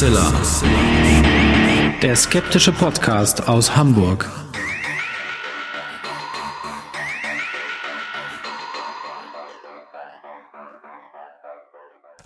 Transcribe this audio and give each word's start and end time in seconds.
Hoaxilla. 0.00 0.32
Der 2.00 2.16
skeptische 2.16 2.72
Podcast 2.72 3.46
aus 3.48 3.76
Hamburg. 3.76 4.30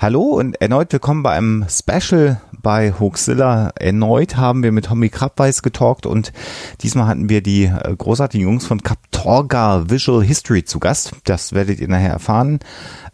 Hallo 0.04 0.24
und 0.24 0.60
erneut 0.60 0.92
willkommen 0.92 1.22
bei 1.22 1.30
einem 1.30 1.64
Special 1.66 2.38
bei 2.60 2.92
Hoaxilla. 2.92 3.70
Erneut 3.74 4.36
haben 4.36 4.62
wir 4.62 4.70
mit 4.70 4.84
Tommy 4.84 5.08
Krabweis 5.08 5.62
getalkt 5.62 6.04
und 6.04 6.34
diesmal 6.82 7.06
hatten 7.06 7.30
wir 7.30 7.40
die 7.40 7.64
äh, 7.64 7.96
großartigen 7.96 8.46
Jungs 8.46 8.66
von 8.66 8.82
Kaptorga 8.82 9.88
Visual 9.88 10.22
History 10.22 10.62
zu 10.62 10.78
Gast. 10.78 11.12
Das 11.24 11.54
werdet 11.54 11.80
ihr 11.80 11.88
nachher 11.88 12.10
erfahren, 12.10 12.58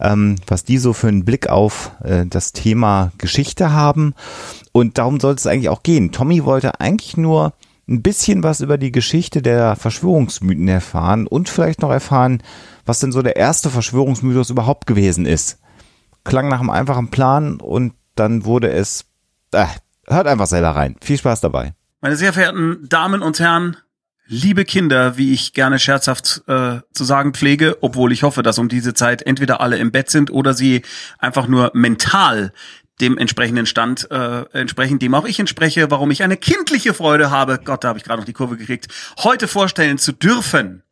ähm, 0.01 0.35
was 0.47 0.65
die 0.65 0.79
so 0.79 0.91
für 0.91 1.07
einen 1.07 1.23
Blick 1.23 1.47
auf 1.47 1.93
äh, 2.03 2.25
das 2.25 2.51
Thema 2.51 3.13
Geschichte 3.17 3.71
haben. 3.71 4.13
Und 4.73 4.97
darum 4.97 5.21
soll 5.21 5.35
es 5.35 5.47
eigentlich 5.47 5.69
auch 5.69 5.83
gehen. 5.83 6.11
Tommy 6.11 6.43
wollte 6.43 6.81
eigentlich 6.81 7.15
nur 7.15 7.53
ein 7.87 8.01
bisschen 8.01 8.43
was 8.43 8.59
über 8.59 8.77
die 8.77 8.91
Geschichte 8.91 9.41
der 9.41 9.77
Verschwörungsmythen 9.77 10.67
erfahren 10.67 11.25
und 11.25 11.47
vielleicht 11.47 11.81
noch 11.81 11.91
erfahren, 11.91 12.43
was 12.85 12.99
denn 12.99 13.13
so 13.13 13.21
der 13.21 13.37
erste 13.37 13.69
Verschwörungsmythos 13.69 14.49
überhaupt 14.49 14.87
gewesen 14.87 15.25
ist 15.25 15.60
klang 16.23 16.49
nach 16.49 16.59
einem 16.59 16.69
einfachen 16.69 17.09
Plan 17.09 17.59
und 17.59 17.93
dann 18.15 18.45
wurde 18.45 18.71
es. 18.71 19.05
Äh, 19.51 19.65
hört 20.07 20.27
einfach 20.27 20.47
selber 20.47 20.69
rein. 20.69 20.95
Viel 21.01 21.17
Spaß 21.17 21.41
dabei. 21.41 21.73
Meine 22.01 22.15
sehr 22.15 22.33
verehrten 22.33 22.87
Damen 22.89 23.21
und 23.21 23.39
Herren, 23.39 23.77
liebe 24.27 24.65
Kinder, 24.65 25.17
wie 25.17 25.33
ich 25.33 25.53
gerne 25.53 25.77
scherzhaft 25.77 26.41
äh, 26.47 26.79
zu 26.93 27.03
sagen 27.03 27.33
pflege, 27.33 27.77
obwohl 27.81 28.11
ich 28.11 28.23
hoffe, 28.23 28.43
dass 28.43 28.57
um 28.57 28.69
diese 28.69 28.93
Zeit 28.93 29.21
entweder 29.21 29.61
alle 29.61 29.77
im 29.77 29.91
Bett 29.91 30.09
sind 30.09 30.31
oder 30.31 30.53
sie 30.53 30.83
einfach 31.19 31.47
nur 31.47 31.71
mental 31.73 32.53
dem 33.01 33.17
entsprechenden 33.17 33.65
Stand 33.65 34.09
äh, 34.11 34.43
entsprechen, 34.53 34.99
dem 34.99 35.15
auch 35.15 35.25
ich 35.25 35.39
entspreche, 35.39 35.91
warum 35.91 36.11
ich 36.11 36.23
eine 36.23 36.37
kindliche 36.37 36.93
Freude 36.93 37.31
habe, 37.31 37.59
Gott, 37.63 37.83
da 37.83 37.89
habe 37.89 37.99
ich 37.99 38.05
gerade 38.05 38.19
noch 38.19 38.25
die 38.25 38.33
Kurve 38.33 38.57
gekriegt, 38.57 38.87
heute 39.19 39.47
vorstellen 39.47 39.97
zu 39.97 40.11
dürfen. 40.11 40.83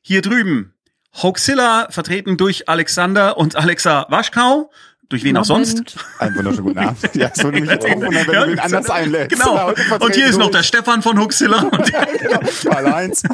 Hier 0.00 0.22
drüben 0.22 0.72
Hoaxilla, 1.14 1.88
vertreten 1.90 2.36
durch 2.36 2.68
Alexander 2.68 3.36
und 3.36 3.56
Alexa 3.56 4.06
Waschkau. 4.08 4.70
Durch 5.08 5.24
wen 5.24 5.32
Moment. 5.32 5.42
auch 5.42 5.56
sonst? 5.56 5.96
Ein 6.20 6.36
wunderschönen 6.36 6.66
guten 6.68 6.78
Abend. 6.78 6.98
Ja, 7.14 7.32
so 7.34 7.50
nämlich 7.50 7.68
jetzt 7.68 7.84
auch 7.84 7.96
wundern, 7.96 8.26
wenn 8.28 8.32
ja, 8.34 8.44
du 8.44 8.52
ihn 8.52 8.58
anders 8.60 8.88
einlädst. 8.90 9.36
Genau. 9.36 9.72
Und 9.98 10.14
hier 10.14 10.28
ist 10.28 10.38
noch 10.38 10.52
der 10.52 10.62
Stefan 10.62 11.02
von 11.02 11.18
Huxilla. 11.18 11.58
Und 11.62 11.92
genau. 11.92 12.40
Karl-Heinz. 12.64 13.24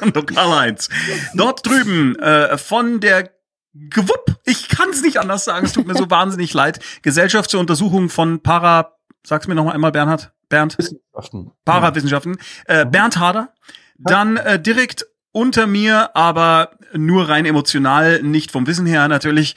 und 0.00 0.26
Karl-Heinz. 0.26 0.88
Dort 1.34 1.66
drüben 1.66 2.18
äh, 2.18 2.56
von 2.56 3.00
der 3.00 3.30
Gewupp, 3.74 4.36
ich 4.46 4.68
kann 4.68 4.88
es 4.88 5.02
nicht 5.02 5.18
anders 5.18 5.44
sagen, 5.44 5.66
es 5.66 5.74
tut 5.74 5.86
mir 5.86 5.94
so 5.94 6.08
wahnsinnig 6.08 6.54
leid. 6.54 6.80
Gesellschaft 7.02 7.50
zur 7.50 7.60
Untersuchung 7.60 8.08
von 8.08 8.40
Para, 8.42 8.96
sag's 9.22 9.46
mir 9.46 9.54
noch 9.54 9.64
mal 9.64 9.72
einmal, 9.72 9.92
Bernhard, 9.92 10.32
Bernd. 10.48 10.78
Wissenschaften. 10.78 11.52
Parawissenschaften. 11.66 12.38
Äh, 12.64 12.86
Bernd 12.86 13.18
Hader. 13.18 13.52
Dann 13.98 14.38
äh, 14.38 14.60
direkt 14.60 15.06
unter 15.36 15.66
mir, 15.66 16.16
aber 16.16 16.70
nur 16.94 17.28
rein 17.28 17.44
emotional, 17.44 18.22
nicht 18.22 18.50
vom 18.50 18.66
Wissen 18.66 18.86
her 18.86 19.06
natürlich. 19.06 19.54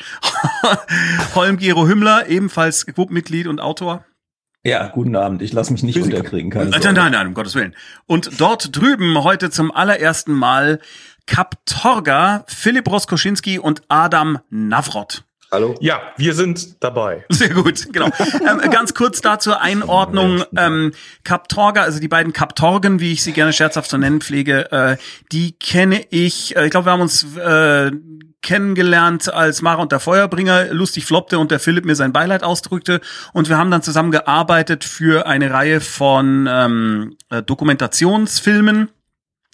Holm 1.35 1.55
Gero 1.55 1.87
Hümmler, 1.87 2.27
ebenfalls 2.27 2.85
Clubmitglied 2.85 3.47
und 3.47 3.61
Autor. 3.61 4.03
Ja, 4.61 4.87
guten 4.87 5.15
Abend. 5.15 5.41
Ich 5.41 5.53
lasse 5.53 5.71
mich 5.71 5.83
nicht 5.83 5.95
Physiker. 5.95 6.17
unterkriegen. 6.17 6.51
Keine 6.51 6.69
nein, 6.69 6.93
nein, 6.93 7.11
nein, 7.13 7.27
um 7.27 7.33
Gottes 7.33 7.55
Willen. 7.55 7.75
Und 8.07 8.41
dort 8.41 8.75
drüben 8.75 9.23
heute 9.23 9.51
zum 9.51 9.71
allerersten 9.71 10.33
Mal 10.33 10.81
Kaptorga, 11.25 12.43
Philipp 12.47 12.91
Roskoschinski 12.91 13.57
und 13.57 13.81
Adam 13.87 14.39
Navrot. 14.49 15.23
Hallo? 15.51 15.75
Ja, 15.79 16.01
wir 16.17 16.35
sind 16.35 16.83
dabei. 16.83 17.25
Sehr 17.29 17.49
gut, 17.49 17.91
genau. 17.91 18.09
ähm, 18.47 18.69
ganz 18.69 18.93
kurz 18.93 19.21
dazu 19.21 19.55
Einordnung. 19.55 20.43
Ähm, 20.55 20.93
Kaptorga, 21.23 21.81
also 21.81 21.99
die 21.99 22.07
beiden 22.07 22.33
Kaptorgen, 22.33 22.99
wie 22.99 23.13
ich 23.13 23.23
sie 23.23 23.31
gerne 23.31 23.51
scherzhaft 23.51 23.89
so 23.89 23.97
nennen 23.97 24.21
pflege, 24.21 24.71
äh, 24.71 24.97
die 25.31 25.53
kenne 25.53 26.05
ich, 26.11 26.55
äh, 26.55 26.65
ich 26.65 26.71
glaube, 26.71 26.85
wir 26.85 26.91
haben 26.91 27.01
uns 27.01 27.25
äh, 27.35 27.91
kennengelernt, 28.41 29.33
als 29.33 29.61
Mara 29.61 29.81
und 29.81 29.91
der 29.91 29.99
Feuerbringer 29.99 30.73
lustig 30.73 31.05
floppte 31.05 31.39
und 31.39 31.51
der 31.51 31.59
Philipp 31.59 31.83
mir 31.83 31.95
sein 31.95 32.13
Beileid 32.13 32.43
ausdrückte. 32.43 33.01
Und 33.33 33.49
wir 33.49 33.57
haben 33.57 33.71
dann 33.71 33.81
zusammen 33.81 34.11
gearbeitet 34.11 34.83
für 34.83 35.25
eine 35.25 35.51
Reihe 35.51 35.81
von 35.81 36.47
ähm, 36.49 37.17
äh, 37.29 37.41
Dokumentationsfilmen 37.41 38.89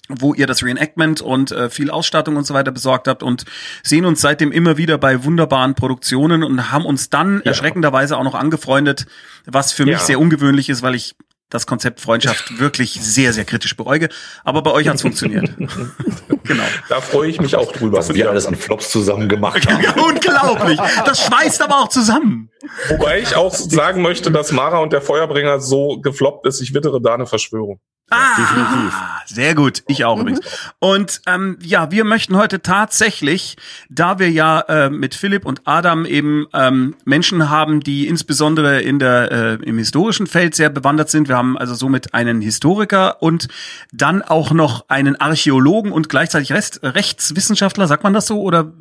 wo 0.08 0.34
ihr 0.34 0.46
das 0.46 0.62
Reenactment 0.62 1.20
und 1.20 1.52
äh, 1.52 1.70
viel 1.70 1.90
Ausstattung 1.90 2.36
und 2.36 2.46
so 2.46 2.54
weiter 2.54 2.72
besorgt 2.72 3.08
habt 3.08 3.22
und 3.22 3.44
sehen 3.82 4.04
uns 4.04 4.20
seitdem 4.20 4.52
immer 4.52 4.76
wieder 4.76 4.98
bei 4.98 5.24
wunderbaren 5.24 5.74
Produktionen 5.74 6.42
und 6.42 6.70
haben 6.70 6.84
uns 6.84 7.10
dann 7.10 7.38
ja. 7.38 7.50
erschreckenderweise 7.50 8.16
auch 8.16 8.24
noch 8.24 8.34
angefreundet, 8.34 9.06
was 9.46 9.72
für 9.72 9.84
mich 9.84 9.94
ja. 9.94 10.00
sehr 10.00 10.20
ungewöhnlich 10.20 10.68
ist, 10.68 10.82
weil 10.82 10.94
ich 10.94 11.14
das 11.48 11.66
Konzept 11.66 12.00
Freundschaft 12.00 12.58
wirklich 12.58 12.98
sehr, 13.00 13.32
sehr 13.32 13.44
kritisch 13.44 13.76
beäuge. 13.76 14.08
Aber 14.44 14.62
bei 14.62 14.72
euch 14.72 14.88
hat's 14.88 15.02
funktioniert. 15.02 15.50
genau. 16.44 16.64
Da 16.88 17.00
freue 17.00 17.28
ich 17.28 17.40
mich 17.40 17.54
auch 17.56 17.72
drüber. 17.72 17.98
Was 17.98 18.12
wir 18.12 18.28
alles 18.28 18.46
an 18.46 18.56
Flops 18.56 18.90
zusammen 18.90 19.28
gemacht 19.28 19.66
haben. 19.68 19.84
Unglaublich. 20.00 20.80
Das 21.04 21.24
schweißt 21.24 21.62
aber 21.62 21.82
auch 21.82 21.88
zusammen. 21.88 22.50
Wobei 22.88 23.20
ich 23.20 23.36
auch 23.36 23.54
sagen 23.54 24.02
möchte, 24.02 24.30
dass 24.30 24.50
Mara 24.52 24.78
und 24.78 24.92
der 24.92 25.02
Feuerbringer 25.02 25.60
so 25.60 26.00
gefloppt 26.00 26.46
ist. 26.46 26.60
Ich 26.60 26.74
wittere 26.74 27.00
da 27.00 27.14
eine 27.14 27.26
Verschwörung. 27.26 27.80
Ah, 28.08 28.36
definitiv. 28.38 28.94
Sehr 29.26 29.56
gut, 29.56 29.82
ich 29.88 30.04
auch 30.04 30.20
übrigens. 30.20 30.40
Und 30.78 31.20
ähm, 31.26 31.58
ja, 31.60 31.90
wir 31.90 32.04
möchten 32.04 32.36
heute 32.36 32.62
tatsächlich, 32.62 33.56
da 33.90 34.20
wir 34.20 34.30
ja 34.30 34.60
äh, 34.60 34.90
mit 34.90 35.16
Philipp 35.16 35.44
und 35.44 35.62
Adam 35.64 36.06
eben 36.06 36.46
ähm, 36.54 36.94
Menschen 37.04 37.50
haben, 37.50 37.80
die 37.80 38.06
insbesondere 38.06 38.80
in 38.80 39.00
der 39.00 39.32
äh, 39.32 39.54
im 39.64 39.78
historischen 39.78 40.28
Feld 40.28 40.54
sehr 40.54 40.70
bewandert 40.70 41.10
sind. 41.10 41.28
Wir 41.28 41.36
haben 41.36 41.58
also 41.58 41.74
somit 41.74 42.14
einen 42.14 42.40
Historiker 42.40 43.20
und 43.20 43.48
dann 43.92 44.22
auch 44.22 44.52
noch 44.52 44.88
einen 44.88 45.20
Archäologen 45.20 45.90
und 45.90 46.08
gleichzeitig 46.08 46.52
Rest, 46.52 46.80
Rechtswissenschaftler. 46.84 47.88
Sagt 47.88 48.04
man 48.04 48.12
das 48.12 48.28
so 48.28 48.40
oder? 48.40 48.72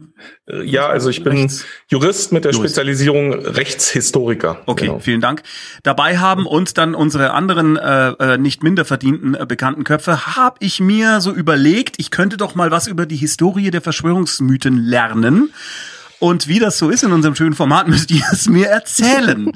Äh, 0.47 0.64
ja, 0.64 0.88
also 0.88 1.09
ich 1.09 1.24
bin 1.24 1.34
Rechts 1.34 1.66
Jurist 1.88 2.31
mit 2.31 2.46
der 2.46 2.52
Jurist. 2.52 2.75
Spezialisierung 2.75 3.34
Rechtshistoriker. 3.34 4.62
Okay, 4.68 4.85
genau. 4.85 5.00
vielen 5.00 5.22
Dank. 5.22 5.41
Dabei 5.81 6.19
haben 6.19 6.46
uns 6.46 6.75
dann 6.75 6.94
unsere 6.94 7.31
anderen 7.31 7.75
äh, 7.78 8.09
äh 8.12 8.38
nicht 8.38 8.62
minder 8.62 8.85
verdienten 8.85 9.15
berühmten 9.16 9.36
äh, 9.36 9.46
bekannten 9.46 9.84
Köpfe, 9.84 10.36
habe 10.36 10.58
ich 10.59 10.80
mir 10.80 11.22
so 11.22 11.31
überlegt, 11.31 11.96
ich 11.98 12.12
könnte 12.12 12.38
doch 12.38 12.56
mal 12.56 12.72
was 12.72 12.88
über 12.88 13.06
die 13.06 13.16
Historie 13.16 13.72
der 13.72 13.81
Verschwörungsmythen 13.81 14.78
lernen. 14.78 15.53
Und 16.25 16.47
wie 16.47 16.58
das 16.58 16.80
so 16.80 16.90
ist 16.90 17.03
in 17.03 17.12
unserem 17.12 17.36
schönen 17.36 17.53
Format, 17.53 17.88
müsst 17.88 18.09
ihr 18.09 18.24
es 18.31 18.50
mir 18.50 18.66
erzählen. 18.66 19.52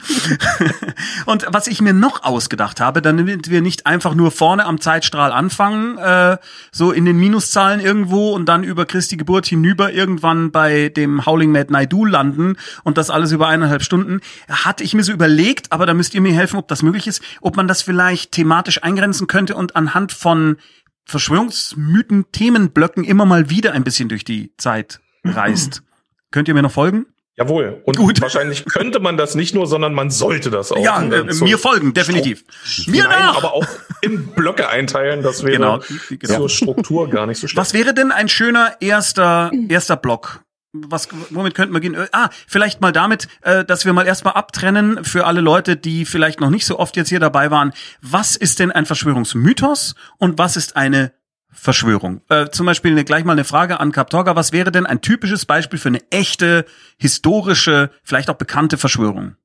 und 1.26 1.48
was 1.50 1.66
ich 1.66 1.82
mir 1.82 1.94
noch 1.94 2.24
ausgedacht 2.24 2.80
habe, 2.80 3.02
damit 3.02 3.50
wir 3.50 3.64
nicht 3.64 3.88
einfach 3.88 4.14
nur 4.14 4.30
vorne 4.30 4.66
am 4.66 4.80
Zeitstrahl 4.80 5.32
anfangen, 5.32 5.98
äh, 5.98 6.38
so 6.72 6.92
in 6.92 7.06
den 7.06 7.18
Minuszahlen 7.18 7.80
irgendwo 7.80 8.36
und 8.36 8.46
dann 8.46 8.64
über 8.64 8.86
Christi 8.86 9.18
Geburt 9.18 9.48
hinüber 9.48 9.92
irgendwann 9.92 10.52
bei 10.52 10.90
dem 10.90 11.26
Howling 11.26 11.52
Mad 11.52 11.74
Naidu 11.74 12.06
landen 12.06 12.56
und 12.84 13.00
das 13.00 13.10
alles 13.10 13.32
über 13.32 13.48
eineinhalb 13.48 13.82
Stunden, 13.82 14.22
hatte 14.48 14.84
ich 14.84 14.94
mir 14.94 15.04
so 15.04 15.12
überlegt, 15.12 15.72
aber 15.72 15.88
da 15.88 15.96
müsst 15.96 16.14
ihr 16.14 16.22
mir 16.22 16.34
helfen, 16.34 16.58
ob 16.58 16.68
das 16.68 16.84
möglich 16.84 17.08
ist, 17.08 17.24
ob 17.42 17.58
man 17.58 17.68
das 17.68 17.82
vielleicht 17.82 18.32
thematisch 18.34 18.84
eingrenzen 18.84 19.26
könnte 19.26 19.56
und 19.56 19.76
anhand 19.76 20.12
von 20.12 20.58
Verschwörungsmythen, 21.06 22.32
Themenblöcken 22.32 23.04
immer 23.06 23.26
mal 23.26 23.50
wieder 23.50 23.72
ein 23.72 23.84
bisschen 23.84 24.08
durch 24.08 24.24
die 24.24 24.54
Zeit 24.58 25.00
reist. 25.26 25.82
Könnt 26.32 26.48
ihr 26.48 26.54
mir 26.54 26.62
noch 26.62 26.72
folgen? 26.72 27.06
Jawohl. 27.40 27.82
Und 27.86 27.98
Gut. 27.98 28.22
wahrscheinlich 28.22 28.66
könnte 28.66 29.00
man 29.00 29.16
das 29.16 29.34
nicht 29.34 29.56
nur, 29.56 29.66
sondern 29.66 29.94
man 29.94 30.10
sollte 30.10 30.52
das 30.52 30.72
auch. 30.72 30.84
Ja, 30.84 31.02
äh, 31.02 31.24
mir 31.24 31.58
folgen, 31.58 31.94
definitiv. 31.94 32.44
Stru 32.64 32.92
mir 32.92 33.06
Nein, 33.06 33.20
nach. 33.20 33.38
aber 33.38 33.54
auch 33.54 33.66
in 34.02 34.28
Blöcke 34.28 34.68
einteilen, 34.68 35.24
das 35.24 35.44
wäre 35.44 35.54
genau, 35.54 35.80
genau. 36.10 36.36
zur 36.36 36.50
Struktur 36.50 37.10
gar 37.10 37.26
nicht 37.28 37.40
so 37.40 37.48
schlecht. 37.48 37.58
Was 37.58 37.74
wäre 37.74 37.94
denn 37.94 38.12
ein 38.12 38.28
schöner 38.28 38.76
erster, 38.82 39.52
erster 39.70 39.96
Block? 39.96 40.42
Was, 40.74 41.08
womit 41.32 41.56
könnten 41.56 41.74
wir 41.74 41.80
gehen? 41.80 41.96
Äh, 41.96 42.08
ah, 42.12 42.30
vielleicht 42.46 42.82
mal 42.82 42.92
damit, 42.92 43.28
äh, 43.42 43.66
dass 43.66 43.86
wir 43.86 43.94
mal 43.94 44.06
erstmal 44.06 44.34
abtrennen 44.34 45.04
für 45.04 45.26
alle 45.26 45.42
Leute, 45.42 45.78
die 45.78 46.06
vielleicht 46.06 46.42
noch 46.42 46.52
nicht 46.52 46.66
so 46.66 46.78
oft 46.78 46.96
jetzt 46.96 47.10
hier 47.10 47.20
dabei 47.20 47.50
waren. 47.50 47.74
Was 48.02 48.36
ist 48.36 48.60
denn 48.60 48.72
ein 48.72 48.86
Verschwörungsmythos 48.86 49.96
und 50.18 50.38
was 50.38 50.58
ist 50.58 50.76
eine 50.76 51.14
Verschwörung. 51.52 52.22
Äh, 52.30 52.50
zum 52.50 52.66
Beispiel 52.66 52.92
eine, 52.92 53.04
gleich 53.04 53.26
mal 53.26 53.34
eine 53.34 53.44
Frage 53.44 53.80
an 53.80 53.92
Kaptorga. 53.92 54.36
Was 54.36 54.54
wäre 54.54 54.72
denn 54.72 54.86
ein 54.86 55.02
typisches 55.02 55.46
Beispiel 55.46 55.80
für 55.80 55.90
eine 55.90 56.02
echte, 56.12 56.66
historische, 56.98 57.90
vielleicht 58.04 58.30
auch 58.30 58.36
bekannte 58.36 58.78
Verschwörung, 58.78 59.36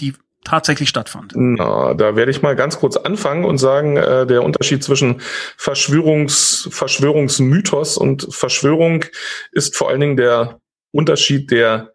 die 0.00 0.14
tatsächlich 0.44 0.88
stattfand? 0.88 1.32
Na, 1.36 1.94
da 1.94 2.16
werde 2.16 2.30
ich 2.30 2.42
mal 2.42 2.56
ganz 2.56 2.78
kurz 2.78 2.96
anfangen 2.96 3.44
und 3.44 3.58
sagen, 3.58 3.96
äh, 3.96 4.26
der 4.26 4.42
Unterschied 4.42 4.82
zwischen 4.82 5.20
Verschwörungs, 5.56 6.68
Verschwörungsmythos 6.70 7.98
und 7.98 8.28
Verschwörung 8.30 9.04
ist 9.52 9.76
vor 9.76 9.90
allen 9.90 10.00
Dingen 10.00 10.16
der 10.16 10.58
Unterschied 10.90 11.50
der 11.50 11.92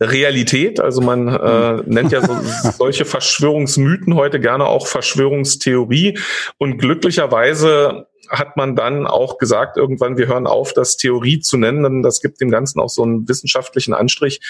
Realität. 0.00 0.80
Also 0.80 1.00
man 1.00 1.28
äh, 1.28 1.82
nennt 1.86 2.12
ja 2.12 2.24
so, 2.24 2.38
solche 2.72 3.04
Verschwörungsmythen 3.04 4.14
heute 4.14 4.40
gerne 4.40 4.66
auch 4.66 4.86
Verschwörungstheorie. 4.86 6.18
Und 6.58 6.78
glücklicherweise 6.78 8.06
hat 8.28 8.56
man 8.56 8.76
dann 8.76 9.06
auch 9.06 9.38
gesagt, 9.38 9.76
irgendwann, 9.76 10.16
wir 10.16 10.26
hören 10.26 10.46
auf, 10.46 10.72
das 10.72 10.96
Theorie 10.96 11.40
zu 11.40 11.56
nennen, 11.56 12.02
das 12.02 12.20
gibt 12.20 12.40
dem 12.40 12.50
Ganzen 12.50 12.80
auch 12.80 12.88
so 12.88 13.02
einen 13.02 13.28
wissenschaftlichen 13.28 13.94
Anstrich. 13.94 14.40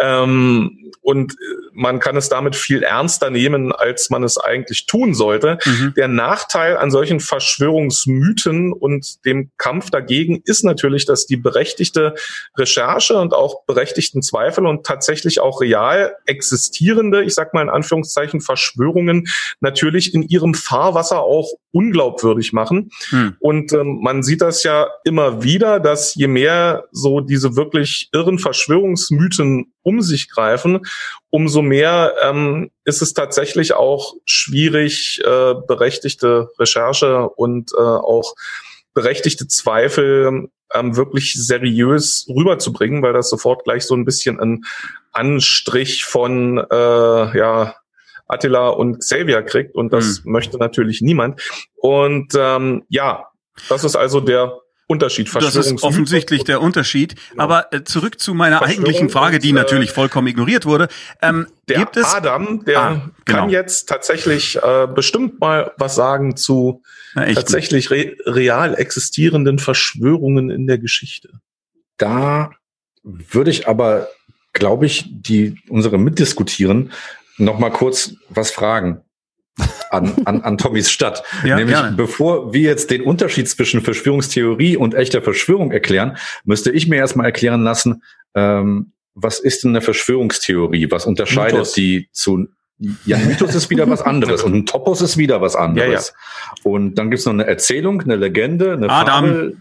Ähm, 0.00 0.92
und 1.00 1.36
man 1.72 1.98
kann 1.98 2.16
es 2.16 2.28
damit 2.28 2.56
viel 2.56 2.82
ernster 2.82 3.30
nehmen, 3.30 3.72
als 3.72 4.10
man 4.10 4.22
es 4.22 4.38
eigentlich 4.38 4.86
tun 4.86 5.14
sollte. 5.14 5.58
Mhm. 5.64 5.94
Der 5.96 6.08
Nachteil 6.08 6.76
an 6.76 6.90
solchen 6.90 7.20
Verschwörungsmythen 7.20 8.72
und 8.72 9.24
dem 9.24 9.50
Kampf 9.58 9.90
dagegen 9.90 10.42
ist 10.44 10.64
natürlich, 10.64 11.06
dass 11.06 11.26
die 11.26 11.36
berechtigte 11.36 12.14
Recherche 12.56 13.18
und 13.18 13.34
auch 13.34 13.64
berechtigten 13.66 14.22
Zweifel 14.22 14.66
und 14.66 14.86
tatsächlich 14.86 15.40
auch 15.40 15.60
real 15.60 16.16
existierende, 16.26 17.24
ich 17.24 17.34
sag 17.34 17.54
mal 17.54 17.62
in 17.62 17.70
Anführungszeichen, 17.70 18.40
Verschwörungen 18.40 19.26
natürlich 19.60 20.14
in 20.14 20.22
ihrem 20.22 20.54
Fahrwasser 20.54 21.22
auch 21.22 21.50
unglaubwürdig 21.72 22.52
machen. 22.52 22.90
Hm. 23.24 23.36
Und 23.40 23.72
ähm, 23.72 24.00
man 24.02 24.22
sieht 24.22 24.42
das 24.42 24.62
ja 24.62 24.88
immer 25.04 25.42
wieder, 25.42 25.80
dass 25.80 26.14
je 26.14 26.26
mehr 26.26 26.84
so 26.92 27.20
diese 27.20 27.56
wirklich 27.56 28.08
irren 28.12 28.38
Verschwörungsmythen 28.38 29.72
um 29.82 30.00
sich 30.00 30.30
greifen, 30.30 30.80
umso 31.30 31.62
mehr 31.62 32.14
ähm, 32.22 32.70
ist 32.84 33.02
es 33.02 33.14
tatsächlich 33.14 33.74
auch 33.74 34.14
schwierig, 34.24 35.20
äh, 35.24 35.54
berechtigte 35.66 36.48
Recherche 36.58 37.28
und 37.28 37.72
äh, 37.76 37.80
auch 37.80 38.34
berechtigte 38.94 39.48
Zweifel 39.48 40.48
ähm, 40.72 40.96
wirklich 40.96 41.34
seriös 41.34 42.26
rüberzubringen, 42.28 43.02
weil 43.02 43.12
das 43.12 43.30
sofort 43.30 43.64
gleich 43.64 43.84
so 43.84 43.94
ein 43.94 44.04
bisschen 44.04 44.40
ein 44.40 44.64
Anstrich 45.12 46.04
von 46.04 46.58
äh, 46.58 47.38
ja 47.38 47.76
Attila 48.26 48.68
und 48.68 48.98
Xavier 49.00 49.42
kriegt 49.42 49.74
und 49.74 49.92
das 49.92 50.22
hm. 50.24 50.32
möchte 50.32 50.58
natürlich 50.58 51.02
niemand. 51.02 51.40
Und 51.76 52.32
ähm, 52.36 52.84
ja, 52.88 53.26
das 53.68 53.84
ist 53.84 53.96
also 53.96 54.20
der 54.20 54.58
Unterschied. 54.86 55.34
Das 55.34 55.56
ist 55.56 55.82
offensichtlich 55.82 56.44
der 56.44 56.60
Unterschied. 56.60 57.14
Genau. 57.30 57.44
Aber 57.44 57.72
äh, 57.72 57.84
zurück 57.84 58.20
zu 58.20 58.34
meiner 58.34 58.62
eigentlichen 58.62 59.08
Frage, 59.08 59.38
die 59.38 59.50
und, 59.50 59.56
äh, 59.56 59.60
natürlich 59.60 59.92
vollkommen 59.92 60.28
ignoriert 60.28 60.66
wurde. 60.66 60.88
Ähm, 61.22 61.46
der 61.68 61.78
gibt 61.78 61.96
es 61.96 62.04
Adam, 62.04 62.64
der 62.66 62.80
ah, 62.80 63.10
genau. 63.24 63.40
kann 63.40 63.50
jetzt 63.50 63.88
tatsächlich 63.88 64.56
äh, 64.62 64.86
bestimmt 64.86 65.40
mal 65.40 65.72
was 65.78 65.94
sagen 65.94 66.36
zu 66.36 66.82
Na, 67.14 67.32
tatsächlich 67.32 67.90
re 67.90 68.14
real 68.26 68.74
existierenden 68.74 69.58
Verschwörungen 69.58 70.50
in 70.50 70.66
der 70.66 70.78
Geschichte. 70.78 71.30
Da 71.96 72.50
würde 73.02 73.50
ich 73.50 73.66
aber, 73.66 74.08
glaube 74.52 74.84
ich, 74.84 75.06
die 75.08 75.56
unsere 75.70 75.96
mitdiskutieren 75.96 76.92
noch 77.38 77.58
mal 77.58 77.70
kurz 77.70 78.14
was 78.28 78.50
fragen 78.50 79.02
an, 79.90 80.12
an, 80.24 80.42
an 80.42 80.58
Tommys 80.58 80.90
Stadt. 80.90 81.22
Ja, 81.44 81.56
Nämlich, 81.56 81.76
gerne. 81.76 81.96
bevor 81.96 82.52
wir 82.52 82.62
jetzt 82.62 82.90
den 82.90 83.02
Unterschied 83.02 83.48
zwischen 83.48 83.82
Verschwörungstheorie 83.82 84.76
und 84.76 84.94
echter 84.94 85.20
Verschwörung 85.20 85.72
erklären, 85.72 86.16
müsste 86.44 86.70
ich 86.70 86.88
mir 86.88 86.96
erstmal 86.96 87.26
erklären 87.26 87.62
lassen, 87.62 88.02
ähm, 88.34 88.92
was 89.14 89.38
ist 89.38 89.62
denn 89.62 89.70
eine 89.70 89.80
Verschwörungstheorie? 89.80 90.90
Was 90.90 91.06
unterscheidet 91.06 91.52
Mythos. 91.54 91.72
die 91.72 92.08
zu 92.12 92.48
ja, 93.06 93.16
ein 93.16 93.28
Mythos 93.28 93.54
ist 93.54 93.70
wieder 93.70 93.88
was 93.88 94.02
anderes 94.02 94.42
und 94.42 94.52
ein 94.52 94.66
Topos 94.66 95.00
ist 95.00 95.16
wieder 95.16 95.40
was 95.40 95.54
anderes. 95.54 96.08
Ja, 96.08 96.14
ja. 96.56 96.70
Und 96.70 96.96
dann 96.96 97.10
gibt's 97.10 97.24
noch 97.24 97.32
eine 97.32 97.46
Erzählung, 97.46 98.00
eine 98.00 98.16
Legende, 98.16 98.72
eine 98.72 98.90
Adam. 98.90 99.24
Fabel. 99.26 99.56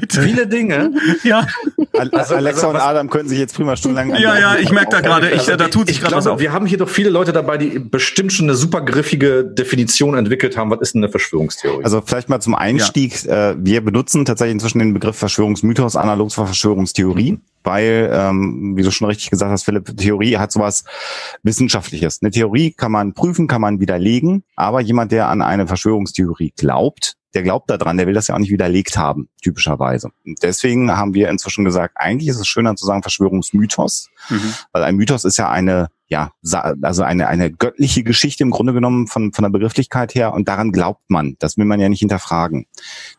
Bitte. 0.00 0.22
Viele 0.22 0.46
Dinge. 0.46 0.92
Ja. 1.24 1.46
Also, 1.92 2.36
Alexa 2.36 2.68
also, 2.68 2.68
und 2.68 2.76
Adam 2.76 3.10
könnten 3.10 3.28
sich 3.28 3.38
jetzt 3.38 3.54
prima 3.54 3.76
stundenlang. 3.76 4.14
Ja, 4.20 4.38
ja, 4.38 4.56
ich 4.56 4.70
merke 4.70 4.90
da 4.90 5.00
gerade, 5.00 5.30
ich, 5.30 5.46
da 5.46 5.56
tut 5.56 5.88
sich 5.88 6.00
gerade 6.00 6.16
was 6.16 6.26
auf. 6.26 6.38
Wir 6.38 6.52
haben 6.52 6.64
hier 6.64 6.78
doch 6.78 6.88
viele 6.88 7.10
Leute 7.10 7.32
dabei, 7.32 7.58
die 7.58 7.78
bestimmt 7.78 8.32
schon 8.32 8.46
eine 8.46 8.54
super 8.54 8.82
griffige 8.82 9.44
Definition 9.44 10.16
entwickelt 10.16 10.56
haben. 10.56 10.70
Was 10.70 10.80
ist 10.80 10.94
denn 10.94 11.02
eine 11.02 11.10
Verschwörungstheorie? 11.10 11.84
Also 11.84 12.00
vielleicht 12.04 12.28
mal 12.28 12.40
zum 12.40 12.54
Einstieg. 12.54 13.24
Ja. 13.24 13.50
Äh, 13.50 13.56
wir 13.58 13.80
benutzen 13.80 14.24
tatsächlich 14.24 14.54
inzwischen 14.54 14.78
den 14.78 14.94
Begriff 14.94 15.16
Verschwörungsmythos 15.16 15.96
analog 15.96 16.30
zur 16.30 16.46
Verschwörungstheorie 16.46 17.38
weil, 17.64 18.10
ähm, 18.12 18.76
wie 18.76 18.82
du 18.82 18.90
schon 18.90 19.08
richtig 19.08 19.28
gesagt 19.28 19.50
hast, 19.50 19.64
Philipp, 19.64 19.94
Theorie 19.94 20.38
hat 20.38 20.52
sowas 20.52 20.84
Wissenschaftliches. 21.42 22.20
Eine 22.22 22.30
Theorie 22.30 22.72
kann 22.72 22.90
man 22.92 23.12
prüfen, 23.12 23.46
kann 23.46 23.60
man 23.60 23.78
widerlegen, 23.78 24.42
aber 24.56 24.80
jemand, 24.80 25.12
der 25.12 25.28
an 25.28 25.42
eine 25.42 25.66
Verschwörungstheorie 25.66 26.54
glaubt, 26.56 27.17
der 27.34 27.42
glaubt 27.42 27.70
daran, 27.70 27.96
der 27.96 28.06
will 28.06 28.14
das 28.14 28.28
ja 28.28 28.34
auch 28.34 28.38
nicht 28.38 28.50
widerlegt 28.50 28.96
haben, 28.96 29.28
typischerweise. 29.42 30.10
Und 30.24 30.42
deswegen 30.42 30.90
haben 30.90 31.14
wir 31.14 31.28
inzwischen 31.28 31.64
gesagt, 31.64 31.94
eigentlich 31.96 32.28
ist 32.28 32.40
es 32.40 32.48
schöner 32.48 32.74
zu 32.76 32.86
sagen 32.86 33.02
Verschwörungsmythos, 33.02 34.08
mhm. 34.30 34.54
weil 34.72 34.82
ein 34.84 34.96
Mythos 34.96 35.24
ist 35.24 35.36
ja 35.36 35.50
eine, 35.50 35.88
ja, 36.06 36.32
also 36.82 37.02
eine, 37.02 37.28
eine 37.28 37.52
göttliche 37.52 38.02
Geschichte 38.02 38.42
im 38.42 38.50
Grunde 38.50 38.72
genommen 38.72 39.06
von, 39.06 39.32
von 39.32 39.42
der 39.42 39.50
Begrifflichkeit 39.50 40.14
her 40.14 40.32
und 40.32 40.48
daran 40.48 40.72
glaubt 40.72 41.02
man. 41.08 41.36
Das 41.38 41.58
will 41.58 41.66
man 41.66 41.80
ja 41.80 41.88
nicht 41.88 42.00
hinterfragen. 42.00 42.66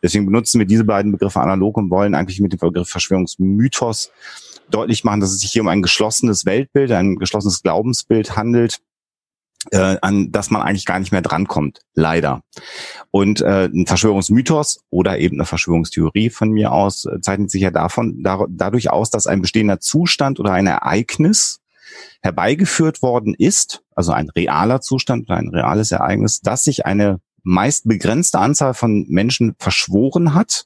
Deswegen 0.01 0.25
benutzen 0.25 0.59
wir 0.59 0.65
diese 0.65 0.85
beiden 0.85 1.11
Begriffe 1.11 1.39
analog 1.39 1.77
und 1.77 1.91
wollen 1.91 2.15
eigentlich 2.15 2.39
mit 2.41 2.51
dem 2.51 2.59
Begriff 2.59 2.89
Verschwörungsmythos 2.89 4.11
deutlich 4.71 5.03
machen, 5.03 5.19
dass 5.19 5.31
es 5.31 5.41
sich 5.41 5.51
hier 5.51 5.61
um 5.61 5.67
ein 5.67 5.81
geschlossenes 5.81 6.45
Weltbild, 6.45 6.91
ein 6.91 7.15
geschlossenes 7.15 7.61
Glaubensbild 7.61 8.35
handelt, 8.35 8.79
äh, 9.71 9.97
an 10.01 10.31
das 10.31 10.51
man 10.51 10.61
eigentlich 10.61 10.85
gar 10.85 10.99
nicht 10.99 11.11
mehr 11.11 11.21
drankommt, 11.21 11.81
leider. 11.93 12.41
Und 13.11 13.41
äh, 13.41 13.65
ein 13.65 13.85
Verschwörungsmythos 13.85 14.85
oder 14.89 15.19
eben 15.19 15.37
eine 15.37 15.45
Verschwörungstheorie 15.45 16.29
von 16.29 16.49
mir 16.49 16.71
aus 16.71 17.05
äh, 17.05 17.19
zeichnet 17.21 17.51
sich 17.51 17.61
ja 17.61 17.71
davon 17.71 18.23
da, 18.23 18.45
dadurch 18.49 18.89
aus, 18.89 19.09
dass 19.09 19.27
ein 19.27 19.41
bestehender 19.41 19.79
Zustand 19.79 20.39
oder 20.39 20.53
ein 20.53 20.67
Ereignis 20.67 21.59
herbeigeführt 22.21 23.01
worden 23.01 23.33
ist, 23.33 23.81
also 23.95 24.11
ein 24.11 24.29
realer 24.29 24.81
Zustand 24.81 25.29
oder 25.29 25.37
ein 25.37 25.49
reales 25.49 25.91
Ereignis, 25.91 26.39
dass 26.41 26.63
sich 26.63 26.85
eine 26.85 27.19
meist 27.43 27.87
begrenzte 27.87 28.39
Anzahl 28.39 28.73
von 28.73 29.05
Menschen 29.09 29.55
verschworen 29.57 30.33
hat, 30.33 30.65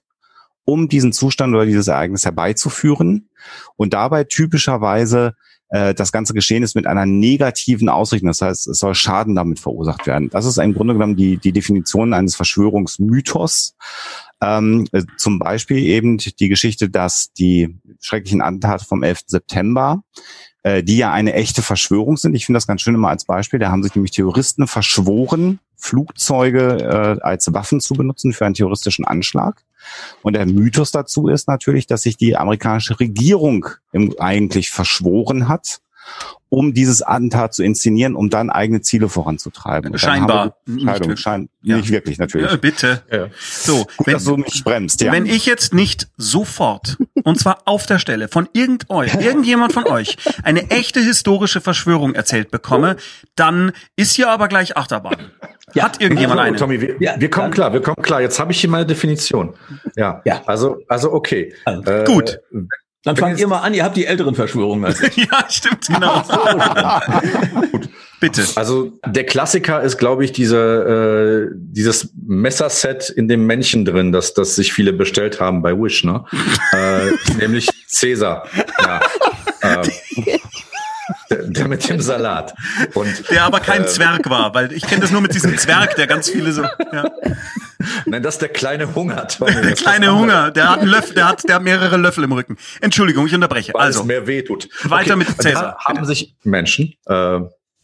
um 0.65 0.87
diesen 0.87 1.13
Zustand 1.13 1.53
oder 1.53 1.65
dieses 1.65 1.87
Ereignis 1.87 2.25
herbeizuführen 2.25 3.29
und 3.75 3.93
dabei 3.93 4.23
typischerweise 4.23 5.35
äh, 5.73 5.95
das 5.95 6.11
ganze 6.11 6.35
Geschehen 6.35 6.61
ist 6.61 6.75
mit 6.75 6.85
einer 6.85 7.07
negativen 7.07 7.89
Ausrichtung. 7.89 8.27
Das 8.27 8.41
heißt, 8.41 8.67
es 8.67 8.77
soll 8.77 8.93
Schaden 8.93 9.33
damit 9.33 9.59
verursacht 9.59 10.05
werden. 10.05 10.29
Das 10.29 10.45
ist 10.45 10.57
im 10.59 10.73
Grunde 10.73 10.93
genommen 10.93 11.15
die, 11.15 11.37
die 11.37 11.51
Definition 11.51 12.13
eines 12.13 12.35
Verschwörungsmythos. 12.35 13.75
Ähm, 14.39 14.87
äh, 14.91 15.01
zum 15.17 15.39
Beispiel 15.39 15.79
eben 15.79 16.17
die 16.17 16.47
Geschichte, 16.47 16.89
dass 16.89 17.33
die 17.33 17.75
schrecklichen 17.99 18.43
Attentate 18.43 18.85
vom 18.85 19.01
11. 19.01 19.21
September 19.25 20.03
äh, 20.61 20.83
die 20.83 20.97
ja 20.97 21.11
eine 21.11 21.33
echte 21.33 21.63
Verschwörung 21.63 22.17
sind. 22.17 22.35
Ich 22.35 22.45
finde 22.45 22.57
das 22.57 22.67
ganz 22.67 22.81
schön 22.81 22.95
immer 22.95 23.09
als 23.09 23.25
Beispiel. 23.25 23.59
Da 23.59 23.69
haben 23.69 23.83
sich 23.83 23.95
nämlich 23.95 24.11
Terroristen 24.11 24.67
verschworen, 24.67 25.59
Flugzeuge 25.75 27.17
äh, 27.19 27.21
als 27.21 27.51
Waffen 27.51 27.81
zu 27.81 27.95
benutzen 27.95 28.31
für 28.31 28.45
einen 28.45 28.55
terroristischen 28.55 29.05
Anschlag. 29.05 29.63
Und 30.21 30.33
der 30.33 30.45
Mythos 30.45 30.91
dazu 30.91 31.27
ist 31.27 31.47
natürlich, 31.47 31.87
dass 31.87 32.03
sich 32.03 32.17
die 32.17 32.35
amerikanische 32.35 32.99
Regierung 32.99 33.67
eigentlich 34.19 34.71
verschworen 34.71 35.47
hat, 35.47 35.79
um 36.53 36.75
dieses 36.75 37.01
Attentat 37.01 37.55
zu 37.55 37.63
inszenieren, 37.63 38.15
um 38.15 38.29
dann 38.29 38.51
eigene 38.51 38.81
Ziele 38.81 39.09
voranzutreiben. 39.09 39.97
Scheinbar. 39.97 40.55
Nicht, 40.67 40.85
wirklich. 40.85 41.19
Schein, 41.19 41.49
ja. 41.63 41.77
nicht 41.77 41.89
wirklich, 41.89 42.19
natürlich. 42.19 42.51
Ja, 42.51 42.57
bitte. 42.57 43.01
Ja. 43.11 43.27
So, 43.39 43.85
Gut, 43.97 44.05
wenn, 44.05 44.13
dass 44.13 44.25
du 44.25 44.37
mich 44.37 44.63
bremst, 44.63 45.01
ja. 45.01 45.11
Wenn 45.11 45.25
ich 45.25 45.47
jetzt 45.47 45.73
nicht 45.73 46.09
sofort, 46.15 46.97
und 47.23 47.39
zwar 47.39 47.63
auf 47.65 47.87
der 47.87 47.97
Stelle, 47.97 48.27
von 48.27 48.47
irgend 48.53 48.87
euch, 48.91 49.15
irgendjemand 49.15 49.73
von 49.73 49.85
euch, 49.85 50.17
eine 50.43 50.69
echte 50.69 50.99
historische 50.99 51.59
Verschwörung 51.59 52.13
erzählt 52.13 52.51
bekomme, 52.51 52.97
dann 53.35 53.71
ist 53.95 54.11
hier 54.13 54.29
aber 54.29 54.47
gleich 54.47 54.77
Achterbahn. 54.77 55.31
Ja. 55.73 55.85
Hat 55.85 56.01
irgendjemand 56.01 56.39
eine? 56.39 56.55
Tommy, 56.55 56.79
wir, 56.79 57.01
ja, 57.01 57.15
wir 57.17 57.31
kommen 57.31 57.49
klar, 57.49 57.73
wir 57.73 57.81
kommen 57.81 58.03
klar. 58.03 58.21
Jetzt 58.21 58.39
habe 58.39 58.51
ich 58.51 58.61
hier 58.61 58.69
meine 58.69 58.85
Definition. 58.85 59.55
Ja, 59.95 60.21
ja. 60.23 60.43
Also, 60.45 60.81
also 60.87 61.11
okay. 61.13 61.51
Also, 61.65 61.81
äh, 61.89 62.03
gut. 62.03 62.39
Dann 63.03 63.17
fangt 63.17 63.39
ihr 63.39 63.47
mal 63.47 63.59
an, 63.59 63.73
ihr 63.73 63.83
habt 63.83 63.97
die 63.97 64.05
älteren 64.05 64.33
Verschwörungen 64.33 64.95
ja, 65.15 65.45
stimmt, 65.49 65.87
genau. 65.87 66.21
Gut. 67.71 67.89
Bitte. 68.21 68.45
Also 68.55 68.93
der 69.05 69.25
Klassiker 69.25 69.81
ist, 69.81 69.97
glaube 69.97 70.23
ich, 70.23 70.31
diese, 70.31 71.49
äh, 71.51 71.53
dieses 71.53 72.13
Messerset 72.25 73.09
in 73.09 73.27
dem 73.27 73.45
Männchen 73.45 73.83
drin, 73.83 74.13
das, 74.13 74.33
das 74.33 74.55
sich 74.55 74.71
viele 74.71 74.93
bestellt 74.93 75.41
haben 75.41 75.61
bei 75.61 75.77
Wish, 75.77 76.05
ne? 76.05 76.23
äh, 76.71 77.11
nämlich 77.37 77.67
Cäsar. 77.87 78.47
Ja. 78.81 79.01
Ähm, 79.61 79.81
der, 81.29 81.43
der, 81.43 81.67
mit 81.67 81.89
dem 81.89 81.99
Salat. 81.99 82.53
Und, 82.93 83.29
der 83.29 83.43
aber 83.43 83.59
kein 83.59 83.83
äh, 83.83 83.87
Zwerg 83.87 84.29
war, 84.29 84.53
weil 84.53 84.71
ich 84.71 84.83
kenne 84.83 85.01
das 85.01 85.11
nur 85.11 85.19
mit 85.19 85.35
diesem 85.35 85.57
Zwerg, 85.57 85.97
der 85.97 86.07
ganz 86.07 86.29
viele 86.29 86.53
so. 86.53 86.63
Ja. 86.63 87.11
Nein, 88.05 88.23
das 88.23 88.35
ist 88.35 88.41
der 88.41 88.49
kleine 88.49 88.93
Hunger. 88.95 89.27
Tommy, 89.27 89.53
der 89.61 89.73
kleine 89.73 90.15
Hunger, 90.15 90.51
der 90.51 90.69
hat 90.69 90.79
einen 90.79 90.89
Löffel, 90.89 91.15
der 91.15 91.27
hat, 91.27 91.47
der 91.47 91.55
hat 91.55 91.63
mehrere 91.63 91.97
Löffel 91.97 92.23
im 92.23 92.31
Rücken. 92.31 92.57
Entschuldigung, 92.81 93.27
ich 93.27 93.35
unterbreche. 93.35 93.73
Weil 93.73 93.81
also 93.81 94.01
es 94.01 94.05
mehr 94.05 94.27
wehtut. 94.27 94.69
Weiter 94.83 95.15
okay, 95.15 95.25
mit 95.27 95.41
Cäsar. 95.41 95.77
Haben 95.79 96.05
sich 96.05 96.35
Menschen, 96.43 96.95
äh, 97.05 97.39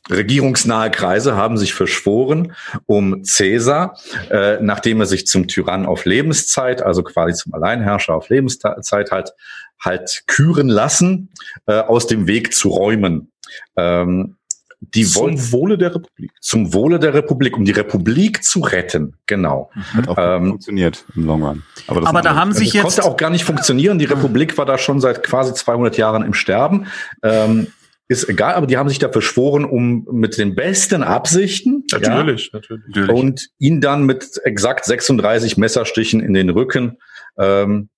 regierungsnahe 0.09 0.91
Kreise 0.91 1.35
haben 1.35 1.57
sich 1.57 1.73
verschworen, 1.73 2.53
um 2.85 3.23
Cäsar, 3.23 3.97
äh, 4.29 4.57
nachdem 4.61 5.01
er 5.01 5.05
sich 5.05 5.27
zum 5.27 5.47
Tyrann 5.47 5.85
auf 5.85 6.05
Lebenszeit, 6.05 6.81
also 6.81 7.03
quasi 7.03 7.33
zum 7.33 7.53
Alleinherrscher 7.53 8.15
auf 8.15 8.29
Lebenszeit 8.29 9.11
halt, 9.11 9.33
halt 9.79 10.23
küren 10.27 10.67
lassen, 10.67 11.29
äh, 11.67 11.79
aus 11.79 12.07
dem 12.07 12.27
Weg 12.27 12.53
zu 12.53 12.69
räumen. 12.69 13.31
Ähm, 13.75 14.35
die 14.81 15.05
zum 15.05 15.23
wollten 15.23 15.51
Wohle 15.51 15.77
der 15.77 15.95
Republik. 15.95 16.31
Zum 16.39 16.73
Wohle 16.73 16.99
der 16.99 17.13
Republik, 17.13 17.57
um 17.57 17.65
die 17.65 17.71
Republik 17.71 18.43
zu 18.43 18.61
retten, 18.61 19.15
genau. 19.25 19.71
Hat 19.93 20.07
auch 20.07 20.17
ähm, 20.17 20.49
funktioniert 20.49 21.05
im 21.15 21.25
Long 21.25 21.43
Run. 21.43 21.63
Aber, 21.87 22.07
aber 22.07 22.21
da 22.21 22.35
haben 22.35 22.53
sich 22.53 22.73
jetzt 22.73 22.83
konnte 22.83 23.03
auch 23.05 23.17
gar 23.17 23.29
nicht 23.29 23.43
funktionieren. 23.43 23.99
Die 23.99 24.05
Republik 24.05 24.57
war 24.57 24.65
da 24.65 24.77
schon 24.77 25.01
seit 25.01 25.23
quasi 25.23 25.53
200 25.53 25.97
Jahren 25.97 26.23
im 26.23 26.33
Sterben. 26.33 26.87
Ähm, 27.23 27.67
ist 28.07 28.27
egal, 28.27 28.55
aber 28.55 28.65
die 28.65 28.77
haben 28.77 28.89
sich 28.89 28.97
da 28.97 29.09
verschworen, 29.09 29.65
um 29.65 30.07
mit 30.11 30.37
den 30.39 30.55
besten 30.55 31.03
Absichten, 31.03 31.83
natürlich, 31.91 32.49
ja, 32.51 32.59
natürlich, 32.59 33.09
und 33.09 33.49
ihn 33.59 33.81
dann 33.81 34.03
mit 34.03 34.41
exakt 34.43 34.85
36 34.85 35.57
Messerstichen 35.57 36.19
in 36.19 36.33
den 36.33 36.49
Rücken 36.49 36.97
ähm, 37.37 37.89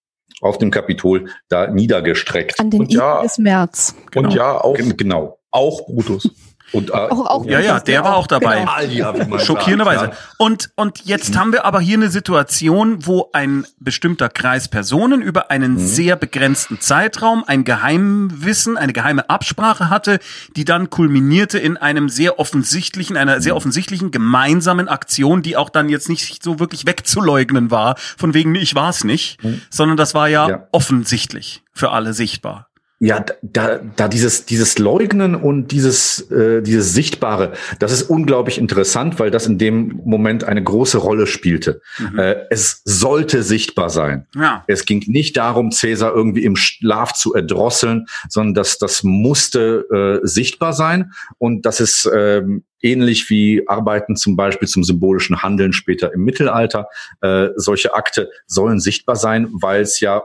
auf 0.42 0.58
dem 0.58 0.70
Kapitol 0.70 1.30
da 1.48 1.68
niedergestreckt. 1.68 2.60
An 2.60 2.70
den 2.70 2.82
und 2.82 2.94
ja, 2.94 3.22
des 3.22 3.38
März. 3.38 3.96
Genau. 4.12 4.28
Und 4.28 4.36
ja, 4.36 4.60
auch 4.60 4.78
genau, 4.98 5.40
auch 5.50 5.86
Brutus. 5.86 6.30
Und, 6.72 6.90
äh, 6.90 6.94
auch, 6.94 7.25
auch 7.25 7.46
ja, 7.46 7.60
ja, 7.60 7.80
der 7.80 8.04
war 8.04 8.16
auch 8.16 8.28
dabei. 8.28 8.66
Genau. 8.88 9.40
Schockierenderweise. 9.40 10.12
Und, 10.38 10.72
und 10.75 11.06
jetzt 11.06 11.34
mhm. 11.34 11.40
haben 11.40 11.54
wir 11.54 11.66
aber 11.66 11.82
hier 11.82 11.98
eine 11.98 12.10
Situation, 12.10 13.06
wo 13.06 13.30
ein 13.34 13.66
bestimmter 13.80 14.30
Kreis 14.30 14.70
Personen 14.70 15.22
über 15.22 15.51
einen 15.51 15.74
mhm. 15.74 15.80
sehr 15.80 16.16
begrenzten 16.16 16.80
Zeitraum 16.80 17.44
ein 17.46 17.63
Geheimwissen, 17.63 18.78
eine 18.78 18.94
geheime 18.94 19.30
Absprache 19.30 19.90
hatte, 19.90 20.20
die 20.56 20.66
dann 20.66 20.90
kulminierte 20.90 21.60
in 21.60 21.78
einem 21.78 22.10
sehr 22.10 22.40
offensichtlichen, 22.40 23.18
einer 23.18 23.42
sehr 23.42 23.54
mhm. 23.54 23.58
offensichtlichen 23.58 24.12
gemeinsamen 24.12 24.88
Aktion, 24.88 25.42
die 25.42 25.58
auch 25.58 25.70
dann 25.70 25.90
jetzt 25.90 26.10
nicht 26.10 26.42
so 26.44 26.60
wirklich 26.60 26.86
wegzuleugnen 26.86 27.72
war, 27.72 27.96
von 28.18 28.34
wegen, 28.34 28.56
ich 28.56 28.75
war 28.75 28.90
es 28.90 29.04
nicht, 29.04 29.44
mhm. 29.44 29.62
sondern 29.70 29.98
das 29.98 30.13
war 30.13 30.30
ja, 30.30 30.50
ja 30.50 30.68
offensichtlich 30.72 31.63
für 31.74 31.92
alle 31.92 32.13
sichtbar 32.13 32.71
ja, 33.03 33.25
da, 33.41 33.79
da 33.96 34.08
dieses, 34.08 34.46
dieses 34.46 34.77
Leugnen 34.77 35.34
und 35.34 35.72
dieses, 35.72 36.29
äh, 36.29 36.62
dieses 36.62 36.93
Sichtbare, 36.93 37.53
das 37.79 37.91
ist 37.91 38.03
unglaublich 38.03 38.60
interessant, 38.60 39.20
weil 39.20 39.31
das 39.31 39.48
in 39.48 39.58
dem 39.58 40.01
Moment 40.05 40.43
eine 40.43 40.63
große 40.63 41.00
Rolle 41.00 41.25
spielte. 41.25 41.81
Mhm. 41.98 42.20
Äh, 42.20 42.36
es 42.51 42.84
sollte 42.86 43.41
sichtbar 43.41 43.89
sein. 43.89 44.27
Ja. 44.36 44.63
Es 44.67 44.86
ging 44.86 45.03
nicht 45.08 45.36
darum, 45.36 45.72
Cäsar 45.72 46.13
irgendwie 46.13 46.43
im 46.43 46.55
Schlaf 46.55 47.13
zu 47.13 47.34
erdrosseln, 47.34 48.05
sondern 48.29 48.53
das, 48.53 48.77
das 48.77 49.01
musste 49.01 50.22
äh, 50.24 50.27
sichtbar 50.27 50.74
sein. 50.74 51.12
Und 51.39 51.65
das 51.65 51.79
ist 51.79 52.05
äh, 52.05 52.43
ähnlich 52.84 53.31
wie 53.31 53.67
Arbeiten 53.67 54.15
zum 54.15 54.36
Beispiel 54.36 54.67
zum 54.67 54.84
symbolischen 54.84 55.41
Handeln 55.41 55.74
später 55.74 56.13
im 56.13 56.24
Mittelalter. 56.24 56.88
Äh, 57.22 57.48
solche 57.55 57.96
Akte 57.96 58.29
sollen 58.46 58.79
sichtbar 58.79 59.15
sein, 59.15 59.48
weil 59.51 59.81
es 59.81 60.00
ja 60.01 60.22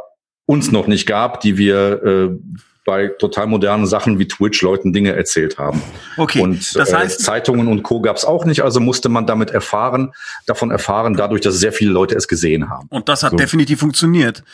uns 0.47 0.73
noch 0.73 0.87
nicht 0.87 1.07
gab, 1.07 1.41
die 1.41 1.59
wir 1.59 2.03
äh, 2.03 2.29
bei 2.87 3.09
total 3.09 3.49
modernen 3.49 3.87
Sachen 3.87 4.19
wie 4.19 4.29
Twitch 4.29 4.63
Leuten 4.63 4.93
Dinge 4.93 5.13
erzählt 5.13 5.59
haben. 5.59 5.83
Okay. 6.17 6.41
Und 6.41 6.75
das 6.77 6.91
äh, 6.91 6.97
heißt, 6.97 7.21
äh, 7.21 7.23
Zeitungen 7.25 7.67
und 7.67 7.83
Co. 7.83 8.01
gab 8.01 8.17
es 8.17 8.25
auch 8.25 8.45
nicht, 8.45 8.63
also 8.63 8.81
musste 8.81 9.09
man 9.09 9.27
damit 9.27 9.51
erfahren, 9.51 10.15
davon 10.47 10.71
erfahren, 10.71 11.15
dadurch, 11.15 11.43
dass 11.43 11.59
sehr 11.59 11.73
viele 11.73 11.91
Leute 11.91 12.15
es 12.15 12.29
gesehen 12.29 12.71
haben. 12.71 12.87
Und 12.89 13.09
das 13.09 13.25
hat 13.25 13.33
so. 13.33 13.37
definitiv 13.37 13.81
funktioniert. 13.81 14.45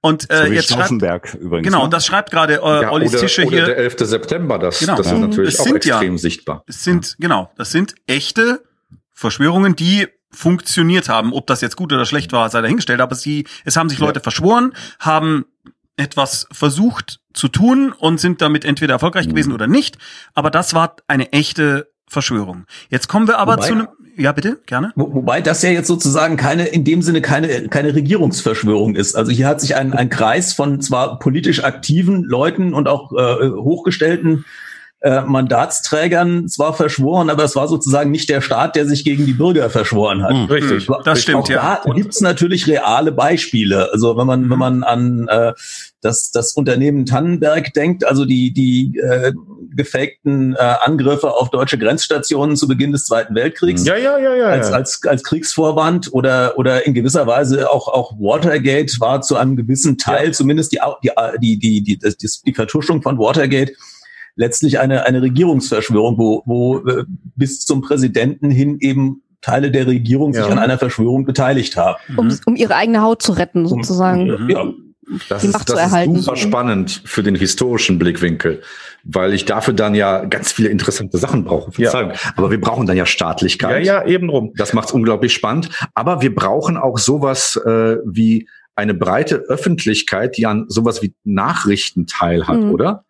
Und 0.00 0.30
äh, 0.30 0.46
so 0.46 0.52
jetzt 0.52 0.72
schreibt, 0.72 1.34
übrigens. 1.34 1.66
Genau, 1.66 1.84
ne? 1.84 1.90
das 1.90 2.06
schreibt 2.06 2.30
gerade 2.30 2.54
äh, 2.54 2.82
ja, 2.82 2.90
Ollis 2.90 3.12
Tische 3.12 3.44
oder 3.44 3.56
hier. 3.56 3.66
der 3.66 3.76
11. 3.78 3.96
September, 3.98 4.58
das, 4.58 4.80
genau. 4.80 4.96
das 4.96 5.06
ist 5.06 5.18
natürlich 5.18 5.60
auch 5.60 5.66
extrem 5.66 6.12
ja, 6.12 6.18
sichtbar. 6.18 6.64
Es 6.66 6.82
sind 6.82 7.16
genau, 7.20 7.52
das 7.56 7.70
sind 7.70 7.94
echte 8.06 8.62
Verschwörungen, 9.12 9.76
die 9.76 10.08
funktioniert 10.32 11.08
haben. 11.08 11.32
Ob 11.32 11.46
das 11.46 11.60
jetzt 11.60 11.76
gut 11.76 11.92
oder 11.92 12.06
schlecht 12.06 12.32
war, 12.32 12.48
sei 12.50 12.60
dahingestellt. 12.60 13.00
Aber 13.00 13.14
sie, 13.14 13.46
es 13.64 13.76
haben 13.76 13.88
sich 13.88 13.98
Leute 13.98 14.20
ja. 14.20 14.22
verschworen, 14.22 14.72
haben 14.98 15.44
etwas 15.96 16.46
versucht 16.50 17.20
zu 17.34 17.48
tun 17.48 17.92
und 17.92 18.18
sind 18.18 18.40
damit 18.40 18.64
entweder 18.64 18.94
erfolgreich 18.94 19.28
gewesen 19.28 19.50
mhm. 19.50 19.54
oder 19.54 19.66
nicht. 19.66 19.98
Aber 20.34 20.50
das 20.50 20.74
war 20.74 20.96
eine 21.06 21.32
echte 21.32 21.92
Verschwörung. 22.08 22.64
Jetzt 22.90 23.08
kommen 23.08 23.26
wir 23.26 23.38
aber 23.38 23.54
wobei, 23.54 23.66
zu 23.66 23.72
einem. 23.72 23.88
Ja, 24.16 24.32
bitte, 24.32 24.60
gerne. 24.66 24.92
Wo, 24.94 25.14
wobei 25.14 25.40
das 25.40 25.62
ja 25.62 25.70
jetzt 25.70 25.86
sozusagen 25.88 26.36
keine, 26.36 26.66
in 26.66 26.84
dem 26.84 27.00
Sinne 27.00 27.22
keine, 27.22 27.68
keine 27.68 27.94
Regierungsverschwörung 27.94 28.94
ist. 28.94 29.14
Also 29.14 29.32
hier 29.32 29.46
hat 29.46 29.60
sich 29.60 29.74
ein, 29.76 29.94
ein 29.94 30.10
Kreis 30.10 30.52
von 30.52 30.82
zwar 30.82 31.18
politisch 31.18 31.64
aktiven 31.64 32.22
Leuten 32.22 32.74
und 32.74 32.88
auch 32.88 33.12
äh, 33.12 33.50
hochgestellten 33.50 34.44
äh, 35.02 35.22
Mandatsträgern 35.22 36.48
zwar 36.48 36.74
verschworen, 36.74 37.28
aber 37.28 37.44
es 37.44 37.56
war 37.56 37.66
sozusagen 37.66 38.10
nicht 38.10 38.28
der 38.28 38.40
Staat, 38.40 38.76
der 38.76 38.86
sich 38.86 39.04
gegen 39.04 39.26
die 39.26 39.32
Bürger 39.32 39.68
verschworen 39.68 40.22
hat. 40.22 40.32
Mhm. 40.32 40.44
Richtig, 40.44 40.88
das 41.04 41.22
stimmt, 41.22 41.38
auch 41.38 41.48
ja. 41.48 41.80
Da 41.84 41.92
gibt's 41.92 42.20
natürlich 42.20 42.68
reale 42.68 43.10
Beispiele. 43.10 43.90
Also 43.92 44.16
wenn 44.16 44.26
man, 44.26 44.48
wenn 44.48 44.58
man 44.58 44.84
an 44.84 45.26
äh, 45.28 45.52
das, 46.02 46.30
das 46.30 46.52
Unternehmen 46.52 47.04
Tannenberg 47.04 47.72
denkt, 47.72 48.04
also 48.04 48.24
die, 48.24 48.52
die 48.52 48.98
äh, 48.98 49.32
gefakten 49.74 50.54
äh, 50.54 50.58
Angriffe 50.58 51.32
auf 51.32 51.50
deutsche 51.50 51.78
Grenzstationen 51.78 52.56
zu 52.56 52.68
Beginn 52.68 52.92
des 52.92 53.04
Zweiten 53.04 53.34
Weltkriegs. 53.34 53.84
Ja, 53.84 53.96
ja, 53.96 54.18
ja, 54.18 54.34
ja. 54.34 54.46
Als, 54.46 54.72
als, 54.72 55.00
als 55.04 55.24
Kriegsvorwand 55.24 56.12
oder, 56.12 56.58
oder 56.58 56.86
in 56.86 56.94
gewisser 56.94 57.26
Weise 57.26 57.70
auch, 57.70 57.88
auch 57.88 58.12
Watergate 58.18 59.00
war 59.00 59.20
zu 59.22 59.36
einem 59.36 59.56
gewissen 59.56 59.98
Teil, 59.98 60.26
ja. 60.26 60.32
zumindest 60.32 60.72
die, 60.72 60.78
die, 61.02 61.58
die, 61.58 61.82
die, 61.82 61.98
die, 61.98 62.28
die 62.46 62.54
Vertuschung 62.54 63.02
von 63.02 63.18
Watergate, 63.18 63.72
letztlich 64.36 64.80
eine, 64.80 65.06
eine 65.06 65.22
Regierungsverschwörung, 65.22 66.18
wo, 66.18 66.42
wo 66.46 66.78
äh, 66.78 67.04
bis 67.36 67.64
zum 67.64 67.82
Präsidenten 67.82 68.50
hin 68.50 68.78
eben 68.80 69.22
Teile 69.40 69.70
der 69.70 69.86
Regierung 69.86 70.32
ja. 70.32 70.42
sich 70.42 70.52
an 70.52 70.58
einer 70.58 70.78
Verschwörung 70.78 71.24
beteiligt 71.26 71.76
haben. 71.76 71.98
Um, 72.16 72.32
um 72.46 72.56
ihre 72.56 72.76
eigene 72.76 73.02
Haut 73.02 73.22
zu 73.22 73.32
retten, 73.32 73.66
sozusagen. 73.66 74.32
Um, 74.32 74.48
ja. 74.48 74.64
Das, 75.28 75.42
ist, 75.42 75.68
das 75.68 75.92
ist 75.92 76.24
super 76.24 76.36
spannend 76.36 77.02
für 77.04 77.24
den 77.24 77.34
historischen 77.34 77.98
Blickwinkel, 77.98 78.62
weil 79.02 79.34
ich 79.34 79.44
dafür 79.44 79.74
dann 79.74 79.96
ja 79.96 80.24
ganz 80.24 80.52
viele 80.52 80.68
interessante 80.68 81.18
Sachen 81.18 81.44
brauche. 81.44 81.70
Ja. 81.82 82.12
Aber 82.36 82.50
wir 82.52 82.60
brauchen 82.60 82.86
dann 82.86 82.96
ja 82.96 83.04
Staatlichkeit. 83.04 83.84
Ja, 83.84 84.04
ja, 84.04 84.06
eben 84.06 84.28
drum. 84.28 84.52
Das 84.56 84.72
macht 84.72 84.88
es 84.88 84.94
unglaublich 84.94 85.34
spannend. 85.34 85.70
Aber 85.94 86.22
wir 86.22 86.32
brauchen 86.32 86.76
auch 86.76 86.98
sowas 86.98 87.56
äh, 87.66 87.96
wie 88.06 88.48
eine 88.76 88.94
breite 88.94 89.36
Öffentlichkeit, 89.48 90.36
die 90.36 90.46
an 90.46 90.66
sowas 90.68 91.02
wie 91.02 91.14
Nachrichten 91.24 92.06
teilhat, 92.06 92.60
mhm. 92.60 92.70
oder? 92.70 93.04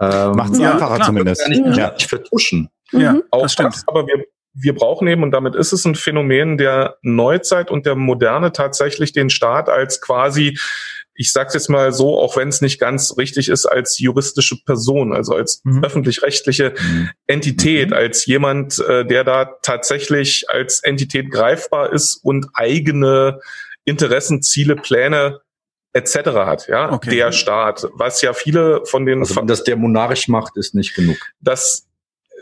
Ähm, 0.00 0.32
Macht 0.32 0.52
es 0.52 0.58
ja, 0.58 0.72
einfacher 0.72 0.96
klar, 0.96 1.06
zumindest. 1.06 1.48
Nicht, 1.48 1.76
ja. 1.76 1.92
nicht 1.92 2.08
vertuschen. 2.08 2.68
Ja, 2.92 3.14
mhm. 3.14 3.22
auch 3.30 3.42
das 3.42 3.52
stimmt. 3.52 3.74
Das, 3.74 3.84
aber 3.88 4.06
wir, 4.06 4.24
wir 4.52 4.74
brauchen 4.74 5.06
eben, 5.08 5.22
und 5.22 5.32
damit 5.32 5.54
ist 5.54 5.72
es 5.72 5.84
ein 5.84 5.94
Phänomen 5.94 6.56
der 6.56 6.96
Neuzeit 7.02 7.70
und 7.70 7.86
der 7.86 7.94
Moderne 7.94 8.52
tatsächlich 8.52 9.12
den 9.12 9.30
Staat 9.30 9.68
als 9.68 10.00
quasi, 10.00 10.58
ich 11.14 11.32
sag's 11.32 11.54
jetzt 11.54 11.68
mal 11.68 11.92
so, 11.92 12.18
auch 12.18 12.36
wenn 12.36 12.48
es 12.48 12.60
nicht 12.60 12.78
ganz 12.78 13.16
richtig 13.16 13.48
ist, 13.48 13.66
als 13.66 13.98
juristische 13.98 14.56
Person, 14.64 15.12
also 15.12 15.34
als 15.34 15.60
mhm. 15.64 15.84
öffentlich-rechtliche 15.84 16.74
mhm. 16.78 17.10
Entität, 17.26 17.90
mhm. 17.90 17.96
als 17.96 18.26
jemand, 18.26 18.78
äh, 18.78 19.04
der 19.04 19.24
da 19.24 19.50
tatsächlich 19.62 20.46
als 20.48 20.82
Entität 20.82 21.30
greifbar 21.30 21.92
ist 21.92 22.20
und 22.22 22.46
eigene 22.54 23.40
Interessen, 23.84 24.42
Ziele, 24.42 24.76
Pläne 24.76 25.40
etc. 25.92 26.14
hat, 26.34 26.68
ja, 26.68 26.92
okay. 26.92 27.10
der 27.10 27.32
Staat, 27.32 27.86
was 27.94 28.20
ja 28.22 28.32
viele 28.32 28.84
von 28.84 29.06
den 29.06 29.20
also, 29.20 29.40
dass 29.42 29.64
der 29.64 29.76
Monarch 29.76 30.28
macht, 30.28 30.56
ist 30.56 30.74
nicht 30.74 30.94
genug. 30.94 31.16
Das 31.40 31.86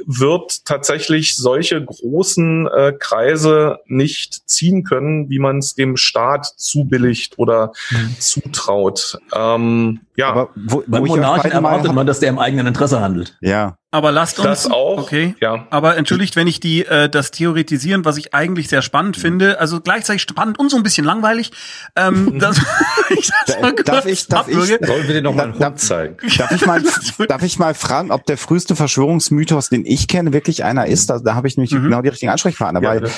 wird 0.06 0.64
tatsächlich 0.64 1.36
solche 1.36 1.82
großen 1.82 2.66
äh, 2.66 2.92
Kreise 2.98 3.78
nicht 3.86 4.48
ziehen 4.48 4.84
können, 4.84 5.30
wie 5.30 5.38
man 5.38 5.58
es 5.58 5.74
dem 5.74 5.96
Staat 5.96 6.46
zubilligt 6.56 7.38
oder 7.38 7.72
mhm. 7.90 8.16
zutraut. 8.18 9.18
Ähm, 9.32 10.00
ja, 10.16 10.28
aber 10.28 10.50
wo, 10.54 10.78
wo 10.78 10.84
beim 10.86 11.04
Monarchen 11.04 11.50
erwartet 11.50 11.92
man, 11.92 12.06
dass 12.06 12.20
der 12.20 12.28
im 12.28 12.38
eigenen 12.38 12.66
Interesse 12.66 13.00
handelt. 13.00 13.36
Ja, 13.40 13.76
aber 13.94 14.10
lasst 14.10 14.40
uns 14.40 14.48
das 14.48 14.70
auch. 14.72 14.98
Okay. 14.98 15.36
Ja. 15.40 15.68
Aber 15.70 15.96
entschuldigt, 15.96 16.34
wenn 16.34 16.48
ich 16.48 16.58
die 16.58 16.84
äh, 16.84 17.08
das 17.08 17.30
theoretisieren, 17.30 18.04
was 18.04 18.16
ich 18.16 18.34
eigentlich 18.34 18.68
sehr 18.68 18.82
spannend 18.82 19.16
finde, 19.16 19.60
also 19.60 19.80
gleichzeitig 19.80 20.22
spannend 20.22 20.58
und 20.58 20.68
so 20.68 20.76
ein 20.76 20.82
bisschen 20.82 21.06
langweilig. 21.06 21.52
Ähm, 21.94 22.36
das, 22.40 22.58
ich 23.10 23.30
da, 23.46 23.70
darf 23.70 24.04
ich, 24.06 24.26
darf 24.26 24.48
ich, 24.48 24.56
sollen 24.56 24.80
wir 24.80 25.14
dir 25.14 25.22
noch 25.22 25.32
mal 25.32 25.44
einen 25.44 25.58
Hund 25.60 25.78
zeigen? 25.78 26.16
Darf 26.38 26.50
ich 26.50 26.66
mal, 26.66 26.82
darf 27.28 27.42
ich 27.44 27.58
mal 27.60 27.74
fragen, 27.74 28.10
ob 28.10 28.26
der 28.26 28.36
früheste 28.36 28.74
Verschwörungsmythos, 28.74 29.68
den 29.68 29.86
ich 29.86 30.08
kenne, 30.08 30.32
wirklich 30.32 30.64
einer 30.64 30.88
ist? 30.88 31.10
Da, 31.10 31.20
da 31.20 31.36
habe 31.36 31.46
ich 31.46 31.56
nämlich 31.56 31.72
mhm. 31.72 31.84
genau 31.84 32.02
die 32.02 32.08
richtigen 32.08 32.32
Ansprechpartner. 32.32 32.82
Ja, 32.82 32.88
weil 32.88 33.10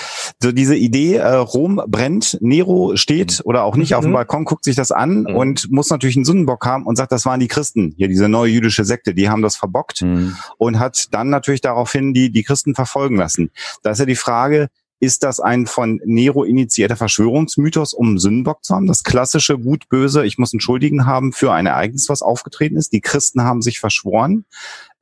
so 0.42 0.52
diese 0.52 0.76
Idee, 0.76 1.16
äh, 1.16 1.36
Rom 1.36 1.80
brennt, 1.86 2.36
Nero 2.42 2.96
steht 2.96 3.40
oder 3.44 3.64
auch 3.64 3.76
nicht 3.76 3.92
mhm. 3.92 3.96
auf 3.96 4.04
dem 4.04 4.12
Balkon, 4.12 4.44
guckt 4.44 4.64
sich 4.64 4.76
das 4.76 4.92
an 4.92 5.20
mhm. 5.20 5.36
und 5.36 5.70
muss 5.70 5.88
natürlich 5.88 6.16
einen 6.16 6.26
Sündenbock 6.26 6.66
haben 6.66 6.84
und 6.87 6.97
sagt, 6.97 7.12
das 7.12 7.26
waren 7.26 7.40
die 7.40 7.49
Christen, 7.49 7.95
hier 7.97 8.09
diese 8.09 8.28
neue 8.28 8.52
jüdische 8.52 8.85
Sekte, 8.85 9.14
die 9.14 9.28
haben 9.28 9.43
das 9.43 9.57
verbockt. 9.57 10.02
Mhm 10.02 10.37
und 10.59 10.78
hat 10.78 11.12
dann 11.12 11.31
natürlich 11.31 11.61
daraufhin 11.61 12.12
die, 12.12 12.31
die 12.31 12.43
Christen 12.43 12.75
verfolgen 12.75 13.16
lassen. 13.16 13.50
Da 13.83 13.90
ist 13.90 13.99
ja 13.99 14.05
die 14.05 14.16
Frage, 14.16 14.69
ist 14.99 15.23
das 15.25 15.40
ein 15.40 15.66
von 15.66 16.00
Nero 16.07 16.45
initiierter 16.45 16.97
Verschwörungsmythos, 16.97 17.93
um 17.93 18.19
Sündenbock 18.19 18.64
zu 18.64 18.75
haben? 18.75 18.87
Das 18.87 19.05
klassische 19.05 19.59
Gut-Böse, 19.59 20.25
ich 20.25 20.38
muss 20.38 20.55
einen 20.55 20.61
Schuldigen 20.61 21.05
haben 21.05 21.33
für 21.33 21.52
ein 21.52 21.66
Ereignis, 21.66 22.09
was 22.09 22.23
aufgetreten 22.23 22.76
ist. 22.76 22.93
Die 22.93 23.02
Christen 23.02 23.43
haben 23.43 23.61
sich 23.61 23.78
verschworen. 23.78 24.47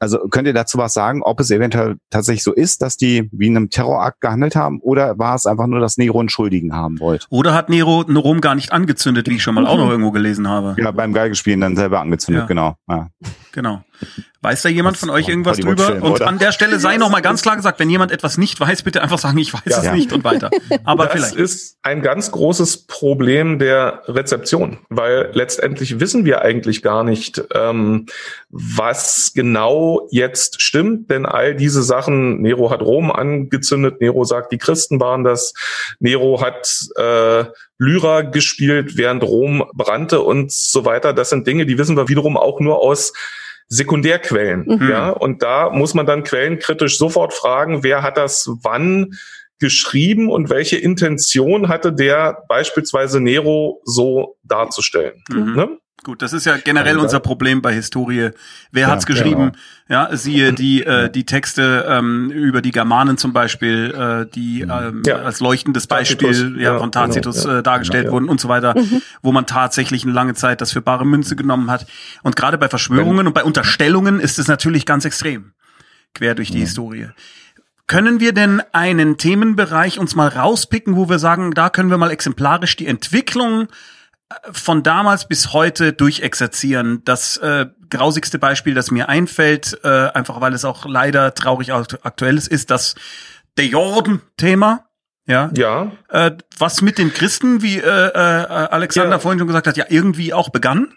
Also 0.05 0.19
könnt 0.29 0.47
ihr 0.47 0.53
dazu 0.53 0.77
was 0.77 0.93
sagen, 0.93 1.23
ob 1.23 1.41
es 1.41 1.51
eventuell 1.51 1.97
tatsächlich 2.11 2.43
so 2.43 2.53
ist, 2.53 2.83
dass 2.83 2.99
die 2.99 3.31
wie 3.33 3.47
in 3.47 3.57
einem 3.57 3.71
Terrorakt 3.71 4.21
gehandelt 4.21 4.55
haben 4.55 4.81
oder 4.81 5.19
war 5.19 5.35
es 5.35 5.47
einfach 5.47 5.67
nur, 5.67 5.81
dass 5.81 5.97
Nero 5.97 6.21
einen 6.21 6.29
Schuldigen 6.29 6.75
haben 6.75 7.01
wollte? 7.01 7.27
Oder 7.31 7.55
hat 7.55 7.71
Nero 7.71 8.03
Rom 8.03 8.43
gar 8.43 8.55
nicht 8.55 8.71
angezündet, 8.71 9.27
wie 9.29 9.37
ich 9.37 9.43
schon 9.43 9.55
mal 9.55 9.67
auch 9.67 9.79
noch 9.79 9.89
irgendwo 9.89 10.11
gelesen 10.11 10.47
habe? 10.47 10.77
Ja, 10.79 10.91
beim 10.91 11.15
Geigespielen 11.15 11.63
dann 11.63 11.75
selber 11.75 12.01
angezündet, 12.01 12.43
ja. 12.43 12.47
genau. 12.47 12.77
Ja. 12.87 13.09
Genau. 13.53 13.83
Weiß 14.41 14.61
da 14.61 14.69
jemand 14.69 14.99
von 14.99 15.09
euch 15.09 15.29
irgendwas 15.29 15.59
drüber? 15.59 15.85
Stellen, 15.85 16.03
und 16.03 16.21
an 16.21 16.39
der 16.39 16.53
Stelle 16.53 16.79
sei 16.79 16.99
noch 16.99 17.09
mal 17.09 17.23
ganz 17.23 17.41
klar 17.41 17.57
gesagt, 17.57 17.81
wenn 17.81 17.89
jemand 17.89 18.13
etwas 18.13 18.37
nicht 18.37 18.61
weiß, 18.61 18.83
bitte 18.83 19.01
einfach 19.01 19.19
sagen, 19.19 19.39
ich 19.39 19.55
weiß 19.55 19.63
ja, 19.65 19.79
es 19.79 19.85
ja. 19.85 19.95
nicht 19.95 20.13
und 20.13 20.23
weiter. 20.23 20.51
Aber 20.85 21.07
das 21.07 21.15
vielleicht. 21.15 21.37
ist 21.37 21.79
ein 21.83 22.03
ganz 22.03 22.31
großes 22.31 22.87
Problem 22.87 23.59
der 23.59 24.03
Rezeption, 24.07 24.79
weil 24.91 25.31
letztendlich 25.33 25.99
wissen 25.99 26.27
wir 26.27 26.43
eigentlich 26.43 26.83
gar 26.83 27.05
nicht, 27.05 27.43
ähm, 27.55 28.07
was 28.51 29.33
genau 29.35 29.94
jetzt 30.11 30.63
stimmt, 30.63 31.11
denn 31.11 31.27
all 31.27 31.55
diese 31.55 31.83
Sachen, 31.83 32.41
Nero 32.43 32.71
hat 32.71 32.83
Rom 32.83 33.11
angezündet, 33.11 34.01
Nero 34.01 34.25
sagt, 34.25 34.53
die 34.53 34.59
Christen 34.59 35.01
waren 35.01 35.25
das, 35.25 35.55
Nero 35.99 36.41
hat 36.41 36.69
äh, 36.97 37.45
Lyra 37.79 38.23
gespielt, 38.23 38.97
während 38.97 39.23
Rom 39.23 39.65
brannte 39.75 40.21
und 40.21 40.53
so 40.53 40.85
weiter. 40.85 41.13
Das 41.13 41.31
sind 41.31 41.47
Dinge, 41.47 41.67
die 41.67 41.79
wissen 41.79 41.97
wir 41.97 42.09
wiederum 42.09 42.37
auch 42.37 42.61
nur 42.61 42.81
aus 42.81 43.13
Sekundärquellen. 43.69 44.65
Mhm. 44.67 44.91
Ja, 44.91 45.11
und 45.11 45.43
da 45.43 45.71
muss 45.71 45.95
man 45.95 46.07
dann 46.07 46.23
quellenkritisch 46.23 46.99
sofort 46.99 47.33
fragen, 47.33 47.83
wer 47.83 48.03
hat 48.03 48.17
das 48.17 48.51
wann 48.63 49.15
geschrieben 49.59 50.31
und 50.31 50.51
welche 50.51 50.77
Intention 50.77 51.69
hatte 51.69 51.93
der 51.93 52.45
beispielsweise 52.49 53.21
Nero 53.21 53.81
so 53.85 54.37
darzustellen. 54.43 55.23
Mhm. 55.31 55.55
Ne? 55.55 55.79
Gut, 56.05 56.21
das 56.21 56.35
ist 56.35 56.45
ja 56.45 56.59
generell 56.59 56.99
unser 56.99 57.19
Problem 57.19 57.63
bei 57.63 57.73
Historie. 57.73 58.31
Wer 58.71 58.83
ja, 58.83 58.89
hat's 58.89 59.07
geschrieben? 59.07 59.53
Genau. 59.89 60.11
Ja, 60.11 60.15
siehe 60.15 60.53
die 60.53 60.85
äh, 60.85 61.09
die 61.09 61.25
Texte 61.25 61.87
ähm, 61.89 62.31
über 62.31 62.61
die 62.61 62.73
Germanen 62.73 63.17
zum 63.17 63.33
Beispiel, 63.33 63.91
äh, 63.91 64.31
die 64.31 64.65
mhm. 64.65 64.71
ähm, 64.71 65.03
ja. 65.07 65.17
als 65.17 65.41
leuchtendes 65.41 65.87
Beispiel 65.87 66.29
Tacitus, 66.29 66.61
ja, 66.61 66.79
von 66.79 66.91
genau, 66.91 67.07
Tacitus 67.07 67.45
genau, 67.45 67.57
äh, 67.57 67.63
dargestellt 67.63 68.11
wurden 68.11 68.29
und 68.29 68.39
so 68.39 68.51
weiter, 68.51 68.79
mhm. 68.79 69.01
wo 69.23 69.33
man 69.33 69.47
tatsächlich 69.47 70.05
eine 70.05 70.13
lange 70.13 70.35
Zeit 70.35 70.61
das 70.61 70.73
für 70.73 70.83
bare 70.83 71.07
Münze 71.07 71.37
genommen 71.37 71.71
hat. 71.71 71.87
Und 72.23 72.37
gerade 72.37 72.59
bei 72.59 72.69
Verschwörungen 72.69 73.21
Wenn, 73.21 73.27
und 73.29 73.35
bei 73.35 73.43
Unterstellungen 73.43 74.21
ist 74.21 74.39
es 74.39 74.47
natürlich 74.47 74.85
ganz 74.85 75.07
extrem 75.07 75.53
quer 76.13 76.35
durch 76.35 76.51
die 76.51 76.59
mhm. 76.59 76.63
Historie. 76.63 77.09
Können 77.87 78.21
wir 78.21 78.35
denn 78.35 78.63
einen 78.73 79.17
Themenbereich 79.17 79.99
uns 79.99 80.15
mal 80.15 80.29
rauspicken, 80.29 80.97
wo 80.97 81.09
wir 81.09 81.19
sagen, 81.19 81.53
da 81.53 81.71
können 81.71 81.89
wir 81.89 81.99
mal 81.99 82.11
exemplarisch 82.11 82.77
die 82.77 82.87
Entwicklung 82.87 83.69
von 84.51 84.83
damals 84.83 85.29
bis 85.29 85.53
heute 85.53 85.93
durchexerzieren. 85.93 87.03
Das 87.05 87.37
äh, 87.39 87.67
grausigste 87.91 88.39
Beispiel, 88.39 88.75
das 88.75 88.91
mir 88.91 89.09
einfällt, 89.09 89.79
äh, 89.85 89.89
einfach 89.89 90.41
weil 90.41 90.55
es 90.55 90.65
auch 90.65 90.87
leider 90.87 91.35
traurig 91.35 91.73
aktuell 91.73 92.37
ist, 92.37 92.49
ist 92.49 92.71
das 92.71 92.95
der 93.57 93.67
Jordan-Thema. 93.67 94.87
Ja. 95.27 95.51
Ja. 95.57 95.93
Äh, 96.09 96.33
was 96.59 96.83
mit 96.83 96.99
den 96.99 97.13
Christen, 97.13 97.63
wie 97.63 97.79
äh, 97.79 97.81
äh, 97.81 98.19
Alexander 98.19 99.13
ja. 99.13 99.19
vorhin 99.19 99.39
schon 99.39 99.49
gesagt 99.49 99.67
hat, 99.67 99.77
ja 99.77 99.87
irgendwie 99.89 100.35
auch 100.35 100.51
begann. 100.51 100.93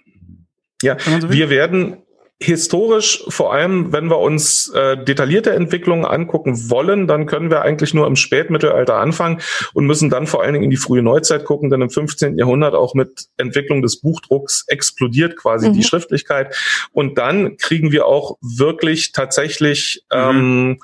Ja, 0.81 0.98
so 1.00 1.31
wir 1.31 1.50
werden 1.50 1.98
Historisch, 2.39 3.24
vor 3.29 3.51
allem 3.51 3.91
wenn 3.91 4.12
wir 4.12 4.20
uns 4.20 4.70
äh, 4.70 5.03
detaillierte 5.03 5.53
Entwicklungen 5.53 6.06
angucken 6.06 6.70
wollen, 6.70 7.08
dann 7.08 7.25
können 7.25 7.50
wir 7.50 7.63
eigentlich 7.63 7.96
nur 7.96 8.06
im 8.06 8.15
Spätmittelalter 8.15 8.98
anfangen 8.98 9.41
und 9.74 9.88
müssen 9.88 10.12
dann 10.12 10.27
vor 10.27 10.44
allen 10.44 10.53
Dingen 10.53 10.65
in 10.65 10.70
die 10.70 10.77
frühe 10.77 11.01
Neuzeit 11.01 11.46
gucken, 11.46 11.72
denn 11.72 11.82
im 11.82 11.89
15. 11.89 12.38
Jahrhundert 12.38 12.75
auch 12.75 12.94
mit 12.94 13.25
Entwicklung 13.38 13.82
des 13.82 14.01
Buchdrucks 14.01 14.65
explodiert 14.67 15.36
quasi 15.36 15.70
mhm. 15.70 15.74
die 15.74 15.84
Schriftlichkeit. 15.84 16.56
Und 16.91 17.17
dann 17.17 17.58
kriegen 17.58 17.91
wir 17.91 18.06
auch 18.06 18.38
wirklich 18.41 19.13
tatsächlich 19.13 20.03
mhm. 20.13 20.17
ähm, 20.20 20.79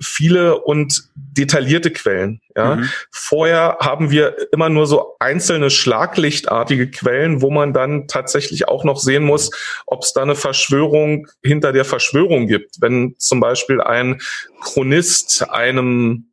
viele 0.00 0.60
und 0.60 1.08
detaillierte 1.14 1.90
Quellen. 1.90 2.40
Ja. 2.54 2.76
Mhm. 2.76 2.90
Vorher 3.10 3.78
haben 3.80 4.10
wir 4.10 4.36
immer 4.52 4.68
nur 4.68 4.86
so 4.86 5.16
einzelne 5.20 5.70
schlaglichtartige 5.70 6.90
Quellen, 6.90 7.40
wo 7.40 7.50
man 7.50 7.72
dann 7.72 8.08
tatsächlich 8.08 8.68
auch 8.68 8.84
noch 8.84 8.98
sehen 8.98 9.24
muss, 9.24 9.50
ob 9.86 10.02
es 10.02 10.12
da 10.12 10.22
eine 10.22 10.34
Verschwörung 10.34 11.28
hinter 11.42 11.72
der 11.72 11.84
Verschwörung 11.84 12.46
gibt. 12.46 12.76
Wenn 12.80 13.14
zum 13.18 13.40
Beispiel 13.40 13.80
ein 13.80 14.20
Chronist 14.60 15.48
einem 15.50 16.26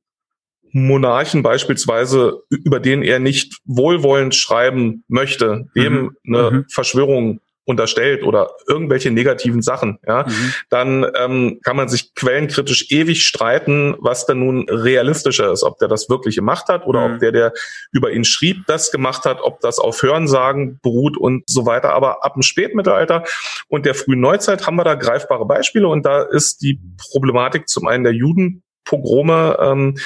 Monarchen 0.71 1.41
beispielsweise, 1.41 2.43
über 2.49 2.81
den 2.81 3.01
er 3.01 3.19
nicht 3.19 3.59
wohlwollend 3.63 4.35
schreiben 4.35 5.05
möchte, 5.07 5.69
dem 5.73 5.93
mhm. 5.93 6.35
eine 6.35 6.51
mhm. 6.51 6.65
Verschwörung 6.69 7.39
unterstellt 7.65 8.23
oder 8.23 8.51
irgendwelche 8.67 9.11
negativen 9.11 9.61
Sachen, 9.61 9.97
ja, 10.07 10.23
mhm. 10.27 10.53
dann 10.69 11.05
ähm, 11.17 11.59
kann 11.63 11.75
man 11.75 11.89
sich 11.89 12.13
quellenkritisch 12.13 12.91
ewig 12.91 13.25
streiten, 13.25 13.95
was 13.99 14.25
denn 14.27 14.39
nun 14.39 14.69
realistischer 14.69 15.51
ist, 15.51 15.63
ob 15.63 15.79
der 15.79 15.87
das 15.87 16.07
wirklich 16.09 16.35
gemacht 16.35 16.67
hat 16.67 16.85
oder 16.85 17.07
mhm. 17.07 17.13
ob 17.13 17.19
der, 17.19 17.31
der 17.31 17.53
über 17.91 18.11
ihn 18.11 18.23
schrieb, 18.23 18.65
das 18.67 18.91
gemacht 18.91 19.25
hat, 19.25 19.39
ob 19.41 19.59
das 19.61 19.79
auf 19.79 20.01
Hörensagen 20.01 20.79
beruht 20.81 21.17
und 21.17 21.43
so 21.47 21.65
weiter. 21.65 21.93
Aber 21.93 22.23
ab 22.23 22.33
dem 22.33 22.43
Spätmittelalter 22.43 23.23
und 23.67 23.85
der 23.85 23.95
frühen 23.95 24.21
Neuzeit 24.21 24.67
haben 24.67 24.75
wir 24.75 24.83
da 24.83 24.93
greifbare 24.93 25.45
Beispiele 25.45 25.87
und 25.87 26.05
da 26.05 26.21
ist 26.21 26.61
die 26.61 26.79
Problematik 27.11 27.67
zum 27.67 27.87
einen 27.87 28.03
der 28.03 28.13
Judenpogrome 28.13 29.57
ähm, 29.59 29.97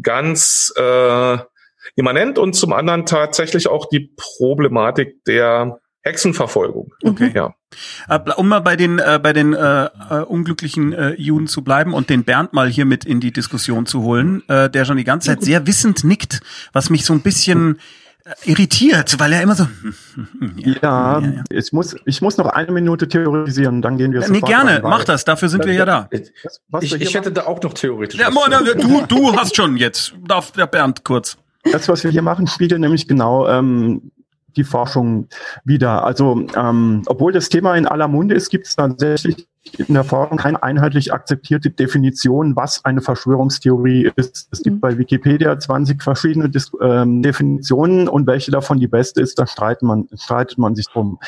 ganz 0.00 0.72
äh, 0.76 1.38
immanent 1.94 2.38
und 2.38 2.54
zum 2.54 2.72
anderen 2.72 3.04
tatsächlich 3.04 3.68
auch 3.68 3.86
die 3.86 4.12
Problematik 4.16 5.24
der 5.24 5.81
Hexenverfolgung. 6.02 6.92
Okay. 7.04 7.30
Ja. 7.34 7.54
Äh, 8.08 8.18
um 8.36 8.48
mal 8.48 8.60
bei 8.60 8.76
den 8.76 8.98
äh, 8.98 9.20
bei 9.22 9.32
den 9.32 9.54
äh, 9.54 9.84
äh, 9.84 10.22
unglücklichen 10.22 10.92
äh, 10.92 11.14
Juden 11.14 11.46
zu 11.46 11.62
bleiben 11.62 11.94
und 11.94 12.10
den 12.10 12.24
Bernd 12.24 12.52
mal 12.52 12.68
hier 12.68 12.84
mit 12.84 13.04
in 13.04 13.20
die 13.20 13.32
Diskussion 13.32 13.86
zu 13.86 14.02
holen, 14.02 14.42
äh, 14.48 14.68
der 14.68 14.84
schon 14.84 14.96
die 14.96 15.04
ganze 15.04 15.28
Zeit 15.28 15.42
sehr 15.42 15.66
wissend 15.66 16.04
nickt, 16.04 16.40
was 16.72 16.90
mich 16.90 17.04
so 17.04 17.12
ein 17.12 17.20
bisschen 17.20 17.78
äh, 18.24 18.50
irritiert, 18.50 19.18
weil 19.20 19.32
er 19.32 19.42
immer 19.42 19.54
so. 19.54 19.68
ja, 20.56 20.80
ja, 20.82 21.20
ja, 21.20 21.44
ich 21.50 21.72
muss 21.72 21.94
ich 22.04 22.20
muss 22.20 22.36
noch 22.36 22.46
eine 22.46 22.72
Minute 22.72 23.06
theorisieren, 23.06 23.80
dann 23.80 23.96
gehen 23.96 24.12
wir. 24.12 24.28
Nee, 24.28 24.40
gerne, 24.40 24.80
mach 24.82 25.04
das. 25.04 25.24
Dafür 25.24 25.48
sind 25.48 25.64
wir 25.64 25.72
ja 25.72 25.84
da. 25.84 26.10
Was, 26.68 26.82
ich, 26.82 27.00
ich 27.00 27.14
hätte 27.14 27.30
da 27.30 27.46
auch 27.46 27.62
noch 27.62 27.74
theoretisch. 27.74 28.18
Ja, 28.18 28.30
Mann, 28.30 28.52
du 28.64 29.06
du 29.06 29.36
hast 29.36 29.54
schon 29.54 29.76
jetzt. 29.76 30.14
Darf 30.26 30.50
der 30.50 30.66
Bernd 30.66 31.04
kurz. 31.04 31.38
Das, 31.70 31.88
was 31.88 32.02
wir 32.02 32.10
hier 32.10 32.22
machen, 32.22 32.48
spiegelt 32.48 32.80
nämlich 32.80 33.06
genau 33.06 33.46
ähm, 33.46 34.10
die 34.56 34.64
Forschung 34.64 35.28
wieder. 35.64 36.04
Also 36.04 36.46
ähm, 36.56 37.02
obwohl 37.06 37.32
das 37.32 37.48
Thema 37.48 37.76
in 37.76 37.86
aller 37.86 38.08
Munde 38.08 38.34
ist, 38.34 38.50
gibt 38.50 38.66
es 38.66 38.76
tatsächlich 38.76 39.46
in 39.78 39.94
der 39.94 40.04
Forschung 40.04 40.38
keine 40.38 40.62
einheitlich 40.62 41.12
akzeptierte 41.12 41.70
Definition, 41.70 42.56
was 42.56 42.84
eine 42.84 43.00
Verschwörungstheorie 43.00 44.10
ist. 44.16 44.48
Es 44.50 44.62
gibt 44.62 44.80
bei 44.80 44.98
Wikipedia 44.98 45.56
20 45.56 46.02
verschiedene 46.02 46.48
Dis 46.48 46.72
ähm, 46.80 47.22
Definitionen 47.22 48.08
und 48.08 48.26
welche 48.26 48.50
davon 48.50 48.80
die 48.80 48.88
beste 48.88 49.22
ist, 49.22 49.38
da 49.38 49.46
streitet 49.46 49.82
man, 49.82 50.08
streitet 50.14 50.58
man 50.58 50.74
sich 50.74 50.86
drum. 50.88 51.18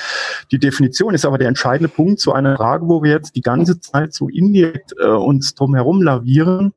Die 0.50 0.58
Definition 0.58 1.14
ist 1.14 1.24
aber 1.24 1.38
der 1.38 1.48
entscheidende 1.48 1.88
Punkt 1.88 2.18
zu 2.18 2.32
einer 2.32 2.56
Frage, 2.56 2.88
wo 2.88 3.02
wir 3.02 3.12
jetzt 3.12 3.36
die 3.36 3.40
ganze 3.40 3.80
Zeit 3.80 4.12
so 4.12 4.28
indirekt 4.28 4.94
äh, 4.98 5.06
uns 5.06 5.54
drum 5.54 5.74
herum 5.74 6.02
lavieren. 6.02 6.72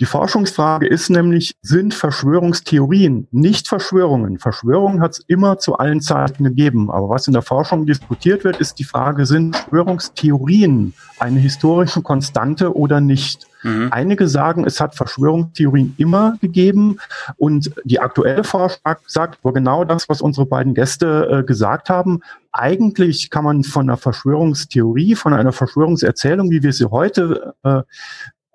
Die 0.00 0.04
Forschungsfrage 0.04 0.86
ist 0.86 1.10
nämlich, 1.10 1.56
sind 1.60 1.92
Verschwörungstheorien 1.92 3.26
nicht 3.32 3.66
Verschwörungen? 3.66 4.38
Verschwörungen 4.38 5.00
hat 5.00 5.12
es 5.12 5.24
immer 5.26 5.58
zu 5.58 5.76
allen 5.76 6.00
Zeiten 6.00 6.44
gegeben. 6.44 6.88
Aber 6.88 7.08
was 7.08 7.26
in 7.26 7.32
der 7.32 7.42
Forschung 7.42 7.84
diskutiert 7.84 8.44
wird, 8.44 8.60
ist 8.60 8.78
die 8.78 8.84
Frage, 8.84 9.26
sind 9.26 9.56
Verschwörungstheorien 9.56 10.94
eine 11.18 11.40
historische 11.40 12.02
Konstante 12.02 12.76
oder 12.76 13.00
nicht? 13.00 13.48
Mhm. 13.64 13.88
Einige 13.90 14.28
sagen, 14.28 14.64
es 14.64 14.80
hat 14.80 14.94
Verschwörungstheorien 14.94 15.94
immer 15.98 16.36
gegeben 16.40 16.98
und 17.36 17.72
die 17.82 17.98
aktuelle 17.98 18.44
Forschung 18.44 18.78
sagt 19.06 19.40
wo 19.42 19.50
genau 19.50 19.82
das, 19.84 20.08
was 20.08 20.22
unsere 20.22 20.46
beiden 20.46 20.74
Gäste 20.74 21.40
äh, 21.40 21.42
gesagt 21.42 21.90
haben. 21.90 22.20
Eigentlich 22.52 23.30
kann 23.30 23.42
man 23.42 23.64
von 23.64 23.88
einer 23.88 23.96
Verschwörungstheorie, 23.96 25.16
von 25.16 25.34
einer 25.34 25.50
Verschwörungserzählung, 25.50 26.50
wie 26.50 26.62
wir 26.62 26.72
sie 26.72 26.88
heute 26.88 27.54
äh, 27.64 27.82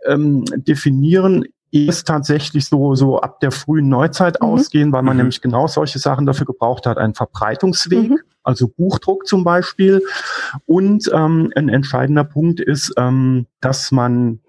ähm, 0.07 0.45
definieren, 0.55 1.45
ist 1.73 2.05
tatsächlich 2.05 2.65
so, 2.65 2.93
so 2.93 3.19
ab 3.19 3.39
der 3.39 3.51
frühen 3.51 3.89
Neuzeit 3.89 4.39
mhm. 4.39 4.47
ausgehen, 4.47 4.91
weil 4.91 5.01
man 5.01 5.15
mhm. 5.15 5.21
nämlich 5.21 5.41
genau 5.41 5.65
solche 5.67 5.97
Sachen 5.97 6.27
dafür 6.27 6.45
gebraucht 6.45 6.85
hat. 6.85 6.99
Ein 6.99 7.15
Verbreitungsweg, 7.15 8.11
mhm. 8.11 8.19
also 8.43 8.67
Buchdruck 8.67 9.25
zum 9.25 9.43
Beispiel. 9.43 10.03
Und 10.67 11.09
ähm, 11.11 11.51
ein 11.55 11.69
entscheidender 11.69 12.25
Punkt 12.25 12.59
ist, 12.59 12.93
ähm, 12.97 13.47
dass 13.59 13.91
man 13.91 14.39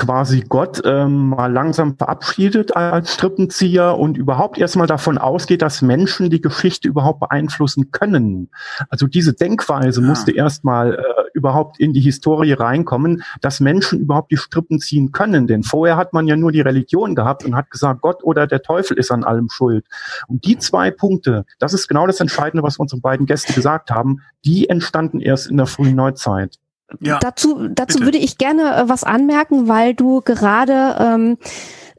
quasi 0.00 0.40
Gott 0.48 0.80
ähm, 0.86 1.28
mal 1.28 1.52
langsam 1.52 1.96
verabschiedet 1.96 2.74
als 2.74 3.12
Strippenzieher 3.12 3.98
und 3.98 4.16
überhaupt 4.16 4.56
erstmal 4.56 4.86
davon 4.86 5.18
ausgeht, 5.18 5.60
dass 5.60 5.82
Menschen 5.82 6.30
die 6.30 6.40
Geschichte 6.40 6.88
überhaupt 6.88 7.20
beeinflussen 7.20 7.90
können. 7.90 8.48
Also 8.88 9.06
diese 9.06 9.34
Denkweise 9.34 10.00
ja. 10.00 10.06
musste 10.06 10.32
erstmal 10.32 10.94
äh, 10.94 11.02
überhaupt 11.34 11.78
in 11.78 11.92
die 11.92 12.00
Historie 12.00 12.54
reinkommen, 12.54 13.22
dass 13.42 13.60
Menschen 13.60 14.00
überhaupt 14.00 14.32
die 14.32 14.38
Strippen 14.38 14.80
ziehen 14.80 15.12
können. 15.12 15.46
Denn 15.46 15.64
vorher 15.64 15.98
hat 15.98 16.14
man 16.14 16.26
ja 16.26 16.34
nur 16.34 16.50
die 16.50 16.62
Religion 16.62 17.14
gehabt 17.14 17.44
und 17.44 17.54
hat 17.54 17.70
gesagt, 17.70 18.00
Gott 18.00 18.24
oder 18.24 18.46
der 18.46 18.62
Teufel 18.62 18.96
ist 18.96 19.10
an 19.10 19.22
allem 19.22 19.50
schuld. 19.50 19.84
Und 20.28 20.46
die 20.46 20.56
zwei 20.56 20.90
Punkte, 20.90 21.44
das 21.58 21.74
ist 21.74 21.88
genau 21.88 22.06
das 22.06 22.20
Entscheidende, 22.20 22.62
was 22.62 22.78
unsere 22.78 23.02
beiden 23.02 23.26
Gäste 23.26 23.52
gesagt 23.52 23.90
haben, 23.90 24.22
die 24.46 24.70
entstanden 24.70 25.20
erst 25.20 25.46
in 25.46 25.58
der 25.58 25.66
frühen 25.66 25.94
Neuzeit. 25.94 26.56
Ja, 27.00 27.18
dazu 27.18 27.68
dazu 27.68 28.00
würde 28.00 28.18
ich 28.18 28.38
gerne 28.38 28.74
äh, 28.74 28.88
was 28.88 29.04
anmerken, 29.04 29.68
weil 29.68 29.94
du 29.94 30.20
gerade 30.20 30.96
ähm, 30.98 31.38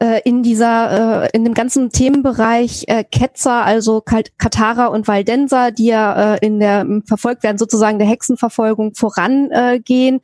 äh, 0.02 0.22
in 0.26 0.42
dieser, 0.42 1.26
äh, 1.26 1.30
in 1.34 1.44
dem 1.44 1.54
ganzen 1.54 1.92
Themenbereich 1.92 2.86
äh, 2.88 3.04
Ketzer, 3.04 3.64
also 3.64 4.02
Katara 4.02 4.88
und 4.88 5.08
Valdenser, 5.08 5.70
die 5.72 5.86
ja 5.86 6.34
äh, 6.34 6.46
in 6.46 6.60
der 6.60 6.88
verfolgt 7.06 7.44
werden, 7.44 7.60
sozusagen 7.60 8.00
der 8.00 8.08
Hexenverfolgung 8.08 8.96
vorangehen 8.96 10.22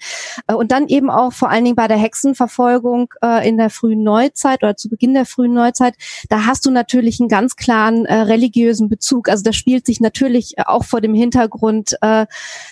äh, 0.48 0.56
und 0.56 0.72
dann 0.72 0.88
eben 0.88 1.12
auch 1.12 1.32
vor 1.32 1.52
allen 1.52 1.64
Dingen 1.64 1.76
bei 1.76 1.88
der 1.88 1.98
Hexenverfolgung 1.98 3.14
äh, 3.24 3.48
in 3.48 3.58
der 3.58 3.70
frühen 3.70 4.02
Neuzeit 4.02 4.64
oder 4.64 4.76
zu 4.76 4.90
Beginn 4.90 5.14
der 5.14 5.28
frühen 5.28 5.54
Neuzeit, 5.54 5.94
da 6.30 6.48
hast 6.48 6.66
du 6.66 6.72
natürlich 6.72 7.20
einen 7.20 7.30
ganz 7.30 7.56
klaren 7.56 8.06
äh, 8.06 8.16
religiösen 8.16 8.90
Bezug. 8.90 9.30
Also 9.30 9.44
das 9.44 9.56
spielt 9.56 9.86
sich 9.86 10.00
natürlich 10.00 10.56
auch 10.66 10.86
vor 10.86 11.02
dem 11.02 11.14
Hintergrund 11.14 11.96
äh, 12.02 12.26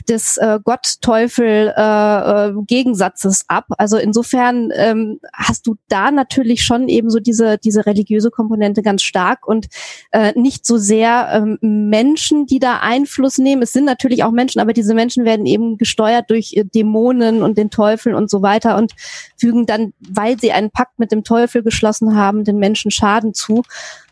des 0.09 0.37
äh, 0.37 0.57
Gott-Teufel-Gegensatzes 0.63 3.41
äh, 3.41 3.43
ab. 3.47 3.65
Also 3.77 3.97
insofern 3.97 4.71
ähm, 4.73 5.19
hast 5.33 5.67
du 5.67 5.75
da 5.87 6.09
natürlich 6.09 6.63
schon 6.63 6.89
eben 6.95 7.10
so 7.10 7.19
diese, 7.19 7.58
diese 7.58 7.86
religiöse 7.86 8.31
Komponente 8.31 8.81
ganz 8.81 9.03
stark 9.03 9.47
und 9.47 9.67
äh, 10.12 10.34
nicht 10.39 10.65
so 10.65 10.77
sehr 10.77 11.29
ähm, 11.34 11.58
Menschen, 11.62 12.45
die 12.45 12.60
da 12.60 12.79
Einfluss 12.79 13.38
nehmen. 13.38 13.62
Es 13.62 13.73
sind 13.73 13.86
natürlich 13.86 14.23
auch 14.23 14.31
Menschen, 14.31 14.60
aber 14.60 14.73
diese 14.73 14.93
Menschen 14.93 15.25
werden 15.25 15.45
eben 15.45 15.77
gesteuert 15.77 16.29
durch 16.29 16.53
äh, 16.53 16.63
Dämonen 16.63 17.43
und 17.43 17.58
den 17.58 17.69
Teufel 17.69 18.15
und 18.15 18.29
so 18.29 18.41
weiter 18.41 18.77
und 18.77 18.93
fügen 19.38 19.65
dann, 19.65 19.93
weil 19.99 20.39
sie 20.39 20.51
einen 20.51 20.71
Pakt 20.71 20.99
mit 20.99 21.12
dem 21.12 21.23
Teufel 21.23 21.63
geschlossen 21.63 22.15
haben, 22.15 22.43
den 22.43 22.58
Menschen 22.58 22.91
Schaden 22.91 23.34
zu. 23.34 23.63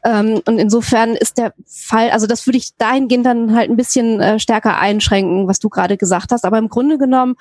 Ähm, 0.03 0.41
und 0.45 0.57
insofern 0.57 1.15
ist 1.15 1.37
der 1.37 1.53
Fall, 1.65 2.09
also 2.09 2.27
das 2.27 2.45
würde 2.45 2.57
ich 2.57 2.75
dahingehend 2.77 3.25
dann 3.25 3.55
halt 3.55 3.69
ein 3.69 3.77
bisschen 3.77 4.19
äh, 4.19 4.39
stärker 4.39 4.77
einschränken, 4.77 5.47
was 5.47 5.59
du 5.59 5.69
gerade 5.69 5.97
gesagt 5.97 6.31
hast. 6.31 6.45
Aber 6.45 6.57
im 6.57 6.69
Grunde 6.69 6.97
genommen 6.97 7.35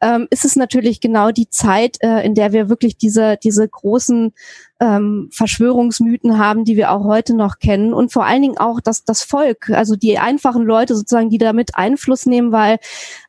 ähm, 0.00 0.26
ist 0.30 0.44
es 0.44 0.56
natürlich 0.56 1.00
genau 1.00 1.30
die 1.30 1.48
Zeit, 1.48 1.96
äh, 2.00 2.24
in 2.24 2.34
der 2.34 2.52
wir 2.52 2.68
wirklich 2.68 2.96
diese, 2.96 3.36
diese 3.42 3.68
großen 3.68 4.32
ähm, 4.80 5.28
Verschwörungsmythen 5.32 6.38
haben, 6.38 6.64
die 6.64 6.76
wir 6.76 6.92
auch 6.92 7.04
heute 7.04 7.34
noch 7.34 7.58
kennen 7.58 7.92
und 7.92 8.12
vor 8.12 8.24
allen 8.24 8.42
Dingen 8.42 8.58
auch 8.58 8.80
das, 8.80 9.04
das 9.04 9.24
Volk, 9.24 9.70
also 9.70 9.96
die 9.96 10.18
einfachen 10.18 10.62
Leute 10.62 10.94
sozusagen, 10.94 11.30
die 11.30 11.38
damit 11.38 11.74
Einfluss 11.74 12.26
nehmen, 12.26 12.52
weil 12.52 12.78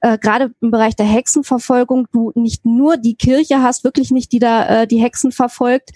äh, 0.01 0.19
gerade 0.19 0.53
im 0.61 0.69
Bereich 0.69 0.95
der 0.95 1.07
Hexenverfolgung 1.07 2.07
du 2.11 2.31
nicht 2.35 2.65
nur 2.65 2.97
die 2.97 3.15
Kirche 3.15 3.63
hast, 3.63 3.83
wirklich 3.83 4.11
nicht, 4.11 4.31
die 4.31 4.37
da 4.37 4.83
äh, 4.83 4.87
die 4.87 5.01
Hexen 5.01 5.31
verfolgt 5.31 5.89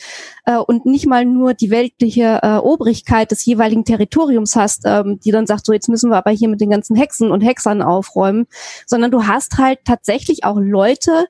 äh, 0.45 0.57
und 0.57 0.87
nicht 0.87 1.05
mal 1.05 1.23
nur 1.23 1.53
die 1.53 1.69
weltliche 1.69 2.39
äh, 2.41 2.55
Obrigkeit 2.57 2.82
des 3.31 3.45
jeweiligen 3.45 3.85
Territoriums 3.85 4.55
hast, 4.55 4.83
ähm, 4.85 5.19
die 5.19 5.31
dann 5.31 5.47
sagt, 5.47 5.65
so 5.65 5.73
jetzt 5.73 5.89
müssen 5.89 6.09
wir 6.09 6.17
aber 6.17 6.31
hier 6.31 6.49
mit 6.49 6.61
den 6.61 6.69
ganzen 6.69 6.95
Hexen 6.95 7.31
und 7.31 7.41
Hexern 7.41 7.81
aufräumen, 7.81 8.47
sondern 8.85 9.11
du 9.11 9.27
hast 9.27 9.57
halt 9.57 9.79
tatsächlich 9.85 10.43
auch 10.43 10.57
Leute, 10.59 11.27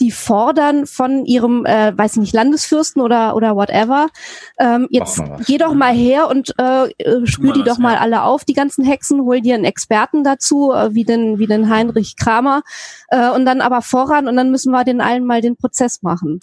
die 0.00 0.10
fordern 0.10 0.86
von 0.86 1.24
ihrem, 1.24 1.64
äh, 1.64 1.96
weiß 1.96 2.12
ich 2.12 2.18
nicht, 2.18 2.34
Landesfürsten 2.34 3.00
oder 3.00 3.34
oder 3.34 3.56
whatever, 3.56 4.08
ähm, 4.58 4.88
jetzt 4.90 5.22
geh 5.46 5.58
doch 5.58 5.74
mal 5.74 5.94
her 5.94 6.28
und 6.28 6.54
äh, 6.58 6.88
spür 7.24 7.52
die 7.52 7.62
doch 7.62 7.78
mal 7.78 7.96
alle 7.96 8.22
auf, 8.22 8.44
die 8.44 8.52
ganzen 8.52 8.84
Hexen, 8.84 9.22
hol 9.22 9.40
dir 9.40 9.54
einen 9.54 9.64
Experten 9.64 10.22
dazu, 10.22 10.72
äh, 10.72 10.94
wie 10.94 11.04
den 11.04 11.38
wie 11.38 11.46
den 11.46 11.70
Heinrich 11.70 12.16
Kramer 12.16 12.62
äh, 13.08 13.30
und 13.30 13.46
dann 13.46 13.60
aber 13.60 13.80
voran 13.80 14.28
und 14.28 14.36
dann 14.36 14.50
müssen 14.50 14.70
wir 14.70 14.84
den 14.84 15.00
allen 15.00 15.24
mal 15.24 15.40
den 15.40 15.56
Prozess 15.56 16.02
machen. 16.02 16.40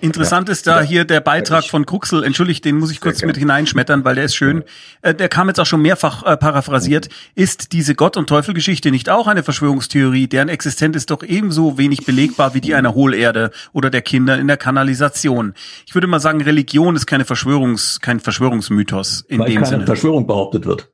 Interessant 0.00 0.48
ja. 0.48 0.52
ist 0.52 0.66
da 0.66 0.82
hier 0.82 1.04
der 1.04 1.20
Beitrag 1.20 1.64
von 1.64 1.86
Kruxel. 1.86 2.22
Entschuldigt, 2.22 2.64
den 2.64 2.76
muss 2.76 2.90
ich 2.90 3.00
kurz 3.00 3.22
mit 3.22 3.36
hineinschmettern, 3.36 4.04
weil 4.04 4.14
der 4.14 4.24
ist 4.24 4.34
schön. 4.34 4.64
Äh, 5.02 5.14
der 5.14 5.28
kam 5.28 5.48
jetzt 5.48 5.58
auch 5.58 5.66
schon 5.66 5.82
mehrfach 5.82 6.22
äh, 6.24 6.36
paraphrasiert. 6.36 7.08
Ist 7.34 7.72
diese 7.72 7.94
Gott- 7.94 8.16
und 8.16 8.28
Teufelgeschichte 8.28 8.90
nicht 8.90 9.08
auch 9.08 9.26
eine 9.26 9.42
Verschwörungstheorie, 9.42 10.26
deren 10.26 10.48
Existenz 10.48 10.96
ist 10.96 11.10
doch 11.10 11.22
ebenso 11.22 11.78
wenig 11.78 12.04
belegbar 12.04 12.54
wie 12.54 12.60
die 12.60 12.74
einer 12.74 12.94
Hohlerde 12.94 13.50
oder 13.72 13.90
der 13.90 14.02
Kinder 14.02 14.38
in 14.38 14.46
der 14.46 14.56
Kanalisation? 14.56 15.54
Ich 15.86 15.94
würde 15.94 16.06
mal 16.06 16.20
sagen, 16.20 16.42
Religion 16.42 16.94
ist 16.96 17.06
keine 17.06 17.24
Verschwörungs, 17.24 18.00
kein 18.00 18.20
Verschwörungsmythos 18.20 19.24
in 19.28 19.40
weil 19.40 19.48
dem 19.48 19.56
keine 19.56 19.66
Sinne. 19.66 19.86
Verschwörung 19.86 20.26
behauptet 20.26 20.66
wird. 20.66 20.90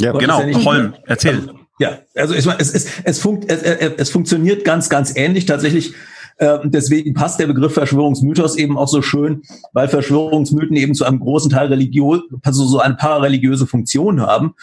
Ja, 0.00 0.12
Gott 0.12 0.20
genau. 0.20 0.42
Ja 0.42 0.64
Holm, 0.64 0.94
erzähl. 1.06 1.36
Also, 1.36 1.58
ja, 1.78 1.98
also 2.16 2.34
es, 2.34 2.46
es, 2.46 2.86
es, 3.04 3.20
funkt, 3.20 3.50
es, 3.50 3.62
es 3.62 4.10
funktioniert 4.10 4.64
ganz, 4.64 4.88
ganz 4.88 5.14
ähnlich. 5.14 5.46
Tatsächlich 5.46 5.94
ähm, 6.38 6.70
deswegen 6.70 7.14
passt 7.14 7.40
der 7.40 7.46
Begriff 7.46 7.74
Verschwörungsmythos 7.74 8.56
eben 8.56 8.78
auch 8.78 8.88
so 8.88 9.02
schön, 9.02 9.42
weil 9.72 9.88
Verschwörungsmythen 9.88 10.76
eben 10.76 10.94
zu 10.94 11.04
einem 11.04 11.20
großen 11.20 11.50
Teil 11.50 11.68
Religion, 11.68 12.22
also 12.42 12.64
so 12.66 12.78
eine 12.78 12.94
parareligiöse 12.94 13.66
Funktion 13.66 14.20
haben. 14.20 14.54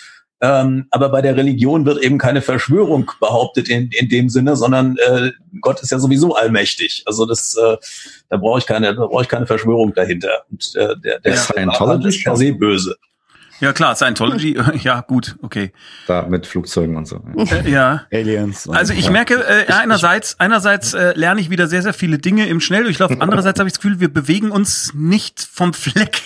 Ähm, 0.41 0.87
aber 0.91 1.09
bei 1.09 1.21
der 1.21 1.37
Religion 1.37 1.85
wird 1.85 2.03
eben 2.03 2.17
keine 2.17 2.41
Verschwörung 2.41 3.09
behauptet 3.19 3.69
in, 3.69 3.89
in 3.91 4.09
dem 4.09 4.29
Sinne, 4.29 4.55
sondern 4.55 4.97
äh, 4.97 5.31
Gott 5.61 5.81
ist 5.81 5.91
ja 5.91 5.99
sowieso 5.99 6.35
allmächtig. 6.35 7.03
Also 7.05 7.25
das, 7.25 7.55
äh, 7.55 7.77
da 8.29 8.37
brauche 8.37 8.59
ich 8.59 8.65
keine, 8.65 8.93
da 8.95 9.05
brauche 9.05 9.23
ich 9.23 9.29
keine 9.29 9.47
Verschwörung 9.47 9.93
dahinter. 9.93 10.43
Und 10.51 10.73
äh, 10.75 10.95
der, 10.99 11.19
der 11.19 11.33
ja, 11.33 12.05
ist 12.05 12.23
per 12.23 12.35
se 12.35 12.53
böse. 12.53 12.95
Ja 13.61 13.71
klar, 13.71 13.95
Scientology, 13.95 14.57
ja 14.83 15.01
gut, 15.01 15.37
okay. 15.41 15.71
Da 16.07 16.23
mit 16.23 16.45
Flugzeugen 16.45 16.97
und 16.97 17.07
so. 17.07 17.21
Äh, 17.37 17.69
ja. 17.69 18.01
Aliens. 18.13 18.67
Also 18.67 18.93
ich 18.93 19.09
merke, 19.09 19.35
äh, 19.35 19.71
einerseits, 19.71 20.39
einerseits 20.39 20.93
äh, 20.93 21.13
lerne 21.15 21.39
ich 21.39 21.49
wieder 21.49 21.67
sehr, 21.67 21.81
sehr 21.81 21.93
viele 21.93 22.17
Dinge 22.17 22.47
im 22.47 22.59
Schnelldurchlauf. 22.59 23.11
Andererseits 23.19 23.59
habe 23.59 23.69
ich 23.69 23.73
das 23.73 23.81
Gefühl, 23.81 24.01
wir 24.01 24.13
bewegen 24.13 24.51
uns 24.51 24.91
nicht 24.93 25.47
vom 25.51 25.73
Fleck. 25.73 26.21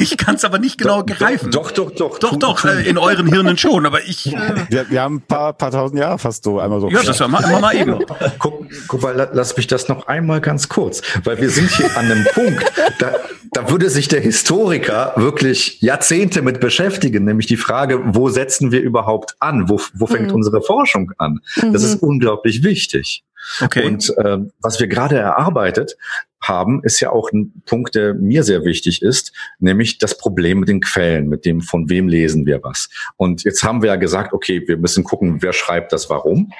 ich 0.00 0.16
kann 0.16 0.34
es 0.34 0.44
aber 0.44 0.58
nicht 0.58 0.78
genau 0.78 1.02
doch, 1.02 1.16
greifen. 1.16 1.52
Doch, 1.52 1.70
doch, 1.70 1.92
doch. 1.92 2.18
Doch, 2.18 2.36
doch, 2.36 2.64
äh, 2.64 2.88
in 2.88 2.98
euren 2.98 3.28
Hirnen 3.28 3.56
schon, 3.56 3.86
aber 3.86 4.02
ich. 4.02 4.34
Äh, 4.34 4.66
wir, 4.68 4.90
wir 4.90 5.00
haben 5.00 5.16
ein 5.16 5.22
paar, 5.22 5.52
paar 5.52 5.70
tausend 5.70 6.00
Jahre 6.00 6.18
fast 6.18 6.42
so 6.42 6.58
einmal 6.58 6.80
so. 6.80 6.90
Ja, 6.90 7.02
das 7.02 7.20
war 7.20 7.28
mal, 7.28 7.44
immer 7.44 7.60
mal 7.60 7.76
eben. 7.76 7.98
Guck, 8.40 8.66
guck 8.88 9.02
mal, 9.02 9.30
lass 9.32 9.56
mich 9.56 9.68
das 9.68 9.88
noch 9.88 10.08
einmal 10.08 10.40
ganz 10.40 10.68
kurz, 10.68 11.02
weil 11.22 11.40
wir 11.40 11.50
sind 11.50 11.70
hier 11.70 11.96
an 11.96 12.06
einem 12.06 12.26
Punkt, 12.34 12.64
da, 12.98 13.14
da 13.52 13.70
würde 13.70 13.90
sich 13.90 14.08
der 14.08 14.20
Historiker 14.20 15.12
wirklich 15.16 15.80
Jahrzehnte 15.80 16.42
mit 16.48 16.60
beschäftigen 16.60 17.26
nämlich 17.26 17.46
die 17.46 17.58
Frage, 17.58 18.00
wo 18.14 18.30
setzen 18.30 18.72
wir 18.72 18.80
überhaupt 18.80 19.36
an? 19.38 19.68
Wo, 19.68 19.78
wo 19.92 20.06
fängt 20.06 20.28
mhm. 20.28 20.36
unsere 20.36 20.62
Forschung 20.62 21.12
an? 21.18 21.40
Mhm. 21.56 21.74
Das 21.74 21.82
ist 21.82 22.02
unglaublich 22.02 22.64
wichtig. 22.64 23.22
Okay. 23.60 23.84
Und 23.86 24.08
äh, 24.16 24.38
was 24.62 24.80
wir 24.80 24.88
gerade 24.88 25.16
erarbeitet 25.16 25.96
haben, 26.40 26.82
ist 26.84 27.00
ja 27.00 27.10
auch 27.10 27.30
ein 27.32 27.62
Punkt, 27.66 27.94
der 27.94 28.14
mir 28.14 28.42
sehr 28.42 28.64
wichtig 28.64 29.02
ist, 29.02 29.32
nämlich 29.58 29.98
das 29.98 30.16
Problem 30.16 30.60
mit 30.60 30.68
den 30.68 30.80
Quellen, 30.80 31.28
mit 31.28 31.44
dem, 31.44 31.60
von 31.60 31.88
wem 31.88 32.08
lesen 32.08 32.46
wir 32.46 32.62
was. 32.62 32.88
Und 33.16 33.44
jetzt 33.44 33.62
haben 33.62 33.82
wir 33.82 33.88
ja 33.88 33.96
gesagt, 33.96 34.32
okay, 34.32 34.62
wir 34.66 34.76
müssen 34.76 35.04
gucken, 35.04 35.42
wer 35.42 35.52
schreibt 35.52 35.92
das 35.92 36.08
warum. 36.10 36.52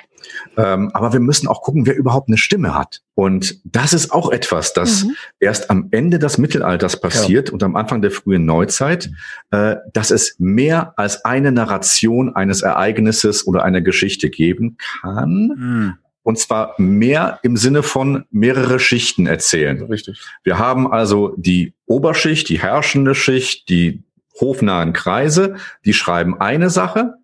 Ähm, 0.57 0.91
aber 0.95 1.13
wir 1.13 1.21
müssen 1.21 1.49
auch 1.49 1.63
gucken, 1.63 1.87
wer 1.87 1.97
überhaupt 1.97 2.29
eine 2.29 2.39
Stimme 2.39 2.75
hat. 2.75 3.03
Und 3.15 3.61
das 3.65 3.93
ist 3.93 4.13
auch 4.13 4.31
etwas, 4.31 4.73
das 4.73 5.05
mhm. 5.05 5.17
erst 5.41 5.71
am 5.71 5.89
Ende 5.91 6.19
des 6.19 6.39
Mittelalters 6.39 7.01
passiert 7.01 7.49
ja. 7.49 7.53
und 7.53 7.63
am 7.63 7.77
Anfang 7.77 8.03
der 8.03 8.11
frühen 8.11 8.45
Neuzeit, 8.45 9.11
äh, 9.51 9.77
dass 9.93 10.11
es 10.11 10.37
mehr 10.39 10.95
als 10.97 11.25
eine 11.25 11.53
Narration 11.53 12.35
eines 12.35 12.63
Ereignisses 12.63 13.47
oder 13.47 13.65
einer 13.65 13.81
Geschichte 13.81 14.31
geben 14.31 14.77
kann. 15.03 15.55
Mhm. 15.57 15.95
Und 16.29 16.39
zwar 16.39 16.75
mehr 16.77 17.39
im 17.43 17.57
Sinne 17.57 17.83
von 17.83 18.27
mehrere 18.31 18.79
Schichten 18.81 19.27
erzählen. 19.27 19.83
Richtig. 19.85 20.21
Wir 20.45 20.59
haben 20.59 20.93
also 20.93 21.33
die 21.39 21.73
Oberschicht, 21.87 22.51
die 22.51 22.61
herrschende 22.61 23.15
Schicht, 23.15 23.71
die 23.71 24.03
hofnahen 24.39 24.93
Kreise, 24.93 25.55
die 25.87 25.95
schreiben 25.95 26.39
eine 26.39 26.69
Sache. 26.69 27.15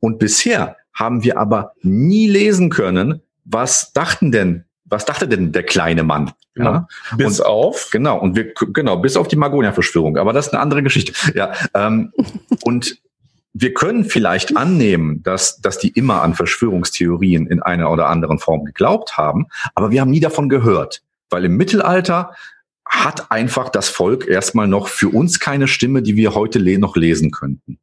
Und 0.00 0.18
bisher 0.18 0.76
haben 0.92 1.22
wir 1.22 1.38
aber 1.38 1.74
nie 1.82 2.26
lesen 2.26 2.70
können, 2.70 3.20
was 3.44 3.92
dachten 3.92 4.32
denn, 4.32 4.64
was 4.84 5.04
dachte 5.04 5.28
denn 5.28 5.52
der 5.52 5.62
kleine 5.62 6.02
Mann? 6.02 6.32
Genau. 6.54 6.72
Ja? 6.72 6.88
Bis 7.16 7.38
und, 7.38 7.46
auf. 7.46 7.90
Genau, 7.92 8.18
und 8.18 8.34
wir, 8.34 8.52
genau, 8.72 8.96
bis 8.96 9.16
auf 9.16 9.28
die 9.28 9.36
Magonia-Verschwörung. 9.36 10.16
Aber 10.16 10.32
das 10.32 10.48
ist 10.48 10.54
eine 10.54 10.60
andere 10.60 10.82
Geschichte. 10.82 11.12
Ja, 11.36 11.52
ähm, 11.72 12.12
und 12.64 13.00
wir 13.52 13.74
können 13.74 14.04
vielleicht 14.04 14.56
annehmen, 14.56 15.22
dass, 15.22 15.60
dass 15.60 15.78
die 15.78 15.88
immer 15.88 16.22
an 16.22 16.34
Verschwörungstheorien 16.34 17.46
in 17.46 17.62
einer 17.62 17.90
oder 17.90 18.08
anderen 18.08 18.38
Form 18.38 18.64
geglaubt 18.64 19.16
haben, 19.16 19.46
aber 19.74 19.90
wir 19.90 20.00
haben 20.00 20.10
nie 20.10 20.20
davon 20.20 20.48
gehört, 20.48 21.02
weil 21.30 21.44
im 21.44 21.56
Mittelalter 21.56 22.34
hat 22.84 23.30
einfach 23.30 23.68
das 23.68 23.88
Volk 23.88 24.26
erstmal 24.26 24.66
noch 24.66 24.88
für 24.88 25.08
uns 25.08 25.38
keine 25.38 25.68
Stimme, 25.68 26.02
die 26.02 26.16
wir 26.16 26.34
heute 26.34 26.60
noch 26.78 26.96
lesen 26.96 27.30
könnten. 27.30 27.78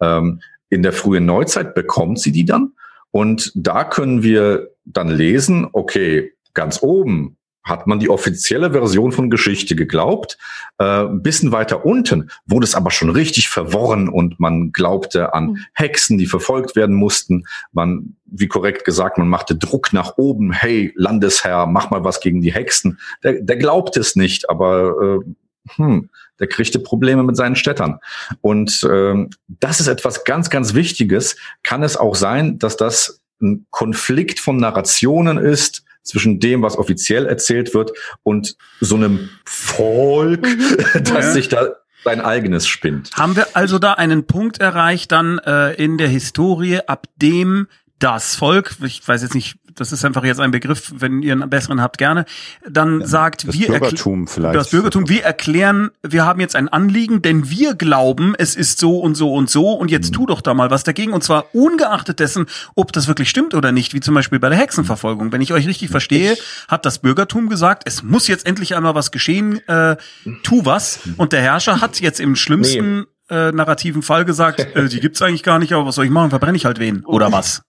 Ähm, 0.00 0.40
in 0.68 0.82
der 0.82 0.92
frühen 0.92 1.26
Neuzeit 1.26 1.74
bekommt 1.74 2.20
sie 2.20 2.32
die 2.32 2.44
dann 2.44 2.72
und 3.10 3.52
da 3.54 3.84
können 3.84 4.22
wir 4.22 4.70
dann 4.84 5.08
lesen, 5.08 5.68
okay, 5.72 6.32
ganz 6.54 6.82
oben 6.82 7.37
hat 7.68 7.86
man 7.86 7.98
die 7.98 8.10
offizielle 8.10 8.72
Version 8.72 9.12
von 9.12 9.30
Geschichte 9.30 9.76
geglaubt. 9.76 10.38
Äh, 10.78 11.04
ein 11.04 11.22
bisschen 11.22 11.52
weiter 11.52 11.84
unten 11.84 12.30
wurde 12.46 12.64
es 12.64 12.74
aber 12.74 12.90
schon 12.90 13.10
richtig 13.10 13.48
verworren 13.48 14.08
und 14.08 14.40
man 14.40 14.72
glaubte 14.72 15.34
an 15.34 15.46
mhm. 15.46 15.58
Hexen, 15.72 16.18
die 16.18 16.26
verfolgt 16.26 16.76
werden 16.76 16.94
mussten. 16.94 17.44
Man, 17.72 18.16
wie 18.26 18.48
korrekt 18.48 18.84
gesagt, 18.84 19.18
man 19.18 19.28
machte 19.28 19.56
Druck 19.56 19.92
nach 19.92 20.16
oben. 20.16 20.52
Hey, 20.52 20.92
Landesherr, 20.96 21.66
mach 21.66 21.90
mal 21.90 22.04
was 22.04 22.20
gegen 22.20 22.40
die 22.40 22.52
Hexen. 22.52 22.98
Der, 23.22 23.34
der 23.34 23.56
glaubt 23.56 23.96
es 23.96 24.16
nicht, 24.16 24.50
aber 24.50 25.20
äh, 25.24 25.74
hm, 25.76 26.10
der 26.38 26.46
kriegte 26.46 26.78
Probleme 26.78 27.22
mit 27.22 27.36
seinen 27.36 27.56
Städtern. 27.56 27.98
Und 28.40 28.86
ähm, 28.90 29.30
das 29.48 29.80
ist 29.80 29.88
etwas 29.88 30.24
ganz, 30.24 30.50
ganz 30.50 30.74
Wichtiges. 30.74 31.36
Kann 31.62 31.82
es 31.82 31.96
auch 31.96 32.14
sein, 32.14 32.58
dass 32.58 32.76
das 32.76 33.20
ein 33.40 33.66
Konflikt 33.70 34.40
von 34.40 34.56
Narrationen 34.56 35.38
ist, 35.38 35.84
zwischen 36.08 36.40
dem, 36.40 36.62
was 36.62 36.76
offiziell 36.76 37.26
erzählt 37.26 37.74
wird 37.74 37.92
und 38.22 38.56
so 38.80 38.96
einem 38.96 39.28
Volk, 39.44 40.42
mhm. 40.46 40.76
das 41.04 41.08
ja. 41.10 41.32
sich 41.32 41.48
da 41.48 41.68
sein 42.04 42.20
eigenes 42.20 42.66
spinnt. 42.66 43.10
Haben 43.14 43.36
wir 43.36 43.48
also 43.54 43.78
da 43.78 43.94
einen 43.94 44.26
Punkt 44.26 44.60
erreicht 44.60 45.12
dann 45.12 45.38
äh, 45.38 45.74
in 45.74 45.98
der 45.98 46.08
Historie, 46.08 46.80
ab 46.86 47.06
dem 47.16 47.66
das 47.98 48.36
Volk, 48.36 48.76
ich 48.82 49.06
weiß 49.06 49.22
jetzt 49.22 49.34
nicht, 49.34 49.58
das 49.74 49.92
ist 49.92 50.04
einfach 50.04 50.24
jetzt 50.24 50.40
ein 50.40 50.50
Begriff, 50.50 50.92
wenn 50.96 51.22
ihr 51.22 51.32
einen 51.32 51.48
besseren 51.50 51.80
habt, 51.80 51.98
gerne, 51.98 52.24
dann 52.68 53.00
ja, 53.00 53.06
sagt, 53.06 53.46
das 53.46 53.54
wir 53.54 53.68
Bürgertum 53.68 54.26
vielleicht. 54.26 54.54
Das 54.54 54.70
Bürgertum, 54.70 55.08
wir 55.08 55.24
erklären, 55.24 55.90
wir 56.02 56.24
haben 56.24 56.40
jetzt 56.40 56.56
ein 56.56 56.68
Anliegen, 56.68 57.22
denn 57.22 57.50
wir 57.50 57.74
glauben, 57.74 58.34
es 58.38 58.54
ist 58.54 58.78
so 58.78 58.98
und 58.98 59.14
so 59.14 59.32
und 59.32 59.50
so 59.50 59.72
und 59.72 59.90
jetzt 59.90 60.10
mhm. 60.10 60.14
tu 60.14 60.26
doch 60.26 60.40
da 60.40 60.54
mal 60.54 60.70
was 60.70 60.84
dagegen 60.84 61.12
und 61.12 61.22
zwar 61.22 61.54
ungeachtet 61.54 62.20
dessen, 62.20 62.46
ob 62.74 62.92
das 62.92 63.08
wirklich 63.08 63.30
stimmt 63.30 63.54
oder 63.54 63.72
nicht, 63.72 63.94
wie 63.94 64.00
zum 64.00 64.14
Beispiel 64.14 64.38
bei 64.38 64.48
der 64.48 64.58
Hexenverfolgung. 64.58 65.32
Wenn 65.32 65.40
ich 65.40 65.52
euch 65.52 65.66
richtig 65.66 65.90
verstehe, 65.90 66.36
hat 66.68 66.84
das 66.84 67.00
Bürgertum 67.00 67.48
gesagt, 67.48 67.82
es 67.86 68.02
muss 68.02 68.28
jetzt 68.28 68.46
endlich 68.46 68.76
einmal 68.76 68.94
was 68.94 69.10
geschehen, 69.10 69.60
äh, 69.68 69.96
tu 70.42 70.64
was 70.64 71.00
und 71.16 71.32
der 71.32 71.40
Herrscher 71.40 71.80
hat 71.80 72.00
jetzt 72.00 72.20
im 72.20 72.36
schlimmsten 72.36 73.06
nee. 73.30 73.36
äh, 73.36 73.52
narrativen 73.52 74.02
Fall 74.02 74.24
gesagt, 74.24 74.60
äh, 74.74 74.88
die 74.88 75.00
gibt's 75.00 75.22
eigentlich 75.22 75.42
gar 75.42 75.58
nicht, 75.58 75.72
aber 75.72 75.86
was 75.86 75.94
soll 75.94 76.04
ich 76.04 76.10
machen, 76.10 76.30
verbrenne 76.30 76.56
ich 76.56 76.64
halt 76.64 76.78
wen 76.78 77.04
oder 77.04 77.32
was? 77.32 77.62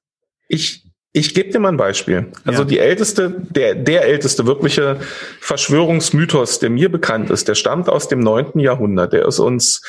Ich, 0.50 0.84
ich 1.14 1.34
gebe 1.34 1.52
dir 1.52 1.60
mal 1.60 1.70
ein 1.70 1.78
Beispiel. 1.78 2.32
Also 2.44 2.64
ja. 2.64 2.68
die 2.68 2.80
älteste, 2.80 3.34
der, 3.50 3.76
der 3.76 4.04
älteste 4.04 4.46
wirkliche 4.46 5.00
Verschwörungsmythos, 5.40 6.60
der 6.60 6.70
mir 6.70 6.92
bekannt 6.92 7.30
ist, 7.30 7.48
der 7.48 7.56
stammt 7.56 7.88
aus 7.88 8.10
dem 8.10 8.20
neunten 8.20 8.60
Jahrhundert. 8.60 9.14
Der 9.14 9.26
ist 9.26 9.40
uns 9.40 9.82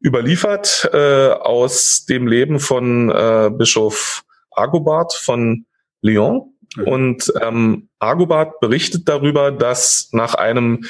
überliefert 0.00 0.88
äh, 0.92 1.30
aus 1.30 2.04
dem 2.04 2.28
Leben 2.28 2.60
von 2.60 3.10
äh, 3.10 3.50
Bischof 3.52 4.22
Agobard 4.52 5.12
von 5.14 5.66
Lyon. 6.02 6.52
Mhm. 6.76 6.84
Und 6.84 7.32
ähm, 7.40 7.88
Agobard 7.98 8.60
berichtet 8.60 9.08
darüber, 9.08 9.50
dass 9.50 10.10
nach 10.12 10.34
einem 10.34 10.84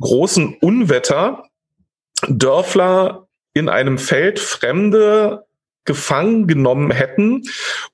großen 0.00 0.56
Unwetter 0.60 1.44
Dörfler 2.28 3.28
in 3.52 3.68
einem 3.68 3.98
Feld 3.98 4.38
Fremde 4.38 5.44
gefangen 5.88 6.46
genommen 6.46 6.92
hätten. 6.92 7.42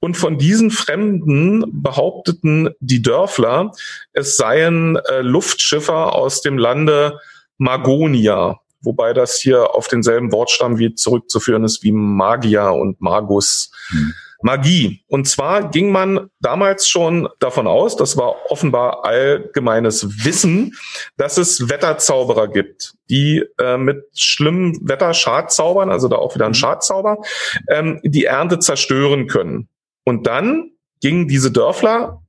Und 0.01 0.19
von 0.19 0.37
diesen 0.37 0.71
Fremden 0.71 1.65
behaupteten 1.73 2.71
die 2.81 3.01
Dörfler, 3.01 3.73
es 4.13 4.37
seien 4.37 4.97
äh, 4.97 5.23
Luftschiffer 5.23 6.13
aus 6.13 6.43
dem 6.43 6.59
Lande 6.59 7.21
Magonia, 7.57 8.59
wobei 8.83 9.15
das 9.15 9.39
hier 9.39 9.75
auf 9.77 9.87
denselben 9.87 10.33
Wortstamm 10.33 10.79
wie 10.79 10.95
zurückzuführen 10.95 11.63
ist 11.63 11.85
wie 11.85 11.93
Magier 11.93 12.73
und 12.73 13.01
Magus. 13.01 13.71
Hm. 13.89 14.13
Magie. 14.45 15.03
Und 15.09 15.27
zwar 15.27 15.71
ging 15.71 15.91
man 15.91 16.29
damals 16.39 16.87
schon 16.87 17.31
davon 17.39 17.67
aus, 17.67 17.97
das 17.97 18.19
war 18.19 18.37
offenbar 18.51 19.03
allgemeines 19.03 20.23
Wissen, 20.27 20.75
dass 21.17 21.39
es 21.39 21.71
Wetterzauberer 21.71 22.49
gibt, 22.49 22.93
die 23.09 23.43
äh, 23.59 23.79
mit 23.79 24.05
schlimmen 24.15 24.79
Wetterschadzaubern, 24.87 25.89
also 25.89 26.09
da 26.09 26.17
auch 26.17 26.35
wieder 26.35 26.45
ein 26.45 26.51
mhm. 26.51 26.57
Schadzauber, 26.57 27.23
ähm, 27.71 28.01
die 28.05 28.27
Ernte 28.27 28.59
zerstören 28.59 29.29
können. 29.29 29.69
Und 30.05 30.27
dann 30.27 30.73
gingen 31.01 31.27
diese 31.27 31.51
Dörfler 31.51 32.21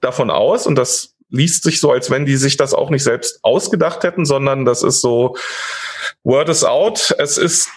davon 0.00 0.30
aus, 0.30 0.66
und 0.66 0.76
das 0.76 1.14
liest 1.28 1.64
sich 1.64 1.78
so, 1.78 1.92
als 1.92 2.10
wenn 2.10 2.24
die 2.24 2.38
sich 2.38 2.56
das 2.56 2.72
auch 2.72 2.88
nicht 2.88 3.04
selbst 3.04 3.38
ausgedacht 3.42 4.02
hätten, 4.02 4.24
sondern 4.24 4.64
das 4.64 4.82
ist 4.82 5.02
so 5.02 5.36
Word 6.24 6.48
is 6.48 6.64
out. 6.64 7.14
Es 7.18 7.36
ist 7.36 7.68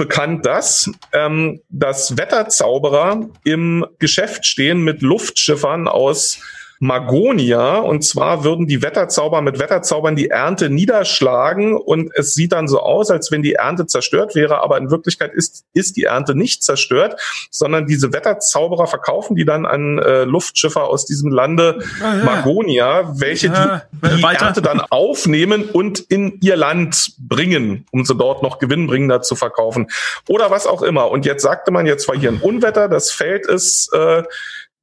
bekannt, 0.00 0.46
dass, 0.46 0.90
ähm, 1.12 1.60
dass 1.68 2.16
Wetterzauberer 2.16 3.28
im 3.44 3.86
Geschäft 3.98 4.46
stehen 4.46 4.80
mit 4.80 5.02
Luftschiffern 5.02 5.88
aus 5.88 6.40
Magonia. 6.80 7.78
Und 7.78 8.02
zwar 8.02 8.42
würden 8.42 8.66
die 8.66 8.82
Wetterzauber 8.82 9.42
mit 9.42 9.58
Wetterzaubern 9.58 10.16
die 10.16 10.30
Ernte 10.30 10.70
niederschlagen 10.70 11.76
und 11.76 12.10
es 12.14 12.32
sieht 12.32 12.52
dann 12.52 12.68
so 12.68 12.80
aus, 12.80 13.10
als 13.10 13.30
wenn 13.30 13.42
die 13.42 13.52
Ernte 13.52 13.86
zerstört 13.86 14.34
wäre, 14.34 14.62
aber 14.62 14.78
in 14.78 14.90
Wirklichkeit 14.90 15.34
ist, 15.34 15.66
ist 15.74 15.98
die 15.98 16.04
Ernte 16.04 16.34
nicht 16.34 16.62
zerstört, 16.62 17.20
sondern 17.50 17.86
diese 17.86 18.14
Wetterzauberer 18.14 18.86
verkaufen 18.86 19.36
die 19.36 19.44
dann 19.44 19.66
an 19.66 19.98
äh, 19.98 20.24
Luftschiffer 20.24 20.84
aus 20.84 21.04
diesem 21.04 21.30
Lande 21.30 21.80
ja. 22.00 22.14
Magonia, 22.24 23.12
welche 23.14 23.48
ja, 23.48 23.82
die, 24.02 24.16
die 24.16 24.22
Ernte 24.22 24.62
dann 24.62 24.80
aufnehmen 24.80 25.64
und 25.64 26.00
in 26.00 26.38
ihr 26.40 26.56
Land 26.56 27.12
bringen, 27.18 27.84
um 27.92 28.06
sie 28.06 28.14
dort 28.14 28.42
noch 28.42 28.58
gewinnbringender 28.58 29.20
zu 29.20 29.36
verkaufen. 29.36 29.88
Oder 30.28 30.50
was 30.50 30.66
auch 30.66 30.80
immer. 30.80 31.10
Und 31.10 31.26
jetzt 31.26 31.42
sagte 31.42 31.72
man, 31.72 31.84
jetzt 31.84 32.08
war 32.08 32.16
hier 32.16 32.30
ein 32.30 32.40
Unwetter, 32.40 32.88
das 32.88 33.10
Feld 33.10 33.46
ist 33.46 33.92
äh, 33.92 34.22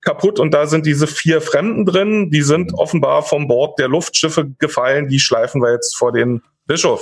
kaputt 0.08 0.40
und 0.40 0.54
da 0.54 0.68
sind 0.68 0.86
diese 0.86 1.06
vier 1.06 1.42
Fremden 1.42 1.86
drin, 1.86 2.32
die 2.32 2.42
sind 2.42 2.74
offenbar 2.74 3.24
vom 3.24 3.50
Bord 3.50 3.78
der 3.78 3.90
Luftschiffe 3.90 4.50
gefallen, 4.58 5.10
die 5.10 5.20
schleifen 5.20 5.62
wir 5.62 5.74
jetzt 5.74 5.98
vor 5.98 6.14
den 6.14 6.42
Bischof. 6.66 7.02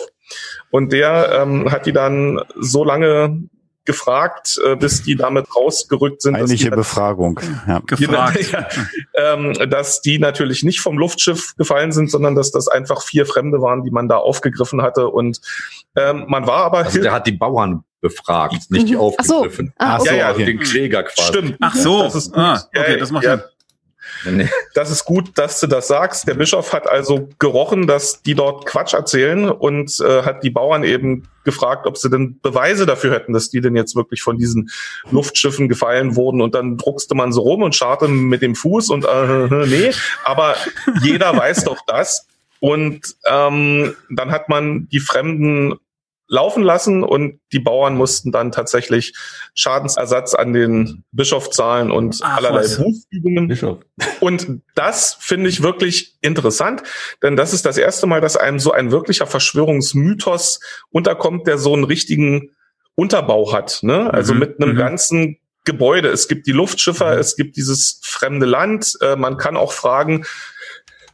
Und 0.71 0.91
der 0.91 1.39
ähm, 1.39 1.71
hat 1.71 1.85
die 1.85 1.91
dann 1.91 2.41
so 2.59 2.83
lange 2.83 3.43
gefragt, 3.85 4.59
äh, 4.65 4.75
bis 4.75 5.03
die 5.03 5.15
damit 5.15 5.55
rausgerückt 5.55 6.23
sind. 6.23 6.33
Eigentliche 6.33 6.71
Befragung. 6.71 7.39
Ja. 7.67 7.79
Gefragt. 7.85 8.51
Ja, 8.51 8.67
ähm, 9.33 9.53
dass 9.69 10.01
die 10.01 10.17
natürlich 10.17 10.63
nicht 10.63 10.81
vom 10.81 10.97
Luftschiff 10.97 11.55
gefallen 11.57 11.91
sind, 11.91 12.09
sondern 12.09 12.33
dass 12.33 12.51
das 12.51 12.67
einfach 12.67 13.03
vier 13.03 13.27
Fremde 13.27 13.61
waren, 13.61 13.83
die 13.83 13.91
man 13.91 14.09
da 14.09 14.17
aufgegriffen 14.17 14.81
hatte. 14.81 15.09
Und 15.09 15.41
ähm, 15.95 16.25
man 16.27 16.47
war 16.47 16.63
aber. 16.65 16.79
Also 16.79 17.01
der 17.01 17.11
hat 17.11 17.27
die 17.27 17.33
Bauern 17.33 17.83
befragt, 18.05 18.69
nicht 18.69 18.87
die 18.87 18.97
aufgegriffen. 18.97 19.73
Ach 19.79 19.99
so. 19.99 20.05
Ah, 20.05 20.11
ja, 20.11 20.17
ja, 20.17 20.31
okay. 20.31 20.45
den 20.45 20.59
Kläger 20.59 21.01
quasi. 21.01 21.27
Stimmt. 21.27 21.57
Ach 21.59 21.75
so. 21.75 22.03
Das 22.03 22.13
ist 22.13 22.31
gut. 22.31 22.43
Ah, 22.43 22.63
okay, 22.75 22.97
das 22.97 23.09
macht 23.09 23.23
ja. 23.23 23.43
Das 24.75 24.91
ist 24.91 25.05
gut, 25.05 25.31
dass 25.35 25.59
du 25.59 25.67
das 25.67 25.87
sagst. 25.87 26.27
Der 26.27 26.35
Bischof 26.35 26.71
hat 26.71 26.87
also 26.87 27.29
gerochen, 27.39 27.87
dass 27.87 28.21
die 28.21 28.35
dort 28.35 28.67
Quatsch 28.67 28.93
erzählen 28.93 29.49
und 29.49 29.99
äh, 29.99 30.21
hat 30.21 30.43
die 30.43 30.51
Bauern 30.51 30.83
eben 30.83 31.27
gefragt, 31.43 31.87
ob 31.87 31.97
sie 31.97 32.09
denn 32.09 32.39
Beweise 32.41 32.85
dafür 32.85 33.11
hätten, 33.11 33.33
dass 33.33 33.49
die 33.49 33.61
denn 33.61 33.75
jetzt 33.75 33.95
wirklich 33.95 34.21
von 34.21 34.37
diesen 34.37 34.69
Luftschiffen 35.09 35.67
gefallen 35.67 36.15
wurden. 36.15 36.41
Und 36.41 36.53
dann 36.53 36.77
druckste 36.77 37.15
man 37.15 37.31
so 37.33 37.41
rum 37.41 37.63
und 37.63 37.75
scharte 37.75 38.07
mit 38.07 38.43
dem 38.43 38.55
Fuß 38.55 38.89
und 38.91 39.05
äh, 39.05 39.65
nee, 39.65 39.91
aber 40.23 40.55
jeder 41.01 41.35
weiß 41.35 41.63
doch 41.63 41.79
das. 41.87 42.27
Und 42.59 43.15
ähm, 43.27 43.95
dann 44.09 44.31
hat 44.31 44.49
man 44.49 44.87
die 44.89 44.99
Fremden 44.99 45.75
laufen 46.27 46.63
lassen 46.63 47.03
und 47.03 47.39
die 47.51 47.59
Bauern 47.59 47.95
mussten 47.95 48.31
dann 48.31 48.51
tatsächlich 48.51 49.13
Schadensersatz 49.53 50.33
an 50.33 50.53
den 50.53 51.03
Bischof 51.11 51.49
zahlen 51.51 51.91
und 51.91 52.19
Ach, 52.21 52.38
allerlei 52.38 52.61
Bußübungen. 52.61 53.79
Und 54.19 54.61
das 54.73 55.17
finde 55.19 55.49
ich 55.49 55.61
wirklich 55.61 56.15
interessant, 56.21 56.83
denn 57.21 57.35
das 57.35 57.53
ist 57.53 57.65
das 57.65 57.77
erste 57.77 58.07
Mal, 58.07 58.21
dass 58.21 58.38
einem 58.38 58.59
so 58.59 58.71
ein 58.71 58.91
wirklicher 58.91 59.27
Verschwörungsmythos 59.27 60.59
unterkommt, 60.89 61.47
der 61.47 61.57
so 61.57 61.73
einen 61.73 61.83
richtigen 61.83 62.51
Unterbau 62.95 63.53
hat. 63.53 63.79
Ne? 63.83 64.11
Also 64.11 64.33
mhm. 64.33 64.39
mit 64.39 64.61
einem 64.61 64.73
mhm. 64.73 64.77
ganzen 64.77 65.38
Gebäude. 65.65 66.09
Es 66.09 66.27
gibt 66.27 66.47
die 66.47 66.51
Luftschiffer, 66.51 67.13
mhm. 67.13 67.19
es 67.19 67.35
gibt 67.35 67.57
dieses 67.57 67.99
fremde 68.03 68.45
Land. 68.45 68.97
Äh, 69.01 69.15
man 69.15 69.38
kann 69.38 69.57
auch 69.57 69.73
fragen, 69.73 70.25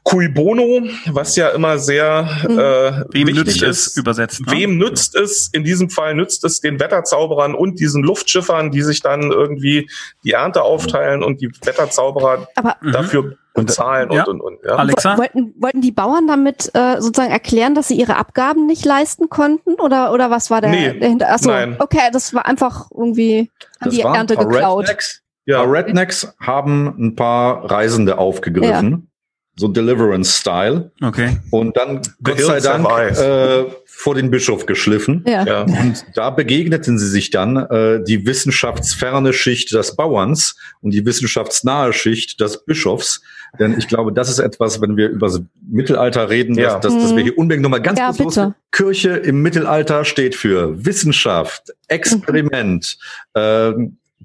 Cui 0.04 0.30
bono, 0.30 0.82
was 1.12 1.36
ja 1.36 1.50
immer 1.50 1.78
sehr 1.78 2.28
mhm. 2.48 2.58
äh, 2.58 3.06
Wem 3.14 3.28
nützt 3.36 3.62
ist. 3.62 3.88
es 3.88 3.98
übersetzt? 3.98 4.42
Ne? 4.48 4.52
Wem 4.52 4.78
nützt 4.78 5.16
es? 5.16 5.50
In 5.54 5.64
diesem 5.64 5.92
Fall 5.92 6.16
nützt 6.16 6.44
es 6.44 6.60
den 6.60 6.80
Wetterzauberern 6.80 7.54
und 7.54 7.80
diesen 7.80 8.02
Luftschiffern, 8.02 8.72
die 8.72 8.82
sich 8.82 9.02
dann 9.02 9.32
irgendwie 9.32 9.88
die 10.24 10.32
Ernte 10.32 10.64
aufteilen 10.64 11.24
und 11.24 11.40
die 11.40 11.52
Wetterzauberer 11.64 12.48
Aber, 12.56 12.78
dafür 12.82 13.24
mhm. 13.24 13.36
bezahlen 13.54 14.10
und, 14.10 14.16
ja. 14.16 14.24
und, 14.26 14.42
und, 14.42 14.58
ja. 14.66 14.76
Alexa? 14.76 15.20
Wollten, 15.20 15.54
wollten 15.60 15.82
die 15.82 15.92
Bauern 15.92 16.26
damit 16.26 16.72
äh, 16.74 17.00
sozusagen 17.00 17.32
erklären, 17.32 17.76
dass 17.76 17.88
sie 17.88 17.96
ihre 17.96 18.16
Abgaben 18.16 18.66
nicht 18.66 18.84
leisten 18.84 19.30
konnten? 19.30 19.76
Oder, 19.76 20.12
oder 20.14 20.32
was 20.32 20.50
war 20.50 20.62
der 20.62 20.72
nee, 20.72 21.00
dahinter? 21.00 21.32
Achso, 21.32 21.52
nein. 21.52 21.76
okay, 21.78 22.10
das 22.12 22.34
war 22.34 22.48
einfach 22.48 22.90
irgendwie, 22.90 23.52
haben 23.80 23.92
die 23.92 24.02
Ernte 24.02 24.36
geklaut. 24.36 24.86
Rednecks. 24.86 25.22
Ja, 25.46 25.62
Rednecks 25.62 26.34
haben 26.40 26.88
ein 26.98 27.16
paar 27.16 27.70
Reisende 27.70 28.18
aufgegriffen. 28.18 28.92
Ja 28.92 29.11
so 29.56 29.68
Deliverance-Style. 29.68 30.92
Okay. 31.02 31.38
Und 31.52 31.78
dann, 31.78 32.02
Gott 32.24 32.40
sei 32.40 32.60
Dank, 32.60 32.88
äh, 33.18 33.66
vor 33.86 34.16
den 34.16 34.32
Bischof 34.32 34.66
geschliffen. 34.66 35.24
Ja. 35.28 35.46
ja. 35.46 35.62
Und 35.62 36.06
da 36.16 36.32
begegneten 36.32 36.98
sie 36.98 37.08
sich 37.08 37.30
dann 37.30 37.58
äh, 37.58 38.04
die 38.04 38.26
wissenschaftsferne 38.26 39.34
Schicht 39.34 39.72
des 39.74 39.96
Bauerns 39.96 40.56
und 40.82 40.92
die 40.92 41.06
wissenschaftsnahe 41.06 41.94
Schicht 41.94 42.40
des 42.40 42.66
Bischofs. 42.66 43.22
Denn 43.60 43.78
ich 43.78 43.88
glaube, 43.88 44.14
das 44.14 44.30
ist 44.30 44.40
etwas, 44.40 44.82
wenn 44.82 44.96
wir 44.96 45.10
über 45.10 45.28
das 45.28 45.42
Mittelalter 45.70 46.30
reden, 46.30 46.56
ja. 46.56 46.80
dass, 46.80 46.94
dass, 46.94 47.04
dass 47.04 47.16
wir 47.16 47.24
hier 47.24 47.38
unbedingt 47.38 47.64
nochmal 47.64 47.82
ganz 47.82 48.00
ja, 48.00 48.12
kurz. 48.14 48.40
Kirche 48.72 49.10
im 49.10 49.42
Mittelalter 49.42 50.06
steht 50.06 50.36
für 50.36 50.86
Wissenschaft, 50.86 51.74
Experiment, 51.88 52.98
mhm. 53.36 53.42
äh, 53.42 53.74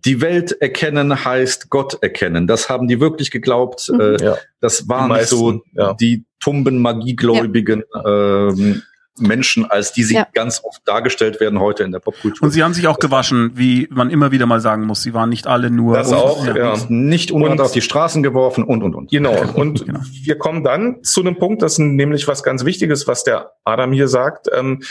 die 0.07 0.21
Welt 0.21 0.53
erkennen 0.53 1.25
heißt 1.25 1.69
Gott 1.69 1.99
erkennen. 2.01 2.47
Das 2.47 2.71
haben 2.71 2.89
die 2.89 3.01
wirklich 3.01 3.31
geglaubt. 3.31 3.91
Mhm. 3.93 4.01
Äh, 4.01 4.25
ja. 4.25 4.37
Das 4.61 4.89
waren 4.89 5.09
meisten, 5.09 5.37
so 5.37 5.63
ja. 5.73 5.95
die 5.95 6.25
tumben 6.41 6.81
Magiegläubigen. 6.81 7.83
Ja. 7.93 8.49
Ähm, 8.49 8.83
Menschen, 9.19 9.65
als 9.65 9.95
die 9.95 10.05
sie 10.05 10.15
ja. 10.17 10.27
ganz 10.35 10.63
oft 10.63 10.83
dargestellt 10.85 11.41
werden 11.41 11.59
heute 11.59 11.85
in 11.85 11.91
der 11.91 12.01
Popkultur. 12.01 12.43
Und 12.43 12.51
sie 12.51 12.63
haben 12.63 12.75
sich 12.75 12.87
auch 12.87 12.99
gewaschen, 12.99 13.53
wie 13.55 13.89
man 13.91 14.11
immer 14.11 14.31
wieder 14.31 14.45
mal 14.45 14.61
sagen 14.61 14.85
muss. 14.85 15.03
Sie 15.03 15.15
waren 15.15 15.31
nicht 15.31 15.47
alle 15.47 15.71
nur. 15.71 15.97
Das 15.97 16.13
auch, 16.13 16.47
ja. 16.47 16.57
ja. 16.57 16.75
Nicht 16.91 17.31
unbedingt 17.31 17.63
auf 17.63 17.73
die 17.73 17.81
Straßen 17.81 18.23
geworfen 18.23 18.63
und, 18.63 18.83
und, 18.83 18.95
und. 18.95 19.11
Genau. 19.11 19.35
Und 19.55 19.87
genau. 19.87 20.01
wir 20.23 20.37
kommen 20.37 20.63
dann 20.65 21.03
zu 21.03 21.23
einem 21.23 21.39
Punkt, 21.39 21.63
das 21.63 21.73
ist 21.73 21.79
nämlich 21.79 22.29
was 22.29 22.43
ganz 22.43 22.65
Wichtiges, 22.67 23.07
was 23.07 23.25
der 23.25 23.53
Adam 23.65 23.93
hier 23.93 24.09
sagt. 24.09 24.49
Ähm, 24.55 24.83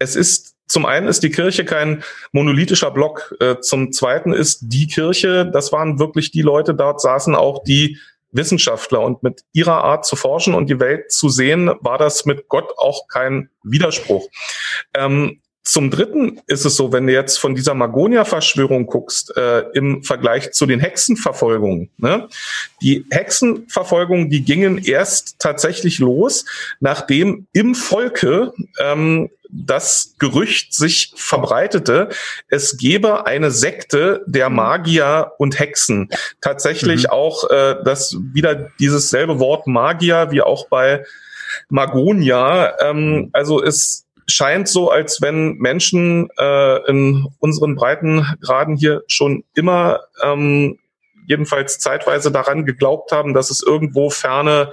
es 0.00 0.16
ist 0.16 0.56
zum 0.68 0.86
einen 0.86 1.08
ist 1.08 1.22
die 1.22 1.30
Kirche 1.30 1.64
kein 1.64 2.04
monolithischer 2.32 2.90
Block. 2.90 3.34
Äh, 3.40 3.60
zum 3.60 3.92
zweiten 3.92 4.32
ist 4.32 4.60
die 4.64 4.86
Kirche, 4.86 5.50
das 5.50 5.72
waren 5.72 5.98
wirklich 5.98 6.30
die 6.30 6.42
Leute, 6.42 6.74
dort 6.74 7.00
saßen 7.00 7.34
auch 7.34 7.64
die 7.64 7.98
Wissenschaftler 8.30 9.00
und 9.00 9.22
mit 9.22 9.42
ihrer 9.52 9.82
Art 9.84 10.04
zu 10.04 10.14
forschen 10.14 10.54
und 10.54 10.68
die 10.68 10.80
Welt 10.80 11.10
zu 11.10 11.30
sehen, 11.30 11.70
war 11.80 11.96
das 11.96 12.26
mit 12.26 12.48
Gott 12.48 12.70
auch 12.76 13.08
kein 13.08 13.48
Widerspruch. 13.62 14.28
Ähm, 14.94 15.40
zum 15.68 15.90
Dritten 15.90 16.40
ist 16.46 16.64
es 16.64 16.76
so, 16.76 16.92
wenn 16.92 17.06
du 17.06 17.12
jetzt 17.12 17.38
von 17.38 17.54
dieser 17.54 17.74
Magonia-Verschwörung 17.74 18.86
guckst, 18.86 19.36
äh, 19.36 19.64
im 19.74 20.02
Vergleich 20.02 20.52
zu 20.52 20.64
den 20.64 20.80
Hexenverfolgungen. 20.80 21.90
Ne? 21.98 22.28
Die 22.80 23.04
Hexenverfolgungen, 23.10 24.30
die 24.30 24.44
gingen 24.44 24.78
erst 24.78 25.38
tatsächlich 25.38 25.98
los, 25.98 26.46
nachdem 26.80 27.48
im 27.52 27.74
Volke 27.74 28.54
ähm, 28.80 29.28
das 29.50 30.14
Gerücht 30.18 30.74
sich 30.74 31.12
verbreitete, 31.16 32.08
es 32.48 32.76
gebe 32.76 33.26
eine 33.26 33.50
Sekte 33.50 34.24
der 34.26 34.50
mhm. 34.50 34.56
Magier 34.56 35.32
und 35.38 35.58
Hexen. 35.58 36.08
Ja. 36.10 36.18
Tatsächlich 36.40 37.04
mhm. 37.04 37.10
auch 37.10 37.50
äh, 37.50 37.76
das 37.84 38.16
wieder 38.32 38.70
dieses 38.78 39.10
selbe 39.10 39.38
Wort 39.38 39.66
Magier 39.66 40.30
wie 40.30 40.42
auch 40.42 40.68
bei 40.68 41.04
Magonia. 41.68 42.74
Ähm, 42.80 43.30
also 43.32 43.62
es 43.62 44.06
scheint 44.28 44.68
so, 44.68 44.90
als 44.90 45.22
wenn 45.22 45.56
Menschen 45.56 46.28
äh, 46.38 46.88
in 46.88 47.26
unseren 47.38 47.74
Breitengraden 47.74 48.76
hier 48.76 49.02
schon 49.06 49.44
immer 49.54 50.00
ähm, 50.22 50.78
jedenfalls 51.26 51.78
zeitweise 51.78 52.30
daran 52.30 52.64
geglaubt 52.66 53.12
haben, 53.12 53.34
dass 53.34 53.50
es 53.50 53.62
irgendwo 53.62 54.10
ferne 54.10 54.72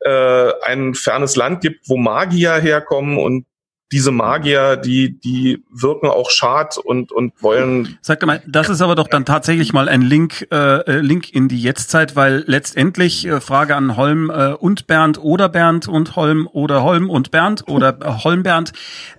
äh, 0.00 0.52
ein 0.62 0.94
fernes 0.94 1.36
Land 1.36 1.60
gibt, 1.60 1.88
wo 1.88 1.96
Magier 1.96 2.54
herkommen 2.54 3.18
und 3.18 3.46
diese 3.94 4.10
Magier, 4.10 4.76
die, 4.76 5.20
die 5.20 5.62
wirken 5.70 6.08
auch 6.08 6.28
schad 6.28 6.78
und, 6.78 7.12
und 7.12 7.32
wollen. 7.40 7.96
Sag 8.00 8.26
mal, 8.26 8.42
das 8.44 8.68
ist 8.68 8.82
aber 8.82 8.96
doch 8.96 9.06
dann 9.06 9.24
tatsächlich 9.24 9.72
mal 9.72 9.88
ein 9.88 10.02
Link, 10.02 10.48
äh, 10.50 10.56
äh, 10.56 10.98
Link 10.98 11.32
in 11.32 11.46
die 11.46 11.62
Jetztzeit, 11.62 12.16
weil 12.16 12.42
letztendlich 12.48 13.24
äh, 13.24 13.40
Frage 13.40 13.76
an 13.76 13.96
Holm 13.96 14.30
äh, 14.30 14.54
und 14.54 14.88
Bernd 14.88 15.22
oder 15.22 15.48
Bernd 15.48 15.86
und 15.86 16.16
Holm 16.16 16.48
oder 16.52 16.82
Holm 16.82 17.08
und 17.08 17.30
Bernd 17.30 17.68
oder 17.68 17.96
äh, 18.00 18.24
Holm 18.24 18.42
Bernd. 18.42 18.72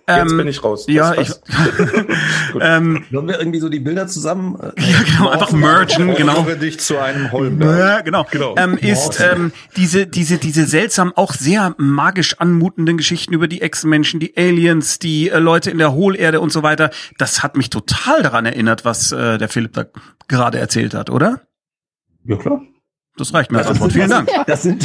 Ähm, 0.07 0.27
Jetzt 0.27 0.37
bin 0.37 0.47
ich 0.47 0.63
raus. 0.63 0.85
Ja, 0.87 1.13
ich. 1.19 1.31
ähm, 2.61 3.05
Wollen 3.09 3.27
wir 3.27 3.39
irgendwie 3.39 3.59
so 3.59 3.69
die 3.69 3.79
Bilder 3.79 4.05
zusammen? 4.07 4.55
Äh, 4.59 4.81
ja, 4.81 4.97
genau, 5.03 5.29
einfach 5.29 5.51
mergen, 5.51 6.13
genau. 6.15 6.43
dich 6.43 6.79
zu 6.79 6.99
einem 6.99 7.31
Holm. 7.31 7.59
Ja, 7.59 8.01
genau. 8.01 8.25
genau. 8.29 8.55
Ähm, 8.55 8.77
ist 8.77 9.19
ähm, 9.19 9.51
diese, 9.75 10.05
diese, 10.05 10.37
diese 10.37 10.65
seltsam, 10.65 11.11
auch 11.15 11.33
sehr 11.33 11.73
magisch 11.77 12.39
anmutenden 12.39 12.97
Geschichten 12.97 13.33
über 13.33 13.47
die 13.47 13.61
Ex-Menschen, 13.61 14.19
die 14.19 14.37
Aliens, 14.37 14.99
die 14.99 15.29
äh, 15.29 15.39
Leute 15.39 15.71
in 15.71 15.79
der 15.79 15.93
Hohlerde 15.93 16.39
und 16.39 16.51
so 16.51 16.61
weiter. 16.61 16.91
Das 17.17 17.41
hat 17.41 17.57
mich 17.57 17.71
total 17.71 18.21
daran 18.21 18.45
erinnert, 18.45 18.85
was 18.85 19.11
äh, 19.11 19.39
der 19.39 19.49
Philipp 19.49 19.73
da 19.73 19.85
gerade 20.27 20.59
erzählt 20.59 20.93
hat, 20.93 21.09
oder? 21.09 21.41
Ja, 22.25 22.37
klar. 22.37 22.61
Das 23.17 23.33
reicht 23.33 23.51
mir 23.51 23.59
als 23.59 23.67
Antwort. 23.67 23.93
Vielen 23.93 24.09
Dank. 24.09 24.29
Das 24.47 24.63
sind, 24.63 24.83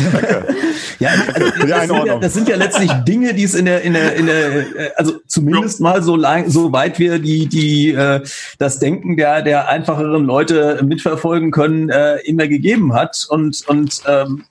ja, 0.99 1.11
also, 1.35 1.51
das, 1.67 1.87
sind 1.87 2.07
ja, 2.07 2.19
das 2.19 2.35
sind 2.35 2.49
ja 2.49 2.57
letztlich 2.57 2.91
Dinge, 3.07 3.35
die 3.35 3.43
es 3.43 3.55
in 3.55 3.65
der, 3.65 3.83
in 3.83 3.93
der, 3.93 4.15
in 4.15 4.27
der, 4.27 4.67
also 4.97 5.15
zumindest 5.27 5.81
mal 5.81 6.03
so 6.03 6.17
lang, 6.17 6.49
so 6.49 6.73
weit 6.73 6.99
wir 6.99 7.19
die, 7.19 7.47
die, 7.47 7.91
äh, 7.91 8.21
das 8.59 8.79
Denken 8.79 9.17
der, 9.17 9.43
der 9.43 9.69
einfacheren 9.69 10.25
Leute 10.25 10.81
mitverfolgen 10.85 11.51
können, 11.51 11.91
äh, 11.91 12.19
immer 12.21 12.49
gegeben 12.49 12.95
hat 12.95 13.27
und, 13.29 13.67
und, 13.69 14.03
ähm, 14.07 14.45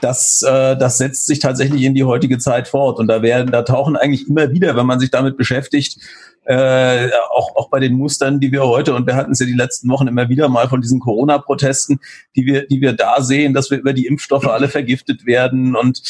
das, 0.00 0.42
äh, 0.42 0.76
das 0.76 0.98
setzt 0.98 1.26
sich 1.26 1.38
tatsächlich 1.38 1.82
in 1.82 1.94
die 1.94 2.04
heutige 2.04 2.38
Zeit 2.38 2.68
fort. 2.68 2.98
Und 2.98 3.08
da 3.08 3.22
werden, 3.22 3.50
da 3.50 3.62
tauchen 3.62 3.96
eigentlich 3.96 4.28
immer 4.28 4.50
wieder, 4.52 4.76
wenn 4.76 4.86
man 4.86 5.00
sich 5.00 5.10
damit 5.10 5.38
beschäftigt, 5.38 5.98
äh, 6.44 7.08
auch, 7.30 7.56
auch 7.56 7.68
bei 7.70 7.80
den 7.80 7.94
Mustern, 7.94 8.40
die 8.40 8.52
wir 8.52 8.64
heute, 8.64 8.94
und 8.94 9.06
wir 9.06 9.16
hatten 9.16 9.32
es 9.32 9.38
ja 9.38 9.46
die 9.46 9.52
letzten 9.52 9.88
Wochen 9.88 10.08
immer 10.08 10.28
wieder 10.28 10.48
mal 10.48 10.68
von 10.68 10.80
diesen 10.80 11.00
Corona-Protesten, 11.00 12.00
die 12.36 12.46
wir, 12.46 12.66
die 12.66 12.80
wir 12.80 12.92
da 12.92 13.22
sehen, 13.22 13.54
dass 13.54 13.70
wir 13.70 13.78
über 13.78 13.92
die 13.92 14.06
Impfstoffe 14.06 14.46
alle 14.46 14.68
vergiftet 14.68 15.26
werden 15.26 15.76
und 15.76 16.02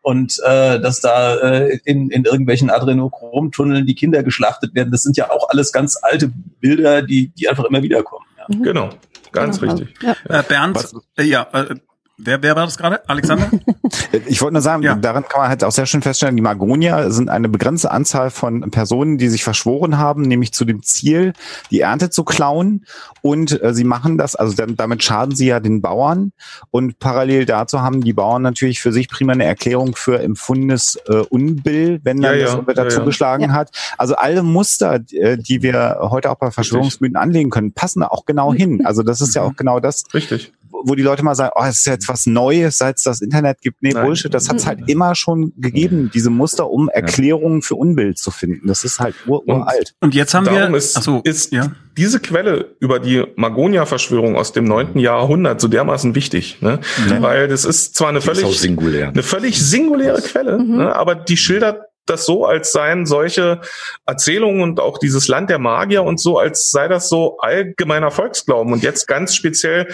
und 0.00 0.38
äh, 0.44 0.80
dass 0.80 1.00
da 1.00 1.36
äh, 1.36 1.80
in, 1.84 2.10
in 2.10 2.24
irgendwelchen 2.24 2.70
Adrenochromtunneln 2.70 3.84
die 3.84 3.94
Kinder 3.94 4.22
geschlachtet 4.22 4.74
werden. 4.74 4.90
Das 4.90 5.02
sind 5.02 5.16
ja 5.16 5.30
auch 5.30 5.50
alles 5.50 5.72
ganz 5.72 5.98
alte 6.00 6.32
Bilder, 6.60 7.02
die, 7.02 7.28
die 7.28 7.48
einfach 7.48 7.64
immer 7.64 7.82
wieder 7.82 8.02
kommen. 8.02 8.24
Ja. 8.38 8.46
Genau, 8.62 8.90
ganz 9.32 9.60
genau. 9.60 9.74
richtig. 9.74 9.94
Ja. 10.02 10.16
Äh, 10.28 10.42
Bernd, 10.48 10.78
äh, 11.18 11.24
ja, 11.24 11.46
äh, 11.52 11.74
Wer, 12.20 12.42
wer 12.42 12.56
war 12.56 12.64
das 12.64 12.76
gerade? 12.76 13.08
Alexander? 13.08 13.48
ich 14.26 14.42
wollte 14.42 14.54
nur 14.54 14.62
sagen, 14.62 14.82
ja. 14.82 14.96
daran 14.96 15.22
kann 15.22 15.40
man 15.40 15.50
halt 15.50 15.62
auch 15.62 15.70
sehr 15.70 15.86
schön 15.86 16.02
feststellen, 16.02 16.34
die 16.34 16.42
Magonier 16.42 17.12
sind 17.12 17.30
eine 17.30 17.48
begrenzte 17.48 17.92
Anzahl 17.92 18.30
von 18.30 18.72
Personen, 18.72 19.18
die 19.18 19.28
sich 19.28 19.44
verschworen 19.44 19.98
haben, 19.98 20.22
nämlich 20.22 20.52
zu 20.52 20.64
dem 20.64 20.82
Ziel, 20.82 21.32
die 21.70 21.80
Ernte 21.80 22.10
zu 22.10 22.24
klauen. 22.24 22.84
Und 23.22 23.62
äh, 23.62 23.72
sie 23.72 23.84
machen 23.84 24.18
das, 24.18 24.34
also 24.34 24.66
damit 24.66 25.04
schaden 25.04 25.36
sie 25.36 25.46
ja 25.46 25.60
den 25.60 25.80
Bauern. 25.80 26.32
Und 26.72 26.98
parallel 26.98 27.46
dazu 27.46 27.82
haben 27.82 28.00
die 28.00 28.14
Bauern 28.14 28.42
natürlich 28.42 28.80
für 28.80 28.92
sich 28.92 29.08
prima 29.08 29.32
eine 29.32 29.44
Erklärung 29.44 29.94
für 29.94 30.20
empfundenes 30.20 30.98
äh, 31.06 31.18
Unbill, 31.30 32.00
wenn 32.02 32.20
dann 32.20 32.36
ja, 32.36 32.46
das 32.46 32.54
Unwetter 32.56 32.84
ja, 32.84 32.90
zugeschlagen 32.90 33.52
hat. 33.52 33.70
Also 33.96 34.16
alle 34.16 34.42
Muster, 34.42 34.98
äh, 35.12 35.38
die 35.38 35.62
wir 35.62 35.98
heute 36.00 36.30
auch 36.30 36.36
bei 36.36 36.50
Verschwörungsmythen 36.50 37.16
anlegen 37.16 37.50
können, 37.50 37.72
passen 37.72 38.00
da 38.00 38.08
auch 38.08 38.24
genau 38.24 38.52
hin. 38.52 38.84
Also 38.84 39.04
das 39.04 39.20
ist 39.20 39.36
ja 39.36 39.42
auch 39.42 39.54
genau 39.54 39.78
das, 39.78 40.02
Richtig 40.12 40.52
wo 40.84 40.94
die 40.94 41.02
Leute 41.02 41.22
mal 41.22 41.34
sagen, 41.34 41.52
oh, 41.54 41.64
es 41.64 41.78
ist 41.78 41.86
jetzt 41.86 42.08
was 42.08 42.26
Neues, 42.26 42.78
seit 42.78 42.96
es 42.96 43.02
das 43.02 43.20
Internet 43.20 43.60
gibt. 43.60 43.82
Nee, 43.82 43.90
Nein. 43.90 44.04
Bullshit, 44.04 44.32
das 44.32 44.48
hat 44.48 44.56
es 44.56 44.66
halt 44.66 44.88
immer 44.88 45.14
schon 45.14 45.52
gegeben, 45.56 46.10
diese 46.12 46.30
Muster, 46.30 46.70
um 46.70 46.88
Erklärungen 46.88 47.62
für 47.62 47.74
Unbild 47.74 48.18
zu 48.18 48.30
finden. 48.30 48.68
Das 48.68 48.84
ist 48.84 49.00
halt 49.00 49.14
ur 49.26 49.46
uralt. 49.46 49.94
Und, 50.00 50.08
und 50.08 50.14
jetzt 50.14 50.34
haben 50.34 50.44
Darum 50.44 50.72
wir... 50.72 50.78
Ist, 50.78 51.02
so, 51.02 51.20
ist 51.24 51.52
ja. 51.52 51.72
diese 51.96 52.20
Quelle 52.20 52.76
über 52.80 53.00
die 53.00 53.24
Magonia-Verschwörung 53.36 54.36
aus 54.36 54.52
dem 54.52 54.64
neunten 54.64 54.98
Jahrhundert 54.98 55.60
so 55.60 55.68
dermaßen 55.68 56.14
wichtig. 56.14 56.58
Ne? 56.60 56.80
Mhm. 57.08 57.22
Weil 57.22 57.48
das 57.48 57.64
ist 57.64 57.94
zwar 57.94 58.08
eine 58.08 58.20
völlig, 58.20 58.58
singulär. 58.58 59.08
eine 59.08 59.22
völlig 59.22 59.60
singuläre 59.60 60.20
Quelle, 60.22 60.58
mhm. 60.58 60.76
ne? 60.76 60.94
aber 60.94 61.14
die 61.14 61.36
schildert 61.36 61.87
das 62.08 62.26
so, 62.26 62.44
als 62.44 62.72
seien 62.72 63.06
solche 63.06 63.60
Erzählungen 64.06 64.62
und 64.62 64.80
auch 64.80 64.98
dieses 64.98 65.28
Land 65.28 65.50
der 65.50 65.58
Magier 65.58 66.02
und 66.02 66.20
so, 66.20 66.38
als 66.38 66.70
sei 66.70 66.88
das 66.88 67.08
so 67.08 67.38
allgemeiner 67.38 68.10
Volksglauben. 68.10 68.72
Und 68.72 68.82
jetzt 68.82 69.06
ganz 69.06 69.34
speziell 69.34 69.88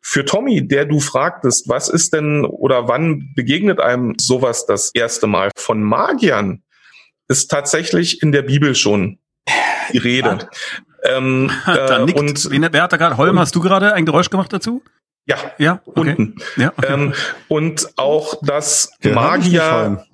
für 0.00 0.24
Tommy, 0.24 0.66
der 0.66 0.86
du 0.86 1.00
fragtest, 1.00 1.68
was 1.68 1.88
ist 1.88 2.12
denn 2.12 2.44
oder 2.44 2.88
wann 2.88 3.32
begegnet 3.34 3.80
einem 3.80 4.14
sowas 4.18 4.66
das 4.66 4.90
erste 4.94 5.26
Mal 5.26 5.50
von 5.56 5.82
Magiern, 5.82 6.62
ist 7.28 7.50
tatsächlich 7.50 8.22
in 8.22 8.32
der 8.32 8.42
Bibel 8.42 8.74
schon 8.74 9.18
die 9.92 9.98
Rede. 9.98 10.48
Ähm, 11.04 11.50
da 11.66 12.06
äh, 12.06 12.12
und 12.12 12.48
wer 12.50 12.82
hat 12.82 12.92
da 12.92 12.96
gerade? 12.96 13.16
Holm, 13.16 13.38
hast 13.38 13.54
du 13.54 13.60
gerade 13.60 13.92
ein 13.92 14.06
Geräusch 14.06 14.30
gemacht 14.30 14.52
dazu? 14.52 14.82
Ja, 15.26 15.36
ja, 15.58 15.82
okay. 15.84 16.00
unten. 16.00 16.36
Ja, 16.56 16.72
okay. 16.76 16.92
ähm, 16.92 17.14
und 17.48 17.88
auch 17.96 18.40
das 18.42 18.90
Magier. 19.02 20.06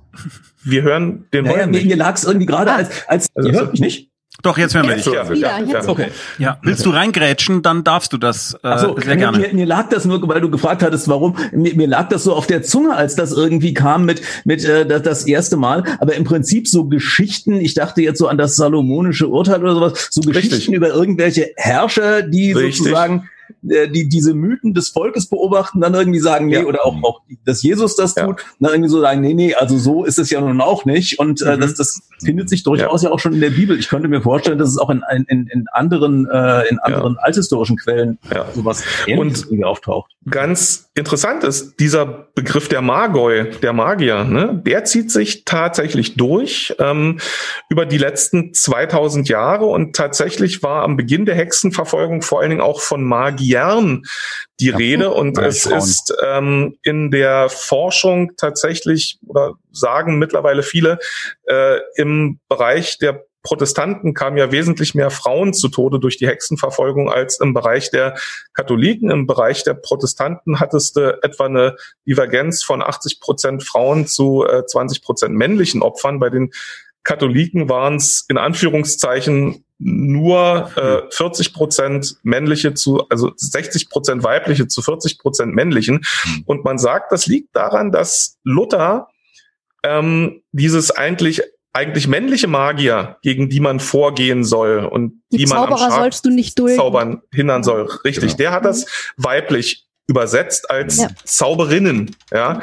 Wir 0.64 0.82
hören 0.82 1.26
den 1.32 1.44
naja, 1.44 1.66
mir, 1.66 1.84
mir 1.84 1.96
lag 1.96 2.14
es 2.14 2.24
irgendwie 2.24 2.46
gerade 2.46 2.72
als, 2.72 2.90
als 3.06 3.28
also, 3.34 3.48
ihr 3.48 3.54
hört 3.54 3.72
mich 3.72 3.80
nicht? 3.80 4.10
Doch, 4.42 4.58
jetzt 4.58 4.74
hören 4.74 4.88
wir 4.88 4.96
dich. 4.96 5.06
Ja, 5.06 5.30
wieder, 5.30 5.60
jetzt. 5.64 5.88
Okay. 5.88 6.08
Ja, 6.38 6.58
willst 6.62 6.84
du 6.84 6.90
reingrätschen, 6.90 7.62
dann 7.62 7.84
darfst 7.84 8.12
du 8.12 8.18
das 8.18 8.58
äh, 8.62 8.78
so, 8.78 8.98
sehr 8.98 9.16
gerne. 9.16 9.38
Mir, 9.38 9.54
mir, 9.54 9.64
lag 9.64 9.88
das 9.88 10.04
nur, 10.04 10.26
weil 10.28 10.40
du 10.40 10.50
gefragt 10.50 10.82
hattest, 10.82 11.08
warum. 11.08 11.36
Mir, 11.52 11.74
mir, 11.76 11.86
lag 11.86 12.08
das 12.08 12.24
so 12.24 12.34
auf 12.34 12.46
der 12.46 12.62
Zunge, 12.62 12.94
als 12.94 13.14
das 13.14 13.32
irgendwie 13.32 13.74
kam 13.74 14.04
mit 14.04 14.22
mit 14.44 14.64
äh, 14.64 14.84
das, 14.86 15.02
das 15.02 15.26
erste 15.26 15.56
Mal. 15.56 15.84
Aber 16.00 16.14
im 16.14 16.24
Prinzip 16.24 16.66
so 16.66 16.86
Geschichten. 16.86 17.54
Ich 17.60 17.74
dachte 17.74 18.02
jetzt 18.02 18.18
so 18.18 18.26
an 18.26 18.36
das 18.36 18.56
salomonische 18.56 19.28
Urteil 19.28 19.62
oder 19.62 19.74
sowas. 19.74 20.08
So 20.10 20.20
Geschichten 20.20 20.54
Richtig. 20.56 20.74
über 20.74 20.88
irgendwelche 20.88 21.52
Herrscher, 21.56 22.22
die 22.22 22.52
Richtig. 22.52 22.78
sozusagen 22.78 23.30
die 23.62 24.08
diese 24.08 24.34
Mythen 24.34 24.74
des 24.74 24.88
Volkes 24.88 25.26
beobachten, 25.26 25.80
dann 25.80 25.94
irgendwie 25.94 26.20
sagen, 26.20 26.46
nee, 26.46 26.56
ja. 26.56 26.64
oder 26.64 26.84
auch, 26.84 26.96
auch, 27.02 27.22
dass 27.44 27.62
Jesus 27.62 27.96
das 27.96 28.14
tut, 28.14 28.40
ja. 28.40 28.46
dann 28.60 28.72
irgendwie 28.72 28.90
so 28.90 29.00
sagen, 29.00 29.20
nee, 29.20 29.34
nee, 29.34 29.54
also 29.54 29.78
so 29.78 30.04
ist 30.04 30.18
es 30.18 30.30
ja 30.30 30.40
nun 30.40 30.60
auch 30.60 30.84
nicht. 30.84 31.18
Und 31.18 31.40
äh, 31.42 31.56
mhm. 31.56 31.60
das, 31.60 31.74
das 31.74 32.02
findet 32.22 32.48
sich 32.48 32.62
durchaus 32.62 33.02
ja. 33.02 33.08
ja. 33.08 33.14
auch 33.14 33.18
schon 33.18 33.32
in 33.32 33.40
der 33.40 33.50
Bibel. 33.50 33.78
Ich 33.78 33.88
könnte 33.88 34.08
mir 34.08 34.20
vorstellen, 34.20 34.58
dass 34.58 34.68
es 34.68 34.78
auch 34.78 34.90
in, 34.90 35.02
in, 35.28 35.46
in 35.46 35.66
anderen, 35.72 36.28
äh, 36.30 36.68
in 36.68 36.78
anderen 36.78 37.16
althistorischen 37.18 37.76
Quellen 37.76 38.18
sowas 38.54 38.82
Ähnliches 39.06 39.42
Und 39.42 39.46
irgendwie 39.46 39.64
auftaucht. 39.64 40.12
Ganz 40.28 40.90
interessant 40.94 41.44
ist, 41.44 41.80
dieser 41.80 42.06
Begriff 42.06 42.68
der 42.68 42.80
Magoi, 42.80 43.50
der 43.62 43.72
Magier, 43.72 44.24
ne, 44.24 44.62
der 44.64 44.84
zieht 44.84 45.10
sich 45.10 45.44
tatsächlich 45.44 46.16
durch 46.16 46.74
ähm, 46.78 47.18
über 47.68 47.84
die 47.86 47.98
letzten 47.98 48.54
2000 48.54 49.28
Jahre 49.28 49.66
und 49.66 49.94
tatsächlich 49.96 50.62
war 50.62 50.82
am 50.82 50.96
Beginn 50.96 51.26
der 51.26 51.34
Hexenverfolgung 51.34 52.22
vor 52.22 52.40
allen 52.40 52.50
Dingen 52.50 52.62
auch 52.62 52.80
von 52.80 53.04
Magier 53.04 53.43
Magiern 53.44 54.02
die 54.60 54.68
ja, 54.68 54.76
Rede 54.76 55.10
und 55.10 55.38
es 55.38 55.62
Frauen. 55.62 55.78
ist 55.78 56.14
ähm, 56.24 56.78
in 56.82 57.10
der 57.10 57.48
Forschung 57.48 58.32
tatsächlich 58.36 59.18
oder 59.26 59.54
sagen 59.72 60.18
mittlerweile 60.18 60.62
viele 60.62 60.98
äh, 61.46 61.78
im 61.96 62.38
Bereich 62.48 62.98
der 62.98 63.24
Protestanten 63.42 64.14
kamen 64.14 64.38
ja 64.38 64.52
wesentlich 64.52 64.94
mehr 64.94 65.10
Frauen 65.10 65.52
zu 65.52 65.68
Tode 65.68 66.00
durch 66.00 66.16
die 66.16 66.26
Hexenverfolgung 66.26 67.12
als 67.12 67.40
im 67.40 67.52
Bereich 67.52 67.90
der 67.90 68.16
Katholiken. 68.54 69.10
Im 69.10 69.26
Bereich 69.26 69.64
der 69.64 69.74
Protestanten 69.74 70.60
hattest 70.60 70.96
du 70.96 71.22
etwa 71.22 71.44
eine 71.44 71.76
Divergenz 72.08 72.64
von 72.64 72.82
80 72.82 73.20
Prozent 73.20 73.62
Frauen 73.62 74.06
zu 74.06 74.46
äh, 74.46 74.64
20 74.64 75.02
Prozent 75.02 75.34
männlichen 75.34 75.82
Opfern. 75.82 76.20
Bei 76.20 76.30
den 76.30 76.52
Katholiken 77.04 77.68
waren 77.68 77.96
es 77.96 78.24
in 78.28 78.38
Anführungszeichen 78.38 79.64
nur 79.78 80.70
äh, 80.76 81.02
40 81.10 81.52
Prozent 81.52 82.16
männliche 82.22 82.74
zu, 82.74 83.06
also 83.08 83.32
60 83.36 83.90
Prozent 83.90 84.22
weibliche 84.24 84.66
zu 84.66 84.82
40 84.82 85.18
Prozent 85.18 85.54
männlichen. 85.54 86.00
Und 86.46 86.64
man 86.64 86.78
sagt, 86.78 87.12
das 87.12 87.26
liegt 87.26 87.54
daran, 87.54 87.92
dass 87.92 88.38
Luther 88.44 89.08
ähm, 89.82 90.42
dieses 90.52 90.90
eigentlich 90.90 91.42
eigentlich 91.74 92.06
männliche 92.06 92.46
Magier, 92.46 93.16
gegen 93.22 93.48
die 93.48 93.58
man 93.58 93.80
vorgehen 93.80 94.44
soll 94.44 94.84
und 94.84 95.22
die, 95.32 95.38
die 95.38 95.46
man 95.46 95.58
Zauberer 95.58 95.86
am 95.86 96.02
sollst 96.02 96.24
du 96.24 96.30
nicht 96.30 96.56
dulden. 96.56 96.76
Zaubern 96.76 97.22
hindern 97.32 97.64
soll. 97.64 97.90
Richtig, 98.04 98.28
genau. 98.28 98.36
der 98.36 98.52
hat 98.52 98.64
das 98.64 98.86
weiblich 99.16 99.84
übersetzt 100.06 100.70
als 100.70 100.98
ja. 100.98 101.08
Zauberinnen. 101.24 102.14
Ja, 102.32 102.60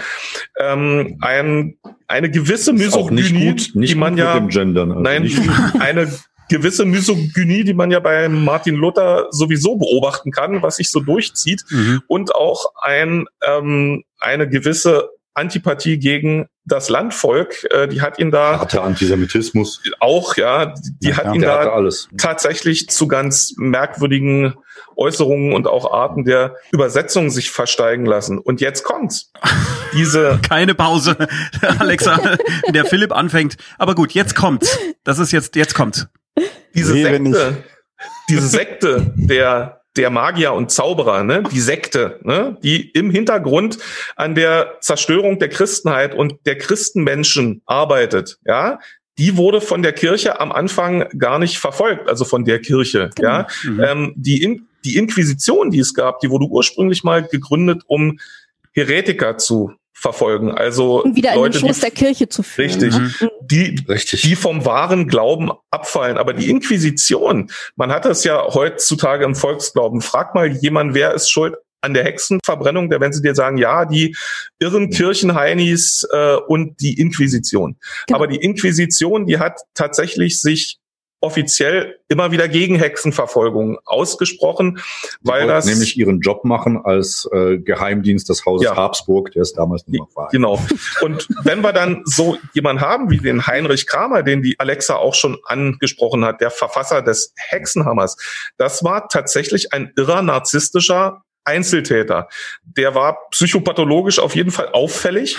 ähm, 0.60 1.18
ein, 1.22 1.76
eine 2.08 2.30
gewisse 2.30 2.74
Misogynie, 2.74 3.54
nicht 3.54 3.76
nicht 3.76 3.94
die 3.94 3.98
man 3.98 4.18
ja, 4.18 4.38
Gendern, 4.40 4.92
also 4.92 5.02
nein, 5.02 5.32
eine 5.80 6.12
gewisse 6.50 6.86
Misogynie, 6.86 7.64
die 7.64 7.74
man 7.74 7.92
ja 7.92 8.00
bei 8.00 8.28
Martin 8.28 8.76
Luther 8.76 9.28
sowieso 9.32 9.78
beobachten 9.78 10.32
kann, 10.32 10.62
was 10.62 10.76
sich 10.76 10.92
so 10.92 11.00
durchzieht, 11.00 11.64
mhm. 11.70 12.02
und 12.08 12.36
auch 12.36 12.66
ein 12.82 13.26
ähm, 13.46 14.04
eine 14.20 14.48
gewisse 14.48 15.10
Antipathie 15.34 15.98
gegen 15.98 16.48
das 16.66 16.90
Landvolk, 16.90 17.66
äh, 17.72 17.88
die 17.88 18.02
hat 18.02 18.20
ihn 18.20 18.32
da 18.32 18.60
Harter 18.60 18.84
Antisemitismus 18.84 19.82
auch, 20.00 20.36
ja, 20.36 20.74
die 21.02 21.10
ja, 21.10 21.18
hat 21.18 21.26
ja, 21.26 21.34
ihn 21.34 21.42
da 21.42 21.72
alles. 21.72 22.10
tatsächlich 22.18 22.90
zu 22.90 23.08
ganz 23.08 23.54
merkwürdigen 23.58 24.56
Äußerungen 24.96 25.54
und 25.54 25.68
auch 25.68 25.92
Arten 25.92 26.26
der 26.26 26.56
Übersetzung 26.72 27.30
sich 27.30 27.52
versteigen 27.52 28.06
lassen. 28.06 28.38
Und 28.38 28.62
jetzt 28.62 28.84
kommt's. 28.84 29.32
Diese 29.94 30.40
keine 30.48 30.76
Pause, 30.76 31.16
Alexa, 31.80 32.38
der 32.70 32.86
Philipp 32.86 33.12
anfängt. 33.12 33.58
Aber 33.78 33.96
gut, 33.96 34.12
jetzt 34.14 34.36
kommt's. 34.36 34.78
Das 35.04 35.20
ist 35.20 35.32
jetzt 35.32 35.56
jetzt 35.56 35.76
kommt. 35.76 36.08
Diese 36.74 36.94
nee, 36.94 37.04
Sekte, 37.04 37.64
diese 38.30 38.48
Sekte 38.48 39.14
der 39.16 39.82
der 39.98 40.10
Magier 40.10 40.54
und 40.54 40.72
Zauberer, 40.72 41.24
ne, 41.24 41.44
die 41.52 41.60
Sekte, 41.60 42.20
ne, 42.24 42.58
die 42.64 42.90
im 42.92 43.12
Hintergrund 43.12 43.78
an 44.16 44.36
der 44.36 44.78
Zerstörung 44.80 45.40
der 45.40 45.50
Christenheit 45.50 46.16
und 46.16 46.36
der 46.46 46.58
Christenmenschen 46.58 47.62
arbeitet, 47.66 48.38
ja, 48.46 48.80
die 49.18 49.38
wurde 49.38 49.60
von 49.60 49.84
der 49.84 49.94
Kirche 49.94 50.40
am 50.40 50.52
Anfang 50.52 51.08
gar 51.18 51.40
nicht 51.40 51.60
verfolgt, 51.60 52.10
also 52.10 52.26
von 52.26 52.46
der 52.46 52.60
Kirche, 52.60 53.10
genau. 53.16 53.30
ja. 53.30 53.48
Mhm. 53.64 53.84
Ähm, 53.84 54.14
die, 54.16 54.42
In 54.42 54.68
die 54.84 54.98
Inquisition, 54.98 55.72
die 55.72 55.80
es 55.80 55.94
gab, 55.94 56.20
die 56.20 56.30
wurde 56.30 56.46
ursprünglich 56.46 57.04
mal 57.04 57.24
gegründet, 57.24 57.84
um 57.88 58.20
Heretiker 58.74 59.38
zu 59.38 59.74
verfolgen. 60.02 60.52
Also 60.52 61.04
und 61.04 61.16
wieder 61.16 61.36
Leute, 61.36 61.60
in 61.60 61.66
den 61.66 61.70
Schoß 61.70 61.82
der 61.82 61.92
Kirche 61.92 62.28
zu 62.28 62.42
führen. 62.44 62.70
Richtig, 62.70 62.94
ne? 62.94 63.12
mhm. 63.22 63.30
die, 63.42 63.86
richtig. 63.88 64.22
die 64.24 64.36
vom 64.36 64.66
wahren 64.66 65.08
Glauben 65.08 65.52
abfallen. 65.70 66.18
Aber 66.18 66.34
die 66.34 66.50
Inquisition, 66.50 67.52
man 67.76 67.92
hat 67.92 68.06
das 68.06 68.24
ja 68.24 68.44
heutzutage 68.54 69.24
im 69.24 69.36
Volksglauben. 69.36 70.02
Frag 70.02 70.34
mal 70.34 70.48
jemand, 70.48 70.96
wer 70.96 71.14
ist 71.14 71.30
schuld 71.30 71.56
an 71.82 71.94
der 71.94 72.04
Hexenverbrennung, 72.04 72.90
der 72.90 73.00
wenn 73.00 73.14
sie 73.14 73.22
dir 73.22 73.36
sagen, 73.36 73.58
ja, 73.58 73.86
die 73.86 74.16
irren 74.60 74.90
Kirchenheinis 74.90 76.08
äh, 76.12 76.36
und 76.36 76.80
die 76.80 77.00
Inquisition. 77.00 77.78
Genau. 78.08 78.18
Aber 78.18 78.28
die 78.28 78.38
Inquisition, 78.38 79.26
die 79.26 79.40
hat 79.40 79.62
tatsächlich 79.74 80.42
sich 80.42 80.78
offiziell 81.22 82.00
immer 82.10 82.32
wieder 82.32 82.48
gegen 82.48 82.76
Hexenverfolgung 82.76 83.80
ausgesprochen, 83.86 84.80
weil 85.22 85.48
das 85.48 85.66
nämlich 85.66 85.98
ihren 85.98 86.20
Job 86.20 86.44
machen 86.44 86.82
als 86.84 87.30
äh, 87.32 87.60
Geheimdienst 87.60 88.28
des 88.28 88.46
Hauses 88.46 88.66
ja. 88.66 88.76
Habsburg, 88.76 89.32
der 89.32 89.44
es 89.44 89.54
damals 89.54 89.88
noch 89.88 90.10
war. 90.16 90.30
Genau. 90.30 90.60
Und 91.02 91.28
wenn 91.44 91.62
wir 91.62 91.74
dann 91.74 92.02
so 92.06 92.38
jemanden 92.54 92.82
haben 92.82 93.10
wie 93.12 93.20
den 93.20 93.46
Heinrich 93.46 93.88
Kramer, 93.88 94.24
den 94.24 94.42
die 94.42 94.60
Alexa 94.60 94.96
auch 94.96 95.14
schon 95.14 95.38
angesprochen 95.46 96.26
hat, 96.26 96.42
der 96.42 96.50
Verfasser 96.50 97.02
des 97.02 97.34
Hexenhammers, 97.38 98.18
das 98.58 98.84
war 98.84 99.08
tatsächlich 99.08 99.74
ein 99.74 99.94
irrer 99.96 100.24
narzisstischer 100.24 101.24
Einzeltäter. 101.44 102.30
Der 102.64 102.94
war 102.96 103.30
psychopathologisch 103.32 104.20
auf 104.20 104.36
jeden 104.36 104.52
Fall 104.52 104.70
auffällig. 104.70 105.38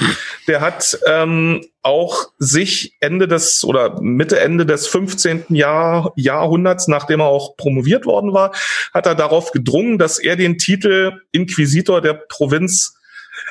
Der 0.48 0.60
hat 0.60 0.98
ähm, 1.06 1.64
auch 1.82 2.32
sich 2.38 2.96
Ende 3.00 3.28
des 3.28 3.64
oder 3.64 4.00
Mitte 4.00 4.40
Ende 4.40 4.66
des 4.66 4.86
15. 4.88 5.46
Jahr, 5.50 6.12
Jahrhunderts, 6.16 6.88
nachdem 6.88 7.20
er 7.20 7.26
auch 7.26 7.56
promoviert 7.56 8.06
worden 8.06 8.32
war, 8.32 8.52
hat 8.92 9.06
er 9.06 9.14
darauf 9.14 9.52
gedrungen, 9.52 9.98
dass 9.98 10.18
er 10.18 10.36
den 10.36 10.58
Titel 10.58 11.20
Inquisitor 11.30 12.00
der 12.00 12.14
Provinz 12.14 12.96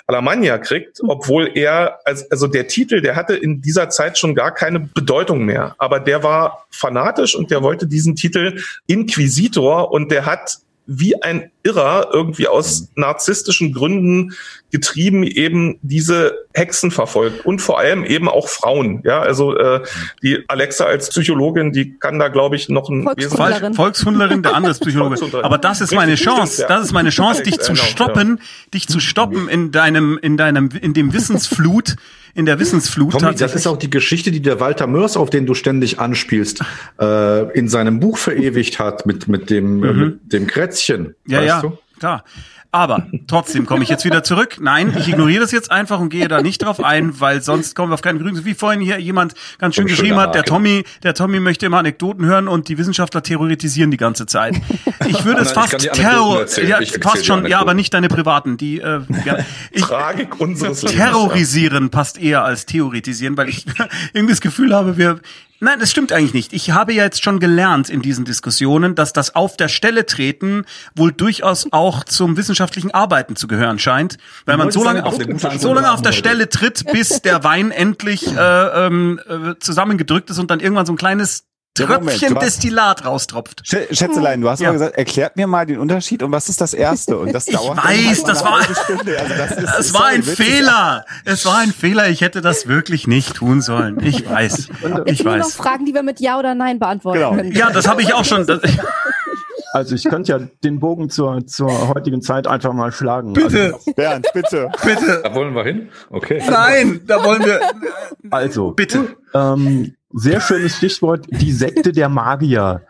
Alemannia 0.08 0.58
kriegt, 0.58 1.00
obwohl 1.08 1.52
er, 1.56 2.00
also 2.06 2.48
der 2.48 2.68
Titel, 2.68 3.02
der 3.02 3.16
hatte 3.16 3.36
in 3.36 3.62
dieser 3.62 3.90
Zeit 3.90 4.18
schon 4.18 4.36
gar 4.36 4.54
keine 4.54 4.80
Bedeutung 4.80 5.46
mehr. 5.46 5.76
Aber 5.78 6.00
der 6.00 6.24
war 6.24 6.66
fanatisch 6.70 7.36
und 7.36 7.52
der 7.52 7.62
wollte 7.62 7.88
diesen 7.88 8.16
Titel 8.16 8.62
Inquisitor 8.88 9.92
und 9.92 10.12
der 10.12 10.26
hat 10.26 10.60
wie 10.86 11.22
ein 11.22 11.52
Irrer 11.64 12.10
irgendwie 12.12 12.48
aus 12.48 12.90
narzisstischen 12.96 13.72
Gründen 13.72 14.34
getrieben 14.72 15.24
eben 15.24 15.78
diese 15.82 16.34
Hexen 16.54 16.92
verfolgt 16.92 17.46
und 17.46 17.62
vor 17.62 17.78
allem 17.80 18.04
eben 18.04 18.28
auch 18.28 18.48
Frauen. 18.48 19.02
Ja, 19.04 19.22
also 19.22 19.56
äh, 19.56 19.84
die 20.24 20.44
Alexa 20.48 20.86
als 20.86 21.10
Psychologin, 21.10 21.72
die 21.72 21.98
kann 22.00 22.18
da 22.20 22.30
glaube 22.30 22.56
ich 22.56 22.70
noch 22.70 22.90
ein 22.90 23.04
Volkshundlerin, 23.04 23.74
Volkshundlerin 23.74 24.44
der 24.44 24.56
andere 24.56 24.74
Psychologe. 24.74 25.44
Aber 25.44 25.58
das 25.58 25.82
ist 25.82 25.94
meine 25.94 26.16
Chance. 26.16 26.66
Das 26.68 26.86
ist 26.86 26.94
meine 26.94 27.10
Chance, 27.10 27.44
dich 27.44 27.60
zu 27.60 27.76
stoppen, 27.76 28.40
dich 28.74 28.88
zu 28.88 29.00
stoppen 29.00 29.48
in 29.50 29.72
deinem 29.72 30.18
in 30.22 30.38
deinem 30.38 30.70
in 30.70 30.94
dem 30.94 31.14
Wissensflut 31.14 31.96
in 32.34 32.46
der 32.46 32.60
Wissensflut. 32.60 33.12
Tommy, 33.12 33.36
das 33.36 33.56
ist 33.56 33.68
auch 33.68 33.78
die 33.78 33.90
Geschichte, 33.90 34.32
die 34.32 34.42
der 34.42 34.60
Walter 34.60 34.88
Mörs, 34.88 35.18
auf 35.18 35.30
den 35.30 35.46
du 35.46 35.54
ständig 35.54 36.00
anspielst, 36.00 36.64
äh, 37.00 37.58
in 37.58 37.68
seinem 37.68 38.00
Buch 38.00 38.18
verewigt 38.18 38.80
hat 38.80 39.06
mit 39.06 39.28
mit 39.28 39.50
dem 39.50 39.78
mhm. 39.78 39.84
äh, 39.84 39.94
mit 39.94 40.34
dem 40.34 40.48
Krätzchen. 40.48 41.16
Ja, 41.28 41.42
ja, 41.42 41.62
du? 41.62 41.78
klar. 42.00 42.24
Aber 42.74 43.06
trotzdem 43.28 43.66
komme 43.66 43.84
ich 43.84 43.90
jetzt 43.90 44.06
wieder 44.06 44.24
zurück. 44.24 44.58
Nein, 44.62 44.96
ich 44.98 45.10
ignoriere 45.10 45.42
das 45.42 45.52
jetzt 45.52 45.72
einfach 45.72 46.00
und 46.00 46.08
gehe 46.08 46.30
da 46.30 46.42
nicht 46.42 46.64
drauf 46.64 46.82
ein, 46.82 47.20
weil 47.20 47.42
sonst 47.42 47.76
kommen 47.76 47.92
wir 47.92 47.96
auf 47.96 48.02
keinen 48.02 48.20
Grün. 48.20 48.46
Wie 48.46 48.54
vorhin 48.54 48.80
hier 48.80 48.98
jemand 48.98 49.34
ganz 49.58 49.76
schön 49.76 49.88
geschrieben 49.88 50.16
hat, 50.16 50.36
der 50.36 50.44
Tommy, 50.44 50.86
der 51.04 51.14
Tommy 51.14 51.42
möchte 51.42 51.66
immer 51.66 51.80
Anekdoten 51.80 52.26
hören 52.26 52.48
und 52.48 52.70
die 52.70 52.78
Wissenschaftler 52.78 53.24
terrorisieren 53.24 53.92
die 53.92 53.98
ganze 53.98 54.26
Zeit. 54.26 54.56
Ich 55.06 55.26
würde 55.26 55.42
es 55.42 55.52
fast 55.52 55.80
terror, 55.80 56.46
ja, 56.66 56.80
fast 57.02 57.26
schon, 57.26 57.46
ja, 57.46 57.60
aber 57.60 57.74
nicht 57.74 57.94
deine 57.94 58.08
privaten, 58.08 58.56
die 58.56 58.80
äh, 58.80 59.02
ja, 59.26 59.40
ich, 59.72 59.82
Tragik 59.82 60.40
unseres 60.40 60.80
Terrorisieren 60.80 61.90
passt 61.90 62.22
eher 62.22 62.46
als 62.46 62.66
theoretisieren, 62.66 63.36
weil 63.36 63.50
ich 63.50 63.66
irgendwie 64.14 64.32
das 64.32 64.42
Gefühl 64.42 64.74
habe, 64.74 64.96
wir 64.96 65.20
Nein, 65.64 65.78
das 65.80 65.92
stimmt 65.92 66.12
eigentlich 66.12 66.34
nicht. 66.34 66.54
Ich 66.54 66.72
habe 66.72 66.92
ja 66.92 67.04
jetzt 67.04 67.24
schon 67.24 67.40
gelernt 67.40 67.88
in 67.88 68.02
diesen 68.02 68.26
Diskussionen, 68.26 68.96
dass 68.96 69.14
das 69.14 69.36
auf 69.36 69.58
der 69.58 69.68
Stelle 69.68 70.08
treten 70.08 70.66
wohl 70.96 71.12
durchaus 71.12 71.68
auch 71.72 72.04
zum 72.04 72.36
wissenschaftlichen 72.36 72.90
Arbeiten 72.90 73.36
zu 73.36 73.48
gehören 73.48 73.78
scheint, 73.78 74.18
weil 74.48 74.58
man 74.58 74.72
so 74.72 74.84
lange 74.84 75.06
auf, 75.06 75.20
so 75.60 75.74
lange 75.74 75.92
auf 75.92 76.02
der 76.02 76.14
Stelle 76.14 76.50
tritt, 76.50 76.92
bis 76.92 77.22
der 77.22 77.44
Wein 77.44 77.70
endlich 77.70 78.26
äh, 78.36 78.38
ähm, 78.40 79.20
äh, 79.30 79.54
zusammengedrückt 79.60 80.32
ist 80.32 80.40
und 80.40 80.50
dann 80.50 80.60
irgendwann 80.60 80.88
so 80.88 80.94
ein 80.94 80.98
kleines 80.98 81.46
Tröpfchen 81.74 82.34
ja, 82.34 82.40
Destillat 82.40 83.06
raustropft. 83.06 83.62
Schätzelein, 83.66 84.42
du 84.42 84.50
hast 84.50 84.60
ja. 84.60 84.68
mal 84.68 84.74
gesagt, 84.74 84.98
erklärt 84.98 85.38
mir 85.38 85.48
mal 85.48 85.66
den 85.66 85.80
Unterschied 85.80 86.22
und 86.22 86.32
was 86.32 86.50
ist 86.50 86.60
das 86.60 86.74
erste? 86.74 87.18
Und 87.18 87.34
das 87.34 87.46
dauert 87.46 87.78
ich 87.78 87.84
weiß, 87.84 88.18
halt 88.18 88.28
das 88.28 88.44
war, 88.44 88.58
also 88.58 89.34
das, 89.38 89.52
ist, 89.52 89.80
es 89.80 89.94
war 89.94 90.08
ein 90.08 90.24
Fehler. 90.24 91.06
Es 91.24 91.46
war 91.46 91.60
ein 91.60 91.72
Fehler. 91.72 92.10
Ich 92.10 92.20
hätte 92.20 92.42
das 92.42 92.68
wirklich 92.68 93.08
nicht 93.08 93.36
tun 93.36 93.62
sollen. 93.62 94.00
Ich 94.04 94.30
weiß. 94.30 94.68
Ich 95.06 95.24
weiß. 95.24 95.42
Noch 95.42 95.52
Fragen, 95.52 95.86
die 95.86 95.94
wir 95.94 96.04
mit 96.04 96.20
Ja 96.20 96.38
oder 96.38 96.56
Nein 96.56 96.78
beantworten 96.78 97.20
genau. 97.20 97.36
können. 97.36 97.54
Ja, 97.54 97.70
das 97.70 97.88
habe 97.88 98.02
ich 98.02 98.14
auch 98.14 98.26
schon. 98.26 98.46
Also 99.74 99.96
ich 99.96 100.04
könnte 100.04 100.34
ja 100.34 100.40
den 100.66 100.82
Bogen 100.82 101.10
zur, 101.10 101.48
zur 101.48 101.94
heutigen 101.94 102.22
Zeit 102.22 102.46
einfach 102.46 102.74
mal 102.74 102.92
schlagen. 102.92 103.32
Bitte. 103.32 103.76
Also, 103.76 103.94
Bernd, 103.94 104.28
bitte. 104.34 104.70
Bitte. 104.84 105.22
Da 105.24 105.34
wollen 105.34 105.56
wir 105.56 105.64
hin? 105.64 105.90
Okay. 106.10 106.44
Nein, 106.46 107.00
da 107.08 107.24
wollen 107.24 107.46
wir. 107.46 107.62
Also. 108.32 108.72
Bitte. 108.72 109.16
Ähm, 109.34 109.96
sehr 110.14 110.42
schönes 110.42 110.78
Stichwort, 110.78 111.28
die 111.30 111.52
Sekte 111.52 111.92
der 111.92 112.10
Magier. 112.10 112.84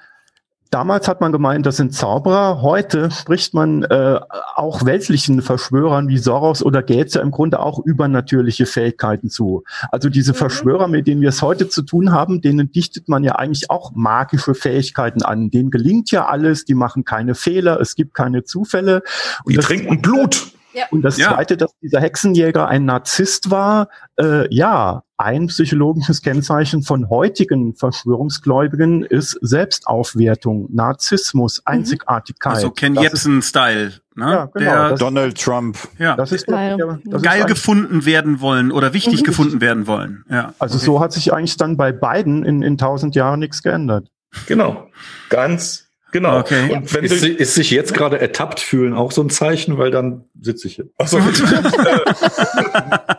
Damals 0.72 1.10
hat 1.10 1.20
man 1.20 1.34
gemeint, 1.34 1.66
das 1.66 1.76
sind 1.76 1.94
Zauberer. 1.94 2.62
Heute 2.62 3.12
spricht 3.12 3.54
man 3.54 3.84
äh, 3.84 4.22
auch 4.56 4.86
weltlichen 4.86 5.42
Verschwörern 5.42 6.08
wie 6.08 6.18
Soros 6.18 6.64
oder 6.64 6.82
Gates 6.82 7.16
ja 7.16 7.22
im 7.22 7.32
Grunde 7.32 7.60
auch 7.60 7.80
übernatürliche 7.84 8.66
Fähigkeiten 8.66 9.30
zu. 9.30 9.66
Also 9.92 10.08
diese 10.08 10.32
mhm. 10.32 10.38
Verschwörer, 10.38 10.88
mit 10.88 11.08
denen 11.08 11.20
wir 11.20 11.28
es 11.28 11.42
heute 11.42 11.68
zu 11.68 11.82
tun 11.82 12.14
haben, 12.14 12.40
denen 12.42 12.72
dichtet 12.72 13.10
man 13.10 13.26
ja 13.26 13.36
eigentlich 13.36 13.70
auch 13.70 13.92
magische 13.96 14.56
Fähigkeiten 14.56 15.24
an. 15.24 15.50
Denen 15.50 15.72
gelingt 15.72 16.10
ja 16.10 16.28
alles, 16.28 16.64
die 16.64 16.76
machen 16.76 17.04
keine 17.04 17.36
Fehler, 17.36 17.82
es 17.82 17.96
gibt 17.96 18.14
keine 18.14 18.46
Zufälle. 18.46 19.04
Und 19.44 19.52
die 19.54 19.60
trinken 19.60 20.02
Blut. 20.02 20.54
Ja. 20.74 20.86
Und 20.90 21.02
das 21.02 21.18
ja. 21.18 21.34
Zweite, 21.34 21.58
dass 21.58 21.72
dieser 21.82 22.00
Hexenjäger 22.00 22.70
ein 22.70 22.86
Narzisst 22.86 23.52
war, 23.52 23.90
äh, 24.18 24.48
ja, 24.56 25.04
ein 25.22 25.48
psychologisches 25.48 26.22
Kennzeichen 26.22 26.84
von 26.84 27.10
heutigen 27.10 27.76
Verschwörungsgläubigen 27.76 29.04
ist 29.04 29.38
Selbstaufwertung, 29.42 30.68
Narzissmus, 30.72 31.60
mhm. 31.60 31.74
Einzigartigkeit. 31.74 32.56
Also 32.56 32.72
Ken 32.72 32.96
Jebsen-Style. 32.96 33.94
Ne? 34.16 34.32
Ja, 34.32 34.46
genau, 34.46 34.88
der, 34.90 34.98
Donald 34.98 35.42
Trump. 35.42 35.78
Ja. 35.98 36.16
Das 36.16 36.32
ist 36.32 36.48
geil, 36.48 36.76
der, 36.78 37.00
das 37.06 37.22
geil 37.22 37.42
ist 37.42 37.48
gefunden 37.48 38.06
werden 38.06 38.42
wollen 38.42 38.72
oder 38.72 38.94
wichtig 38.94 39.22
mhm. 39.22 39.26
gefunden 39.26 39.62
werden 39.62 39.88
wollen. 39.88 40.26
Ja. 40.30 40.54
Also 40.60 40.76
okay. 40.76 40.86
so 40.86 41.00
hat 41.00 41.14
sich 41.14 41.34
eigentlich 41.34 41.58
dann 41.58 41.78
bei 41.78 41.92
beiden 41.92 42.44
in, 42.44 42.62
in 42.62 42.78
tausend 42.78 43.16
Jahren 43.16 43.40
nichts 43.40 43.64
geändert. 43.64 44.10
Genau. 44.48 44.90
Ganz 45.30 45.91
Genau. 46.12 46.40
Okay. 46.40 46.72
Und 46.72 46.94
wenn 46.94 47.06
ist, 47.06 47.24
ist 47.24 47.56
sich 47.56 47.72
jetzt 47.72 47.94
gerade 47.94 48.20
ertappt 48.20 48.60
fühlen 48.60 48.94
auch 48.94 49.12
so 49.12 49.22
ein 49.22 49.30
Zeichen, 49.30 49.78
weil 49.78 49.92
dann 49.92 50.26
sitze 50.40 50.68
ich 50.68 50.76
hier. 50.76 50.90
Also, 50.98 51.20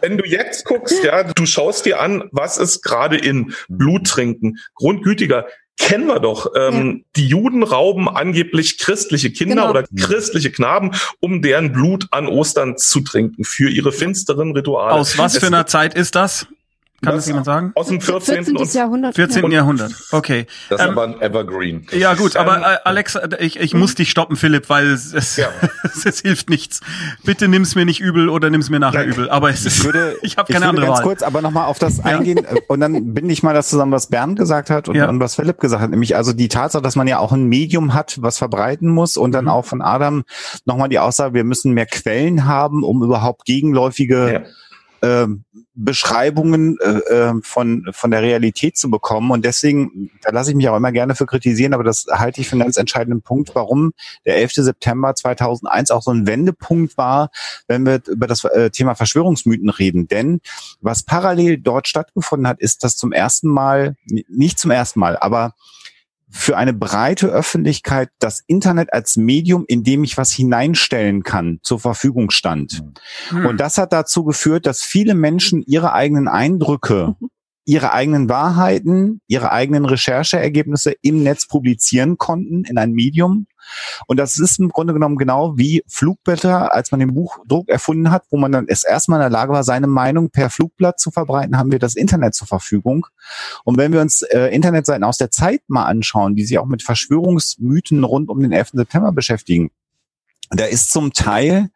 wenn 0.01 0.19
du 0.19 0.27
jetzt 0.27 0.65
guckst, 0.65 1.03
ja, 1.03 1.25
du 1.25 1.47
schaust 1.47 1.87
dir 1.87 2.01
an, 2.01 2.25
was 2.33 2.59
ist 2.59 2.83
gerade 2.83 3.17
in 3.17 3.55
Blut 3.69 4.07
trinken, 4.07 4.59
grundgütiger. 4.75 5.47
Kennen 5.79 6.07
wir 6.07 6.21
doch. 6.21 6.53
Ähm, 6.55 6.91
ja. 6.91 7.05
Die 7.17 7.27
Juden 7.29 7.63
rauben 7.63 8.09
angeblich 8.09 8.79
christliche 8.79 9.33
Kinder 9.33 9.55
genau. 9.55 9.71
oder 9.71 9.85
christliche 9.99 10.53
Knaben, 10.53 10.91
um 11.19 11.41
deren 11.41 11.73
Blut 11.73 12.09
an 12.11 12.29
Ostern 12.29 12.77
zu 12.77 13.01
trinken 13.01 13.45
für 13.45 13.71
ihre 13.71 13.91
finsteren 13.91 14.53
Rituale. 14.53 14.93
Aus 14.93 15.17
was 15.17 15.39
für 15.39 15.47
einer 15.47 15.67
Zeit 15.67 15.95
ist 15.95 16.15
das? 16.15 16.47
Kann 17.03 17.15
das, 17.15 17.25
das 17.25 17.27
jemand 17.27 17.47
sagen? 17.47 17.73
Aus 17.75 17.89
dem 17.89 18.01
14. 18.01 18.45
14. 18.45 18.57
Jahrhundert. 18.79 19.17
14. 19.17 19.43
Ja. 19.45 19.51
Jahrhundert. 19.51 19.93
Okay. 20.13 20.47
Das 20.69 20.81
ist 20.81 20.87
ähm, 20.87 20.93
aber 20.93 21.03
ein 21.03 21.21
Evergreen. 21.21 21.85
Ja 21.91 22.15
gut, 22.15 22.37
aber 22.37 22.59
ähm, 22.59 22.63
äh, 22.63 22.77
Alex, 22.85 23.19
ich, 23.41 23.59
ich 23.59 23.75
muss 23.75 23.97
dich 23.97 24.09
stoppen, 24.09 24.37
Philipp, 24.37 24.69
weil 24.69 24.87
es, 24.87 25.13
es, 25.13 25.37
ja. 25.37 25.49
es, 26.05 26.21
hilft 26.21 26.49
nichts. 26.49 26.81
Bitte 27.25 27.49
nimm's 27.49 27.75
mir 27.75 27.85
nicht 27.85 28.01
übel 28.01 28.29
oder 28.29 28.51
nimm's 28.51 28.71
mir 28.71 28.79
nachher 28.79 29.01
Nein. 29.01 29.09
übel. 29.09 29.31
Aber 29.31 29.51
es 29.51 29.67
ist, 29.67 29.79
ich, 29.79 29.85
würde, 29.85 30.17
ich 30.23 30.37
habe 30.37 30.53
keine 30.53 30.67
ich 30.67 30.69
andere 30.69 30.87
ganz 30.87 30.99
Wahl. 30.99 31.05
kurz 31.05 31.23
aber 31.25 31.43
nochmal 31.43 31.67
auf 31.67 31.81
das 31.81 31.99
ja. 31.99 32.05
eingehen 32.05 32.47
und 32.69 32.79
dann 32.79 33.15
binde 33.15 33.33
ich 33.33 33.43
mal 33.43 33.53
das 33.53 33.69
zusammen, 33.69 33.91
was 33.91 34.07
Bernd 34.07 34.39
gesagt 34.39 34.71
hat 34.71 34.89
und, 34.89 34.95
ja. 34.95 35.09
und 35.09 35.19
was 35.19 35.35
Philipp 35.35 35.59
gesagt 35.59 35.83
hat. 35.83 35.91
Nämlich 35.91 36.15
also 36.15 36.33
die 36.33 36.47
Tatsache, 36.47 36.83
dass 36.83 36.95
man 36.95 37.09
ja 37.09 37.19
auch 37.19 37.33
ein 37.33 37.47
Medium 37.47 37.95
hat, 37.95 38.23
was 38.23 38.39
verbreiten 38.39 38.89
muss 38.89 39.17
und 39.17 39.33
dann 39.33 39.47
mhm. 39.47 39.51
auch 39.51 39.65
von 39.65 39.83
Adam 39.83 40.23
nochmal 40.67 40.89
die 40.89 41.01
Aussage, 41.01 41.35
wir 41.35 41.43
müssen 41.43 41.73
mehr 41.73 41.87
Quellen 41.87 42.45
haben, 42.45 42.85
um 42.85 43.03
überhaupt 43.03 43.45
gegenläufige 43.45 44.45
äh, 45.03 45.27
Beschreibungen 45.75 46.79
äh, 46.81 46.89
äh, 46.89 47.35
von, 47.43 47.87
von 47.93 48.11
der 48.11 48.23
Realität 48.23 48.77
zu 48.77 48.91
bekommen. 48.91 49.31
Und 49.31 49.45
deswegen, 49.45 50.11
da 50.23 50.31
lasse 50.31 50.51
ich 50.51 50.57
mich 50.57 50.69
auch 50.69 50.77
immer 50.77 50.93
gerne 50.93 51.15
für 51.15 51.27
kritisieren, 51.27 51.75
aber 51.75 51.85
das 51.85 52.07
halte 52.11 52.41
ich 52.41 52.49
für 52.49 52.53
einen 52.53 52.63
ganz 52.63 52.77
entscheidenden 52.77 53.23
Punkt, 53.23 53.55
warum 53.55 53.93
der 54.27 54.37
11. 54.37 54.55
September 54.55 55.15
2001 55.15 55.91
auch 55.91 56.03
so 56.03 56.11
ein 56.11 56.27
Wendepunkt 56.27 56.97
war, 56.99 57.31
wenn 57.69 57.87
wir 57.87 58.03
über 58.07 58.27
das 58.27 58.45
äh, 58.45 58.71
Thema 58.71 58.95
Verschwörungsmythen 58.95 59.71
reden. 59.71 60.09
Denn 60.09 60.41
was 60.81 61.03
parallel 61.03 61.59
dort 61.59 61.89
stattgefunden 61.89 62.47
hat, 62.47 62.61
ist, 62.61 62.85
dass 62.85 62.97
zum 62.97 63.13
ersten 63.13 63.49
Mal, 63.49 63.97
nicht 64.29 64.59
zum 64.59 64.71
ersten 64.71 65.01
Mal, 65.01 65.17
aber 65.17 65.55
für 66.33 66.57
eine 66.57 66.73
breite 66.73 67.29
Öffentlichkeit 67.29 68.09
das 68.19 68.43
Internet 68.47 68.93
als 68.93 69.17
Medium, 69.17 69.65
in 69.69 69.85
dem 69.85 70.03
ich 70.03 70.17
was 70.17 70.33
hineinstellen 70.33 71.23
kann, 71.23 71.61
zur 71.63 71.79
Verfügung 71.79 72.31
stand. 72.31 72.83
Mhm. 73.31 73.47
Und 73.47 73.61
das 73.61 73.79
hat 73.79 73.93
dazu 73.93 74.25
geführt, 74.25 74.67
dass 74.67 74.83
viele 74.83 75.15
Menschen 75.15 75.63
ihre 75.63 75.93
eigenen 75.93 76.29
Eindrücke 76.29 77.15
ihre 77.65 77.93
eigenen 77.93 78.29
Wahrheiten, 78.29 79.21
ihre 79.29 79.53
eigenen 79.53 79.85
Rechercheergebnisse 79.85 80.95
im 81.03 81.23
Netz 81.23 81.47
publizieren 81.47 82.19
konnten 82.19 82.65
in 82.65 82.79
ein 82.79 82.93
Medium. 82.93 83.47
Und 84.07 84.19
das 84.19 84.39
ist 84.39 84.59
im 84.59 84.69
Grunde 84.69 84.93
genommen 84.93 85.17
genau 85.17 85.57
wie 85.57 85.83
Flugblätter, 85.89 86.75
als 86.75 86.91
man 86.91 87.01
den 87.01 87.15
Buchdruck 87.15 87.69
erfunden 87.69 88.11
hat, 88.11 88.25
wo 88.31 88.39
man 88.39 88.53
dann 88.53 88.67
erst 88.67 88.87
erstmal 88.87 89.19
in 89.19 89.23
der 89.23 89.31
Lage 89.31 89.53
war, 89.53 89.65
seine 89.65 89.87
Meinung 89.87 90.31
per 90.31 90.51
Flugblatt 90.51 91.01
zu 91.01 91.11
verbreiten, 91.11 91.59
haben 91.59 91.73
wir 91.73 91.79
das 91.79 91.95
Internet 91.95 92.35
zur 92.35 92.47
Verfügung. 92.47 93.07
Und 93.65 93.77
wenn 93.77 93.93
wir 93.93 94.01
uns 94.01 94.23
äh, 94.23 94.47
Internetseiten 94.49 95.05
aus 95.05 95.19
der 95.19 95.31
Zeit 95.31 95.63
mal 95.69 95.85
anschauen, 95.85 96.35
die 96.35 96.45
sich 96.45 96.59
auch 96.59 96.67
mit 96.67 96.83
Verschwörungsmythen 96.83 98.05
rund 98.05 98.29
um 98.29 98.41
den 98.41 98.53
11. 98.53 98.71
September 98.73 99.13
beschäftigen, 99.13 99.71
da 100.51 100.65
ist 100.65 100.91
zum 100.91 101.13
Teil 101.13 101.71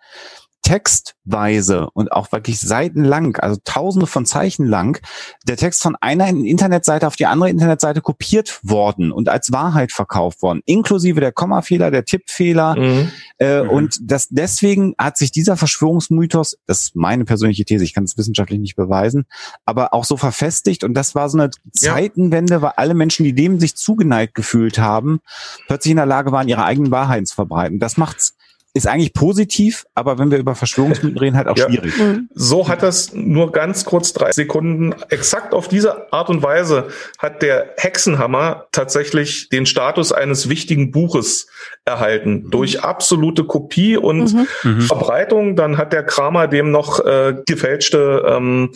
textweise 0.67 1.91
und 1.93 2.11
auch 2.11 2.33
wirklich 2.33 2.59
seitenlang, 2.59 3.37
also 3.37 3.57
tausende 3.63 4.09
von 4.09 4.27
Zeichen 4.27 4.67
lang, 4.67 5.01
der 5.47 5.57
Text 5.57 5.81
von 5.81 5.95
einer 6.01 6.27
Internetseite 6.27 7.07
auf 7.07 7.15
die 7.15 7.27
andere 7.27 7.51
Internetseite 7.51 8.01
kopiert 8.01 8.59
worden 8.65 9.13
und 9.13 9.29
als 9.29 9.53
Wahrheit 9.53 9.93
verkauft 9.93 10.43
worden, 10.43 10.63
inklusive 10.67 11.21
der 11.21 11.31
Kommafehler, 11.31 11.93
der 11.93 12.05
Tippfehler. 12.05 12.75
Mhm. 12.75 13.13
Äh, 13.39 13.63
mhm. 13.63 13.71
Und 13.71 13.99
das 14.03 14.27
deswegen 14.31 14.97
hat 14.99 15.17
sich 15.17 15.31
dieser 15.31 15.57
Verschwörungsmythos, 15.57 16.57
das 16.67 16.81
ist 16.81 16.97
meine 16.97 17.25
persönliche 17.25 17.65
These, 17.65 17.85
ich 17.85 17.95
kann 17.95 18.03
es 18.03 18.19
wissenschaftlich 18.19 18.59
nicht 18.59 18.75
beweisen, 18.75 19.27
aber 19.67 19.95
auch 19.95 20.05
so 20.05 20.17
verfestigt 20.17 20.83
und 20.83 20.95
das 20.95 21.15
war 21.15 21.29
so 21.29 21.39
eine 21.39 21.51
ja. 21.77 21.93
Zeitenwende, 21.93 22.61
weil 22.61 22.73
alle 22.75 22.95
Menschen, 22.95 23.23
die 23.23 23.37
dem 23.37 23.61
sich 23.61 23.77
zugeneigt 23.77 24.35
gefühlt 24.35 24.81
haben, 24.81 25.21
plötzlich 25.69 25.93
in 25.93 25.99
der 25.99 26.07
Lage 26.07 26.33
waren, 26.33 26.49
ihre 26.49 26.65
eigenen 26.65 26.91
Wahrheiten 26.91 27.27
zu 27.27 27.37
verbreiten. 27.37 27.79
Das 27.79 27.97
macht's 27.97 28.36
ist 28.77 28.87
eigentlich 28.87 29.15
positiv, 29.15 29.87
aber 29.95 30.19
wenn 30.19 30.31
wir 30.31 30.37
über 30.37 30.55
Verschwörungsmythen 30.55 31.19
reden, 31.19 31.37
halt 31.37 31.49
auch 31.49 31.57
ja. 31.57 31.67
schwierig. 31.67 31.97
Mhm. 31.97 32.29
So 32.35 32.69
hat 32.69 32.83
das 32.83 33.15
nur 33.15 33.51
ganz 33.51 33.87
kurz 33.87 34.13
drei 34.13 34.33
Sekunden. 34.33 34.95
Exakt 35.09 35.55
auf 35.55 35.67
diese 35.67 36.13
Art 36.13 36.29
und 36.29 36.43
Weise 36.43 36.89
hat 37.19 37.41
der 37.41 37.73
Hexenhammer 37.79 38.67
tatsächlich 38.73 39.49
den 39.49 39.65
Status 39.65 40.13
eines 40.13 40.51
wichtigen 40.51 40.91
Buches 40.91 41.47
erhalten. 41.87 42.45
Mhm. 42.45 42.51
Durch 42.51 42.83
absolute 42.83 43.45
Kopie 43.45 43.97
und 43.97 44.35
mhm. 44.35 44.47
mhm. 44.63 44.81
Verbreitung. 44.83 45.57
Dann 45.57 45.79
hat 45.79 45.95
der 45.95 46.05
Kramer 46.05 46.47
dem 46.47 46.71
noch 46.71 47.03
äh, 47.03 47.35
gefälschte 47.47 48.25
ähm, 48.29 48.73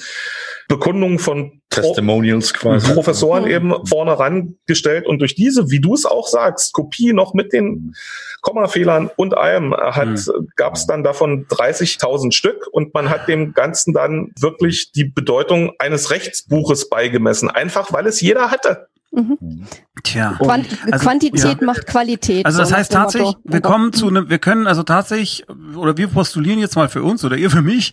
Bekundungen 0.67 1.19
von 1.19 1.60
Testimonials 1.71 2.53
quasi. 2.53 2.93
Professoren 2.93 3.45
mhm. 3.45 3.51
eben 3.51 3.87
vorne 3.87 4.19
rangestellt 4.19 5.07
und 5.07 5.21
durch 5.21 5.37
diese, 5.37 5.71
wie 5.71 5.81
du 5.81 5.95
es 5.95 6.05
auch 6.05 6.27
sagst, 6.27 6.73
Kopie 6.73 7.13
noch 7.13 7.33
mit 7.33 7.53
den 7.53 7.95
Kommafehlern 8.43 9.11
und 9.17 9.37
allem 9.37 9.75
hat, 9.75 10.09
mhm. 10.09 10.49
gab 10.57 10.75
es 10.75 10.87
dann 10.87 11.05
davon 11.05 11.47
30.000 11.47 12.33
Stück 12.33 12.67
und 12.71 12.93
man 12.93 13.09
hat 13.09 13.29
dem 13.29 13.55
Ganzen 13.55 13.95
dann 13.95 14.33
wirklich 14.39 14.91
die 14.93 15.05
Bedeutung 15.05 15.73
eines 15.79 16.11
Rechtsbuches 16.11 16.89
beigemessen, 16.89 17.49
einfach 17.49 17.93
weil 17.93 18.07
es 18.07 18.21
jeder 18.21 18.51
hatte. 18.51 18.89
Mhm. 19.13 19.67
Tja. 20.05 20.37
Quant 20.39 20.67
also, 20.91 21.05
Quantität 21.05 21.61
ja. 21.61 21.67
macht 21.67 21.87
Qualität. 21.87 22.47
Also 22.47 22.61
das 22.61 22.73
heißt 22.73 22.93
tatsächlich, 22.93 23.35
wir 23.45 23.61
kommen 23.61 23.93
zu 23.93 24.09
einem, 24.09 24.31
wir 24.31 24.39
können 24.39 24.67
also 24.67 24.83
tatsächlich, 24.85 25.47
oder 25.75 25.97
wir 25.97 26.09
postulieren 26.09 26.61
jetzt 26.61 26.77
mal 26.77 26.89
für 26.89 27.03
uns 27.03 27.25
oder 27.25 27.37
ihr 27.37 27.51
für 27.51 27.63
mich, 27.63 27.93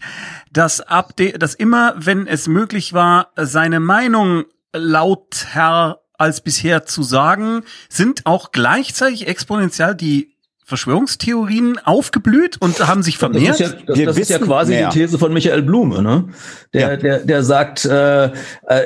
dass 0.52 0.80
ab 0.80 1.16
de, 1.16 1.38
dass 1.38 1.56
immer, 1.56 1.96
wenn 1.98 2.28
es 2.28 2.48
möglich 2.48 2.94
war, 2.94 3.32
seine 3.36 3.80
Meinung 3.80 4.46
lauter 4.74 6.02
als 6.18 6.42
bisher 6.42 6.86
zu 6.86 7.04
sagen, 7.04 7.64
sind 7.90 8.26
auch 8.26 8.52
gleichzeitig 8.52 9.28
exponentiell 9.28 9.96
die 9.96 10.37
Verschwörungstheorien 10.68 11.80
aufgeblüht 11.86 12.58
und 12.60 12.86
haben 12.86 13.02
sich 13.02 13.18
vermehrt? 13.18 13.58
Das 13.58 13.60
ist 13.62 13.72
ja, 13.72 13.78
das, 13.86 14.04
das 14.04 14.18
ist 14.18 14.30
ja 14.30 14.38
quasi 14.38 14.74
mehr. 14.74 14.90
die 14.90 15.00
These 15.00 15.18
von 15.18 15.32
Michael 15.32 15.62
Blume, 15.62 16.02
ne? 16.02 16.26
Der, 16.74 16.82
ja. 16.82 16.98
der, 16.98 17.20
der 17.20 17.44
sagt, 17.44 17.86
äh, 17.86 18.26
äh, 18.26 18.32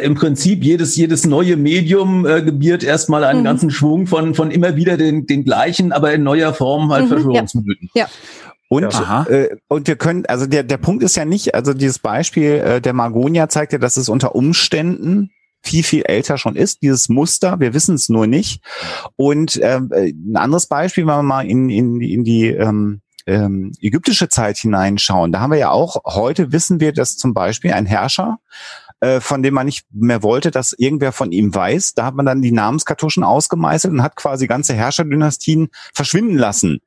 im 0.04 0.14
Prinzip 0.14 0.64
jedes, 0.64 0.96
jedes 0.96 1.26
neue 1.26 1.58
Medium 1.58 2.28
äh, 2.28 2.44
gebiert 2.44 2.84
erstmal 2.84 3.24
einen 3.24 3.40
mhm. 3.40 3.46
ganzen 3.46 3.72
Schwung 3.72 4.06
von, 4.06 4.36
von 4.36 4.52
immer 4.52 4.76
wieder 4.76 4.96
den, 4.96 5.26
den 5.26 5.44
gleichen, 5.44 5.92
aber 5.92 6.14
in 6.14 6.22
neuer 6.22 6.54
Form 6.54 6.92
halt 6.92 7.06
mhm, 7.06 7.10
Verschwörungsmythen. 7.10 7.90
Ja. 7.96 8.04
ja. 8.04 8.10
Und, 8.70 8.84
äh, 9.30 9.50
und 9.68 9.88
wir 9.88 9.96
können, 9.96 10.28
also 10.28 10.46
der, 10.46 10.62
der 10.62 10.78
Punkt 10.78 11.02
ist 11.02 11.16
ja 11.16 11.26
nicht, 11.26 11.56
also 11.56 11.74
dieses 11.74 11.98
Beispiel 11.98 12.52
äh, 12.52 12.80
der 12.80 12.94
Margonia 12.94 13.50
zeigt 13.50 13.74
ja, 13.74 13.80
dass 13.80 13.98
es 13.98 14.08
unter 14.08 14.36
Umständen 14.36 15.32
viel, 15.64 15.84
viel 15.84 16.04
älter 16.04 16.38
schon 16.38 16.56
ist, 16.56 16.82
dieses 16.82 17.10
Muster. 17.10 17.60
Wir 17.60 17.74
wissen 17.74 17.96
es 17.96 18.10
nur 18.10 18.28
nicht. 18.28 18.64
Und 19.16 19.60
ähm, 19.62 19.90
äh, 19.94 20.12
ein 20.12 20.36
anderes 20.36 20.68
Beispiel, 20.68 21.06
wenn 21.06 21.16
wir 21.16 21.24
mal 21.24 21.46
in, 21.46 21.70
in, 21.70 22.02
in 22.02 22.24
die 22.24 22.48
ähm, 22.48 23.02
ähm, 23.28 23.72
ägyptische 23.80 24.30
Zeit 24.30 24.58
hineinschauen, 24.58 25.32
da 25.32 25.40
haben 25.40 25.52
wir 25.52 25.60
ja 25.60 25.72
auch, 25.72 25.98
heute 26.06 26.52
wissen 26.52 26.80
wir, 26.80 26.92
dass 26.92 27.18
zum 27.18 27.34
Beispiel 27.34 27.74
ein 27.74 27.86
Herrscher, 27.86 28.40
äh, 29.00 29.20
von 29.20 29.44
dem 29.44 29.54
man 29.54 29.66
nicht 29.66 29.86
mehr 29.92 30.24
wollte, 30.24 30.52
dass 30.52 30.74
irgendwer 30.74 31.12
von 31.12 31.32
ihm 31.32 31.54
weiß, 31.54 31.94
da 31.94 32.06
hat 32.06 32.16
man 32.16 32.26
dann 32.26 32.42
die 32.42 32.52
Namenskartuschen 32.52 33.24
ausgemeißelt 33.24 33.94
und 33.94 34.04
hat 34.04 34.16
quasi 34.16 34.48
ganze 34.48 34.74
Herrscherdynastien 34.74 35.70
verschwinden 35.94 36.38
lassen 36.38 36.82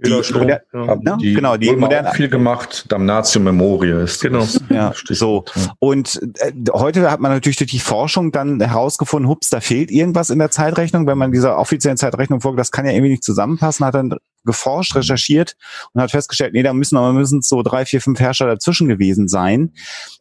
Die, 0.00 0.22
Strom, 0.22 0.48
ja. 0.48 0.60
Ja, 0.72 1.16
die, 1.16 1.34
genau, 1.34 1.56
die 1.56 1.74
moderne 1.74 2.12
viel 2.12 2.28
gemacht. 2.28 2.84
Damnatio 2.88 3.40
Memoriae 3.40 4.04
ist 4.04 4.20
genau. 4.20 4.46
ja, 4.70 4.92
so. 5.08 5.44
Und 5.80 6.20
äh, 6.38 6.52
heute 6.72 7.10
hat 7.10 7.18
man 7.18 7.32
natürlich 7.32 7.56
durch 7.56 7.70
die 7.70 7.80
Forschung 7.80 8.30
dann 8.30 8.60
herausgefunden, 8.60 9.28
hups, 9.28 9.50
da 9.50 9.60
fehlt 9.60 9.90
irgendwas 9.90 10.30
in 10.30 10.38
der 10.38 10.52
Zeitrechnung. 10.52 11.08
Wenn 11.08 11.18
man 11.18 11.32
dieser 11.32 11.58
offiziellen 11.58 11.96
Zeitrechnung 11.96 12.40
folgt, 12.40 12.60
das 12.60 12.70
kann 12.70 12.86
ja 12.86 12.92
irgendwie 12.92 13.10
nicht 13.10 13.24
zusammenpassen, 13.24 13.84
hat 13.84 13.94
dann 13.94 14.14
geforscht, 14.44 14.94
recherchiert 14.94 15.56
und 15.92 16.00
hat 16.00 16.12
festgestellt, 16.12 16.52
nee, 16.52 16.62
da 16.62 16.72
müssen 16.72 16.96
aber 16.96 17.12
müssen 17.12 17.42
so 17.42 17.62
drei, 17.62 17.84
vier, 17.84 18.00
fünf 18.00 18.20
Herrscher 18.20 18.46
dazwischen 18.46 18.88
gewesen 18.88 19.26
sein. 19.26 19.72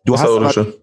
Du 0.06 0.18
hast 0.18 0.28
aber, 0.28 0.74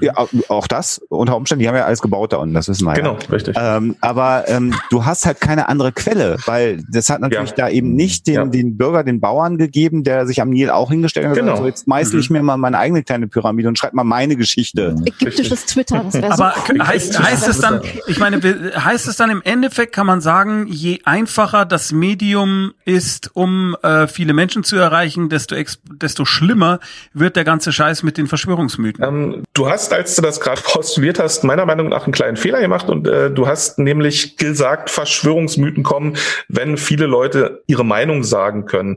ja, 0.00 0.14
auch 0.48 0.66
das 0.66 1.00
unter 1.08 1.36
Umständen, 1.36 1.62
die 1.62 1.68
haben 1.68 1.76
ja 1.76 1.84
alles 1.84 2.00
gebaut 2.00 2.32
da 2.32 2.38
unten, 2.38 2.54
das 2.54 2.68
wissen 2.68 2.86
wir 2.86 2.94
Genau, 2.94 3.18
ja. 3.20 3.30
richtig. 3.30 3.56
Ähm, 3.58 3.96
aber 4.00 4.44
ähm, 4.48 4.74
du 4.90 5.04
hast 5.04 5.26
halt 5.26 5.40
keine 5.40 5.68
andere 5.68 5.92
Quelle, 5.92 6.36
weil 6.46 6.82
das 6.90 7.10
hat 7.10 7.20
natürlich 7.20 7.50
ja. 7.50 7.56
da 7.56 7.68
eben 7.68 7.94
nicht 7.94 8.26
den, 8.26 8.34
ja. 8.34 8.44
den 8.46 8.76
Bürger, 8.76 9.04
den 9.04 9.20
Bauern 9.20 9.58
gegeben, 9.58 10.04
der 10.04 10.26
sich 10.26 10.40
am 10.40 10.50
Nil 10.50 10.70
auch 10.70 10.90
hingestellt 10.90 11.28
hat. 11.28 11.34
Genau. 11.34 11.52
Also 11.52 11.66
jetzt 11.66 11.86
meißel 11.86 12.20
ich 12.20 12.30
mhm. 12.30 12.36
mir 12.36 12.42
mal 12.42 12.56
meine 12.56 12.78
eigene 12.78 13.02
kleine 13.02 13.26
Pyramide 13.26 13.68
und 13.68 13.78
schreib 13.78 13.94
mal 13.94 14.04
meine 14.04 14.36
Geschichte. 14.36 14.96
Ägyptisches 15.04 15.66
Twitter, 15.66 16.02
das 16.04 16.14
wäre 16.14 16.32
Aber 16.32 16.54
so 16.56 16.72
cool. 16.72 16.86
heißt, 16.86 17.18
heißt 17.18 17.48
es 17.48 17.58
dann, 17.58 17.80
ich 18.06 18.18
meine, 18.18 18.40
heißt 18.76 19.08
es 19.08 19.16
dann 19.16 19.30
im 19.30 19.42
Endeffekt, 19.42 19.94
kann 19.94 20.06
man 20.06 20.20
sagen, 20.20 20.66
je 20.68 21.00
einfacher 21.04 21.64
das 21.64 21.92
Medium 21.92 22.72
ist, 22.84 23.30
um 23.34 23.76
äh, 23.82 24.06
viele 24.06 24.32
Menschen 24.32 24.64
zu 24.64 24.76
erreichen, 24.76 25.28
desto, 25.28 25.56
desto 25.90 26.24
schlimmer 26.24 26.80
wird 27.12 27.36
der 27.36 27.44
ganze 27.44 27.72
Scheiß 27.72 28.02
mit 28.02 28.18
den 28.18 28.26
Verschwörungsmythen. 28.26 29.04
Ähm, 29.04 29.42
du 29.52 29.68
hast, 29.68 29.73
als 29.74 30.16
du 30.16 30.22
das 30.22 30.40
gerade 30.40 30.60
postuliert 30.62 31.18
hast, 31.18 31.44
meiner 31.44 31.66
Meinung 31.66 31.88
nach 31.88 32.04
einen 32.04 32.12
kleinen 32.12 32.36
Fehler 32.36 32.60
gemacht 32.60 32.88
und 32.88 33.06
äh, 33.06 33.30
du 33.30 33.46
hast 33.46 33.78
nämlich 33.78 34.36
gesagt, 34.36 34.90
Verschwörungsmythen 34.90 35.82
kommen, 35.82 36.16
wenn 36.48 36.76
viele 36.76 37.06
Leute 37.06 37.62
ihre 37.66 37.84
Meinung 37.84 38.24
sagen 38.24 38.66
können. 38.66 38.96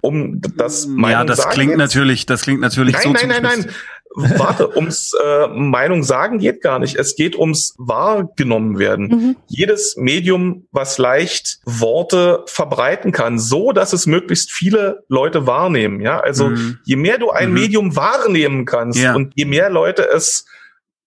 Um 0.00 0.40
das 0.56 0.86
Meinung 0.86 1.10
Ja, 1.10 1.24
das 1.24 1.48
klingt 1.48 1.70
jetzt, 1.70 1.78
natürlich, 1.78 2.24
das 2.24 2.42
klingt 2.42 2.60
natürlich 2.60 2.94
nein, 2.94 3.02
so 3.02 3.12
Nein, 3.12 3.28
nein, 3.28 3.42
nein, 3.42 3.64
nein. 3.64 3.74
Warte, 4.18 4.76
ums 4.76 5.12
äh, 5.22 5.46
Meinung 5.48 6.02
sagen 6.02 6.38
geht 6.38 6.60
gar 6.60 6.78
nicht. 6.78 6.96
Es 6.96 7.14
geht 7.14 7.36
ums 7.36 7.74
wahrgenommen 7.78 8.78
werden. 8.78 9.06
Mhm. 9.06 9.36
Jedes 9.46 9.96
Medium, 9.96 10.66
was 10.72 10.98
leicht 10.98 11.60
Worte 11.64 12.44
verbreiten 12.46 13.12
kann, 13.12 13.38
so 13.38 13.72
dass 13.72 13.92
es 13.92 14.06
möglichst 14.06 14.50
viele 14.50 15.04
Leute 15.08 15.46
wahrnehmen. 15.46 16.00
Ja, 16.00 16.18
also 16.20 16.48
mhm. 16.48 16.78
je 16.84 16.96
mehr 16.96 17.18
du 17.18 17.30
ein 17.30 17.50
mhm. 17.50 17.54
Medium 17.54 17.96
wahrnehmen 17.96 18.64
kannst 18.64 18.98
ja. 18.98 19.14
und 19.14 19.32
je 19.36 19.44
mehr 19.44 19.70
Leute 19.70 20.08
es 20.08 20.44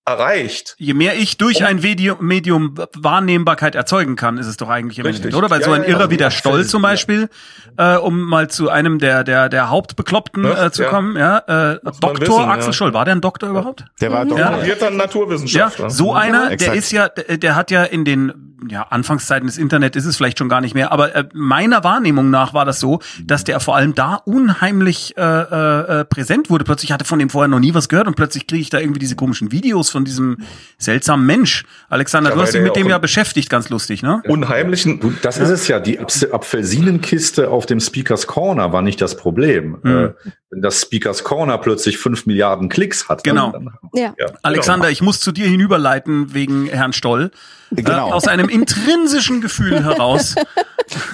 erreicht. 0.06 0.76
Je 0.80 0.93
mehr 0.93 1.18
ich 1.18 1.38
durch 1.38 1.64
ein 1.64 1.84
Video, 1.84 2.18
Medium 2.20 2.76
Wahrnehmbarkeit 2.95 3.76
erzeugen 3.76 4.16
kann, 4.16 4.38
ist 4.38 4.47
es 4.47 4.58
doch 4.58 4.70
eigentlich 4.70 4.97
im 4.99 5.06
Endeffekt, 5.06 5.36
oder? 5.36 5.49
Weil 5.49 5.62
ja, 5.62 5.66
so 5.66 5.72
ein 5.74 5.84
ja, 5.84 5.89
Irrer 5.89 6.02
ja, 6.02 6.10
wie 6.10 6.18
der 6.18 6.32
Stoll 6.32 6.66
zum 6.66 6.82
Beispiel, 6.82 7.30
äh, 7.78 7.97
um 7.97 8.22
mal 8.22 8.49
zu 8.49 8.70
einem 8.70 8.97
der 8.97 9.24
der 9.24 9.49
der 9.49 9.70
Hauptbekloppten 9.70 10.45
äh, 10.45 10.72
zu 10.72 10.86
kommen, 10.86 11.18
ja, 11.18 11.38
äh, 11.38 11.80
Doktor 11.99 12.39
wissen, 12.39 12.49
Axel 12.49 12.74
Scholl, 12.74 12.93
war 12.93 13.06
der 13.06 13.16
ein 13.16 13.22
Doktor 13.22 13.49
überhaupt? 13.49 13.86
Der 13.99 14.12
war 14.12 14.26
Doktor. 14.26 14.91
Naturwissenschaftler. 14.91 15.86
Ja, 15.86 15.89
so 15.89 16.14
einer, 16.14 16.56
der 16.56 16.74
ist 16.74 16.91
ja, 16.91 17.08
der, 17.10 17.38
der 17.38 17.56
hat 17.56 17.72
ja 17.72 17.84
in 17.84 18.04
den 18.06 18.52
ja, 18.70 18.84
Anfangszeiten 18.84 19.47
des 19.47 19.58
Internet 19.58 19.95
ist 19.95 20.06
es 20.06 20.18
vielleicht 20.18 20.38
schon 20.38 20.49
gar 20.49 20.62
nicht 20.62 20.76
mehr, 20.76 20.91
aber 20.91 21.16
äh, 21.16 21.26
meiner 21.34 21.84
Wahrnehmung 21.84 22.30
nach 22.30 22.54
war 22.54 22.66
das 22.66 22.80
so, 22.80 22.99
dass 23.24 23.43
der 23.43 23.60
vor 23.60 23.76
allem 23.76 23.95
da 23.95 24.16
unheimlich 24.16 25.18
äh, 25.18 25.22
äh, 25.22 26.02
äh 26.02 26.06
präsent 26.06 26.49
wurde. 26.49 26.64
Plötzlich 26.64 26.91
hatte 26.91 27.06
von 27.06 27.20
dem 27.20 27.30
vorher 27.30 27.47
noch 27.47 27.60
nie 27.60 27.74
was 27.74 27.89
gehört 27.89 28.08
und 28.08 28.16
plötzlich 28.16 28.47
kriege 28.47 28.62
ich 28.62 28.70
da 28.70 28.80
irgendwie 28.80 28.99
diese 28.99 29.16
komischen 29.16 29.52
Videos 29.52 29.89
von 29.92 30.06
diesem 30.06 30.38
seltsamen 30.78 31.26
Mensch. 31.26 31.66
Alexander, 31.89 32.32
ja, 32.32 32.36
du 32.36 32.42
hast 32.42 32.54
dich 32.54 32.62
mit 32.62 32.76
dem 32.76 32.89
ja 32.89 32.98
beschäftigt, 32.98 33.50
ganz 33.50 33.70
lustig, 33.70 34.02
ne? 34.04 34.22
Unheimlichen. 34.28 35.00
Das 35.22 35.38
ist 35.38 35.50
es 35.50 35.68
ja. 35.68 35.80
Die 35.80 36.00
Apfelsinenkiste 36.00 37.50
auf 37.50 37.66
dem 37.66 37.80
Speakers 37.80 38.28
Corner 38.28 38.74
war 38.74 38.82
nicht 38.82 39.02
das 39.02 39.18
Problem. 39.18 39.78
Mhm. 39.84 39.92
Äh, 39.92 40.14
wenn 40.50 40.62
das 40.62 40.82
Speakers 40.82 41.24
Corner 41.24 41.58
plötzlich 41.58 41.98
fünf 41.98 42.26
Milliarden 42.26 42.70
Klicks 42.70 43.08
hat. 43.10 43.24
Genau. 43.24 43.52
Dann, 43.52 43.70
ja. 43.94 44.14
ja. 44.18 44.28
Alexander, 44.44 44.89
ich 44.89 45.02
muss 45.02 45.20
zu 45.20 45.32
dir 45.32 45.48
hinüberleiten 45.48 46.34
wegen 46.34 46.68
Herrn 46.68 46.94
Stoll. 46.94 47.32
Genau. 47.72 48.09
Äh, 48.09 48.11
aus 48.11 48.28
einem 48.28 48.49
intrinsischen 48.49 49.41
Gefühl 49.41 49.84
heraus. 49.84 50.36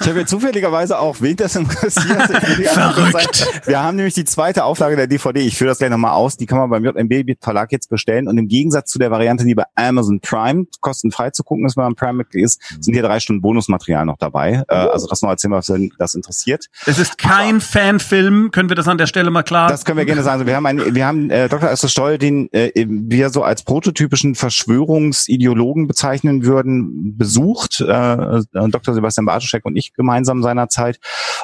Ich 0.00 0.08
habe 0.08 0.20
ja 0.20 0.26
zufälligerweise 0.26 0.98
auch, 0.98 1.20
wen 1.20 1.36
das 1.36 1.54
interessiert. 1.54 2.22
Verrückt. 2.68 3.46
Wir 3.64 3.82
haben 3.82 3.96
nämlich 3.96 4.14
die 4.14 4.24
zweite 4.24 4.64
Auflage 4.64 4.96
der 4.96 5.06
DVD. 5.06 5.40
Ich 5.40 5.56
führe 5.56 5.68
das 5.68 5.78
gleich 5.78 5.90
nochmal 5.90 6.12
aus. 6.12 6.36
Die 6.36 6.46
kann 6.46 6.58
man 6.58 6.70
beim 6.70 6.84
JMB 6.84 7.38
Verlag 7.40 7.70
jetzt 7.70 7.88
bestellen. 7.88 8.28
Und 8.28 8.38
im 8.38 8.48
Gegensatz 8.48 8.90
zu 8.90 8.98
der 8.98 9.10
Variante, 9.10 9.44
die 9.44 9.54
bei 9.54 9.64
Amazon 9.76 10.20
Prime 10.20 10.66
kostenfrei 10.80 11.30
zu 11.30 11.44
gucken 11.44 11.66
ist, 11.66 11.76
wenn 11.76 11.84
man 11.84 11.94
Prime-Mitglied 11.94 12.44
ist, 12.44 12.60
sind 12.80 12.94
hier 12.94 13.02
drei 13.02 13.20
Stunden 13.20 13.40
Bonusmaterial 13.42 14.04
noch 14.04 14.18
dabei. 14.18 14.64
Äh, 14.68 14.74
also 14.74 15.06
das 15.06 15.22
noch 15.22 15.30
erzählen, 15.30 15.52
was 15.52 15.72
das 15.98 16.14
interessiert. 16.14 16.66
Es 16.86 16.98
ist 16.98 17.18
kein 17.18 17.56
Aber 17.56 17.60
Fanfilm. 17.60 18.50
Können 18.50 18.68
wir 18.68 18.76
das 18.76 18.88
an 18.88 18.98
der 18.98 19.06
Stelle 19.06 19.30
mal 19.30 19.42
klar? 19.42 19.68
Das 19.68 19.84
können 19.84 19.98
wir 19.98 20.06
gerne 20.06 20.22
sagen. 20.22 20.40
Also 20.40 20.46
wir 20.46 20.56
haben 20.56 20.66
einen, 20.66 20.94
wir 20.94 21.06
haben 21.06 21.30
äh, 21.30 21.48
Dr. 21.48 21.70
Esther 21.70 21.88
Stoll, 21.88 22.18
den 22.18 22.52
äh, 22.52 22.70
wir 22.88 23.30
so 23.30 23.42
als 23.42 23.62
prototypischen 23.62 24.34
Verschwörungsideologen 24.34 25.86
bezeichnen 25.86 26.42
würden, 26.48 27.16
besucht. 27.16 27.80
Äh, 27.80 28.42
Dr. 28.52 28.94
Sebastian 28.94 29.26
Bartoschek 29.26 29.64
und 29.64 29.76
ich 29.76 29.94
gemeinsam 29.94 30.42
seinerzeit. 30.42 30.98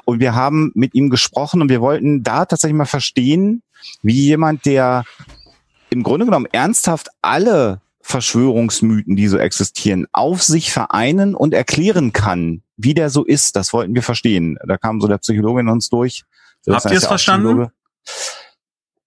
Und 0.05 0.19
wir 0.19 0.35
haben 0.35 0.73
mit 0.75 0.95
ihm 0.95 1.11
gesprochen 1.11 1.63
und 1.63 1.69
wir 1.69 1.81
wollten 1.81 2.25
da 2.25 2.45
tatsächlich 2.45 2.77
mal 2.77 2.85
verstehen, 2.85 3.63
wie 4.03 4.21
jemand, 4.21 4.67
der 4.67 5.05
im 5.91 6.03
Grunde 6.03 6.27
genommen 6.27 6.47
ernsthaft 6.51 7.09
alle 7.23 7.81
Verschwörungsmythen, 8.01 9.17
die 9.17 9.29
so 9.29 9.39
existieren, 9.39 10.07
auf 10.13 10.43
sich 10.43 10.73
vereinen 10.73 11.35
und 11.35 11.55
erklären 11.55 12.13
kann, 12.13 12.63
wie 12.77 12.95
der 12.95 13.09
so 13.09 13.25
ist. 13.25 13.57
Das 13.57 13.73
wollten 13.73 13.95
wir 13.95 14.03
verstehen. 14.03 14.59
Da 14.67 14.77
kam 14.77 15.01
so 15.01 15.09
der 15.09 15.19
Psychologe 15.19 15.61
in 15.61 15.69
uns 15.69 15.89
durch. 15.89 16.25
Habt 16.69 16.85
ihr 16.87 16.99
es 16.99 17.07
verstanden? 17.07 17.47
Psychologe. 17.47 17.73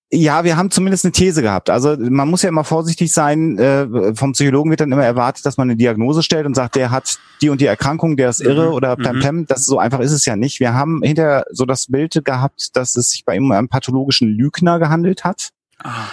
Ja, 0.09 0.45
wir 0.45 0.55
haben 0.55 0.71
zumindest 0.71 1.03
eine 1.03 1.11
These 1.11 1.41
gehabt. 1.41 1.69
Also 1.69 1.97
man 1.97 2.29
muss 2.29 2.41
ja 2.41 2.47
immer 2.47 2.63
vorsichtig 2.63 3.11
sein. 3.11 3.57
Äh, 3.57 4.15
vom 4.15 4.31
Psychologen 4.31 4.69
wird 4.69 4.79
dann 4.79 4.91
immer 4.91 5.03
erwartet, 5.03 5.45
dass 5.45 5.57
man 5.57 5.69
eine 5.69 5.75
Diagnose 5.75 6.23
stellt 6.23 6.45
und 6.45 6.55
sagt, 6.55 6.75
der 6.75 6.91
hat 6.91 7.19
die 7.41 7.49
und 7.49 7.59
die 7.59 7.65
Erkrankung, 7.65 8.15
der 8.15 8.29
ist 8.29 8.39
irre 8.39 8.67
mhm. 8.67 8.73
oder. 8.73 8.95
Mhm. 8.97 9.45
Das 9.47 9.65
so 9.65 9.79
einfach 9.79 9.99
ist 9.99 10.13
es 10.13 10.23
ja 10.23 10.37
nicht. 10.37 10.61
Wir 10.61 10.73
haben 10.73 11.01
hinterher 11.03 11.45
so 11.51 11.65
das 11.65 11.87
Bild 11.87 12.21
gehabt, 12.23 12.75
dass 12.77 12.95
es 12.95 13.09
sich 13.09 13.25
bei 13.25 13.35
ihm 13.35 13.45
um 13.45 13.51
einen 13.51 13.67
pathologischen 13.67 14.29
Lügner 14.29 14.79
gehandelt 14.79 15.25
hat. 15.25 15.49
Ah. 15.83 16.07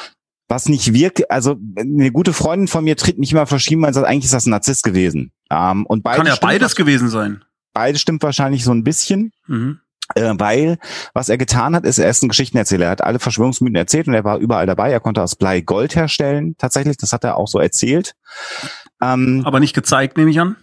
Was 0.49 0.68
nicht 0.68 0.92
wirkt, 0.92 1.30
also 1.30 1.57
eine 1.76 2.11
gute 2.11 2.32
Freundin 2.32 2.68
von 2.68 2.84
mir 2.84 2.97
tritt 2.97 3.18
nicht 3.18 3.32
immer 3.32 3.47
verschieben, 3.47 3.82
weil 3.82 3.95
sie 3.95 4.01
sagt, 4.01 4.09
eigentlich 4.09 4.26
ist 4.26 4.34
das 4.34 4.47
ein 4.47 4.51
Narzisst 4.51 4.82
gewesen. 4.82 5.30
Ähm, 5.51 5.86
und 5.86 6.05
Kann 6.05 6.26
ja 6.26 6.36
beides 6.40 6.74
gewesen 6.74 7.09
sein. 7.09 7.45
Beides 7.72 8.01
stimmt 8.01 8.22
wahrscheinlich 8.22 8.64
so 8.64 8.72
ein 8.72 8.84
bisschen. 8.84 9.32
Mhm. 9.47 9.78
Äh, 10.15 10.35
weil 10.37 10.79
was 11.15 11.29
er 11.29 11.39
getan 11.39 11.75
hat, 11.75 11.85
ist, 11.85 11.99
er 11.99 12.11
ist 12.11 12.23
ein 12.23 12.29
Geschichtenerzähler. 12.29 12.87
Er 12.87 12.91
hat 12.91 13.05
alle 13.05 13.19
Verschwörungsmythen 13.19 13.77
erzählt 13.77 14.07
und 14.07 14.15
er 14.15 14.25
war 14.25 14.39
überall 14.39 14.67
dabei. 14.67 14.91
Er 14.91 15.01
konnte 15.01 15.23
aus 15.23 15.37
Blei 15.37 15.61
Gold 15.61 15.97
herstellen. 15.97 16.57
Tatsächlich, 16.59 16.97
das 16.97 17.13
hat 17.13 17.25
er 17.25 17.37
auch 17.37 17.49
so 17.49 17.59
erzählt. 17.59 18.15
Ähm, 19.01 19.43
Aber 19.45 19.61
nicht 19.61 19.75
gezeigt, 19.75 20.17
nehme 20.17 20.31
ich 20.31 20.41
an. 20.41 20.57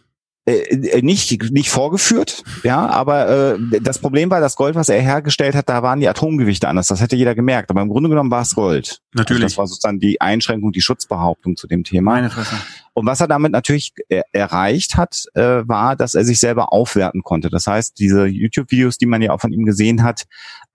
Äh, 0.43 0.53
äh, 0.53 1.01
nicht 1.03 1.51
nicht 1.51 1.69
vorgeführt, 1.69 2.43
ja, 2.63 2.87
aber 2.87 3.59
äh, 3.59 3.79
das 3.79 3.99
Problem 3.99 4.31
war, 4.31 4.39
das 4.39 4.55
Gold, 4.55 4.73
was 4.73 4.89
er 4.89 4.99
hergestellt 4.99 5.53
hat, 5.53 5.69
da 5.69 5.83
waren 5.83 5.99
die 5.99 6.09
Atomgewichte 6.09 6.67
anders. 6.67 6.87
Das 6.87 6.99
hätte 6.99 7.15
jeder 7.15 7.35
gemerkt. 7.35 7.69
Aber 7.69 7.83
im 7.83 7.89
Grunde 7.89 8.09
genommen 8.09 8.31
war 8.31 8.41
es 8.41 8.55
Gold. 8.55 9.01
Natürlich. 9.13 9.43
Also 9.43 9.53
das 9.53 9.57
war 9.59 9.67
sozusagen 9.67 9.99
die 9.99 10.19
Einschränkung, 10.19 10.71
die 10.71 10.81
Schutzbehauptung 10.81 11.57
zu 11.57 11.67
dem 11.67 11.83
Thema. 11.83 12.13
Meine 12.13 12.31
Fresse. 12.31 12.55
Und 12.93 13.05
was 13.05 13.21
er 13.21 13.27
damit 13.27 13.51
natürlich 13.51 13.93
er 14.09 14.25
erreicht 14.33 14.97
hat, 14.97 15.23
äh, 15.33 15.67
war, 15.67 15.95
dass 15.95 16.13
er 16.13 16.25
sich 16.25 16.39
selber 16.39 16.73
aufwerten 16.73 17.23
konnte. 17.23 17.49
Das 17.49 17.67
heißt, 17.67 17.97
diese 17.99 18.25
YouTube-Videos, 18.25 18.97
die 18.97 19.05
man 19.05 19.21
ja 19.21 19.31
auch 19.31 19.41
von 19.41 19.53
ihm 19.53 19.65
gesehen 19.65 20.03
hat, 20.03 20.25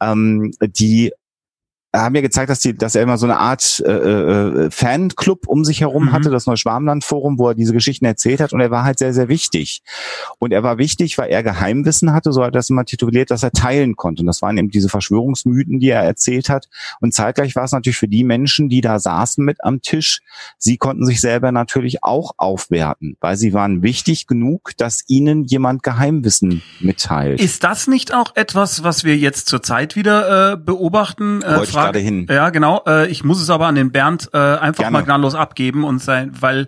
ähm, 0.01 0.53
die 0.61 1.13
haben 2.03 2.13
mir 2.13 2.23
gezeigt, 2.23 2.51
dass, 2.51 2.61
die, 2.61 2.77
dass 2.77 2.95
er 2.95 3.03
immer 3.03 3.19
so 3.19 3.27
eine 3.27 3.39
Art 3.39 3.83
äh, 3.87 3.91
äh, 3.91 4.71
Fanclub 4.71 5.47
um 5.47 5.65
sich 5.65 5.81
herum 5.81 6.07
mhm. 6.07 6.13
hatte, 6.13 6.31
das 6.31 6.47
Neuschwarmland-Forum, 6.47 7.39
wo 7.39 7.49
er 7.49 7.55
diese 7.55 7.73
Geschichten 7.73 8.05
erzählt 8.05 8.41
hat. 8.41 8.53
Und 8.53 8.61
er 8.61 8.71
war 8.71 8.85
halt 8.85 8.99
sehr, 8.99 9.13
sehr 9.13 9.29
wichtig. 9.29 9.83
Und 10.39 10.53
er 10.53 10.63
war 10.63 10.79
wichtig, 10.79 11.19
weil 11.19 11.31
er 11.31 11.43
Geheimwissen 11.43 12.13
hatte, 12.13 12.33
so 12.33 12.45
hat 12.45 12.55
er 12.55 12.61
es 12.61 12.71
immer 12.71 12.85
tituliert, 12.85 13.31
dass 13.31 13.43
er 13.43 13.53
teilen 13.53 13.97
konnte. 13.97 14.23
Und 14.23 14.27
das 14.27 14.43
waren 14.43 14.57
eben 14.59 14.71
diese 14.71 14.89
Verschwörungsmythen, 14.89 15.79
die 15.81 15.91
er 15.91 16.03
erzählt 16.03 16.49
hat. 16.49 16.69
Und 17.01 17.15
zeitgleich 17.15 17.57
war 17.57 17.65
es 17.65 17.73
natürlich 17.73 17.99
für 17.99 18.09
die 18.09 18.25
Menschen, 18.25 18.69
die 18.69 18.81
da 18.81 18.99
saßen 18.99 19.45
mit 19.45 19.65
am 19.65 19.83
Tisch, 19.83 20.21
sie 20.59 20.77
konnten 20.77 21.05
sich 21.07 21.21
selber 21.21 21.53
natürlich 21.53 22.03
auch 22.03 22.33
aufwerten, 22.37 23.17
weil 23.21 23.37
sie 23.37 23.53
waren 23.53 23.83
wichtig 23.83 24.27
genug, 24.27 24.73
dass 24.77 25.05
ihnen 25.07 25.45
jemand 25.45 25.83
Geheimwissen 25.83 26.63
mitteilt. 26.81 27.41
Ist 27.41 27.65
das 27.65 27.87
nicht 27.87 28.15
auch 28.15 28.35
etwas, 28.37 28.83
was 28.83 29.05
wir 29.05 29.17
jetzt 29.17 29.49
zurzeit 29.49 29.97
wieder 29.97 30.53
äh, 30.53 30.57
beobachten? 30.57 31.43
Äh, 31.43 31.67
gerade 31.87 31.99
hin. 31.99 32.27
Ja, 32.29 32.51
genau. 32.51 32.83
Äh, 32.87 33.09
ich 33.09 33.25
muss 33.25 33.41
es 33.41 33.51
aber 33.51 33.67
an 33.67 33.75
den 33.75 33.93
Bernd 33.93 34.31
äh, 34.33 34.37
einfach 34.39 34.85
Gerne. 34.85 34.93
mal 34.93 35.03
gnadenlos 35.03 35.35
abgeben 35.35 35.85
und 35.85 36.01
sein, 36.01 36.33
weil 36.41 36.67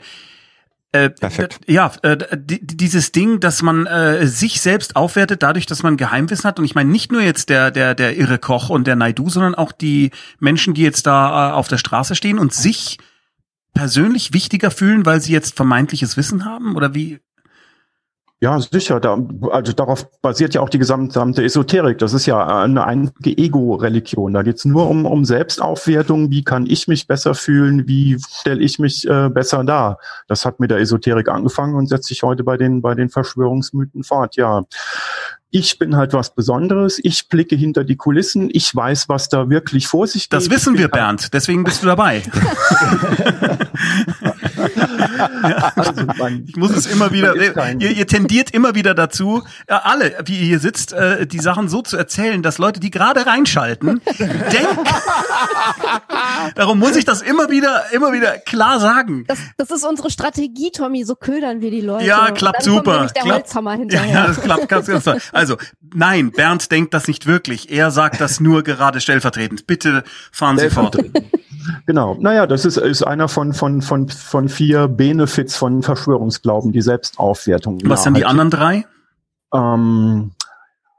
äh, 0.93 1.11
Perfekt. 1.11 1.61
Ja, 1.67 1.93
äh, 2.03 2.17
dieses 2.39 3.13
Ding, 3.13 3.41
dass 3.41 3.61
man 3.61 3.85
äh, 3.87 4.27
sich 4.27 4.63
selbst 4.63 4.97
aufwertet, 4.97 5.43
dadurch, 5.43 5.67
dass 5.67 5.83
man 5.83 5.99
Geheimwissen 5.99 6.45
hat. 6.45 6.59
Und 6.59 6.65
ich 6.65 6.75
meine 6.75 6.91
nicht 6.91 7.13
nur 7.13 7.21
jetzt 7.21 7.51
der 7.51 7.71
der 7.71 7.95
der 7.95 8.17
irre 8.17 8.39
Koch 8.39 8.71
und 8.71 8.87
der 8.87 8.97
Naidu, 8.97 9.29
sondern 9.29 9.55
auch 9.55 9.73
die 9.73 10.11
Menschen, 10.39 10.73
die 10.73 10.83
jetzt 10.83 11.07
da 11.07 11.51
äh, 11.51 11.53
auf 11.53 11.69
der 11.69 11.77
Straße 11.77 12.15
stehen 12.15 12.39
und 12.39 12.55
sich 12.55 12.97
persönlich 13.75 14.33
wichtiger 14.33 14.71
fühlen, 14.71 15.05
weil 15.05 15.21
sie 15.21 15.33
jetzt 15.33 15.57
vermeintliches 15.57 16.17
Wissen 16.17 16.47
haben 16.47 16.75
oder 16.75 16.95
wie? 16.95 17.21
Ja, 18.41 18.61
sicher. 18.61 19.01
Da, 19.01 19.19
also 19.51 19.73
darauf 19.73 20.09
basiert 20.21 20.55
ja 20.55 20.61
auch 20.61 20.69
die 20.69 20.79
gesamte 20.79 21.43
Esoterik. 21.43 21.99
Das 21.99 22.13
ist 22.13 22.27
ja 22.27 22.63
eine 22.63 22.85
einzige 22.85 23.37
Ego-Religion. 23.37 24.33
Da 24.33 24.43
geht's 24.43 24.65
nur 24.65 24.89
um, 24.89 25.07
um 25.07 25.25
Selbstaufwertung. 25.25 26.31
Wie 26.31 26.45
kann 26.45 26.67
ich 26.67 26.87
mich 26.87 27.09
besser 27.09 27.35
fühlen? 27.35 27.89
Wie 27.89 28.17
stelle 28.31 28.61
ich 28.61 28.79
mich 28.79 29.09
äh, 29.09 29.29
besser 29.29 29.65
dar? 29.65 29.99
Das 30.29 30.45
hat 30.45 30.61
mit 30.61 30.71
der 30.71 30.79
Esoterik 30.79 31.29
angefangen 31.29 31.75
und 31.75 31.89
setzt 31.89 32.07
sich 32.07 32.23
heute 32.23 32.45
bei 32.45 32.57
den, 32.57 32.81
bei 32.81 32.95
den 32.95 33.09
Verschwörungsmythen 33.09 34.05
fort. 34.05 34.37
Ja, 34.37 34.63
ich 35.51 35.79
bin 35.79 35.97
halt 35.97 36.13
was 36.13 36.33
Besonderes, 36.33 37.01
ich 37.03 37.29
blicke 37.29 37.57
hinter 37.57 37.83
die 37.83 37.97
Kulissen, 37.97 38.51
ich 38.53 38.73
weiß, 38.75 39.09
was 39.09 39.29
da 39.29 39.49
wirklich 39.51 39.89
vor 39.89 40.07
sich 40.07 40.29
geht. 40.29 40.35
Das 40.35 40.51
wissen 40.51 40.77
wir, 40.79 40.89
Bernd, 40.89 41.33
deswegen 41.33 41.65
bist 41.65 41.83
du 41.83 41.87
dabei. 41.87 42.23
also 45.19 45.93
ich 46.47 46.57
muss 46.57 46.71
es 46.71 46.87
immer 46.87 47.13
wieder, 47.13 47.35
ihr, 47.37 47.91
ihr, 47.91 48.07
tendiert 48.07 48.51
immer 48.51 48.75
wieder 48.75 48.95
dazu, 48.95 49.43
äh, 49.67 49.75
alle, 49.75 50.17
wie 50.25 50.39
ihr 50.39 50.47
hier 50.47 50.61
sitzt, 50.61 50.93
äh, 50.93 51.27
die 51.27 51.39
Sachen 51.39 51.69
so 51.69 51.83
zu 51.83 51.97
erzählen, 51.97 52.43
dass 52.43 52.59
Leute, 52.59 52.81
die 52.81 52.91
gerade 52.91 53.27
reinschalten, 53.27 54.01
denken. 54.19 54.85
Darum 56.55 56.79
muss 56.79 56.97
ich 56.97 57.05
das 57.05 57.23
immer 57.23 57.51
wieder, 57.51 57.85
immer 57.93 58.13
wieder 58.13 58.39
klar 58.39 58.81
sagen. 58.81 59.25
Das, 59.27 59.39
das 59.57 59.71
ist 59.71 59.85
unsere 59.85 60.11
Strategie, 60.11 60.71
Tommy, 60.71 61.05
so 61.05 61.15
ködern 61.15 61.61
wir 61.61 61.71
die 61.71 61.81
Leute. 61.81 62.05
Ja, 62.05 62.31
klappt 62.31 62.63
super. 62.63 63.07
der 63.15 63.23
klappt, 63.23 63.45
Holzhammer 63.45 63.73
hinterher. 63.73 64.13
Ja, 64.13 64.27
das 64.27 64.41
klappt 64.41 64.69
ganz, 64.69 64.87
ganz 64.87 65.05
toll. 65.05 65.19
Also, 65.33 65.57
nein, 65.95 66.31
Bernd 66.33 66.71
denkt 66.71 66.95
das 66.95 67.09
nicht 67.09 67.27
wirklich. 67.27 67.71
Er 67.71 67.91
sagt 67.91 68.21
das 68.21 68.41
nur 68.41 68.63
gerade 68.63 69.01
stellvertretend. 69.01 69.67
Bitte 69.67 70.05
fahren 70.33 70.59
Sie 70.59 70.71
fort. 70.71 70.97
Genau. 71.87 72.17
Naja, 72.21 72.47
das 72.47 72.65
ist, 72.65 72.77
ist 72.77 73.03
einer 73.03 73.29
von, 73.29 73.53
von, 73.53 73.83
von, 73.83 74.09
von 74.09 74.49
vier 74.49 74.89
Benefits 74.89 75.57
von 75.57 75.83
Verschwörungsglauben, 75.83 76.73
die 76.73 76.83
Selbstaufwertung. 76.83 77.81
Was 77.85 78.05
sind 78.05 78.17
die 78.17 78.25
anderen 78.25 78.51
drei? 78.51 78.87
Ähm, 79.53 80.33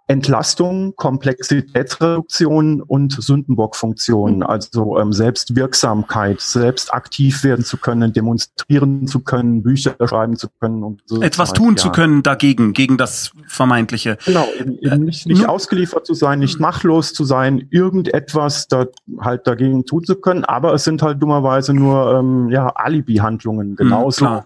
Entlastung, 0.09 0.95
Komplexitätsreduktion 0.95 2.81
und 2.81 3.13
Sündenbockfunktion, 3.13 4.37
mhm. 4.37 4.43
also 4.43 4.97
ähm, 4.97 5.13
Selbstwirksamkeit, 5.13 6.41
selbst 6.41 6.91
aktiv 6.91 7.43
werden 7.43 7.63
zu 7.63 7.77
können, 7.77 8.11
demonstrieren 8.11 9.05
zu 9.05 9.19
können, 9.19 9.61
Bücher 9.61 9.95
schreiben 10.03 10.35
zu 10.35 10.47
können 10.59 10.81
und 10.81 11.03
so. 11.05 11.21
Etwas 11.21 11.53
tun 11.53 11.75
ja. 11.75 11.83
zu 11.83 11.91
können 11.91 12.23
dagegen, 12.23 12.73
gegen 12.73 12.97
das 12.97 13.33
Vermeintliche. 13.45 14.17
Genau, 14.25 14.47
eben, 14.59 14.79
eben 14.79 15.05
nicht, 15.05 15.27
nicht 15.27 15.43
äh, 15.43 15.45
ausgeliefert 15.45 16.07
zu 16.07 16.15
sein, 16.15 16.39
nicht 16.39 16.59
machtlos 16.59 17.13
zu 17.13 17.23
sein, 17.23 17.67
irgendetwas 17.69 18.67
da 18.67 18.87
halt 19.19 19.45
dagegen 19.45 19.85
tun 19.85 20.03
zu 20.03 20.15
können, 20.15 20.43
aber 20.43 20.73
es 20.73 20.85
sind 20.85 21.03
halt 21.03 21.21
dummerweise 21.21 21.75
nur 21.75 22.15
ähm, 22.17 22.49
ja 22.49 22.67
Alibi-Handlungen, 22.69 23.69
mhm, 23.69 23.75
genauso. 23.75 24.41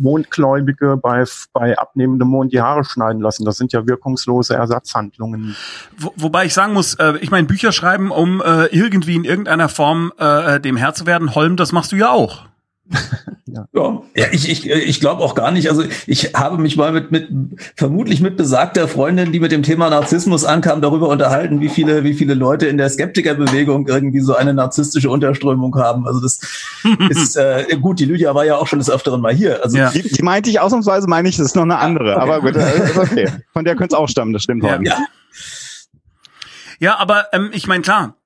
Mondgläubige 0.00 0.96
bei, 0.96 1.24
bei 1.52 1.78
abnehmendem 1.78 2.28
Mond 2.28 2.52
die 2.52 2.60
Haare 2.60 2.84
schneiden 2.84 3.20
lassen. 3.20 3.44
Das 3.44 3.56
sind 3.56 3.72
ja 3.72 3.86
wirkungslose 3.86 4.54
Ersatzhandlungen. 4.54 5.56
Wo, 5.96 6.12
wobei 6.16 6.46
ich 6.46 6.54
sagen 6.54 6.72
muss, 6.72 6.94
äh, 6.94 7.14
ich 7.20 7.30
meine, 7.30 7.46
Bücher 7.46 7.72
schreiben, 7.72 8.10
um 8.10 8.40
äh, 8.40 8.66
irgendwie 8.66 9.16
in 9.16 9.24
irgendeiner 9.24 9.68
Form 9.68 10.12
äh, 10.18 10.60
dem 10.60 10.76
Herr 10.76 10.94
zu 10.94 11.06
werden, 11.06 11.34
Holm, 11.34 11.56
das 11.56 11.72
machst 11.72 11.92
du 11.92 11.96
ja 11.96 12.10
auch. 12.10 12.49
ja. 13.46 13.68
ja, 13.72 14.02
ja, 14.16 14.26
ich, 14.32 14.48
ich, 14.48 14.68
ich 14.68 15.00
glaube 15.00 15.22
auch 15.22 15.34
gar 15.34 15.50
nicht. 15.50 15.70
Also 15.70 15.84
ich 16.06 16.34
habe 16.34 16.58
mich 16.58 16.76
mal 16.76 16.92
mit, 16.92 17.12
mit 17.12 17.28
vermutlich 17.76 18.20
mit 18.20 18.36
besagter 18.36 18.88
Freundin, 18.88 19.32
die 19.32 19.40
mit 19.40 19.52
dem 19.52 19.62
Thema 19.62 19.90
Narzissmus 19.90 20.44
ankam, 20.44 20.80
darüber 20.80 21.08
unterhalten, 21.08 21.60
wie 21.60 21.68
viele, 21.68 22.02
wie 22.02 22.14
viele 22.14 22.34
Leute 22.34 22.66
in 22.66 22.78
der 22.78 22.88
Skeptikerbewegung 22.88 23.86
irgendwie 23.86 24.20
so 24.20 24.34
eine 24.34 24.54
narzisstische 24.54 25.08
Unterströmung 25.08 25.74
haben. 25.76 26.06
Also 26.06 26.20
das 26.20 26.40
ist 27.10 27.36
äh, 27.36 27.64
gut, 27.80 28.00
die 28.00 28.06
Lydia 28.06 28.34
war 28.34 28.44
ja 28.44 28.56
auch 28.56 28.66
schon 28.66 28.80
des 28.80 28.90
Öfteren 28.90 29.20
mal 29.20 29.34
hier. 29.34 29.62
Also 29.62 29.78
ja. 29.78 29.90
die, 29.90 30.02
die 30.02 30.22
meinte 30.22 30.50
ich 30.50 30.58
ausnahmsweise, 30.60 31.06
meine 31.08 31.28
ich, 31.28 31.36
das 31.36 31.46
ist 31.46 31.56
noch 31.56 31.62
eine 31.62 31.78
andere. 31.78 32.16
Okay. 32.16 32.22
Aber 32.22 32.40
gut, 32.40 32.56
äh, 32.56 32.84
ist 32.84 32.98
okay. 32.98 33.28
Von 33.52 33.64
der 33.64 33.76
könnte 33.76 33.94
es 33.94 33.98
auch 33.98 34.08
stammen, 34.08 34.32
das 34.32 34.42
stimmt. 34.42 34.64
Ja, 34.64 34.80
ja. 34.82 34.98
ja 36.80 36.98
aber 36.98 37.26
ähm, 37.32 37.50
ich 37.52 37.68
meine, 37.68 37.82
klar, 37.82 38.16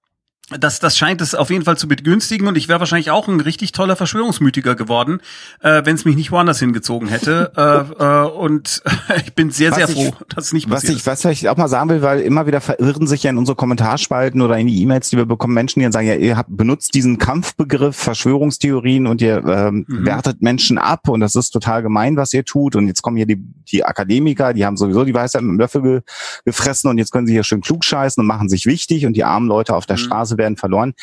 das, 0.51 0.79
das 0.79 0.99
scheint 0.99 1.23
es 1.23 1.35
auf 1.35 1.49
jeden 1.49 1.65
Fall 1.65 1.79
zu 1.79 1.89
begünstigen 1.89 2.47
und 2.47 2.57
ich 2.59 2.69
wäre 2.69 2.79
wahrscheinlich 2.79 3.11
auch 3.11 3.29
ein 3.29 3.41
richtig 3.41 3.73
toller 3.73 3.97
Verschwörungsmütiger 3.97 4.75
geworden, 4.75 5.21
äh, 5.61 5.83
wenn 5.87 5.95
es 5.95 6.05
mich 6.05 6.17
nicht 6.17 6.33
woanders 6.33 6.59
hingezogen 6.59 7.09
hätte. 7.09 7.53
äh, 7.57 8.03
äh, 8.05 8.29
und 8.29 8.83
ich 9.25 9.35
bin 9.35 9.51
sehr, 9.51 9.71
was 9.71 9.79
sehr 9.79 9.89
froh, 9.89 10.15
dass 10.29 10.47
es 10.47 10.53
nicht 10.53 10.69
passiert 10.69 10.97
was 11.07 11.25
ich, 11.25 11.25
Was 11.25 11.25
ich 11.25 11.49
auch 11.49 11.57
mal 11.57 11.69
sagen 11.69 11.89
will, 11.89 12.03
weil 12.03 12.21
immer 12.21 12.47
wieder 12.47 12.61
verirren 12.61 13.07
sich 13.07 13.23
ja 13.23 13.31
in 13.31 13.39
unsere 13.39 13.57
Kommentarspalten 13.57 14.43
oder 14.43 14.59
in 14.59 14.67
die 14.67 14.83
E-Mails, 14.83 15.09
die 15.09 15.17
wir 15.17 15.25
bekommen, 15.25 15.55
Menschen, 15.55 15.81
die 15.81 15.85
dann 15.85 15.93
sagen, 15.93 16.07
ja, 16.07 16.15
ihr 16.15 16.37
habt 16.37 16.55
benutzt 16.55 16.95
diesen 16.95 17.17
Kampfbegriff 17.17 17.97
Verschwörungstheorien 17.97 19.07
und 19.07 19.23
ihr 19.23 19.43
ähm, 19.47 19.87
mhm. 19.89 20.05
wertet 20.05 20.43
Menschen 20.43 20.77
ab 20.77 21.09
und 21.09 21.21
das 21.21 21.37
ist 21.37 21.51
total 21.53 21.83
gemein, 21.83 22.17
was 22.19 22.35
ihr 22.35 22.45
tut. 22.45 22.77
Und 22.77 22.87
jetzt 22.87 23.01
kommen 23.01 23.17
hier 23.17 23.27
die, 23.27 23.43
die 23.73 23.83
Akademiker, 23.83 24.53
die 24.53 24.67
haben 24.67 24.77
sowieso 24.77 25.05
die 25.05 25.15
Weisheit 25.15 25.41
mit 25.41 25.53
dem 25.53 25.59
Löffel 25.59 25.83
ge 25.83 26.01
gefressen 26.45 26.91
und 26.91 26.99
jetzt 26.99 27.13
können 27.13 27.27
sie 27.27 27.33
hier 27.33 27.45
schön 27.45 27.63
klug 27.63 27.83
scheißen 27.83 28.21
und 28.21 28.27
machen 28.27 28.51
sich 28.51 28.67
wichtig 28.67 29.07
und 29.07 29.15
die 29.15 29.25
armen 29.25 29.49
Leute 29.49 29.75
auf 29.75 29.87
der 29.87 29.97
mhm. 29.97 30.01
Straße 30.01 30.34
Chance 30.35 30.39
werden 30.39 30.57
verloren. 30.57 30.95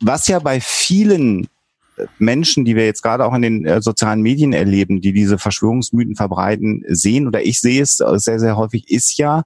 Was 0.00 0.28
ja 0.28 0.38
bei 0.38 0.60
vielen 0.60 1.44
äh, 1.96 2.06
Menschen, 2.18 2.64
die 2.64 2.76
wir 2.76 2.84
jetzt 2.84 3.02
gerade 3.02 3.24
auch 3.24 3.34
in 3.34 3.42
den 3.42 3.66
äh, 3.66 3.82
sozialen 3.82 4.22
Medien 4.22 4.52
erleben, 4.52 5.00
die 5.00 5.12
diese 5.12 5.38
Verschwörungsmythen 5.38 6.16
verbreiten, 6.16 6.82
sehen 6.88 7.26
oder 7.26 7.42
ich 7.42 7.60
sehe 7.60 7.82
es 7.82 8.00
äh, 8.00 8.18
sehr, 8.18 8.40
sehr 8.40 8.56
häufig, 8.56 8.90
ist 8.90 9.18
ja, 9.18 9.42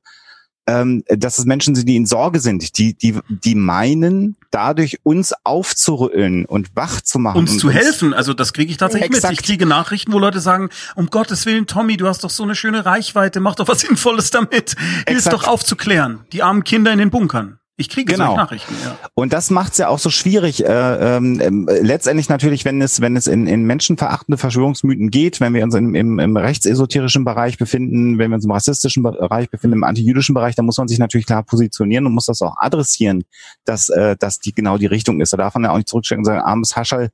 ähm, 0.67 1.03
dass 1.09 1.39
es 1.39 1.45
Menschen 1.45 1.75
sind, 1.75 1.87
die 1.87 1.97
in 1.97 2.07
Sorge 2.07 2.41
sind, 2.41 2.79
die, 2.79 2.95
die, 2.95 3.19
die 3.29 3.55
meinen, 3.55 4.37
dadurch 4.51 4.99
uns 5.03 5.35
aufzurütteln 5.45 6.47
und 6.47 6.75
wach 6.75 7.03
zu 7.03 7.19
machen. 7.19 7.37
Uns 7.37 7.59
zu 7.59 7.67
uns 7.67 7.77
helfen. 7.77 8.15
Also 8.15 8.33
das 8.33 8.55
kriege 8.55 8.71
ich 8.71 8.79
tatsächlich 8.79 9.11
exakt. 9.11 9.33
mit. 9.33 9.41
Ich 9.41 9.47
kriege 9.47 9.67
Nachrichten, 9.67 10.13
wo 10.13 10.19
Leute 10.19 10.41
sagen, 10.41 10.71
um 10.95 11.09
Gottes 11.09 11.45
Willen, 11.45 11.67
Tommy, 11.67 11.99
du 11.99 12.09
hast 12.09 12.25
doch 12.25 12.31
so 12.31 12.45
eine 12.45 12.55
schöne 12.55 12.87
Reichweite, 12.87 13.41
mach 13.41 13.57
doch 13.57 13.69
was 13.69 13.81
Sinnvolles 13.83 14.31
damit. 14.31 14.75
Hilf 15.07 15.25
doch 15.25 15.47
aufzuklären. 15.47 16.21
Die 16.33 16.43
armen 16.43 16.65
Kinder 16.65 16.93
in 16.93 16.99
den 16.99 17.11
Bunkern. 17.11 17.59
Ich 17.77 17.89
kriege 17.89 18.13
genau. 18.13 18.37
Nachrichten, 18.37 18.73
ja. 18.85 18.97
Und 19.15 19.33
das 19.33 19.51
macht 19.51 19.73
es 19.73 19.79
ja 19.79 19.89
auch 19.89 19.99
so 19.99 20.09
schwierig. 20.09 20.65
Äh, 20.65 21.17
ähm, 21.17 21.69
letztendlich 21.69 22.29
natürlich, 22.29 22.65
wenn 22.65 22.81
es, 22.81 23.01
wenn 23.01 23.17
es 23.17 23.27
in, 23.27 23.49
in 23.49 23.65
menschenverachtende 23.65 24.39
Verschwörungsmythen 24.39 25.11
geht, 25.11 25.41
wenn 25.41 25.55
wir 25.55 25.65
uns 25.65 25.75
im, 25.75 25.97
im, 25.97 26.21
im 26.21 26.37
rechtsesoterischen 26.37 27.25
Bereich 27.25 27.59
befinden, 27.59 28.17
wenn 28.19 28.31
wir 28.31 28.37
uns 28.37 28.45
im 28.45 28.53
rassistischen 28.53 29.03
Bereich 29.03 29.51
befinden, 29.51 29.79
im 29.79 29.83
antijüdischen 29.83 30.37
Bereich, 30.37 30.55
dann 30.55 30.67
muss 30.67 30.79
man 30.79 30.87
sich 30.87 31.01
natürlich 31.01 31.27
klar 31.27 31.43
positionieren 31.43 32.07
und 32.07 32.13
muss 32.13 32.27
das 32.27 32.43
auch 32.43 32.55
adressieren, 32.59 33.25
dass, 33.65 33.89
äh, 33.89 34.17
dass 34.17 34.39
die 34.39 34.55
genau 34.55 34.79
die 34.79 34.87
Richtung 34.87 35.21
ist. 35.21 35.33
Da 35.33 35.37
darf 35.37 35.55
man 35.55 35.65
ja 35.65 35.73
auch 35.73 35.77
nicht 35.77 35.89
zurückstecken 35.89 36.21
und 36.21 36.27
sagen, 36.27 36.43
armes 36.43 36.77
Haschall, 36.77 37.11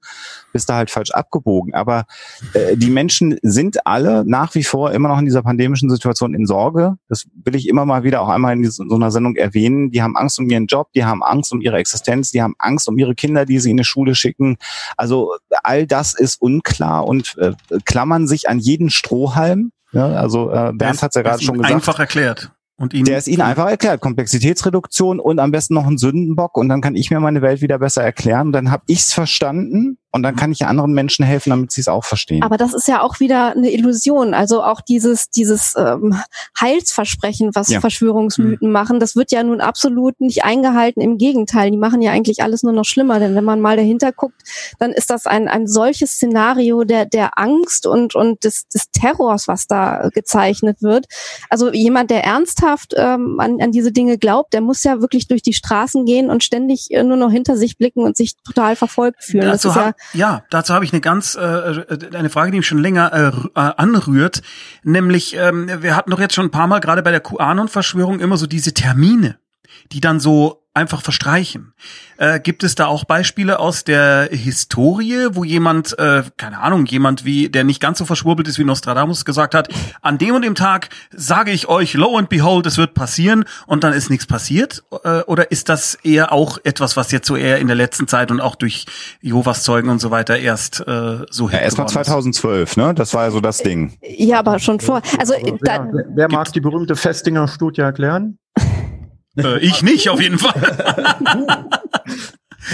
bist 0.52 0.68
da 0.68 0.76
halt 0.76 0.90
falsch 0.90 1.12
abgebogen. 1.12 1.72
Aber 1.72 2.04
äh, 2.52 2.76
die 2.76 2.90
Menschen 2.90 3.38
sind 3.40 3.86
alle 3.86 4.26
nach 4.26 4.54
wie 4.54 4.64
vor 4.64 4.92
immer 4.92 5.08
noch 5.08 5.20
in 5.20 5.24
dieser 5.24 5.42
pandemischen 5.42 5.88
Situation 5.88 6.34
in 6.34 6.44
Sorge. 6.44 6.96
Das 7.08 7.24
will 7.44 7.54
ich 7.54 7.66
immer 7.66 7.86
mal 7.86 8.02
wieder 8.02 8.20
auch 8.20 8.28
einmal 8.28 8.52
in 8.52 8.70
so 8.70 8.82
einer 8.94 9.10
Sendung 9.10 9.36
erwähnen. 9.36 9.90
Die 9.90 10.02
haben 10.02 10.18
Angst 10.18 10.38
um 10.38 10.49
ihren 10.50 10.66
Job, 10.66 10.88
die 10.94 11.04
haben 11.04 11.22
Angst 11.22 11.52
um 11.52 11.60
ihre 11.60 11.78
Existenz, 11.78 12.30
die 12.30 12.42
haben 12.42 12.54
Angst 12.58 12.88
um 12.88 12.98
ihre 12.98 13.14
Kinder, 13.14 13.46
die 13.46 13.58
sie 13.58 13.70
in 13.70 13.76
die 13.76 13.84
Schule 13.84 14.14
schicken. 14.14 14.56
Also 14.96 15.34
all 15.62 15.86
das 15.86 16.14
ist 16.14 16.40
unklar 16.40 17.06
und 17.06 17.36
äh, 17.38 17.52
klammern 17.84 18.26
sich 18.26 18.48
an 18.48 18.58
jeden 18.58 18.90
Strohhalm. 18.90 19.72
Ja, 19.92 20.06
also 20.06 20.50
äh, 20.50 20.72
Bernd 20.74 21.02
hat 21.02 21.10
es 21.10 21.14
ja 21.16 21.22
gerade 21.22 21.42
schon 21.42 21.58
gesagt. 21.58 21.74
Einfach 21.74 21.98
erklärt. 21.98 22.52
Und 22.80 22.94
ihn 22.94 23.04
der 23.04 23.18
ist 23.18 23.28
Ihnen 23.28 23.42
einfach 23.42 23.68
erklärt. 23.68 24.00
Komplexitätsreduktion 24.00 25.20
und 25.20 25.38
am 25.38 25.50
besten 25.50 25.74
noch 25.74 25.86
ein 25.86 25.98
Sündenbock 25.98 26.56
und 26.56 26.70
dann 26.70 26.80
kann 26.80 26.94
ich 26.94 27.10
mir 27.10 27.20
meine 27.20 27.42
Welt 27.42 27.60
wieder 27.60 27.78
besser 27.78 28.02
erklären. 28.02 28.52
Dann 28.52 28.70
habe 28.70 28.84
ich's 28.86 29.12
verstanden 29.12 29.98
und 30.12 30.24
dann 30.24 30.34
kann 30.34 30.50
ich 30.50 30.66
anderen 30.66 30.92
Menschen 30.92 31.24
helfen, 31.24 31.50
damit 31.50 31.70
sie 31.70 31.80
es 31.80 31.88
auch 31.88 32.04
verstehen. 32.04 32.42
Aber 32.42 32.56
das 32.56 32.74
ist 32.74 32.88
ja 32.88 33.00
auch 33.02 33.20
wieder 33.20 33.52
eine 33.52 33.70
Illusion. 33.70 34.34
Also 34.34 34.62
auch 34.62 34.80
dieses, 34.80 35.30
dieses 35.30 35.74
ähm, 35.76 36.20
Heilsversprechen, 36.60 37.50
was 37.54 37.68
ja. 37.68 37.80
Verschwörungsmythen 37.80 38.68
mhm. 38.68 38.72
machen, 38.72 38.98
das 38.98 39.14
wird 39.14 39.30
ja 39.30 39.44
nun 39.44 39.60
absolut 39.60 40.20
nicht 40.20 40.42
eingehalten. 40.42 41.00
Im 41.00 41.16
Gegenteil, 41.16 41.70
die 41.70 41.76
machen 41.76 42.02
ja 42.02 42.10
eigentlich 42.10 42.42
alles 42.42 42.64
nur 42.64 42.72
noch 42.72 42.84
schlimmer. 42.84 43.20
Denn 43.20 43.36
wenn 43.36 43.44
man 43.44 43.60
mal 43.60 43.76
dahinter 43.76 44.10
guckt, 44.10 44.42
dann 44.80 44.90
ist 44.90 45.10
das 45.10 45.26
ein, 45.26 45.46
ein 45.46 45.68
solches 45.68 46.12
Szenario 46.12 46.82
der, 46.82 47.06
der 47.06 47.38
Angst 47.38 47.86
und, 47.86 48.16
und 48.16 48.42
des, 48.42 48.66
des 48.66 48.90
Terrors, 48.90 49.46
was 49.46 49.68
da 49.68 50.08
gezeichnet 50.12 50.82
wird. 50.82 51.06
Also 51.50 51.72
jemand, 51.72 52.10
der 52.10 52.24
ernsthaft 52.24 52.94
ähm, 52.96 53.38
an, 53.38 53.60
an 53.60 53.70
diese 53.70 53.92
Dinge 53.92 54.18
glaubt, 54.18 54.54
der 54.54 54.60
muss 54.60 54.82
ja 54.82 55.00
wirklich 55.00 55.28
durch 55.28 55.42
die 55.42 55.52
Straßen 55.52 56.04
gehen 56.04 56.30
und 56.30 56.42
ständig 56.42 56.90
äh, 56.90 57.04
nur 57.04 57.16
noch 57.16 57.30
hinter 57.30 57.56
sich 57.56 57.78
blicken 57.78 58.02
und 58.02 58.16
sich 58.16 58.34
total 58.42 58.74
verfolgt 58.74 59.22
fühlen. 59.22 59.46
Das 59.46 59.64
ist 59.64 59.76
ja 59.76 59.92
ja, 60.12 60.44
dazu 60.50 60.74
habe 60.74 60.84
ich 60.84 60.92
eine 60.92 61.00
ganz 61.00 61.34
äh, 61.34 61.40
äh, 61.40 62.16
eine 62.16 62.30
Frage, 62.30 62.50
die 62.50 62.58
mich 62.58 62.66
schon 62.66 62.78
länger 62.78 63.12
äh, 63.12 63.60
äh, 63.60 63.72
anrührt, 63.76 64.42
nämlich 64.82 65.36
ähm, 65.36 65.70
wir 65.82 65.96
hatten 65.96 66.10
doch 66.10 66.20
jetzt 66.20 66.34
schon 66.34 66.46
ein 66.46 66.50
paar 66.50 66.66
Mal 66.66 66.80
gerade 66.80 67.02
bei 67.02 67.10
der 67.10 67.20
QAnon-Verschwörung 67.20 68.20
immer 68.20 68.36
so 68.36 68.46
diese 68.46 68.74
Termine 68.74 69.38
die 69.92 70.00
dann 70.00 70.20
so 70.20 70.60
einfach 70.72 71.02
verstreichen. 71.02 71.74
Äh, 72.16 72.38
gibt 72.38 72.62
es 72.62 72.76
da 72.76 72.86
auch 72.86 73.04
Beispiele 73.04 73.58
aus 73.58 73.82
der 73.82 74.28
Historie, 74.30 75.28
wo 75.32 75.42
jemand, 75.42 75.98
äh, 75.98 76.22
keine 76.36 76.60
Ahnung, 76.60 76.86
jemand 76.86 77.24
wie, 77.24 77.48
der 77.48 77.64
nicht 77.64 77.80
ganz 77.80 77.98
so 77.98 78.04
verschwurbelt 78.04 78.46
ist 78.46 78.58
wie 78.58 78.64
Nostradamus 78.64 79.24
gesagt 79.24 79.54
hat, 79.54 79.68
an 80.00 80.18
dem 80.18 80.36
und 80.36 80.42
dem 80.42 80.54
Tag 80.54 80.90
sage 81.10 81.50
ich 81.50 81.68
euch, 81.68 81.94
lo 81.94 82.16
and 82.16 82.28
behold, 82.28 82.66
es 82.66 82.78
wird 82.78 82.94
passieren 82.94 83.44
und 83.66 83.82
dann 83.82 83.92
ist 83.92 84.10
nichts 84.10 84.26
passiert? 84.26 84.84
Äh, 85.02 85.22
oder 85.22 85.50
ist 85.50 85.68
das 85.68 85.96
eher 86.04 86.32
auch 86.32 86.58
etwas, 86.62 86.96
was 86.96 87.10
jetzt 87.10 87.26
so 87.26 87.34
eher 87.34 87.58
in 87.58 87.66
der 87.66 87.76
letzten 87.76 88.06
Zeit 88.06 88.30
und 88.30 88.40
auch 88.40 88.54
durch 88.54 88.86
Jehovas 89.20 89.64
Zeugen 89.64 89.88
und 89.88 90.00
so 90.00 90.12
weiter 90.12 90.38
erst 90.38 90.86
äh, 90.86 91.26
so 91.30 91.48
ja, 91.48 91.58
Erst 91.58 91.78
mal 91.78 91.88
2012, 91.88 92.76
ne? 92.76 92.94
Das 92.94 93.12
war 93.12 93.24
ja 93.24 93.30
so 93.32 93.40
das 93.40 93.58
Ding. 93.58 93.98
Ja, 94.02 94.38
aber 94.38 94.60
schon 94.60 94.78
vor. 94.78 95.02
Also, 95.18 95.34
also 95.34 95.58
wer, 95.60 95.90
wer 96.14 96.30
mag 96.30 96.52
die 96.52 96.60
berühmte 96.60 96.94
Festinger 96.94 97.48
Studie 97.48 97.80
erklären? 97.80 98.38
Äh, 99.36 99.58
ich 99.60 99.82
nicht, 99.82 100.08
auf 100.08 100.20
jeden 100.20 100.38
Fall. 100.38 100.54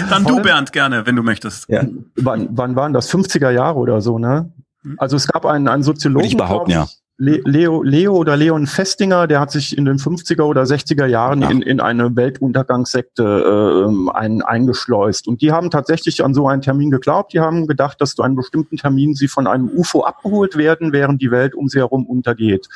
Dann 0.09 0.25
du, 0.25 0.41
Bernd, 0.41 0.73
gerne, 0.73 1.05
wenn 1.05 1.15
du 1.15 1.23
möchtest. 1.23 1.69
Ja. 1.69 1.83
Wann, 2.15 2.49
wann 2.51 2.75
waren 2.75 2.93
das? 2.93 3.11
50er 3.11 3.49
Jahre 3.51 3.79
oder 3.79 4.01
so, 4.01 4.19
ne? 4.19 4.51
Hm. 4.83 4.95
Also 4.97 5.15
es 5.15 5.27
gab 5.27 5.45
einen, 5.45 5.67
einen 5.67 5.83
Soziologen. 5.83 6.23
Würde 6.23 6.27
ich 6.27 6.37
behaupten, 6.37 6.71
ja. 6.71 6.87
Leo, 7.19 7.81
Leo 7.81 8.15
oder 8.15 8.37
Leon 8.37 8.67
Festinger, 8.67 9.25
der 9.25 9.39
hat 9.39 9.49
sich 9.49 9.75
in 9.75 9.85
den 9.85 9.97
50er 9.97 10.43
oder 10.43 10.63
60er 10.63 11.07
Jahren 11.07 11.41
ja. 11.41 11.49
in, 11.49 11.63
in 11.63 11.79
eine 11.79 12.15
Weltuntergangssekte 12.15 13.23
äh, 13.23 14.11
ein, 14.11 14.43
eingeschleust. 14.43 15.27
Und 15.27 15.41
die 15.41 15.51
haben 15.51 15.71
tatsächlich 15.71 16.23
an 16.23 16.35
so 16.35 16.47
einen 16.47 16.61
Termin 16.61 16.91
geglaubt. 16.91 17.33
Die 17.33 17.39
haben 17.39 17.65
gedacht, 17.65 18.01
dass 18.01 18.13
zu 18.13 18.21
einem 18.21 18.35
bestimmten 18.35 18.77
Termin 18.77 19.15
sie 19.15 19.27
von 19.27 19.47
einem 19.47 19.67
UFO 19.67 20.03
abgeholt 20.03 20.57
werden, 20.57 20.93
während 20.93 21.19
die 21.19 21.31
Welt 21.31 21.55
um 21.55 21.69
sie 21.69 21.79
herum 21.79 22.05
untergeht. 22.05 22.67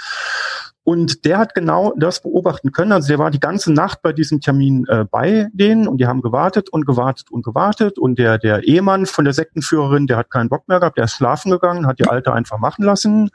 Und 0.84 1.26
der 1.26 1.38
hat 1.38 1.54
genau 1.54 1.94
das 1.96 2.24
beobachten 2.24 2.72
können. 2.72 2.92
Also 2.92 3.10
der 3.10 3.20
war 3.20 3.30
die 3.30 3.40
ganze 3.40 3.72
Nacht 3.72 4.02
bei 4.02 4.14
diesem 4.14 4.42
Termin 4.42 4.86
äh, 4.88 5.06
bei 5.10 5.50
denen 5.54 5.88
und 5.88 6.00
die 6.00 6.08
haben 6.08 6.24
gewartet 6.24 6.70
und 6.70 6.88
gewartet 6.88 7.30
und 7.30 7.46
gewartet. 7.46 8.00
Und 8.00 8.18
der, 8.18 8.40
der 8.40 8.64
Ehemann 8.64 9.06
von 9.06 9.24
der 9.24 9.34
Sektenführerin, 9.34 10.08
der 10.08 10.18
hat 10.18 10.32
keinen 10.32 10.50
Bock 10.50 10.68
mehr 10.68 10.80
gehabt, 10.80 10.98
der 10.98 11.06
ist 11.06 11.14
schlafen 11.14 11.52
gegangen, 11.52 11.86
hat 11.86 12.00
die 12.00 12.08
Alte 12.08 12.34
einfach 12.34 12.58
machen 12.58 12.84
lassen. 12.84 13.30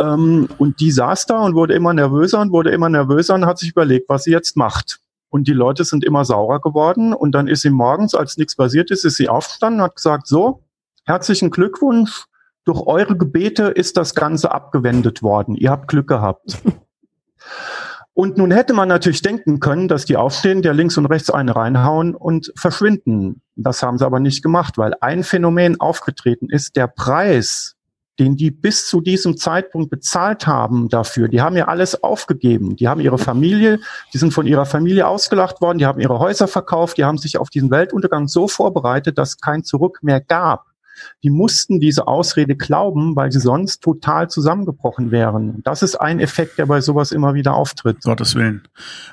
Ähm, 0.00 0.48
und 0.56 0.80
die 0.80 0.90
saß 0.90 1.26
da 1.26 1.40
und 1.40 1.54
wurde 1.54 1.74
immer 1.74 1.92
nervöser 1.92 2.40
und 2.40 2.52
wurde 2.52 2.70
immer 2.70 2.88
nervöser 2.88 3.34
und 3.34 3.44
hat 3.44 3.58
sich 3.58 3.70
überlegt, 3.70 4.08
was 4.08 4.24
sie 4.24 4.32
jetzt 4.32 4.56
macht. 4.56 5.00
Und 5.28 5.46
die 5.46 5.52
Leute 5.52 5.84
sind 5.84 6.04
immer 6.04 6.24
saurer 6.24 6.58
geworden. 6.58 7.12
Und 7.12 7.32
dann 7.32 7.48
ist 7.48 7.60
sie 7.60 7.70
morgens, 7.70 8.14
als 8.14 8.38
nichts 8.38 8.56
passiert 8.56 8.90
ist, 8.90 9.04
ist 9.04 9.16
sie 9.16 9.28
aufgestanden 9.28 9.80
und 9.80 9.84
hat 9.84 9.96
gesagt, 9.96 10.26
so, 10.26 10.62
herzlichen 11.04 11.50
Glückwunsch, 11.50 12.27
durch 12.68 12.86
eure 12.86 13.16
Gebete 13.16 13.64
ist 13.64 13.96
das 13.96 14.14
Ganze 14.14 14.52
abgewendet 14.52 15.22
worden. 15.22 15.54
Ihr 15.54 15.70
habt 15.70 15.88
Glück 15.88 16.06
gehabt. 16.06 16.58
Und 18.12 18.36
nun 18.36 18.50
hätte 18.50 18.74
man 18.74 18.88
natürlich 18.88 19.22
denken 19.22 19.58
können, 19.58 19.88
dass 19.88 20.04
die 20.04 20.16
aufstehen, 20.16 20.60
der 20.60 20.74
links 20.74 20.98
und 20.98 21.06
rechts 21.06 21.30
einen 21.30 21.50
reinhauen 21.50 22.16
und 22.16 22.52
verschwinden. 22.56 23.42
Das 23.54 23.80
haben 23.80 23.96
sie 23.96 24.04
aber 24.04 24.18
nicht 24.18 24.42
gemacht, 24.42 24.76
weil 24.76 24.94
ein 25.00 25.22
Phänomen 25.22 25.80
aufgetreten 25.80 26.50
ist, 26.50 26.74
der 26.74 26.88
Preis, 26.88 27.76
den 28.18 28.34
die 28.34 28.50
bis 28.50 28.88
zu 28.88 29.00
diesem 29.00 29.36
Zeitpunkt 29.36 29.88
bezahlt 29.88 30.48
haben 30.48 30.88
dafür, 30.88 31.28
die 31.28 31.40
haben 31.40 31.56
ja 31.56 31.68
alles 31.68 32.02
aufgegeben. 32.02 32.74
Die 32.74 32.88
haben 32.88 33.00
ihre 33.00 33.18
Familie, 33.18 33.78
die 34.12 34.18
sind 34.18 34.34
von 34.34 34.48
ihrer 34.48 34.66
Familie 34.66 35.06
ausgelacht 35.06 35.60
worden, 35.60 35.78
die 35.78 35.86
haben 35.86 36.00
ihre 36.00 36.18
Häuser 36.18 36.48
verkauft, 36.48 36.98
die 36.98 37.04
haben 37.04 37.18
sich 37.18 37.38
auf 37.38 37.50
diesen 37.50 37.70
Weltuntergang 37.70 38.26
so 38.26 38.48
vorbereitet, 38.48 39.16
dass 39.16 39.28
es 39.28 39.40
kein 39.40 39.62
Zurück 39.62 40.00
mehr 40.02 40.20
gab 40.20 40.67
die 41.22 41.30
mussten 41.30 41.80
diese 41.80 42.06
Ausrede 42.06 42.56
glauben, 42.56 43.16
weil 43.16 43.32
sie 43.32 43.40
sonst 43.40 43.82
total 43.82 44.28
zusammengebrochen 44.28 45.10
wären. 45.10 45.62
Das 45.64 45.82
ist 45.82 45.96
ein 45.96 46.20
Effekt, 46.20 46.58
der 46.58 46.66
bei 46.66 46.80
sowas 46.80 47.12
immer 47.12 47.34
wieder 47.34 47.54
auftritt. 47.54 48.02
Gottes 48.02 48.34
Willen. 48.34 48.66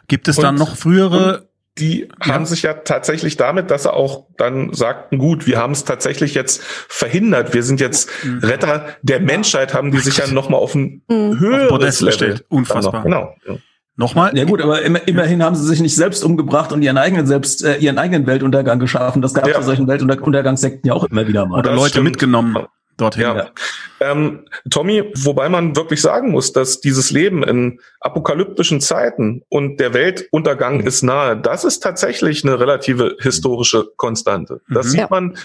Gibt 0.08 0.28
es 0.28 0.38
und, 0.38 0.44
dann 0.44 0.56
noch 0.56 0.76
frühere 0.76 1.48
die 1.78 2.08
ja. 2.26 2.34
haben 2.34 2.46
sich 2.46 2.62
ja 2.62 2.74
tatsächlich 2.74 3.36
damit, 3.36 3.70
dass 3.70 3.84
sie 3.84 3.94
auch 3.94 4.28
dann 4.38 4.74
sagten, 4.74 5.18
gut, 5.18 5.46
wir 5.46 5.58
haben 5.58 5.74
es 5.74 5.84
tatsächlich 5.84 6.34
jetzt 6.34 6.64
verhindert, 6.64 7.54
wir 7.54 7.64
sind 7.64 7.82
jetzt 7.82 8.10
mhm. 8.24 8.40
Retter 8.40 8.96
der 9.02 9.20
Menschheit, 9.20 9.74
haben 9.74 9.92
die 9.92 10.00
sich 10.00 10.18
ja 10.18 10.28
nochmal 10.28 10.62
auf 10.62 10.74
ein 10.74 11.02
mhm. 11.10 11.40
höheres 11.40 12.00
Level 12.00 12.06
gestellt. 12.06 12.46
Unfassbar. 12.48 13.04
Genau. 13.04 13.36
Ja. 13.46 13.56
Nochmal? 13.98 14.38
Ja 14.38 14.44
gut, 14.44 14.62
aber 14.62 14.82
immer, 14.82 15.08
immerhin 15.08 15.42
haben 15.42 15.56
sie 15.56 15.66
sich 15.66 15.80
nicht 15.80 15.96
selbst 15.96 16.24
umgebracht 16.24 16.74
und 16.74 16.82
ihren 16.82 16.98
eigenen 16.98 17.28
selbst 17.28 17.64
äh, 17.64 17.78
ihren 17.78 17.98
eigenen 17.98 18.28
Weltuntergang 18.28 18.80
geschaffen. 18.80 19.22
Das 19.22 19.34
gab 19.34 19.46
es 19.46 19.52
ja. 19.52 19.58
bei 19.58 19.64
solchen 19.64 19.88
Weltuntergangssekten 19.88 20.88
ja 20.88 20.94
auch 20.94 21.06
immer 21.06 21.28
wieder 21.28 21.46
mal. 21.46 21.60
Oder 21.60 21.74
Leute 21.74 21.92
stimmt. 21.92 22.06
mitgenommen 22.10 22.58
dorthin. 22.98 23.24
Ja. 23.24 23.36
ja. 23.36 23.52
Ähm, 24.00 24.46
Tommy, 24.70 25.12
wobei 25.16 25.50
man 25.50 25.76
wirklich 25.76 26.02
sagen 26.02 26.32
muss, 26.32 26.54
dass 26.54 26.82
dieses 26.82 27.12
Leben 27.12 27.44
in 27.44 27.80
apokalyptischen 28.00 28.82
Zeiten 28.82 29.44
und 29.50 29.80
der 29.80 29.94
Weltuntergang 29.94 30.82
ist 30.82 31.02
nahe, 31.02 31.38
das 31.38 31.64
ist 31.64 31.82
tatsächlich 31.82 32.44
eine 32.44 32.60
relative 32.60 33.16
historische 33.20 33.88
Konstante. 33.98 34.62
Das 34.70 34.88
mhm. 34.88 34.92
sieht 34.92 35.10
man 35.10 35.38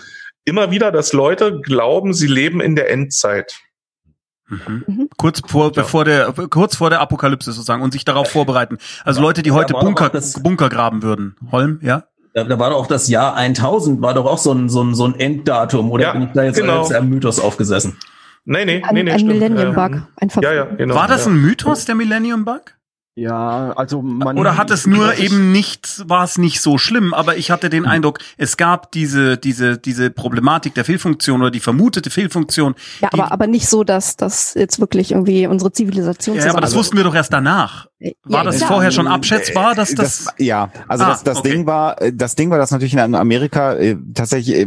immer 0.45 0.71
wieder, 0.71 0.93
dass 0.93 1.13
Leute 1.13 1.61
glauben, 1.61 2.13
sie 2.13 2.27
leben 2.27 2.61
in 2.61 2.77
der 2.77 2.91
Endzeit. 2.91 3.55
Mhm. 4.51 4.85
Mhm. 4.87 5.09
Kurz 5.17 5.41
vor, 5.47 5.67
ja. 5.67 5.71
bevor 5.83 6.05
der, 6.05 6.33
kurz 6.51 6.77
vor 6.77 6.91
der 6.91 7.01
Apokalypse 7.01 7.53
sozusagen 7.53 7.83
und 7.83 7.93
sich 7.93 8.05
darauf 8.05 8.29
vorbereiten. 8.29 8.79
Also 9.05 9.23
Leute, 9.23 9.43
die 9.43 9.53
heute 9.53 9.73
Bunker, 9.73 10.11
Bunker 10.43 10.69
graben 10.69 11.03
würden. 11.03 11.37
Holm, 11.51 11.79
ja? 11.83 12.05
Da, 12.35 12.45
da 12.45 12.59
war 12.59 12.71
doch 12.71 12.77
auch 12.77 12.87
das 12.87 13.09
Jahr 13.09 13.35
1000, 13.35 14.03
war 14.03 14.15
doch 14.15 14.27
auch 14.27 14.39
so 14.39 14.53
ein, 14.53 14.69
so 14.69 14.83
ein, 14.83 14.95
so 14.95 15.05
ein 15.05 15.19
Enddatum, 15.19 15.91
oder 15.91 16.05
ja, 16.05 16.13
bin 16.13 16.23
ich 16.23 16.31
da 16.33 16.45
jetzt 16.45 16.61
genau. 16.61 16.87
als 16.87 17.03
Mythos 17.03 17.41
aufgesessen? 17.41 17.97
Nee, 18.45 18.65
nee, 18.65 18.83
nee, 18.93 19.03
nee, 19.03 19.11
ein, 19.11 19.21
ein 19.21 19.27
Millennium 19.27 19.75
Bug. 19.75 20.03
Einfach 20.17 20.43
ja, 20.43 20.53
ja, 20.53 20.65
genau. 20.65 20.95
War 20.95 21.09
das 21.09 21.27
ein 21.27 21.35
Mythos, 21.35 21.85
der 21.85 21.95
Millennium 21.95 22.45
Bug? 22.45 22.75
Ja, 23.17 23.73
also 23.73 24.03
man. 24.03 24.39
Oder 24.39 24.57
hat 24.57 24.71
es 24.71 24.87
nur 24.87 25.19
eben 25.19 25.53
nicht, 25.53 26.09
war 26.09 26.25
es 26.25 26.39
nicht 26.39 26.61
so 26.61 26.79
schlimm, 26.79 27.13
aber 27.13 27.37
ich 27.37 27.51
hatte 27.51 27.69
den. 27.69 27.85
Eindruck, 27.85 28.21
es 28.37 28.57
gab 28.57 28.93
diese, 28.93 29.37
diese, 29.37 29.77
diese 29.77 30.11
Problematik 30.11 30.75
der 30.75 30.85
Fehlfunktion 30.85 31.41
oder 31.41 31.51
die 31.51 31.61
vermutete 31.61 32.09
Fehlfunktion. 32.09 32.75
Ja, 33.01 33.09
aber, 33.13 33.33
aber 33.33 33.47
nicht 33.47 33.69
so, 33.69 33.85
dass 33.85 34.17
das 34.17 34.55
jetzt 34.55 34.81
wirklich 34.81 35.11
irgendwie 35.11 35.47
unsere 35.47 35.73
Zivilisation 35.73 36.37
Ja, 36.37 36.51
aber 36.51 36.61
das 36.61 36.75
wussten 36.75 36.97
wir 36.97 37.05
doch 37.05 37.15
erst 37.15 37.33
danach. 37.33 37.90
War 38.25 38.41
ja, 38.41 38.45
das 38.45 38.57
klar. 38.57 38.69
vorher 38.69 38.91
schon 38.93 39.07
abschätzbar, 39.07 39.75
dass 39.75 39.95
das, 39.95 40.25
das 40.25 40.35
ja, 40.39 40.71
also 40.89 41.05
ah, 41.05 41.09
das, 41.11 41.23
das 41.23 41.39
okay. 41.39 41.51
Ding 41.51 41.67
war, 41.67 41.97
das 42.15 42.35
Ding 42.35 42.51
war, 42.51 42.57
dass 42.57 42.71
natürlich 42.71 42.95
in 42.95 43.15
Amerika 43.15 43.75
äh, 43.75 43.95
tatsächlich 44.15 44.57
äh, 44.57 44.67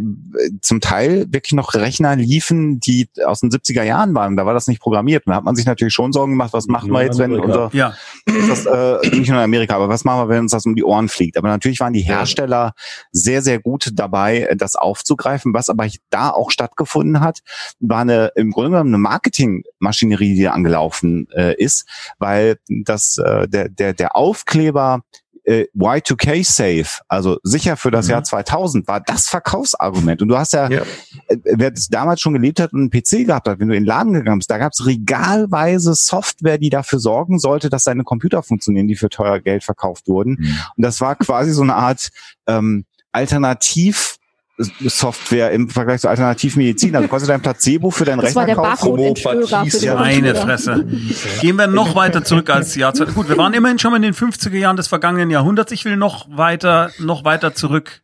zum 0.61 0.81
Teil 0.81 1.25
wirklich 1.29 1.53
noch 1.53 1.73
Rechner 1.73 2.15
liefen, 2.15 2.79
die 2.79 3.09
aus 3.25 3.39
den 3.39 3.49
70er 3.49 3.81
Jahren 3.81 4.13
waren. 4.13 4.37
Da 4.37 4.45
war 4.45 4.53
das 4.53 4.67
nicht 4.67 4.81
programmiert. 4.81 5.25
Und 5.25 5.31
da 5.31 5.37
hat 5.37 5.45
man 5.45 5.55
sich 5.55 5.65
natürlich 5.65 5.95
schon 5.95 6.13
Sorgen 6.13 6.33
gemacht, 6.33 6.53
was 6.53 6.67
machen 6.67 6.91
wir 6.91 7.03
jetzt, 7.03 7.17
wenn 7.17 7.33
unser, 7.33 7.71
ja. 7.73 7.95
das, 8.25 8.67
äh, 8.67 8.99
nicht 9.09 9.29
nur 9.29 9.39
in 9.39 9.43
Amerika, 9.43 9.75
aber 9.77 9.89
was 9.89 10.03
machen 10.03 10.21
wir, 10.21 10.29
wenn 10.29 10.41
uns 10.41 10.51
das 10.51 10.67
um 10.67 10.75
die 10.75 10.83
Ohren 10.83 11.09
fliegt? 11.09 11.35
Aber 11.35 11.47
natürlich 11.47 11.79
waren 11.79 11.93
die 11.93 12.01
Hersteller 12.01 12.73
sehr, 13.11 13.41
sehr 13.41 13.59
gut 13.59 13.93
dabei, 13.93 14.53
das 14.55 14.75
aufzugreifen. 14.75 15.55
Was 15.55 15.69
aber 15.69 15.87
da 16.11 16.29
auch 16.29 16.51
stattgefunden 16.51 17.19
hat, 17.19 17.39
war 17.79 18.01
eine, 18.01 18.31
im 18.35 18.51
Grunde 18.51 18.69
genommen 18.69 18.89
eine 18.89 18.99
Marketingmaschinerie, 18.99 20.35
die 20.35 20.47
angelaufen 20.47 21.27
äh, 21.31 21.55
ist, 21.55 21.87
weil 22.19 22.57
das 22.67 23.22
äh, 23.23 23.47
der, 23.47 23.69
der, 23.69 23.93
der 23.93 24.15
Aufkleber 24.15 25.01
äh, 25.45 25.65
Y2K 25.75 26.45
Safe, 26.45 27.01
also 27.07 27.37
sicher 27.43 27.75
für 27.75 27.91
das 27.91 28.05
mhm. 28.05 28.11
Jahr 28.11 28.23
2000, 28.23 28.87
war 28.87 29.01
das 29.01 29.27
Verkaufsargument. 29.27 30.21
Und 30.21 30.29
du 30.29 30.37
hast 30.37 30.53
ja, 30.53 30.69
ja. 30.69 30.81
Äh, 31.27 31.37
wer 31.43 31.71
das 31.71 31.87
damals 31.87 32.21
schon 32.21 32.33
gelebt 32.33 32.59
hat 32.59 32.73
und 32.73 32.79
einen 32.79 32.89
PC 32.89 33.25
gehabt 33.27 33.47
hat, 33.47 33.59
wenn 33.59 33.67
du 33.67 33.75
in 33.75 33.83
den 33.83 33.87
Laden 33.87 34.13
gegangen 34.13 34.39
bist, 34.39 34.49
da 34.49 34.57
gab 34.57 34.71
es 34.73 34.85
regalweise 34.85 35.93
Software, 35.95 36.57
die 36.57 36.69
dafür 36.69 36.99
sorgen 36.99 37.39
sollte, 37.39 37.69
dass 37.69 37.83
deine 37.83 38.03
Computer 38.03 38.43
funktionieren, 38.43 38.87
die 38.87 38.95
für 38.95 39.09
teuer 39.09 39.39
Geld 39.39 39.63
verkauft 39.63 40.07
wurden. 40.07 40.37
Mhm. 40.39 40.57
Und 40.77 40.83
das 40.83 41.01
war 41.01 41.15
quasi 41.15 41.51
so 41.51 41.63
eine 41.63 41.75
Art 41.75 42.09
ähm, 42.47 42.85
Alternativ 43.11 44.17
Software 44.63 45.51
im 45.51 45.69
Vergleich 45.69 46.01
zu 46.01 46.09
Alternativmedizin. 46.09 46.95
Also 46.95 47.07
quasi 47.07 47.27
dein 47.27 47.41
Placebo 47.41 47.91
für 47.91 48.05
deinen 48.05 48.19
das 48.19 48.35
Rechner 48.35 48.41
war 48.41 48.45
der 48.47 48.55
Meine 49.95 50.35
Fresse. 50.35 50.85
Gehen 51.41 51.57
wir 51.57 51.67
noch 51.67 51.95
weiter 51.95 52.23
zurück 52.23 52.49
als 52.49 52.75
Jahr. 52.75 52.93
Gut, 52.93 53.29
wir 53.29 53.37
waren 53.37 53.53
immerhin 53.53 53.79
schon 53.79 53.91
mal 53.91 53.97
in 53.97 54.03
den 54.03 54.13
50er 54.13 54.57
Jahren 54.57 54.77
des 54.77 54.87
vergangenen 54.87 55.29
Jahrhunderts. 55.29 55.71
Ich 55.71 55.85
will 55.85 55.97
noch 55.97 56.27
weiter, 56.29 56.91
noch 56.99 57.23
weiter 57.23 57.53
zurück 57.53 58.01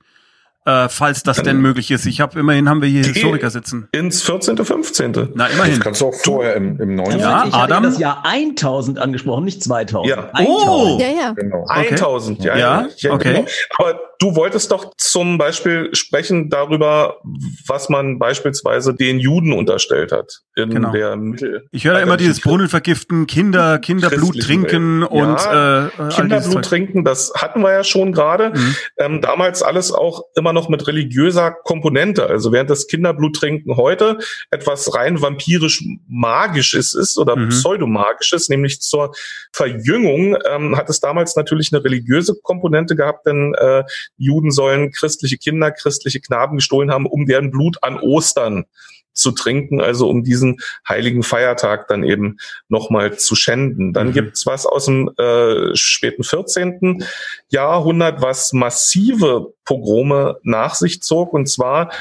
äh, 0.70 0.89
falls 0.89 1.24
das 1.24 1.41
denn 1.41 1.62
möglich 1.62 1.89
ist. 1.91 2.05
Ich 2.05 2.22
habe 2.22 2.39
immerhin 2.39 2.70
haben 2.70 2.82
wir 2.82 2.89
hier 2.89 3.03
Historiker 3.03 3.49
sitzen. 3.49 3.88
Ins 3.91 4.22
14., 4.22 4.57
15. 4.57 5.32
Na, 5.34 5.47
immerhin. 5.47 5.76
Das 5.76 5.80
kannst 5.80 6.01
du 6.01 6.07
auch 6.07 6.14
vorher 6.14 6.55
im, 6.55 6.80
im 6.80 6.95
9. 6.95 7.20
Ja, 7.20 7.45
ich 7.47 7.53
Adam. 7.53 7.84
das 7.84 7.97
Jahr 7.97 8.24
1000 8.26 8.99
angesprochen, 8.99 9.45
nicht 9.45 9.64
2000. 9.64 10.10
Ja. 10.10 10.30
1000. 10.34 10.47
Oh! 10.47 10.97
Ja, 10.99 11.07
ja. 11.07 11.32
Genau. 11.32 11.64
Okay. 11.64 11.89
1000, 11.91 12.43
ja. 12.43 12.57
Ja, 12.57 12.88
ja. 12.97 13.12
okay. 13.12 13.34
Genau. 13.34 13.47
Aber 13.78 13.99
du 14.20 14.36
wolltest 14.36 14.72
doch 14.72 14.93
zum 14.97 15.38
Beispiel 15.38 15.89
sprechen 15.93 16.49
darüber, 16.49 17.22
was 17.65 17.89
man 17.89 18.20
beispielsweise 18.20 18.93
den 18.93 19.20
Juden 19.20 19.53
unterstellt 19.53 20.11
hat 20.11 20.41
in 20.55 20.70
genau. 20.70 20.91
der 20.91 21.15
Mittel. 21.15 21.67
Ich 21.72 21.86
höre 21.86 22.01
immer 22.01 22.17
dieses 22.17 22.41
Brunnenvergiften, 22.41 23.28
Kinder, 23.28 23.80
Kinderblut 23.80 24.39
trinken 24.39 25.01
Welt. 25.01 25.11
und 25.11 25.36
ja, 25.38 25.88
äh, 25.88 26.09
Kinderblut 26.09 26.65
trinken, 26.65 27.05
das 27.05 27.32
hatten 27.36 27.61
wir 27.61 27.72
ja 27.72 27.84
schon 27.84 28.11
gerade. 28.11 28.49
Mhm. 28.49 28.76
Ähm, 28.97 29.22
damals 29.22 29.63
alles 29.63 29.91
auch 29.91 30.24
immer 30.36 30.51
noch 30.51 30.67
mit 30.67 30.86
religiöser 30.88 31.51
Komponente. 31.51 32.28
Also 32.28 32.51
während 32.51 32.70
das 32.70 32.88
Kinderbluttrinken 32.88 33.78
heute 33.78 34.20
etwas 34.51 34.93
rein 34.93 35.22
vampirisch 35.22 35.84
magisches 36.07 36.93
ist 36.93 37.17
oder 37.17 37.38
mhm. 37.38 37.49
pseudomagisches, 37.49 38.49
nämlich 38.49 38.82
zur 38.82 39.13
Verjüngung, 39.53 40.38
ähm, 40.49 40.76
hat 40.76 40.89
es 40.89 40.99
damals 40.99 41.38
natürlich 41.38 41.72
eine 41.72 41.84
religiöse 41.84 42.36
Komponente 42.43 42.97
gehabt, 42.97 43.26
denn 43.26 43.53
äh, 43.55 43.84
Juden 44.18 44.51
sollen 44.51 44.91
christliche 44.91 45.38
Kinder, 45.38 45.72
christliche 45.72 46.20
Knaben 46.20 46.57
gestohlen 46.57 46.91
haben, 46.91 47.05
um 47.05 47.26
deren 47.26 47.51
Blut 47.51 47.78
an 47.84 47.99
Ostern 47.99 48.66
zu 49.14 49.32
trinken, 49.32 49.82
also 49.82 50.10
um 50.10 50.24
diesen 50.24 50.57
heiligen 50.88 51.24
Feiertag 51.24 51.88
dann 51.88 52.03
eben 52.03 52.38
nochmal 52.70 53.18
zu 53.18 53.36
schänden. 53.36 53.93
Dann 53.93 54.07
mhm. 54.07 54.14
gibt's 54.14 54.45
was 54.45 54.66
aus 54.66 54.86
dem 54.86 55.10
äh, 55.18 55.76
späten 55.76 56.24
14. 56.24 57.03
Jahrhundert, 57.49 58.22
was 58.22 58.53
massive 58.53 59.53
Pogrome 59.66 60.38
nach 60.43 60.76
sich 60.76 61.01
zog, 61.01 61.34
und 61.34 61.47
zwar 61.47 61.91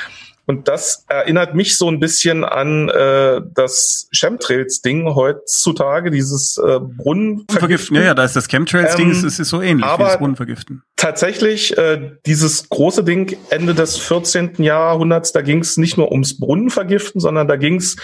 und 0.49 0.67
das 0.67 1.05
erinnert 1.09 1.55
mich 1.55 1.77
so 1.77 1.91
ein 1.91 2.01
bisschen 2.01 2.43
an 2.43 2.89
äh, 2.89 3.43
das 3.53 4.09
Chemtrails-Ding 4.13 5.15
heutzutage, 5.15 6.11
dieses 6.11 6.57
äh, 6.57 6.81
Brunnenvergiften. 6.81 7.97
Ja, 7.97 8.03
ja, 8.03 8.15
da 8.15 8.25
ist 8.25 8.35
das 8.35 8.49
Chemtrails-Ding, 8.49 9.13
ähm, 9.13 9.25
es 9.27 9.39
ist 9.39 9.49
so 9.51 9.61
ähnlich 9.61 9.85
aber 9.85 10.05
wie 10.05 10.09
das 10.09 10.19
Brunnenvergiften. 10.19 10.83
Tatsächlich, 10.97 11.77
äh, 11.77 12.13
dieses 12.25 12.71
große 12.71 13.05
Ding 13.05 13.37
Ende 13.51 13.75
des 13.75 13.99
14. 13.99 14.63
Jahrhunderts, 14.63 15.33
da 15.33 15.43
ging 15.43 15.59
es 15.59 15.77
nicht 15.77 15.99
nur 15.99 16.11
ums 16.11 16.41
Brunnenvergiften, 16.41 17.21
sondern 17.21 17.47
da 17.47 17.57
ging 17.57 17.75
es 17.75 17.97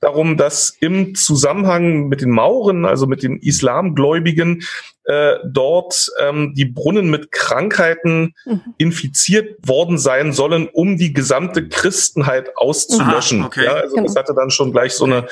darum, 0.00 0.36
dass 0.36 0.76
im 0.80 1.14
Zusammenhang 1.14 2.08
mit 2.08 2.20
den 2.20 2.30
Mauren, 2.30 2.84
also 2.84 3.06
mit 3.06 3.22
den 3.22 3.36
Islamgläubigen, 3.36 4.64
äh, 5.04 5.38
dort 5.44 6.10
ähm, 6.20 6.54
die 6.54 6.64
Brunnen 6.64 7.10
mit 7.10 7.32
Krankheiten 7.32 8.34
mhm. 8.44 8.74
infiziert 8.78 9.56
worden 9.66 9.98
sein 9.98 10.32
sollen, 10.32 10.68
um 10.72 10.96
die 10.96 11.12
gesamte 11.12 11.68
Christenheit 11.68 12.56
auszulöschen. 12.56 13.40
Aha, 13.40 13.46
okay. 13.46 13.64
ja, 13.64 13.74
also 13.74 13.96
das 13.96 14.06
genau. 14.06 14.20
hatte 14.20 14.34
dann 14.34 14.50
schon 14.50 14.72
gleich 14.72 14.94
so 14.94 15.04
eine 15.04 15.26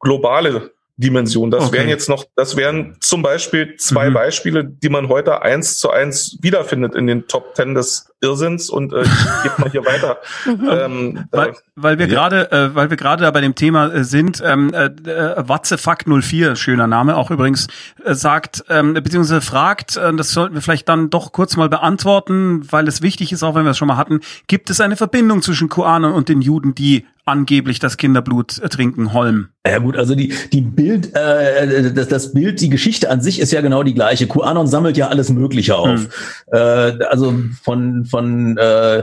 globale 0.00 0.72
Dimension. 0.96 1.50
Das 1.50 1.68
okay. 1.68 1.78
wären 1.78 1.88
jetzt 1.88 2.08
noch, 2.08 2.26
das 2.36 2.56
wären 2.56 2.96
zum 3.00 3.22
Beispiel 3.22 3.76
zwei 3.76 4.10
mhm. 4.10 4.14
Beispiele, 4.14 4.64
die 4.64 4.88
man 4.90 5.08
heute 5.08 5.42
eins 5.42 5.78
zu 5.78 5.90
eins 5.90 6.38
wiederfindet 6.42 6.94
in 6.94 7.06
den 7.06 7.26
Top 7.28 7.54
Ten 7.54 7.74
des 7.74 8.12
Irrsinns 8.20 8.68
und 8.70 8.92
äh, 8.92 9.02
ich 9.02 9.42
gebe 9.42 9.54
mal 9.60 9.70
hier 9.70 9.84
weiter. 9.84 10.18
Mhm. 10.44 10.68
ähm, 10.70 11.24
weil, 11.30 11.54
weil 11.76 11.98
wir 11.98 12.06
ja. 12.06 12.14
gerade, 12.14 12.50
äh, 12.50 12.74
weil 12.74 12.90
wir 12.90 12.96
gerade 12.96 13.30
bei 13.30 13.40
dem 13.40 13.54
Thema 13.54 13.92
äh, 13.92 14.04
sind, 14.04 14.42
ähm, 14.44 14.72
äh, 14.74 14.86
äh 14.86 15.48
Watzefuck 15.48 16.04
04, 16.06 16.56
schöner 16.56 16.86
Name 16.86 17.16
auch 17.16 17.30
übrigens, 17.30 17.68
äh, 18.04 18.14
sagt, 18.14 18.64
ähm, 18.68 18.94
beziehungsweise 18.94 19.40
fragt, 19.40 19.96
äh, 19.96 20.12
das 20.14 20.32
sollten 20.32 20.54
wir 20.54 20.62
vielleicht 20.62 20.88
dann 20.88 21.10
doch 21.10 21.32
kurz 21.32 21.56
mal 21.56 21.68
beantworten, 21.68 22.66
weil 22.70 22.88
es 22.88 23.02
wichtig 23.02 23.32
ist, 23.32 23.42
auch 23.42 23.54
wenn 23.54 23.64
wir 23.64 23.70
es 23.70 23.78
schon 23.78 23.88
mal 23.88 23.96
hatten, 23.96 24.20
gibt 24.46 24.68
es 24.68 24.80
eine 24.80 24.96
Verbindung 24.96 25.42
zwischen 25.42 25.68
Koanern 25.68 26.12
und 26.12 26.28
den 26.28 26.42
Juden, 26.42 26.74
die 26.74 27.06
angeblich 27.24 27.78
das 27.78 27.96
Kinderblut 27.96 28.58
äh, 28.58 28.68
trinken, 28.68 29.12
Holm? 29.12 29.48
Ja 29.66 29.78
gut, 29.78 29.96
also 29.96 30.14
die, 30.14 30.34
die 30.52 30.60
Bild, 30.60 31.14
äh, 31.14 31.92
das, 31.92 32.08
das 32.08 32.32
Bild, 32.32 32.60
die 32.60 32.68
Geschichte 32.68 33.10
an 33.10 33.20
sich 33.20 33.38
ist 33.38 33.52
ja 33.52 33.60
genau 33.60 33.82
die 33.82 33.94
gleiche. 33.94 34.26
QAnon 34.26 34.66
sammelt 34.66 34.96
ja 34.96 35.08
alles 35.08 35.30
Mögliche 35.30 35.76
auf. 35.76 36.00
Hm. 36.00 36.08
Äh, 36.52 36.58
also 37.04 37.34
von 37.62 38.04
von 38.06 38.56
äh, 38.58 39.02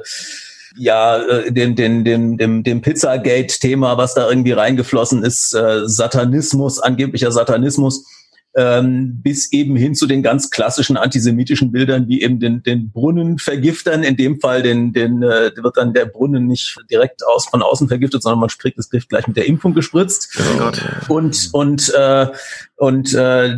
ja, 0.75 1.17
äh, 1.17 1.51
den, 1.51 1.75
den, 1.75 2.03
den, 2.03 2.37
dem, 2.37 2.63
dem 2.63 2.81
Pizzagate-Thema, 2.81 3.97
was 3.97 4.13
da 4.13 4.29
irgendwie 4.29 4.53
reingeflossen 4.53 5.23
ist, 5.23 5.53
äh, 5.53 5.81
Satanismus, 5.85 6.79
angeblicher 6.79 7.31
Satanismus, 7.31 8.05
ähm, 8.55 9.21
bis 9.21 9.51
eben 9.51 9.75
hin 9.75 9.93
zu 9.93 10.07
den 10.07 10.23
ganz 10.23 10.49
klassischen 10.49 10.97
antisemitischen 10.97 11.71
Bildern, 11.71 12.07
wie 12.07 12.21
eben 12.23 12.39
den, 12.39 12.63
den 12.63 12.91
Brunnenvergiftern. 12.91 14.03
In 14.03 14.17
dem 14.17 14.39
Fall 14.39 14.63
den, 14.63 14.91
den, 14.91 15.21
äh, 15.21 15.51
wird 15.55 15.77
dann 15.77 15.93
der 15.93 16.05
Brunnen 16.05 16.47
nicht 16.47 16.77
direkt 16.89 17.25
aus, 17.25 17.47
von 17.47 17.61
außen 17.61 17.87
vergiftet, 17.87 18.23
sondern 18.23 18.39
man 18.39 18.49
spricht 18.49 18.77
das 18.77 18.89
Gift 18.89 19.09
gleich 19.09 19.27
mit 19.27 19.37
der 19.37 19.45
Impfung 19.45 19.73
gespritzt. 19.73 20.39
Oh 20.59 21.13
und 21.13 21.49
und 21.51 21.93
äh, 21.93 22.27
und 22.75 23.13
äh, 23.13 23.57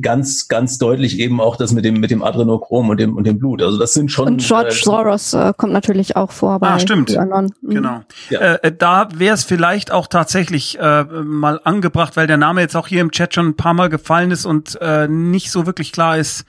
ganz 0.00 0.46
ganz 0.46 0.78
deutlich 0.78 1.18
eben 1.18 1.40
auch 1.40 1.56
das 1.56 1.72
mit 1.72 1.84
dem 1.84 1.94
mit 1.94 2.10
dem 2.10 2.22
Adrenochrom 2.22 2.90
und 2.90 3.00
dem 3.00 3.16
und 3.16 3.26
dem 3.26 3.38
Blut. 3.38 3.62
Also 3.62 3.78
das 3.78 3.94
sind 3.94 4.12
schon 4.12 4.28
und 4.28 4.46
George 4.46 4.68
äh, 4.68 4.84
Soros 4.84 5.32
äh, 5.32 5.52
kommt 5.56 5.72
natürlich 5.72 6.16
auch 6.16 6.30
vor 6.30 6.60
bei 6.60 6.68
ah, 6.68 6.78
stimmt. 6.78 7.10
Mhm. 7.10 7.50
Genau. 7.62 8.02
Ja. 8.30 8.40
Äh, 8.40 8.58
äh 8.62 8.72
da 8.76 9.08
wäre 9.14 9.34
es 9.34 9.44
vielleicht 9.44 9.90
auch 9.90 10.06
tatsächlich 10.06 10.78
äh, 10.78 11.04
mal 11.04 11.60
angebracht, 11.64 12.16
weil 12.16 12.26
der 12.26 12.36
Name 12.36 12.60
jetzt 12.60 12.76
auch 12.76 12.86
hier 12.86 13.00
im 13.00 13.10
Chat 13.10 13.34
schon 13.34 13.48
ein 13.48 13.56
paar 13.56 13.74
Mal 13.74 13.88
gefallen 13.88 14.11
ist 14.20 14.46
und 14.46 14.78
äh, 14.80 15.08
nicht 15.08 15.50
so 15.50 15.66
wirklich 15.66 15.92
klar 15.92 16.18
ist. 16.18 16.44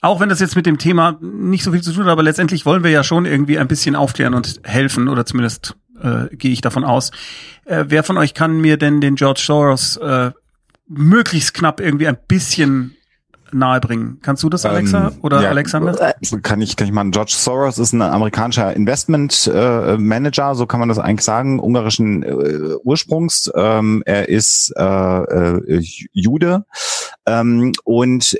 Auch 0.00 0.20
wenn 0.20 0.28
das 0.28 0.40
jetzt 0.40 0.54
mit 0.54 0.66
dem 0.66 0.78
Thema 0.78 1.18
nicht 1.20 1.64
so 1.64 1.72
viel 1.72 1.82
zu 1.82 1.92
tun 1.92 2.04
hat, 2.04 2.12
aber 2.12 2.22
letztendlich 2.22 2.64
wollen 2.64 2.84
wir 2.84 2.90
ja 2.90 3.02
schon 3.02 3.26
irgendwie 3.26 3.58
ein 3.58 3.66
bisschen 3.66 3.96
aufklären 3.96 4.34
und 4.34 4.60
helfen 4.62 5.08
oder 5.08 5.26
zumindest 5.26 5.76
äh, 6.00 6.34
gehe 6.36 6.52
ich 6.52 6.60
davon 6.60 6.84
aus. 6.84 7.10
Äh, 7.64 7.86
wer 7.88 8.04
von 8.04 8.16
euch 8.16 8.34
kann 8.34 8.60
mir 8.60 8.76
denn 8.76 9.00
den 9.00 9.16
George 9.16 9.42
Soros 9.44 9.96
äh, 9.96 10.30
möglichst 10.86 11.54
knapp 11.54 11.80
irgendwie 11.80 12.06
ein 12.06 12.18
bisschen 12.28 12.96
nahebringen. 13.52 14.18
Kannst 14.22 14.42
du 14.42 14.48
das, 14.48 14.64
Alexa 14.64 15.08
ähm, 15.08 15.18
oder 15.22 15.42
ja, 15.42 15.48
Alexander? 15.50 16.14
Kann 16.42 16.60
ich, 16.60 16.76
kann 16.76 16.86
ich 16.86 16.92
mal. 16.92 17.10
George 17.10 17.34
Soros 17.34 17.78
ist 17.78 17.92
ein 17.92 18.02
amerikanischer 18.02 18.74
Investment 18.74 19.50
äh, 19.52 19.96
Manager, 19.96 20.54
so 20.54 20.66
kann 20.66 20.80
man 20.80 20.88
das 20.88 20.98
eigentlich 20.98 21.24
sagen, 21.24 21.60
ungarischen 21.60 22.22
äh, 22.22 22.74
Ursprungs. 22.84 23.50
Ähm, 23.54 24.02
er 24.06 24.28
ist 24.28 24.72
äh, 24.76 24.82
äh, 24.82 25.82
Jude 26.12 26.64
ähm, 27.26 27.72
und 27.84 28.36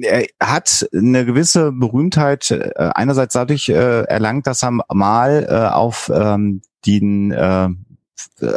er 0.00 0.26
hat 0.42 0.86
eine 0.94 1.24
gewisse 1.26 1.70
Berühmtheit 1.72 2.50
äh, 2.50 2.72
einerseits 2.94 3.34
dadurch 3.34 3.68
äh, 3.68 4.02
erlangt, 4.02 4.46
dass 4.46 4.62
er 4.62 4.70
mal 4.92 5.46
äh, 5.48 5.74
auf 5.74 6.10
ähm, 6.14 6.62
den 6.86 7.30
äh, 7.30 7.68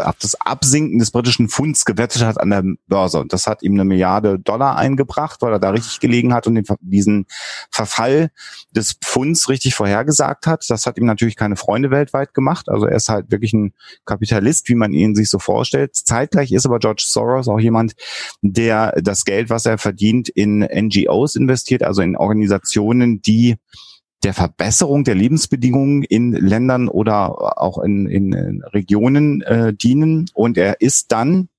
auf 0.04 0.16
das 0.20 0.40
Absinken 0.42 1.00
des 1.00 1.12
britischen 1.12 1.50
Pfunds 1.50 1.86
gewettet 1.86 2.24
hat 2.24 2.40
an 2.40 2.50
der 2.50 2.64
Börse. 2.88 3.20
Und 3.20 3.34
das 3.34 3.48
hat 3.48 3.64
ihm 3.64 3.74
eine 3.74 3.86
Milliarde 3.86 4.40
Dollar 4.40 4.78
eingebracht, 4.78 5.42
weil 5.42 5.54
er 5.54 5.60
da 5.60 5.70
richtig 5.72 6.00
gelegen 6.00 6.34
hat 6.34 6.48
und 6.48 6.56
den, 6.56 6.66
diesen 6.82 7.26
Verfall 7.72 8.32
des 8.72 8.94
Pfunds 8.94 9.50
richtig 9.50 9.76
vorhergesagt 9.76 10.48
hat. 10.48 10.66
Das 10.70 10.86
hat 10.86 10.98
ihm 10.98 11.06
natürlich 11.06 11.36
keine 11.36 11.56
Freunde 11.56 11.92
weltweit 11.92 12.34
gemacht. 12.34 12.70
Also 12.70 12.86
er 12.86 12.96
ist 12.96 13.10
halt 13.10 13.32
wirklich 13.32 13.54
ein 13.54 13.74
Kapitalist, 14.06 14.70
wie 14.70 14.76
man 14.76 14.94
ihn 14.94 15.16
sich 15.16 15.30
so 15.30 15.40
vorstellt. 15.40 15.96
Zeitgleich 15.96 16.52
ist 16.52 16.66
aber 16.66 16.80
George 16.80 17.04
Soros 17.08 17.48
auch 17.48 17.60
jemand, 17.60 17.94
der 18.42 18.94
das 19.02 19.26
Geld, 19.26 19.50
was 19.50 19.66
er 19.66 19.78
verdient, 19.78 20.30
in 20.30 20.60
NGOs 20.60 21.36
investiert, 21.36 21.84
also 21.84 22.02
in 22.02 22.16
Organisationen, 22.16 23.22
die 23.22 23.58
der 24.24 24.34
Verbesserung 24.34 25.04
der 25.04 25.16
Lebensbedingungen 25.16 26.04
in 26.04 26.32
Ländern 26.32 26.88
oder 26.88 27.62
auch 27.62 27.78
in, 27.78 28.08
in 28.08 28.64
Regionen 28.64 29.42
äh, 29.42 29.74
dienen. 29.74 30.30
Und 30.34 30.58
er 30.58 30.82
ist 30.82 31.12
dann 31.12 31.50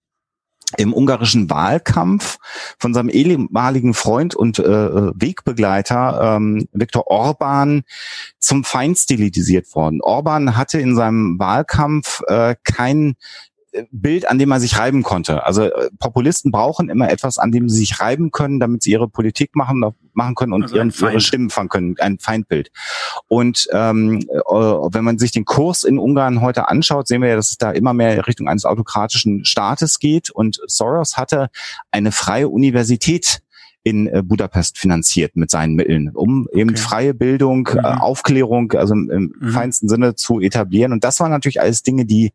im 0.77 0.93
ungarischen 0.93 1.49
Wahlkampf 1.49 2.39
von 2.79 2.93
seinem 2.93 3.09
ehemaligen 3.09 3.95
Freund 3.95 4.35
und 4.35 4.59
äh, 4.59 4.65
Wegbegleiter 4.65 6.37
ähm, 6.37 6.69
Viktor 6.73 7.07
Orban 7.07 7.85
zum 8.39 8.65
Feind 8.65 8.99
stilisiert 8.99 9.73
worden. 9.75 10.01
Orban 10.03 10.57
hatte 10.57 10.81
in 10.81 10.97
seinem 10.97 11.39
Wahlkampf 11.39 12.21
äh, 12.27 12.57
kein 12.65 13.15
Bild, 13.91 14.29
an 14.29 14.39
dem 14.39 14.49
man 14.49 14.61
sich 14.61 14.79
reiben 14.79 15.03
konnte. 15.03 15.45
Also 15.45 15.63
äh, 15.65 15.91
Populisten 15.99 16.51
brauchen 16.51 16.89
immer 16.89 17.11
etwas, 17.11 17.39
an 17.39 17.53
dem 17.53 17.69
sie 17.69 17.79
sich 17.79 18.01
reiben 18.01 18.31
können, 18.31 18.61
damit 18.61 18.83
sie 18.83 18.93
ihre 18.93 19.09
Politik 19.09 19.55
machen, 19.55 19.85
machen 20.13 20.35
können 20.35 20.53
und 20.53 20.65
also 20.65 20.77
ihren, 20.77 20.93
ihre 20.99 21.21
Stimmen 21.21 21.51
fangen 21.51 21.69
können, 21.69 21.97
ein 21.99 22.19
Feindbild. 22.19 22.71
Und 23.29 23.69
ähm, 23.73 24.21
äh, 24.29 24.53
wenn 24.55 25.05
man 25.05 25.19
sich 25.19 25.33
den 25.33 25.45
Kurs 25.45 25.85
in 25.85 25.99
Ungarn 25.99 26.41
heute 26.41 26.69
anschaut, 26.69 27.09
sehen 27.09 27.23
wir 27.23 27.31
ja, 27.31 27.37
dass 27.37 27.51
es 27.51 27.59
da 27.59 27.71
immer 27.71 27.93
mehr 27.93 28.27
Richtung 28.27 28.49
eines 28.49 28.65
autokratischen 28.65 29.45
Staates 29.45 29.99
geht. 29.99 30.31
Und 30.31 30.61
Soros 30.67 31.17
hatte 31.17 31.51
eine 31.91 32.13
freie 32.13 32.49
Universität 32.49 33.43
in 33.87 34.09
äh, 34.09 34.21
Budapest 34.25 34.79
finanziert 34.79 35.37
mit 35.37 35.49
seinen 35.49 35.77
Mitteln, 35.77 36.11
um 36.13 36.49
eben 36.53 36.71
okay. 36.71 36.81
freie 36.81 37.15
Bildung, 37.15 37.69
mhm. 37.73 37.79
äh, 37.79 37.83
Aufklärung, 37.83 38.73
also 38.73 38.95
im, 38.95 39.09
im 39.09 39.35
mhm. 39.39 39.51
feinsten 39.51 39.89
Sinne 39.89 40.17
zu 40.17 40.41
etablieren. 40.41 40.91
Und 40.91 41.05
das 41.05 41.21
waren 41.21 41.31
natürlich 41.31 41.61
alles 41.61 41.85
Dinge, 41.85 42.05
die 42.05 42.33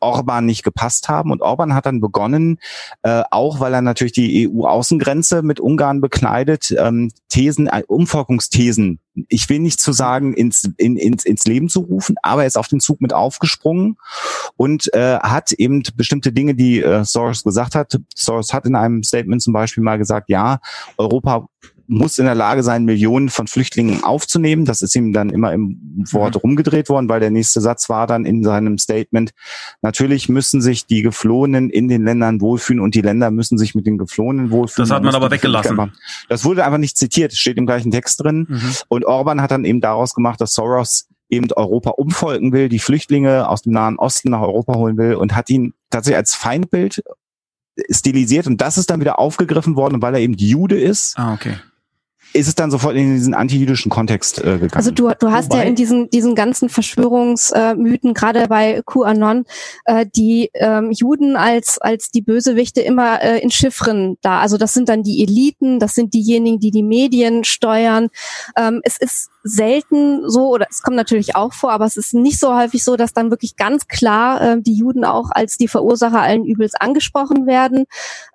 Orban 0.00 0.46
nicht 0.46 0.62
gepasst 0.62 1.10
haben. 1.10 1.30
Und 1.30 1.42
Orban 1.42 1.74
hat 1.74 1.84
dann 1.84 2.00
begonnen, 2.00 2.58
äh, 3.02 3.22
auch 3.30 3.60
weil 3.60 3.74
er 3.74 3.82
natürlich 3.82 4.14
die 4.14 4.48
EU-Außengrenze 4.48 5.42
mit 5.42 5.60
Ungarn 5.60 6.00
bekleidet, 6.00 6.74
ähm, 6.78 7.10
Thesen, 7.28 7.66
äh, 7.66 7.82
Umvolkungsthesen 7.86 8.98
ich 9.28 9.48
will 9.48 9.60
nicht 9.60 9.80
zu 9.80 9.92
sagen, 9.92 10.34
ins, 10.34 10.68
in, 10.76 10.96
ins, 10.96 11.24
ins 11.24 11.44
Leben 11.44 11.68
zu 11.68 11.80
rufen, 11.80 12.16
aber 12.22 12.42
er 12.42 12.46
ist 12.46 12.58
auf 12.58 12.68
den 12.68 12.80
Zug 12.80 13.00
mit 13.00 13.12
aufgesprungen 13.12 13.96
und 14.56 14.92
äh, 14.92 15.18
hat 15.18 15.52
eben 15.52 15.82
bestimmte 15.96 16.32
Dinge, 16.32 16.54
die 16.54 16.82
äh, 16.82 17.04
Soros 17.04 17.44
gesagt 17.44 17.74
hat. 17.74 17.98
Soros 18.14 18.52
hat 18.52 18.66
in 18.66 18.74
einem 18.74 19.02
Statement 19.02 19.42
zum 19.42 19.52
Beispiel 19.52 19.82
mal 19.82 19.98
gesagt, 19.98 20.28
ja, 20.28 20.60
Europa 20.96 21.48
muss 21.86 22.18
in 22.18 22.24
der 22.24 22.34
Lage 22.34 22.62
sein, 22.62 22.84
Millionen 22.84 23.28
von 23.28 23.46
Flüchtlingen 23.46 24.04
aufzunehmen. 24.04 24.64
Das 24.64 24.82
ist 24.82 24.94
ihm 24.96 25.12
dann 25.12 25.30
immer 25.30 25.52
im 25.52 26.04
Wort 26.10 26.34
mhm. 26.34 26.40
rumgedreht 26.40 26.88
worden, 26.88 27.08
weil 27.08 27.20
der 27.20 27.30
nächste 27.30 27.60
Satz 27.60 27.88
war 27.88 28.06
dann 28.06 28.24
in 28.24 28.42
seinem 28.42 28.78
Statement, 28.78 29.32
natürlich 29.82 30.28
müssen 30.28 30.60
sich 30.60 30.86
die 30.86 31.02
Geflohenen 31.02 31.70
in 31.70 31.88
den 31.88 32.04
Ländern 32.04 32.40
wohlfühlen 32.40 32.80
und 32.80 32.94
die 32.94 33.02
Länder 33.02 33.30
müssen 33.30 33.58
sich 33.58 33.74
mit 33.74 33.86
den 33.86 33.98
Geflohenen 33.98 34.50
wohlfühlen. 34.50 34.88
Das 34.88 34.96
hat 34.96 35.02
man 35.02 35.14
aber 35.14 35.30
weggelassen. 35.30 35.92
Das 36.28 36.44
wurde 36.44 36.64
einfach 36.64 36.78
nicht 36.78 36.96
zitiert, 36.96 37.32
steht 37.34 37.56
im 37.56 37.66
gleichen 37.66 37.90
Text 37.90 38.22
drin. 38.22 38.46
Mhm. 38.48 38.72
Und 38.88 39.04
Orban 39.04 39.40
hat 39.40 39.50
dann 39.50 39.64
eben 39.64 39.80
daraus 39.80 40.14
gemacht, 40.14 40.40
dass 40.40 40.54
Soros 40.54 41.08
eben 41.28 41.50
Europa 41.52 41.90
umfolgen 41.90 42.52
will, 42.52 42.68
die 42.68 42.78
Flüchtlinge 42.78 43.48
aus 43.48 43.62
dem 43.62 43.72
Nahen 43.72 43.98
Osten 43.98 44.30
nach 44.30 44.40
Europa 44.40 44.74
holen 44.74 44.96
will 44.96 45.14
und 45.14 45.34
hat 45.34 45.50
ihn 45.50 45.74
tatsächlich 45.90 46.18
als 46.18 46.34
Feindbild 46.34 47.02
stilisiert 47.90 48.46
und 48.46 48.60
das 48.60 48.78
ist 48.78 48.90
dann 48.90 49.00
wieder 49.00 49.18
aufgegriffen 49.18 49.74
worden, 49.74 50.00
weil 50.00 50.14
er 50.14 50.20
eben 50.20 50.34
Jude 50.34 50.78
ist. 50.78 51.18
Ah, 51.18 51.34
okay 51.34 51.56
ist 52.34 52.48
es 52.48 52.54
dann 52.54 52.70
sofort 52.70 52.96
in 52.96 53.14
diesen 53.14 53.32
antijüdischen 53.32 53.90
Kontext 53.90 54.38
äh, 54.38 54.58
gegangen. 54.58 54.72
Also 54.74 54.90
du, 54.90 55.10
du 55.18 55.30
hast 55.30 55.50
Wobei, 55.50 55.62
ja 55.62 55.68
in 55.68 55.76
diesen, 55.76 56.10
diesen 56.10 56.34
ganzen 56.34 56.68
Verschwörungsmythen, 56.68 58.10
äh, 58.10 58.12
gerade 58.12 58.48
bei 58.48 58.82
QAnon, 58.84 59.44
äh, 59.84 60.04
die 60.14 60.50
ähm, 60.54 60.90
Juden 60.90 61.36
als, 61.36 61.78
als 61.78 62.10
die 62.10 62.22
Bösewichte 62.22 62.80
immer 62.80 63.22
äh, 63.22 63.38
in 63.38 63.50
Chiffren 63.50 64.18
da. 64.20 64.40
Also 64.40 64.56
das 64.58 64.74
sind 64.74 64.88
dann 64.88 65.04
die 65.04 65.22
Eliten, 65.22 65.78
das 65.78 65.94
sind 65.94 66.12
diejenigen, 66.12 66.58
die 66.58 66.72
die 66.72 66.82
Medien 66.82 67.44
steuern. 67.44 68.08
Ähm, 68.56 68.80
es 68.82 68.96
ist 68.98 69.30
selten 69.46 70.28
so, 70.28 70.48
oder 70.48 70.66
es 70.70 70.80
kommt 70.80 70.96
natürlich 70.96 71.36
auch 71.36 71.52
vor, 71.52 71.70
aber 71.70 71.84
es 71.84 71.98
ist 71.98 72.14
nicht 72.14 72.40
so 72.40 72.56
häufig 72.56 72.82
so, 72.82 72.96
dass 72.96 73.12
dann 73.12 73.30
wirklich 73.30 73.56
ganz 73.56 73.88
klar 73.88 74.40
äh, 74.40 74.56
die 74.60 74.72
Juden 74.72 75.04
auch 75.04 75.30
als 75.30 75.58
die 75.58 75.68
Verursacher 75.68 76.20
allen 76.20 76.46
Übels 76.46 76.74
angesprochen 76.74 77.46
werden. 77.46 77.84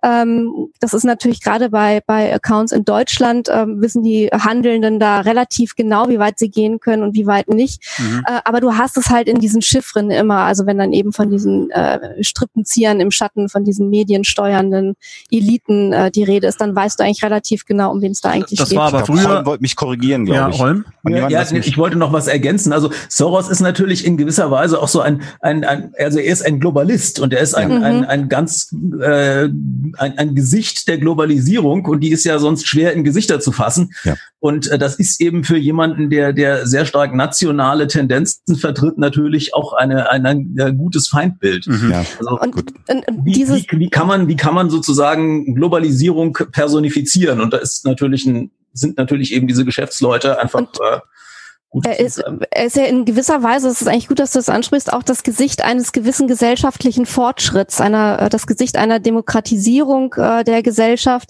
Ähm, 0.03 0.67
das 0.79 0.93
ist 0.93 1.05
natürlich 1.05 1.41
gerade 1.41 1.71
bei, 1.71 2.01
bei 2.05 2.31
Accounts 2.31 2.71
in 2.71 2.85
Deutschland, 2.85 3.49
ähm, 3.51 3.81
wissen 3.81 4.03
die 4.03 4.27
Handelnden 4.27 4.99
da 4.99 5.21
relativ 5.21 5.75
genau, 5.75 6.09
wie 6.09 6.19
weit 6.19 6.37
sie 6.37 6.51
gehen 6.51 6.79
können 6.79 7.01
und 7.01 7.15
wie 7.15 7.25
weit 7.25 7.49
nicht. 7.49 7.83
Mhm. 7.97 8.23
Äh, 8.27 8.41
aber 8.45 8.61
du 8.61 8.75
hast 8.75 8.95
es 8.95 9.09
halt 9.09 9.27
in 9.27 9.39
diesen 9.39 9.63
Chiffren 9.63 10.11
immer, 10.11 10.41
also 10.41 10.67
wenn 10.67 10.77
dann 10.77 10.93
eben 10.93 11.11
von 11.11 11.31
diesen 11.31 11.71
äh, 11.71 12.23
Strippenziehern 12.23 12.99
im 12.99 13.09
Schatten, 13.09 13.49
von 13.49 13.63
diesen 13.63 13.89
mediensteuernden 13.89 14.95
Eliten 15.31 15.91
äh, 15.91 16.11
die 16.11 16.23
Rede 16.23 16.45
ist, 16.45 16.61
dann 16.61 16.75
weißt 16.75 16.99
du 16.99 17.03
eigentlich 17.03 17.23
relativ 17.23 17.65
genau, 17.65 17.91
um 17.91 18.03
wen 18.03 18.11
es 18.11 18.21
da 18.21 18.29
eigentlich 18.29 18.59
das 18.59 18.69
geht. 18.69 18.77
Das 18.77 18.83
war 18.83 18.93
aber 18.93 19.05
früher... 19.07 19.43
wollte 19.47 19.63
mich 19.63 19.75
korrigieren, 19.75 20.25
glaube 20.25 20.39
ja, 20.39 20.49
ich. 20.49 20.59
Holm? 20.59 20.85
Ja, 21.07 21.29
ja 21.29 21.51
ich 21.51 21.77
wollte 21.77 21.97
noch 21.97 22.11
was 22.11 22.27
ergänzen. 22.27 22.73
Also 22.73 22.91
Soros 23.07 23.49
ist 23.49 23.61
natürlich 23.61 24.05
in 24.05 24.17
gewisser 24.17 24.51
Weise 24.51 24.81
auch 24.81 24.87
so 24.87 25.01
ein, 25.01 25.21
ein, 25.41 25.63
ein 25.63 25.93
also 25.97 26.19
er 26.19 26.31
ist 26.31 26.45
ein 26.45 26.59
Globalist 26.59 27.19
und 27.19 27.33
er 27.33 27.41
ist 27.41 27.53
ein, 27.53 27.69
mhm. 27.77 27.83
ein, 27.83 28.05
ein 28.05 28.29
ganz 28.29 28.75
äh, 29.01 29.43
ein, 29.97 30.17
ein 30.17 30.35
Gesicht 30.35 30.87
der 30.87 30.97
Globalisierung 30.97 31.85
und 31.85 32.01
die 32.01 32.11
ist 32.11 32.25
ja 32.25 32.39
sonst 32.39 32.67
schwer 32.67 32.93
in 32.93 33.03
Gesichter 33.03 33.39
zu 33.39 33.51
fassen. 33.51 33.91
Ja. 34.03 34.15
Und 34.39 34.67
äh, 34.67 34.77
das 34.77 34.95
ist 34.95 35.21
eben 35.21 35.43
für 35.43 35.57
jemanden, 35.57 36.09
der 36.09 36.33
der 36.33 36.65
sehr 36.67 36.85
stark 36.85 37.13
nationale 37.13 37.87
Tendenzen 37.87 38.55
vertritt, 38.55 38.97
natürlich 38.97 39.53
auch 39.53 39.73
eine, 39.73 40.09
ein, 40.09 40.25
ein, 40.25 40.55
ein 40.59 40.77
gutes 40.77 41.07
Feindbild. 41.07 41.67
Mhm. 41.67 41.91
Ja. 41.91 42.05
Also, 42.19 42.39
und, 42.39 42.55
gut. 42.55 42.73
Und, 42.87 43.07
und 43.07 43.25
wie, 43.25 43.47
wie, 43.47 43.65
wie 43.71 43.89
kann 43.89 44.07
man 44.07 44.27
wie 44.27 44.35
kann 44.35 44.53
man 44.53 44.69
sozusagen 44.69 45.55
Globalisierung 45.55 46.37
personifizieren? 46.51 47.41
Und 47.41 47.53
da 47.53 47.57
ist 47.57 47.85
natürlich 47.85 48.25
ein 48.25 48.51
sind 48.79 48.97
natürlich 48.97 49.33
eben 49.33 49.47
diese 49.47 49.65
Geschäftsleute 49.65 50.39
einfach 50.39 50.59
und, 50.59 50.79
äh, 50.81 50.99
er 51.83 51.99
ist, 51.99 52.17
er 52.49 52.65
ist 52.65 52.77
ja 52.77 52.85
in 52.85 53.05
gewisser 53.05 53.43
Weise, 53.43 53.67
es 53.67 53.81
ist 53.81 53.87
eigentlich 53.87 54.07
gut, 54.07 54.17
dass 54.17 54.31
du 54.31 54.39
das 54.39 54.49
ansprichst, 54.49 54.91
auch 54.91 55.03
das 55.03 55.21
Gesicht 55.21 55.63
eines 55.63 55.91
gewissen 55.91 56.27
gesellschaftlichen 56.27 57.05
Fortschritts, 57.05 57.79
einer, 57.79 58.23
äh, 58.23 58.29
das 58.29 58.47
Gesicht 58.47 58.75
einer 58.75 58.99
Demokratisierung 58.99 60.15
äh, 60.17 60.43
der 60.43 60.63
Gesellschaft 60.63 61.29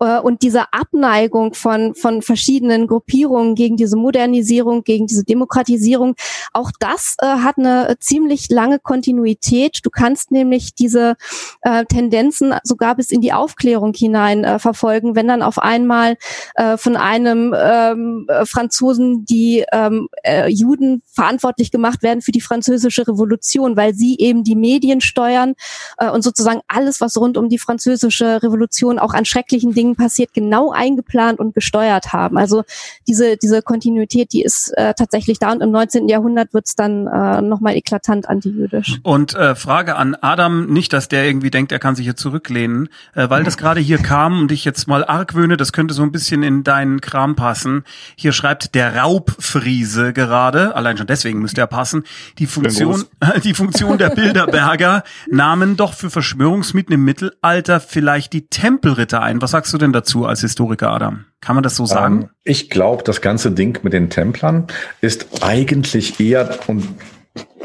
äh, 0.00 0.18
und 0.18 0.40
diese 0.40 0.72
Abneigung 0.72 1.52
von, 1.52 1.94
von 1.94 2.22
verschiedenen 2.22 2.86
Gruppierungen 2.86 3.54
gegen 3.54 3.76
diese 3.76 3.96
Modernisierung, 3.96 4.84
gegen 4.84 5.06
diese 5.06 5.24
Demokratisierung. 5.24 6.14
Auch 6.54 6.70
das 6.80 7.16
äh, 7.20 7.26
hat 7.26 7.58
eine 7.58 7.96
ziemlich 8.00 8.48
lange 8.48 8.78
Kontinuität. 8.78 9.80
Du 9.82 9.90
kannst 9.90 10.30
nämlich 10.30 10.74
diese 10.74 11.16
äh, 11.60 11.84
Tendenzen 11.84 12.54
sogar 12.62 12.94
bis 12.94 13.10
in 13.10 13.20
die 13.20 13.34
Aufklärung 13.34 13.92
hinein 13.92 14.44
äh, 14.44 14.58
verfolgen, 14.58 15.14
wenn 15.14 15.28
dann 15.28 15.42
auf 15.42 15.58
einmal 15.58 16.16
äh, 16.54 16.78
von 16.78 16.96
einem 16.96 17.54
ähm, 17.54 18.26
Franzosen 18.44 19.26
die 19.26 19.64
ähm, 19.74 20.08
äh, 20.22 20.48
Juden 20.48 21.02
verantwortlich 21.06 21.70
gemacht 21.70 22.02
werden 22.02 22.22
für 22.22 22.32
die 22.32 22.40
französische 22.40 23.06
Revolution, 23.06 23.76
weil 23.76 23.94
sie 23.94 24.16
eben 24.18 24.44
die 24.44 24.54
Medien 24.54 25.00
steuern 25.00 25.54
äh, 25.98 26.08
und 26.08 26.22
sozusagen 26.22 26.60
alles, 26.68 27.00
was 27.00 27.16
rund 27.16 27.36
um 27.36 27.48
die 27.48 27.58
französische 27.58 28.42
Revolution 28.42 28.98
auch 28.98 29.14
an 29.14 29.24
schrecklichen 29.24 29.74
Dingen 29.74 29.96
passiert, 29.96 30.32
genau 30.32 30.70
eingeplant 30.70 31.40
und 31.40 31.54
gesteuert 31.54 32.12
haben. 32.12 32.38
Also 32.38 32.62
diese, 33.08 33.36
diese 33.36 33.62
Kontinuität, 33.62 34.32
die 34.32 34.42
ist 34.42 34.72
äh, 34.76 34.94
tatsächlich 34.94 35.38
da 35.38 35.52
und 35.52 35.60
im 35.60 35.72
19. 35.72 36.08
Jahrhundert 36.08 36.54
wird 36.54 36.66
es 36.66 36.76
dann 36.76 37.06
äh, 37.08 37.42
nochmal 37.42 37.76
eklatant 37.76 38.28
antijüdisch. 38.28 39.00
Und 39.02 39.34
äh, 39.34 39.56
Frage 39.56 39.96
an 39.96 40.16
Adam, 40.20 40.66
nicht, 40.66 40.92
dass 40.92 41.08
der 41.08 41.26
irgendwie 41.26 41.50
denkt, 41.50 41.72
er 41.72 41.80
kann 41.80 41.96
sich 41.96 42.04
hier 42.04 42.16
zurücklehnen, 42.16 42.88
äh, 43.14 43.28
weil 43.28 43.42
das 43.42 43.56
gerade 43.56 43.80
hier 43.80 43.98
kam 43.98 44.40
und 44.40 44.52
ich 44.52 44.64
jetzt 44.64 44.86
mal 44.86 45.04
argwöhne, 45.04 45.56
das 45.56 45.72
könnte 45.72 45.94
so 45.94 46.02
ein 46.02 46.12
bisschen 46.12 46.42
in 46.42 46.62
deinen 46.62 47.00
Kram 47.00 47.34
passen. 47.34 47.84
Hier 48.16 48.32
schreibt 48.32 48.74
der 48.74 48.96
Raub 48.96 49.34
Krise 49.64 50.12
gerade, 50.12 50.76
allein 50.76 50.98
schon 50.98 51.06
deswegen 51.06 51.40
müsste 51.40 51.62
er 51.62 51.66
passen, 51.66 52.04
die 52.38 52.46
Funktion, 52.46 53.04
die 53.44 53.54
Funktion 53.54 53.96
der 53.96 54.10
Bilderberger 54.10 55.04
nahmen 55.30 55.78
doch 55.78 55.94
für 55.94 56.10
Verschwörungsmythen 56.10 56.94
im 56.94 57.02
Mittelalter 57.02 57.80
vielleicht 57.80 58.34
die 58.34 58.46
Tempelritter 58.46 59.22
ein. 59.22 59.40
Was 59.40 59.52
sagst 59.52 59.72
du 59.72 59.78
denn 59.78 59.94
dazu 59.94 60.26
als 60.26 60.42
Historiker, 60.42 60.90
Adam? 60.90 61.24
Kann 61.40 61.56
man 61.56 61.62
das 61.62 61.76
so 61.76 61.86
sagen? 61.86 62.22
Ähm, 62.22 62.28
ich 62.44 62.68
glaube, 62.68 63.04
das 63.04 63.22
ganze 63.22 63.52
Ding 63.52 63.80
mit 63.82 63.94
den 63.94 64.10
Templern 64.10 64.66
ist 65.00 65.42
eigentlich 65.42 66.20
eher 66.20 66.58
und 66.66 66.86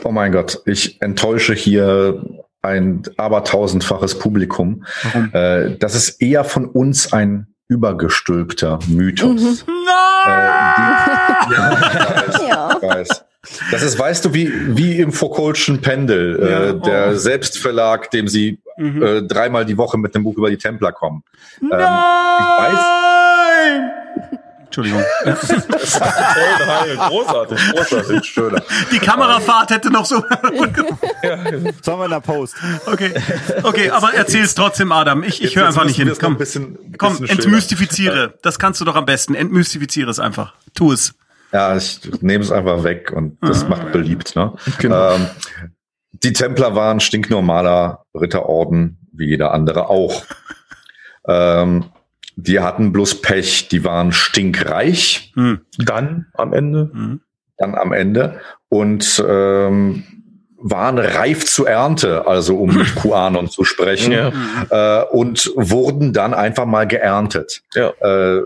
oh 0.05 0.11
mein 0.13 0.31
Gott, 0.31 0.61
ich 0.65 1.01
enttäusche 1.01 1.53
hier 1.53 2.23
ein 2.61 3.03
abertausendfaches 3.17 4.19
Publikum. 4.19 4.85
Warum? 5.03 5.33
Äh, 5.33 5.77
das 5.77 5.95
ist 5.95 6.21
eher 6.21 6.45
von 6.45 6.65
uns 6.65 7.11
ein 7.11 7.48
übergestülpter 7.69 8.79
Mythos. 8.87 9.65
Mhm. 9.65 9.73
Nein! 9.85 10.95
Äh, 11.47 12.37
die, 12.37 12.45
ja, 12.49 12.77
weiß, 12.81 12.81
weiß. 12.81 13.25
Das 13.71 13.83
ist, 13.83 13.97
weißt 13.97 14.25
du, 14.25 14.33
wie, 14.33 14.51
wie 14.75 14.99
im 14.99 15.11
Foucault'schen 15.11 15.81
Pendel, 15.81 16.39
äh, 16.41 16.51
ja, 16.51 16.63
äh, 16.65 16.79
der 16.79 17.11
oh. 17.11 17.15
Selbstverlag, 17.15 18.11
dem 18.11 18.27
sie 18.27 18.59
mhm. 18.77 19.01
äh, 19.01 19.21
dreimal 19.21 19.65
die 19.65 19.77
Woche 19.77 19.97
mit 19.97 20.13
einem 20.13 20.25
Buch 20.25 20.35
über 20.35 20.49
die 20.49 20.57
Templer 20.57 20.91
kommen. 20.91 21.23
Ähm, 21.61 21.69
Nein! 21.69 21.79
Ich 22.39 24.31
weiß, 24.31 24.39
Entschuldigung. 24.69 25.03
großartig, 27.09 27.59
großartig, 27.73 28.23
schöner. 28.23 28.61
Die 28.91 28.99
Kamerafahrt 28.99 29.71
hätte 29.71 29.89
noch 29.89 30.05
so. 30.05 30.17
Sollen 31.81 31.99
wir 31.99 32.05
in 32.05 32.11
der 32.11 32.19
Post. 32.19 32.55
Okay, 32.85 33.11
okay, 33.63 33.89
aber 33.89 34.13
erzähl's 34.13 34.53
trotzdem, 34.53 34.91
Adam. 34.91 35.23
Ich, 35.23 35.43
ich 35.43 35.55
höre 35.55 35.65
einfach 35.65 35.85
nicht 35.85 35.95
hin. 35.95 36.13
Komm, 36.19 36.37
bisschen, 36.37 36.77
komm, 36.99 37.17
bisschen 37.17 37.39
entmystifiziere. 37.39 38.37
Das 38.43 38.59
kannst 38.59 38.79
du 38.79 38.85
doch 38.85 38.95
am 38.95 39.07
besten. 39.07 39.33
Entmystifiziere 39.33 40.11
es 40.11 40.19
einfach. 40.19 40.53
Tu 40.75 40.91
es. 40.91 41.15
Ja, 41.51 41.75
ich 41.75 42.01
nehme 42.21 42.43
es 42.43 42.51
einfach 42.51 42.83
weg 42.83 43.11
und 43.11 43.39
das 43.41 43.63
ah. 43.63 43.69
macht 43.69 43.91
beliebt. 43.91 44.35
Ne? 44.35 44.53
Genau. 44.77 45.15
Ähm, 45.15 45.27
die 46.11 46.33
Templer 46.33 46.75
waren 46.75 46.99
stinknormaler 46.99 48.05
Ritterorden, 48.13 48.99
wie 49.13 49.29
jeder 49.29 49.51
andere 49.51 49.89
auch. 49.89 50.25
Ähm, 51.27 51.85
die 52.43 52.59
hatten 52.59 52.91
bloß 52.91 53.21
Pech, 53.21 53.67
die 53.69 53.83
waren 53.83 54.11
stinkreich. 54.11 55.31
Hm. 55.35 55.61
Dann 55.77 56.27
am 56.33 56.53
Ende. 56.53 56.89
Hm. 56.91 57.21
Dann 57.57 57.75
am 57.75 57.91
Ende. 57.91 58.39
Und 58.69 59.23
ähm, 59.27 60.03
waren 60.61 60.99
reif 60.99 61.45
zur 61.45 61.69
Ernte, 61.69 62.27
also 62.27 62.57
um 62.57 62.75
mit 62.75 62.95
QAnon 63.01 63.49
zu 63.49 63.63
sprechen, 63.63 64.11
ja. 64.11 64.31
äh, 64.69 65.05
und 65.05 65.51
wurden 65.55 66.13
dann 66.13 66.33
einfach 66.33 66.65
mal 66.65 66.85
geerntet 66.85 67.63
ja. 67.73 67.89
äh, 68.01 68.43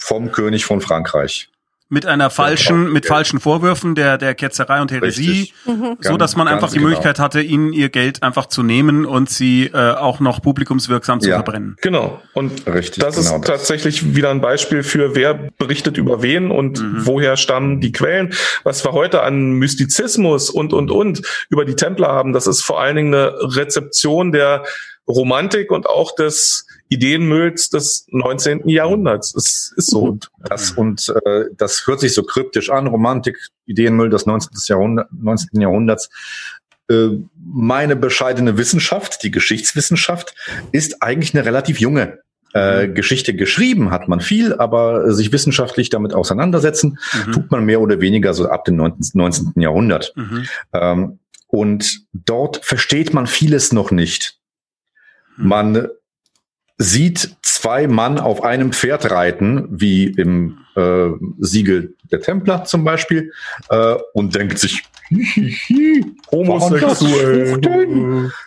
vom 0.00 0.32
König 0.32 0.64
von 0.64 0.80
Frankreich 0.80 1.50
mit 1.90 2.04
einer 2.04 2.28
falschen, 2.28 2.92
mit 2.92 3.06
falschen 3.06 3.40
Vorwürfen 3.40 3.94
der, 3.94 4.18
der 4.18 4.34
Ketzerei 4.34 4.82
und 4.82 4.92
Heresie, 4.92 5.52
mhm. 5.64 5.96
so 6.00 6.18
dass 6.18 6.36
man 6.36 6.46
einfach 6.46 6.68
die 6.68 6.76
genau. 6.76 6.88
Möglichkeit 6.88 7.18
hatte, 7.18 7.40
ihnen 7.40 7.72
ihr 7.72 7.88
Geld 7.88 8.22
einfach 8.22 8.46
zu 8.46 8.62
nehmen 8.62 9.06
und 9.06 9.30
sie 9.30 9.66
äh, 9.66 9.92
auch 9.92 10.20
noch 10.20 10.42
publikumswirksam 10.42 11.20
zu 11.20 11.30
ja. 11.30 11.36
verbrennen. 11.36 11.76
Genau. 11.80 12.20
Und 12.34 12.66
Richtig, 12.66 13.02
das 13.02 13.16
genau 13.16 13.36
ist 13.36 13.48
das. 13.48 13.58
tatsächlich 13.58 14.14
wieder 14.14 14.30
ein 14.30 14.42
Beispiel 14.42 14.82
für 14.82 15.14
wer 15.14 15.34
berichtet 15.34 15.96
über 15.96 16.20
wen 16.20 16.50
und 16.50 16.80
mhm. 16.80 17.06
woher 17.06 17.36
stammen 17.36 17.80
die 17.80 17.92
Quellen. 17.92 18.34
Was 18.64 18.84
wir 18.84 18.92
heute 18.92 19.22
an 19.22 19.52
Mystizismus 19.52 20.50
und, 20.50 20.74
und, 20.74 20.90
und 20.90 21.22
über 21.48 21.64
die 21.64 21.74
Templer 21.74 22.08
haben, 22.08 22.34
das 22.34 22.46
ist 22.46 22.62
vor 22.62 22.80
allen 22.80 22.96
Dingen 22.96 23.14
eine 23.14 23.32
Rezeption 23.56 24.32
der 24.32 24.64
Romantik 25.08 25.70
und 25.70 25.86
auch 25.86 26.14
des 26.14 26.66
Ideenmülls 26.90 27.70
des 27.70 28.06
19. 28.10 28.68
Jahrhunderts. 28.68 29.34
Es 29.34 29.72
ist 29.76 29.90
so. 29.90 30.00
Und 30.00 30.30
das, 30.44 30.72
und 30.72 31.12
äh, 31.24 31.44
das 31.56 31.86
hört 31.86 32.00
sich 32.00 32.14
so 32.14 32.22
kryptisch 32.22 32.70
an, 32.70 32.86
Romantik, 32.86 33.38
Ideenmüll 33.66 34.10
des 34.10 34.26
19. 34.26 34.50
Jahrhundert, 34.66 35.08
19. 35.12 35.60
Jahrhunderts. 35.60 36.10
Äh, 36.90 37.08
meine 37.36 37.96
bescheidene 37.96 38.56
Wissenschaft, 38.56 39.22
die 39.22 39.30
Geschichtswissenschaft, 39.30 40.34
ist 40.72 41.02
eigentlich 41.02 41.34
eine 41.34 41.44
relativ 41.44 41.80
junge 41.80 42.20
Äh, 42.54 42.88
Geschichte 42.88 43.34
geschrieben 43.34 43.90
hat 43.90 44.08
man 44.08 44.22
viel, 44.22 44.54
aber 44.54 45.12
sich 45.12 45.32
wissenschaftlich 45.32 45.90
damit 45.90 46.14
auseinandersetzen, 46.14 46.98
mhm. 47.26 47.32
tut 47.32 47.50
man 47.50 47.66
mehr 47.66 47.82
oder 47.82 48.00
weniger 48.00 48.32
so 48.32 48.48
ab 48.48 48.64
dem 48.64 48.76
19. 48.76 49.10
19. 49.12 49.52
Jahrhundert. 49.56 50.14
Mhm. 50.16 50.46
Ähm, 50.72 51.18
und 51.46 52.06
dort 52.14 52.64
versteht 52.64 53.12
man 53.12 53.26
vieles 53.26 53.72
noch 53.72 53.90
nicht. 53.90 54.37
Mhm. 55.38 55.48
Man 55.48 55.88
sieht 56.78 57.36
zwei 57.42 57.88
Mann 57.88 58.18
auf 58.18 58.42
einem 58.44 58.72
Pferd 58.72 59.10
reiten, 59.10 59.66
wie 59.70 60.06
im 60.06 60.58
äh, 60.76 61.08
Siegel 61.38 61.94
der 62.12 62.20
Templer 62.20 62.64
zum 62.64 62.84
Beispiel, 62.84 63.32
äh, 63.68 63.96
und 64.14 64.34
denkt 64.34 64.58
sich, 64.58 64.84
homosexuell. 66.30 67.58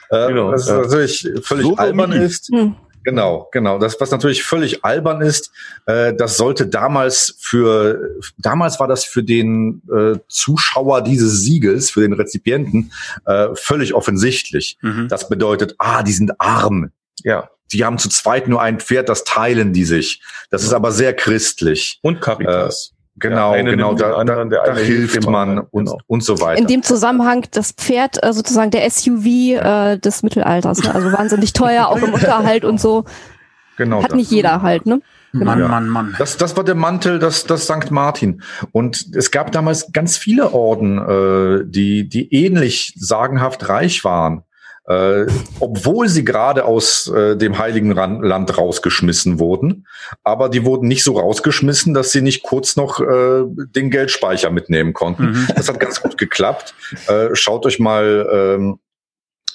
Äh, 0.09 0.27
genau, 0.27 0.51
was 0.51 0.68
natürlich 0.69 1.27
völlig 1.41 1.65
so 1.65 1.76
albern 1.76 2.13
ist. 2.13 2.49
Hm. 2.49 2.76
Genau, 3.03 3.49
genau. 3.52 3.80
Das, 3.80 3.99
was 3.99 4.11
natürlich 4.11 4.44
völlig 4.44 4.86
albern 4.86 5.22
ist, 5.22 5.52
äh, 5.88 6.14
das 6.14 6.38
sollte 6.38 6.68
damals 6.68 7.36
für, 7.40 8.15
damals 8.38 8.80
war 8.80 8.88
das 8.88 9.03
für 9.06 9.23
den 9.23 9.82
äh, 9.91 10.19
Zuschauer 10.28 11.02
dieses 11.02 11.41
Siegels, 11.41 11.90
für 11.90 12.02
den 12.02 12.14
Rezipienten, 12.14 12.91
äh, 13.26 13.48
völlig 13.56 13.94
offensichtlich. 13.94 14.78
Mhm. 14.82 15.07
Das 15.07 15.30
bedeutet, 15.30 15.76
ah, 15.80 16.03
die 16.03 16.14
sind 16.14 16.40
arm. 16.40 16.91
Ja. 17.23 17.49
Die 17.72 17.86
haben 17.86 17.98
zu 17.98 18.10
zweit 18.10 18.48
nur 18.48 18.61
ein 18.61 18.80
Pferd, 18.80 19.07
das 19.10 19.23
teilen 19.23 19.73
die 19.73 19.86
sich. 19.86 20.22
Das 20.49 20.64
ist 20.64 20.73
aber 20.73 20.91
sehr 20.91 21.14
christlich. 21.14 21.99
Und 22.02 22.22
Caritas. 22.22 22.94
Äh, 22.94 23.01
Genau, 23.22 23.53
genau, 23.53 23.93
da, 23.93 24.15
anderen, 24.15 24.49
da, 24.49 24.64
da 24.65 24.76
hilft 24.76 25.26
man 25.30 25.60
und, 25.60 25.85
genau. 25.85 25.99
und 26.07 26.23
so 26.23 26.41
weiter. 26.41 26.60
In 26.60 26.68
dem 26.68 26.84
Zusammenhang 26.84 27.45
das 27.52 27.72
Pferd, 27.72 28.23
äh, 28.23 28.34
sozusagen 28.34 28.72
der 28.72 28.89
SUV 28.89 29.26
äh, 29.26 29.98
des 29.98 30.23
Mittelalters, 30.23 30.84
ne? 30.84 30.93
also 30.93 31.11
wahnsinnig 31.11 31.53
teuer, 31.53 31.88
auch 31.88 32.02
im 32.02 32.14
Unterhalt 32.14 32.65
und 32.65 32.81
so. 32.81 33.06
Genau. 33.77 34.03
Hat 34.03 34.11
das. 34.11 34.18
nicht 34.18 34.31
jeder 34.31 34.61
halt, 34.61 34.85
ne? 34.85 35.02
Genau. 35.31 35.45
Mann, 35.45 35.68
Mann, 35.68 35.89
Mann. 35.89 36.15
Das, 36.18 36.35
das 36.35 36.57
war 36.57 36.64
der 36.64 36.76
Mantel, 36.76 37.18
das, 37.18 37.45
das 37.45 37.64
St. 37.64 37.89
Martin. 37.89 38.41
Und 38.73 39.15
es 39.15 39.31
gab 39.31 39.52
damals 39.53 39.93
ganz 39.93 40.18
viele 40.18 40.53
Orden, 40.53 40.98
äh, 40.98 41.64
die, 41.65 42.10
die 42.10 42.34
ähnlich 42.34 42.93
sagenhaft 42.98 43.69
reich 43.69 44.03
waren 44.03 44.43
äh, 44.88 45.26
obwohl 45.60 46.10
sie 46.10 46.26
gerade 46.26 46.66
aus 46.66 47.08
äh, 47.08 47.38
dem 47.38 47.58
Heiligen 47.58 47.91
Land 47.91 48.58
rausgeschmissen 48.58 49.40
wurden. 49.40 49.88
Aber 50.24 50.49
die 50.49 50.66
wurden 50.66 50.88
nicht 50.88 51.03
so 51.03 51.20
rausgeschmissen, 51.20 51.94
dass 51.94 52.12
sie 52.12 52.22
nicht 52.22 52.44
kurz 52.44 52.76
noch 52.76 52.99
äh, 52.99 53.44
den 53.76 53.91
Geldspeicher 53.91 54.49
mitnehmen 54.49 54.94
konnten. 54.94 55.32
Mhm. 55.32 55.48
Das 55.56 55.70
hat 55.70 55.80
ganz 55.80 56.02
gut 56.02 56.18
geklappt. 56.18 56.74
Äh, 57.08 57.30
schaut 57.34 57.66
euch 57.66 57.80
mal 57.80 58.28
ähm, 58.32 58.80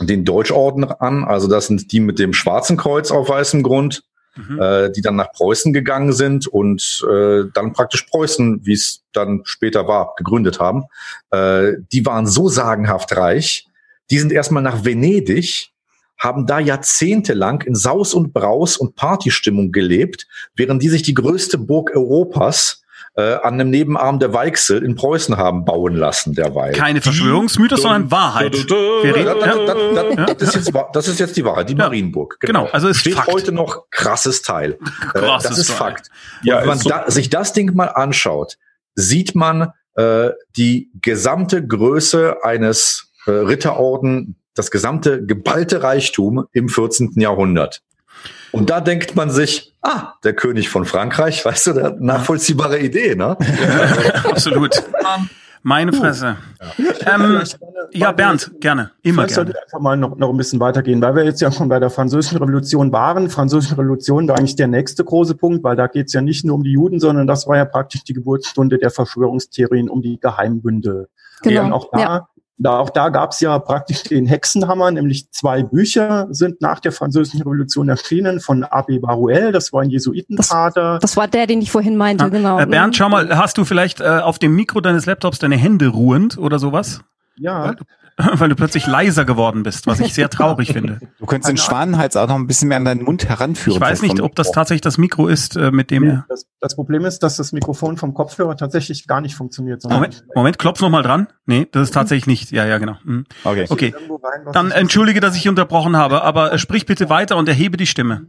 den 0.00 0.24
Deutschorden 0.24 0.84
an. 0.84 1.24
Also 1.24 1.48
das 1.48 1.66
sind 1.66 1.90
die 1.92 2.00
mit 2.00 2.18
dem 2.18 2.32
schwarzen 2.32 2.76
Kreuz 2.76 3.10
auf 3.10 3.28
weißem 3.28 3.62
Grund. 3.62 4.02
Mhm. 4.36 4.60
Äh, 4.60 4.90
die 4.92 5.00
dann 5.00 5.16
nach 5.16 5.32
Preußen 5.32 5.72
gegangen 5.72 6.12
sind 6.12 6.46
und 6.46 7.02
äh, 7.10 7.44
dann 7.54 7.72
praktisch 7.72 8.02
Preußen, 8.02 8.66
wie 8.66 8.74
es 8.74 9.02
dann 9.14 9.40
später 9.44 9.88
war, 9.88 10.12
gegründet 10.18 10.60
haben. 10.60 10.84
Äh, 11.30 11.72
die 11.90 12.04
waren 12.04 12.26
so 12.26 12.50
sagenhaft 12.50 13.16
reich, 13.16 13.66
die 14.10 14.18
sind 14.18 14.32
erstmal 14.32 14.62
nach 14.62 14.84
Venedig, 14.84 15.70
haben 16.18 16.46
da 16.46 16.58
jahrzehntelang 16.58 17.62
in 17.62 17.74
Saus 17.74 18.14
und 18.14 18.32
Braus 18.32 18.76
und 18.76 18.94
Partystimmung 18.94 19.72
gelebt, 19.72 20.26
während 20.54 20.82
die 20.82 20.88
sich 20.88 21.02
die 21.02 21.14
größte 21.14 21.58
Burg 21.58 21.90
Europas 21.94 22.82
äh, 23.16 23.34
an 23.34 23.54
einem 23.54 23.70
Nebenarm 23.70 24.18
der 24.18 24.32
Weichsel 24.32 24.84
in 24.84 24.94
Preußen 24.94 25.36
haben 25.36 25.64
bauen 25.64 25.94
lassen 25.94 26.34
derweil. 26.34 26.72
Keine 26.72 27.00
Verschwörungsmythos, 27.00 27.82
sondern 27.82 28.10
Wahrheit. 28.10 28.54
Das 30.92 31.08
ist 31.08 31.18
jetzt 31.18 31.36
die 31.36 31.44
Wahrheit, 31.44 31.68
die 31.68 31.74
Marienburg. 31.74 32.38
Genau, 32.40 32.64
genau 32.64 32.72
also 32.72 32.88
es 32.88 32.98
steht 32.98 33.14
Fakt. 33.14 33.32
heute 33.32 33.52
noch 33.52 33.90
krasses 33.90 34.42
Teil. 34.42 34.78
Äh, 35.14 35.20
das 35.20 35.58
ist 35.58 35.70
Fakt. 35.70 36.10
Ja, 36.42 36.60
wenn 36.60 36.68
man 36.68 36.78
so 36.78 36.90
da, 36.90 37.10
sich 37.10 37.30
das 37.30 37.52
Ding 37.52 37.74
mal 37.74 37.86
anschaut, 37.86 38.58
sieht 38.94 39.34
man 39.34 39.72
äh, 39.94 40.30
die 40.56 40.90
gesamte 41.00 41.66
Größe 41.66 42.36
eines 42.42 43.05
äh, 43.26 43.30
Ritterorden, 43.30 44.36
das 44.54 44.70
gesamte 44.70 45.24
geballte 45.24 45.82
Reichtum 45.82 46.46
im 46.52 46.68
14. 46.68 47.12
Jahrhundert. 47.16 47.82
Und 48.52 48.70
da 48.70 48.80
denkt 48.80 49.16
man 49.16 49.30
sich, 49.30 49.74
ah, 49.82 50.14
der 50.24 50.34
König 50.34 50.68
von 50.68 50.84
Frankreich, 50.84 51.44
weißt 51.44 51.68
du, 51.68 51.72
der 51.72 51.96
nachvollziehbare 51.98 52.78
Idee, 52.78 53.14
ne? 53.14 53.36
Ja, 53.40 54.30
absolut. 54.30 54.82
Meine 55.62 55.92
Fresse. 55.92 56.36
Ja, 56.78 57.16
ähm, 57.16 57.42
ja 57.92 58.12
Bernd, 58.12 58.52
gerne. 58.60 58.92
Immer 59.02 59.22
Vielleicht 59.22 59.34
gerne. 59.34 59.50
sollte 59.50 59.62
einfach 59.62 59.80
mal 59.80 59.96
noch, 59.96 60.16
noch 60.16 60.30
ein 60.30 60.36
bisschen 60.36 60.60
weitergehen, 60.60 61.02
weil 61.02 61.16
wir 61.16 61.24
jetzt 61.24 61.40
ja 61.40 61.50
schon 61.50 61.68
bei 61.68 61.80
der 61.80 61.90
Französischen 61.90 62.38
Revolution 62.38 62.92
waren. 62.92 63.28
Französische 63.28 63.76
Revolution 63.76 64.28
war 64.28 64.38
eigentlich 64.38 64.54
der 64.54 64.68
nächste 64.68 65.02
große 65.02 65.34
Punkt, 65.34 65.64
weil 65.64 65.74
da 65.74 65.88
geht 65.88 66.06
es 66.06 66.12
ja 66.12 66.20
nicht 66.20 66.44
nur 66.44 66.54
um 66.54 66.62
die 66.62 66.70
Juden, 66.70 67.00
sondern 67.00 67.26
das 67.26 67.48
war 67.48 67.56
ja 67.56 67.64
praktisch 67.64 68.04
die 68.04 68.12
Geburtsstunde 68.12 68.78
der 68.78 68.90
Verschwörungstheorien 68.90 69.88
um 69.88 70.02
die 70.02 70.20
Geheimbünde. 70.20 71.08
Genau. 71.42 71.64
Und 71.64 71.72
auch 71.72 71.90
da 71.90 71.98
ja. 71.98 72.28
Da, 72.58 72.78
auch 72.78 72.88
da 72.88 73.10
gab 73.10 73.32
es 73.32 73.40
ja 73.40 73.58
praktisch 73.58 74.04
den 74.04 74.26
Hexenhammer, 74.26 74.90
nämlich 74.90 75.30
zwei 75.30 75.62
Bücher 75.62 76.26
sind 76.30 76.62
nach 76.62 76.80
der 76.80 76.90
Französischen 76.90 77.42
Revolution 77.42 77.88
erschienen 77.90 78.40
von 78.40 78.64
Abbé 78.64 78.98
Baruel, 78.98 79.52
das 79.52 79.74
war 79.74 79.82
ein 79.82 79.90
Jesuitenpater. 79.90 80.94
Das, 80.94 81.00
das 81.02 81.16
war 81.18 81.28
der, 81.28 81.46
den 81.46 81.60
ich 81.60 81.70
vorhin 81.70 81.96
meinte, 81.98 82.24
ja. 82.24 82.30
genau. 82.30 82.58
Äh, 82.58 82.66
Bernd, 82.66 82.96
schau 82.96 83.10
mal, 83.10 83.36
hast 83.36 83.58
du 83.58 83.66
vielleicht 83.66 84.00
äh, 84.00 84.04
auf 84.04 84.38
dem 84.38 84.54
Mikro 84.54 84.80
deines 84.80 85.04
Laptops 85.04 85.38
deine 85.38 85.56
Hände 85.56 85.88
ruhend 85.88 86.38
oder 86.38 86.58
sowas? 86.58 87.00
Ja. 87.36 87.74
weil 88.34 88.48
du 88.48 88.56
plötzlich 88.56 88.86
leiser 88.86 89.26
geworden 89.26 89.62
bist, 89.62 89.86
was 89.86 90.00
ich 90.00 90.14
sehr 90.14 90.30
traurig 90.30 90.72
finde. 90.72 91.00
Du 91.18 91.26
könntest 91.26 91.50
den 91.50 91.58
Schwanenhals 91.58 92.16
auch 92.16 92.28
noch 92.28 92.36
ein 92.36 92.46
bisschen 92.46 92.68
mehr 92.68 92.78
an 92.78 92.86
deinen 92.86 93.02
Mund 93.02 93.28
heranführen. 93.28 93.76
Ich 93.76 93.80
weiß 93.80 94.00
nicht, 94.02 94.20
ob 94.20 94.34
das 94.34 94.52
tatsächlich 94.52 94.80
das 94.80 94.96
Mikro 94.96 95.28
ist, 95.28 95.56
äh, 95.56 95.70
mit 95.70 95.90
dem. 95.90 96.04
Ja, 96.04 96.24
das, 96.28 96.46
das, 96.60 96.74
Problem 96.74 97.04
ist, 97.04 97.22
dass 97.22 97.36
das 97.36 97.52
Mikrofon 97.52 97.98
vom 97.98 98.14
Kopfhörer 98.14 98.56
tatsächlich 98.56 99.06
gar 99.06 99.20
nicht 99.20 99.34
funktioniert. 99.34 99.84
Moment, 99.84 100.24
Moment, 100.34 100.58
klopf 100.58 100.80
noch 100.80 100.88
mal 100.88 101.02
dran. 101.02 101.28
Nee, 101.44 101.68
das 101.70 101.84
ist 101.84 101.94
tatsächlich 101.94 102.26
nicht. 102.26 102.52
Ja, 102.52 102.64
ja, 102.64 102.78
genau. 102.78 102.96
Mhm. 103.04 103.26
Okay. 103.44 103.66
Okay. 103.68 103.94
Dann 104.52 104.70
entschuldige, 104.70 105.20
dass 105.20 105.36
ich 105.36 105.48
unterbrochen 105.48 105.96
habe, 105.96 106.22
aber 106.22 106.54
äh, 106.54 106.58
sprich 106.58 106.86
bitte 106.86 107.10
weiter 107.10 107.36
und 107.36 107.48
erhebe 107.48 107.76
die 107.76 107.86
Stimme. 107.86 108.28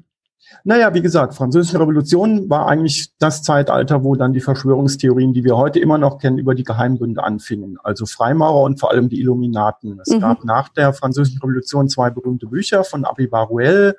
Naja, 0.64 0.94
wie 0.94 1.02
gesagt, 1.02 1.34
Französische 1.34 1.80
Revolution 1.80 2.50
war 2.50 2.68
eigentlich 2.68 3.12
das 3.20 3.44
Zeitalter, 3.44 4.04
wo 4.04 4.16
dann 4.16 4.34
die 4.34 4.42
Verschwörungstheorien, 4.42 5.34
die 5.34 5.44
wir 5.44 5.58
heute 5.58 5.80
immer 5.80 5.98
noch 5.98 6.20
kennen, 6.20 6.38
über 6.38 6.56
die 6.56 6.64
Geheimbünde 6.64 7.24
anfingen. 7.24 7.78
Also 7.84 8.06
Freimaurer 8.06 8.64
und 8.64 8.80
vor 8.80 8.92
allem 8.92 9.10
die 9.10 9.20
Illuminaten. 9.20 10.00
Es 10.02 10.14
mhm. 10.14 10.20
gab 10.20 10.44
nach 10.44 10.70
der 10.70 10.94
Französischen 10.94 11.40
Revolution 11.40 11.90
zwei 11.90 12.10
berühmte 12.10 12.48
Bücher 12.48 12.84
von 12.84 13.06
Abbé 13.06 13.30
Baruel 13.30 13.96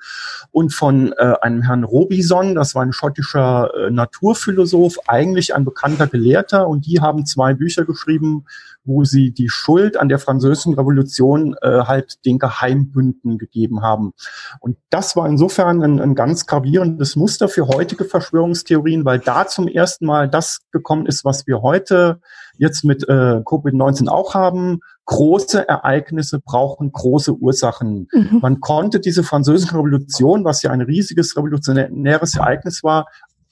und 0.50 0.74
von 0.74 1.12
äh, 1.12 1.34
einem 1.40 1.62
Herrn 1.62 1.84
Robison. 1.84 2.54
Das 2.54 2.74
war 2.74 2.82
ein 2.82 2.92
schottischer 2.92 3.70
äh, 3.74 3.90
Naturphilosoph, 3.90 4.98
eigentlich 5.06 5.54
ein 5.54 5.64
bekannter 5.64 6.06
Gelehrter. 6.06 6.68
Und 6.68 6.86
die 6.86 7.00
haben 7.00 7.26
zwei 7.26 7.54
Bücher 7.54 7.84
geschrieben, 7.84 8.44
wo 8.84 9.04
sie 9.04 9.32
die 9.32 9.48
Schuld 9.48 9.96
an 9.96 10.08
der 10.08 10.18
französischen 10.18 10.74
Revolution 10.74 11.54
äh, 11.60 11.82
halt 11.82 12.24
den 12.24 12.38
Geheimbünden 12.38 13.38
gegeben 13.38 13.82
haben. 13.82 14.12
Und 14.60 14.78
das 14.90 15.16
war 15.16 15.26
insofern 15.26 15.82
ein, 15.82 16.00
ein 16.00 16.14
ganz 16.14 16.46
gravierendes 16.46 17.16
Muster 17.16 17.48
für 17.48 17.68
heutige 17.68 18.04
Verschwörungstheorien, 18.04 19.04
weil 19.04 19.18
da 19.18 19.46
zum 19.46 19.68
ersten 19.68 20.06
Mal 20.06 20.28
das 20.28 20.60
gekommen 20.70 21.06
ist, 21.06 21.24
was 21.24 21.46
wir 21.46 21.62
heute 21.62 22.20
jetzt 22.56 22.84
mit 22.84 23.08
äh, 23.08 23.40
Covid-19 23.44 24.08
auch 24.08 24.34
haben. 24.34 24.80
Große 25.06 25.66
Ereignisse 25.66 26.38
brauchen 26.38 26.92
große 26.92 27.32
Ursachen. 27.34 28.08
Mhm. 28.12 28.40
Man 28.42 28.60
konnte 28.60 29.00
diese 29.00 29.22
französische 29.22 29.74
Revolution, 29.74 30.44
was 30.44 30.62
ja 30.62 30.70
ein 30.70 30.82
riesiges 30.82 31.36
revolutionäres 31.36 32.36
Ereignis 32.36 32.82
war, 32.82 33.06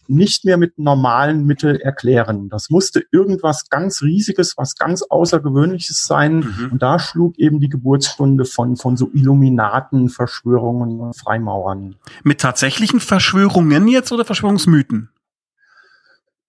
nicht 0.09 0.45
mehr 0.45 0.57
mit 0.57 0.79
normalen 0.79 1.45
Mitteln 1.45 1.77
erklären. 1.81 2.49
Das 2.49 2.71
musste 2.71 3.05
irgendwas 3.13 3.69
ganz 3.69 4.03
Riesiges, 4.03 4.55
was 4.57 4.77
ganz 4.77 5.03
Außergewöhnliches 5.03 6.07
sein. 6.07 6.39
Mhm. 6.39 6.69
Und 6.73 6.83
da 6.83 6.99
schlug 6.99 7.39
eben 7.39 7.61
die 7.61 7.69
Geburtsstunde 7.69 8.45
von, 8.45 8.77
von 8.77 8.97
so 8.97 9.11
Illuminaten, 9.13 10.09
Verschwörungen 10.09 11.01
und 11.01 11.17
Freimaurern. 11.17 11.97
Mit 12.25 12.41
tatsächlichen 12.41 13.01
Verschwörungen 13.01 13.89
jetzt 13.89 14.13
oder 14.13 14.25
Verschwörungsmythen? 14.25 15.09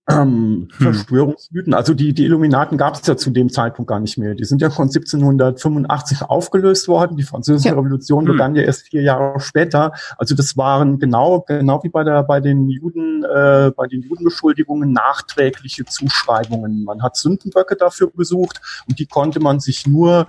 Ähm, 0.10 0.70
hm. 0.78 0.94
Verschwörungsmythen. 0.94 1.74
Also 1.74 1.94
die, 1.94 2.14
die 2.14 2.26
Illuminaten 2.26 2.78
gab 2.78 2.96
es 2.96 3.06
ja 3.06 3.18
zu 3.18 3.30
dem 3.30 3.50
Zeitpunkt 3.50 3.90
gar 3.90 4.00
nicht 4.00 4.18
mehr. 4.18 4.36
Die 4.36 4.46
sind 4.46 4.62
ja 4.62 4.70
von 4.70 4.88
1785 4.88 6.22
aufgelöst 6.24 6.88
worden. 6.88 7.18
Die 7.18 7.24
Französische 7.24 7.70
ja. 7.70 7.76
Revolution 7.76 8.26
hm. 8.26 8.32
begann 8.32 8.56
ja 8.56 8.64
erst 8.64 8.88
vier 8.88 9.02
Jahre 9.02 9.40
später. 9.40 9.92
Also 10.18 10.34
das 10.34 10.56
waren 10.56 11.00
genau, 11.00 11.42
genau 11.42 11.84
wie 11.84 11.90
bei 11.90 12.04
der, 12.04 12.24
bei 12.24 12.40
den 12.40 12.70
Juden, 12.70 13.24
äh, 13.24 13.72
bei 13.76 13.88
den 13.88 14.02
Judenbeschuldigungen 14.02 14.94
nachträgliche 14.94 15.84
Zuschreibungen. 15.86 16.86
Man 16.86 17.04
hat 17.04 17.18
Sündenböcke 17.18 17.76
dafür 17.76 18.10
besucht 18.10 18.62
und 18.88 19.00
die 19.00 19.08
konnte 19.08 19.40
man 19.42 19.60
sich 19.60 19.86
nur 19.88 20.28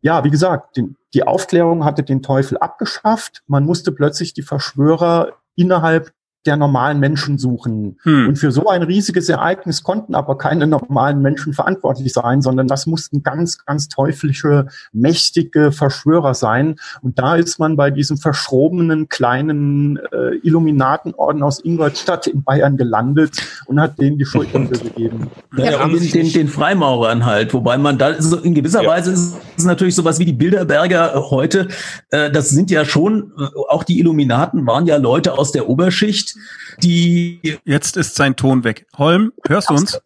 ja, 0.00 0.22
wie 0.22 0.30
gesagt, 0.30 0.76
den, 0.76 0.96
die 1.12 1.26
Aufklärung 1.26 1.84
hatte 1.84 2.04
den 2.04 2.22
Teufel 2.22 2.56
abgeschafft. 2.58 3.42
Man 3.48 3.64
musste 3.64 3.90
plötzlich 3.90 4.32
die 4.32 4.42
Verschwörer 4.42 5.32
innerhalb 5.56 6.12
der 6.48 6.56
normalen 6.56 6.98
Menschen 6.98 7.36
suchen. 7.36 7.98
Hm. 8.02 8.28
Und 8.28 8.38
für 8.38 8.50
so 8.50 8.68
ein 8.68 8.82
riesiges 8.82 9.28
Ereignis 9.28 9.82
konnten 9.82 10.14
aber 10.14 10.38
keine 10.38 10.66
normalen 10.66 11.20
Menschen 11.20 11.52
verantwortlich 11.52 12.14
sein, 12.14 12.40
sondern 12.40 12.66
das 12.66 12.86
mussten 12.86 13.22
ganz, 13.22 13.64
ganz 13.66 13.88
teuflische, 13.88 14.66
mächtige 14.92 15.72
Verschwörer 15.72 16.32
sein. 16.32 16.76
Und 17.02 17.18
da 17.18 17.36
ist 17.36 17.58
man 17.58 17.76
bei 17.76 17.90
diesem 17.90 18.16
verschrobenen 18.16 19.10
kleinen 19.10 19.98
äh, 20.10 20.36
Illuminatenorden 20.42 21.42
aus 21.42 21.62
Ingolstadt 21.62 22.26
in 22.26 22.42
Bayern 22.42 22.78
gelandet 22.78 23.36
und 23.66 23.78
hat 23.78 23.98
denen 23.98 24.16
die 24.16 24.24
Schuld 24.24 24.48
dafür 24.54 24.78
gegeben. 24.78 25.30
Ja, 25.56 25.72
ja, 25.72 25.84
und 25.84 26.14
den, 26.14 26.32
den 26.32 26.48
Freimaurern 26.48 27.26
halt, 27.26 27.52
wobei 27.52 27.76
man 27.76 27.98
da 27.98 28.20
so 28.22 28.38
in 28.38 28.54
gewisser 28.54 28.82
ja. 28.82 28.88
Weise 28.88 29.12
ist 29.12 29.36
es 29.56 29.64
natürlich 29.66 29.94
sowas 29.94 30.18
wie 30.18 30.24
die 30.24 30.32
Bilderberger 30.32 31.28
heute. 31.30 31.68
Äh, 32.08 32.30
das 32.30 32.48
sind 32.48 32.70
ja 32.70 32.86
schon, 32.86 33.32
äh, 33.38 33.44
auch 33.68 33.84
die 33.84 33.98
Illuminaten 33.98 34.66
waren 34.66 34.86
ja 34.86 34.96
Leute 34.96 35.36
aus 35.36 35.52
der 35.52 35.68
Oberschicht, 35.68 36.37
die. 36.82 37.58
Jetzt 37.64 37.96
ist 37.96 38.14
sein 38.14 38.36
Ton 38.36 38.64
weg. 38.64 38.86
Holm, 38.96 39.32
hörst 39.46 39.70
du 39.70 39.74
uns? 39.74 40.00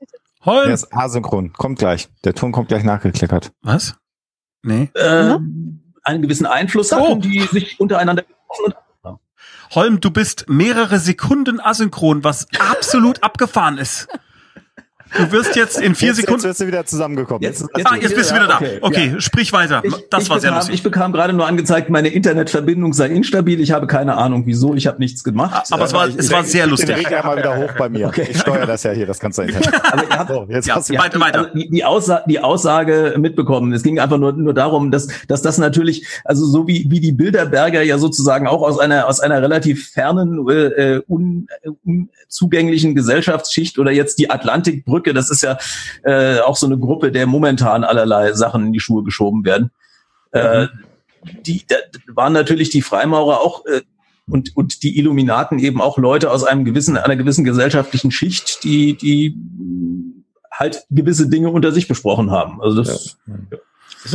Holm! 0.45 0.67
Der 0.67 0.75
ist 0.75 0.93
asynchron. 0.93 1.53
Kommt 1.53 1.79
gleich. 1.79 2.09
Der 2.25 2.35
Ton 2.35 2.53
kommt 2.53 2.69
gleich 2.69 2.85
nachgekleckert. 2.85 3.53
Was? 3.63 3.95
Nee. 4.63 4.91
Äh, 4.95 5.39
einen 6.05 6.23
gewissen 6.23 6.47
Einfluss 6.47 6.93
hatten, 6.93 7.21
die 7.21 7.41
sich 7.41 7.79
untereinander 7.81 8.25
Holm, 9.75 10.01
du 10.01 10.11
bist 10.11 10.49
mehrere 10.49 10.99
Sekunden 10.99 11.59
asynchron, 11.59 12.25
was 12.25 12.47
absolut 12.59 13.23
abgefahren 13.23 13.79
ist. 13.79 14.07
Du 15.17 15.31
wirst 15.33 15.57
jetzt 15.57 15.81
in 15.81 15.95
vier 15.95 16.09
jetzt, 16.09 16.17
Sekunden. 16.17 16.41
Jetzt 16.41 16.49
wirst 16.49 16.61
du 16.61 16.67
wieder 16.67 16.85
zusammengekommen. 16.87 17.43
Jetzt, 17.43 17.65
jetzt, 17.77 17.87
ah, 17.87 17.97
jetzt 17.97 18.15
bist 18.15 18.31
du 18.31 18.35
wieder 18.35 18.47
da. 18.47 18.57
Okay, 18.57 18.79
okay 18.81 19.11
ja. 19.15 19.21
sprich 19.21 19.53
weiter. 19.53 19.83
Ich, 19.85 19.93
das 20.11 20.25
ich 20.25 20.31
war 20.31 20.37
bekam, 20.37 20.41
sehr 20.41 20.51
lustig. 20.53 20.75
Ich 20.75 20.83
bekam 20.83 21.13
gerade 21.13 21.33
nur 21.33 21.47
angezeigt, 21.47 21.91
meine 21.91 22.09
Internetverbindung 22.09 22.93
sei 22.93 23.09
instabil. 23.09 23.61
Ich 23.61 23.73
habe 23.73 23.87
keine 23.87 24.17
Ahnung, 24.17 24.45
wieso. 24.47 24.75
Ich 24.75 24.87
habe 24.87 24.99
nichts 24.99 25.23
gemacht. 25.25 25.67
Aber 25.71 25.85
es 25.85 25.93
war, 25.93 26.09
ich, 26.09 26.17
es 26.17 26.31
war 26.31 26.45
sehr 26.45 26.67
lustig. 26.67 26.97
Ich 26.99 27.11
ja 27.11 27.23
mal 27.23 27.37
wieder 27.37 27.57
hoch 27.57 27.73
bei 27.77 27.89
mir. 27.89 28.09
Okay. 28.09 28.29
Ich 28.31 28.39
steuere 28.39 28.67
das 28.67 28.83
ja 28.83 28.93
hier, 28.93 29.07
das 29.07 29.19
ganze 29.19 29.45
Internet. 29.45 29.73
Aber 29.93 30.05
ihr 30.05 30.19
habt, 30.19 30.31
so, 30.31 30.47
jetzt 30.49 30.69
ja, 30.69 30.77
hast 30.77 30.91
du 30.91 30.95
weiter, 30.95 31.21
weiter. 31.21 31.39
Also 31.41 31.51
die, 31.55 31.69
die, 31.69 31.85
Aussage, 31.85 32.25
die 32.29 32.41
Aussage 32.41 33.15
mitbekommen. 33.19 33.73
Es 33.73 33.83
ging 33.83 33.99
einfach 33.99 34.19
nur, 34.19 34.33
nur 34.33 34.55
darum, 34.55 34.91
dass, 34.91 35.09
dass 35.29 35.43
das 35.43 35.59
natürlich, 35.59 36.07
also 36.25 36.47
so 36.47 36.67
wie, 36.67 36.87
wie 36.89 37.01
die 37.01 37.13
Bilderberger 37.13 37.83
ja 37.83 37.99
sozusagen 37.99 38.47
auch 38.47 38.63
aus 38.63 38.79
einer, 38.79 39.09
aus 39.09 39.21
einer 39.21 39.43
relativ 39.43 39.91
fernen, 39.91 40.49
äh, 40.49 41.01
un, 41.07 41.49
unzugänglichen 42.33 42.95
Gesellschaftsschicht 42.95 43.79
oder 43.79 43.93
jetzt 43.93 44.19
die 44.19 44.31
Atlantikbrücke, 44.31 45.02
das 45.03 45.31
ist 45.31 45.43
ja 45.43 45.59
äh, 46.05 46.39
auch 46.41 46.57
so 46.57 46.67
eine 46.67 46.79
Gruppe, 46.79 47.13
der 47.13 47.27
momentan 47.27 47.85
allerlei 47.85 48.33
Sachen 48.33 48.67
in 48.67 48.73
die 48.73 48.81
Schuhe 48.81 49.05
geschoben 49.05 49.45
werden. 49.45 49.71
Äh, 50.33 50.69
die 51.47 51.65
da 51.69 51.77
waren 52.15 52.33
natürlich 52.33 52.71
die 52.71 52.83
Freimaurer 52.83 53.41
auch 53.41 53.65
äh, 53.67 53.83
und 54.29 54.57
und 54.57 54.83
die 54.83 54.99
Illuminaten 54.99 55.59
eben 55.59 55.81
auch 55.81 55.99
Leute 55.99 56.31
aus 56.31 56.45
einem 56.45 56.65
gewissen 56.65 56.97
einer 56.97 57.17
gewissen 57.17 57.45
gesellschaftlichen 57.45 58.11
Schicht, 58.11 58.65
die 58.65 58.97
die 58.97 59.37
halt 60.51 60.85
gewisse 60.91 61.29
Dinge 61.29 61.51
unter 61.51 61.73
sich 61.73 61.89
besprochen 61.89 62.31
haben. 62.31 62.63
Also 62.63 62.83
das. 62.83 63.19
Ja. 63.27 63.35
Ja. 63.51 63.59
Ist 64.05 64.15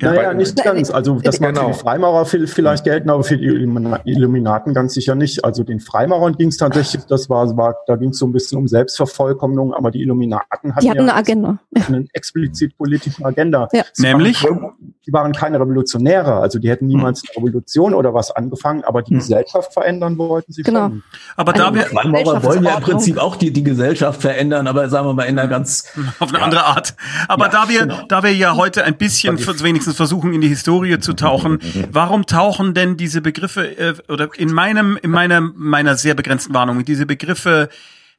ja, 0.00 0.12
naja, 0.12 0.34
nicht 0.34 0.62
ganz. 0.62 0.90
Also 0.90 1.20
das 1.20 1.40
mag 1.40 1.54
genau. 1.54 1.68
für 1.68 1.72
die 1.72 1.78
Freimaurer 1.78 2.24
vielleicht 2.24 2.84
gelten, 2.84 3.10
aber 3.10 3.22
für 3.22 3.36
die 3.36 3.46
Illuminaten 3.46 4.74
ganz 4.74 4.94
sicher 4.94 5.14
nicht. 5.14 5.44
Also 5.44 5.64
den 5.64 5.80
Freimaurern 5.80 6.36
ging 6.36 6.48
es 6.48 6.56
tatsächlich, 6.56 7.04
das 7.04 7.28
war, 7.30 7.56
war 7.56 7.76
da 7.86 7.96
ging 7.96 8.10
es 8.10 8.18
so 8.18 8.26
ein 8.26 8.32
bisschen 8.32 8.58
um 8.58 8.68
Selbstvervollkommnung, 8.68 9.74
aber 9.74 9.90
die 9.90 10.02
Illuminaten 10.02 10.74
hatten, 10.74 10.80
die 10.80 10.90
hatten 10.90 10.98
ja 10.98 11.02
eine 11.02 11.14
Agenda. 11.14 11.58
Eine 11.86 12.06
explizit 12.12 12.76
politische 12.76 13.24
Agenda. 13.24 13.68
Ja. 13.72 13.84
Nämlich? 13.98 14.42
Waren, 14.42 14.91
die 15.06 15.12
waren 15.12 15.32
keine 15.32 15.60
Revolutionäre, 15.60 16.34
also 16.34 16.58
die 16.58 16.70
hätten 16.70 16.86
niemals 16.86 17.22
eine 17.22 17.36
Revolution 17.36 17.94
oder 17.94 18.14
was 18.14 18.30
angefangen, 18.30 18.84
aber 18.84 19.02
die 19.02 19.12
hm. 19.12 19.18
Gesellschaft 19.18 19.72
verändern 19.72 20.16
wollten 20.16 20.52
sie 20.52 20.62
genau. 20.62 20.88
schon. 20.88 21.02
Aber 21.36 21.52
da 21.52 21.74
wir 21.74 21.82
Freimaurer 21.82 22.42
wollen 22.42 22.64
ja 22.64 22.76
im 22.76 22.82
Prinzip 22.82 23.18
auch 23.18 23.36
die, 23.36 23.52
die 23.52 23.64
Gesellschaft 23.64 24.22
verändern, 24.22 24.66
aber 24.66 24.88
sagen 24.88 25.06
wir 25.06 25.14
mal 25.14 25.24
in 25.24 25.38
einer 25.38 25.48
ganz 25.48 25.92
auf 26.18 26.28
eine 26.30 26.38
ja. 26.38 26.44
andere 26.44 26.64
Art. 26.64 26.94
Aber 27.28 27.46
ja, 27.46 27.50
da 27.50 27.68
wir 27.68 27.80
genau. 27.80 28.04
da 28.08 28.22
wir 28.22 28.34
ja 28.34 28.56
heute 28.56 28.84
ein 28.84 28.96
bisschen 28.96 29.38
wenigstens 29.38 29.82
wenigstens 29.82 29.96
versuchen, 29.96 30.32
in 30.32 30.40
die 30.40 30.48
Historie 30.48 30.98
zu 30.98 31.12
tauchen. 31.14 31.58
Warum 31.90 32.26
tauchen 32.26 32.74
denn 32.74 32.96
diese 32.96 33.20
Begriffe 33.20 33.78
äh, 33.78 33.94
oder 34.08 34.28
in 34.36 34.52
meinem, 34.52 34.98
in 35.02 35.10
meiner, 35.10 35.40
meiner 35.40 35.96
sehr 35.96 36.14
begrenzten 36.14 36.54
Warnung, 36.54 36.84
diese 36.84 37.06
Begriffe 37.06 37.68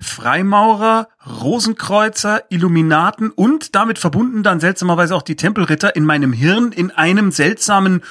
Freimaurer, 0.04 1.08
Rosenkreuzer, 1.42 2.44
Illuminaten 2.50 3.32
und 3.32 3.76
damit 3.76 4.00
verbunden 4.00 4.44
dann 4.44 4.60
seltsamerweise 4.60 5.16
auch 5.16 5.22
die 5.22 5.36
Tempelritter 5.36 5.96
in 5.96 6.06
meinem 6.06 6.34
Hirn 6.34 6.72
in 6.72 6.92
einem 6.92 7.32
seltsamen 7.32 8.02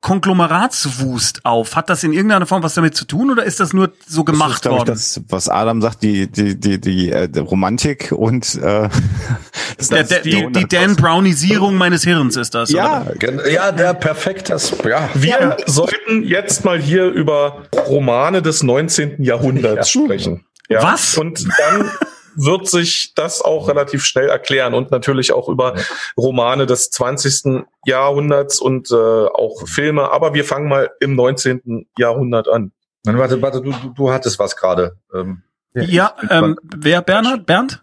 Konglomeratswust 0.00 1.44
auf. 1.44 1.76
Hat 1.76 1.90
das 1.90 2.02
in 2.04 2.12
irgendeiner 2.12 2.46
Form 2.46 2.62
was 2.62 2.72
damit 2.72 2.96
zu 2.96 3.04
tun 3.04 3.30
oder 3.30 3.44
ist 3.44 3.60
das 3.60 3.74
nur 3.74 3.92
so 4.06 4.24
gemacht 4.24 4.64
das 4.64 4.72
ist, 4.72 4.78
worden? 4.78 4.94
Ich, 4.94 5.14
das, 5.14 5.20
was 5.28 5.48
Adam 5.50 5.82
sagt, 5.82 6.02
die 6.02 6.26
die 6.26 6.58
die 6.58 6.80
die, 6.80 7.12
äh, 7.12 7.28
die 7.28 7.38
Romantik 7.40 8.10
und 8.10 8.54
äh, 8.54 8.88
das 9.76 9.88
der, 9.88 10.04
der, 10.04 10.20
die, 10.20 10.48
die 10.52 10.66
Dan 10.66 10.96
Brownisierung 10.96 11.76
meines 11.76 12.02
Hirns 12.02 12.36
ist 12.36 12.54
das. 12.54 12.70
Ja, 12.70 13.02
oder? 13.02 13.50
ja, 13.50 13.72
der 13.72 13.92
perfekt. 13.92 14.48
Das, 14.48 14.74
ja. 14.88 15.10
Wir 15.14 15.38
ja. 15.38 15.56
sollten 15.66 16.22
jetzt 16.22 16.64
mal 16.64 16.80
hier 16.80 17.04
über 17.10 17.64
Romane 17.86 18.40
des 18.40 18.62
19. 18.62 19.22
Jahrhunderts 19.22 19.92
ja. 19.92 20.02
sprechen. 20.02 20.46
Ja. 20.70 20.82
Was? 20.82 21.18
Und 21.18 21.46
dann 21.58 21.90
wird 22.36 22.68
sich 22.68 23.12
das 23.14 23.42
auch 23.42 23.68
relativ 23.68 24.04
schnell 24.04 24.28
erklären 24.28 24.72
und 24.72 24.90
natürlich 24.90 25.32
auch 25.32 25.48
über 25.48 25.74
Romane 26.16 26.66
des 26.66 26.90
20. 26.90 27.64
Jahrhunderts 27.84 28.60
und 28.60 28.90
äh, 28.90 28.94
auch 28.94 29.66
Filme. 29.66 30.10
Aber 30.10 30.32
wir 30.32 30.44
fangen 30.44 30.68
mal 30.68 30.90
im 31.00 31.16
19. 31.16 31.88
Jahrhundert 31.98 32.48
an. 32.48 32.72
Dann 33.02 33.18
warte, 33.18 33.42
warte, 33.42 33.62
du, 33.62 33.72
du, 33.72 33.90
du 33.90 34.12
hattest 34.12 34.38
was 34.38 34.56
gerade. 34.56 34.96
Ähm, 35.12 35.42
ja, 35.74 36.14
ähm, 36.28 36.56
wer 36.62 37.02
Bernhard? 37.02 37.46
Bernd? 37.46 37.80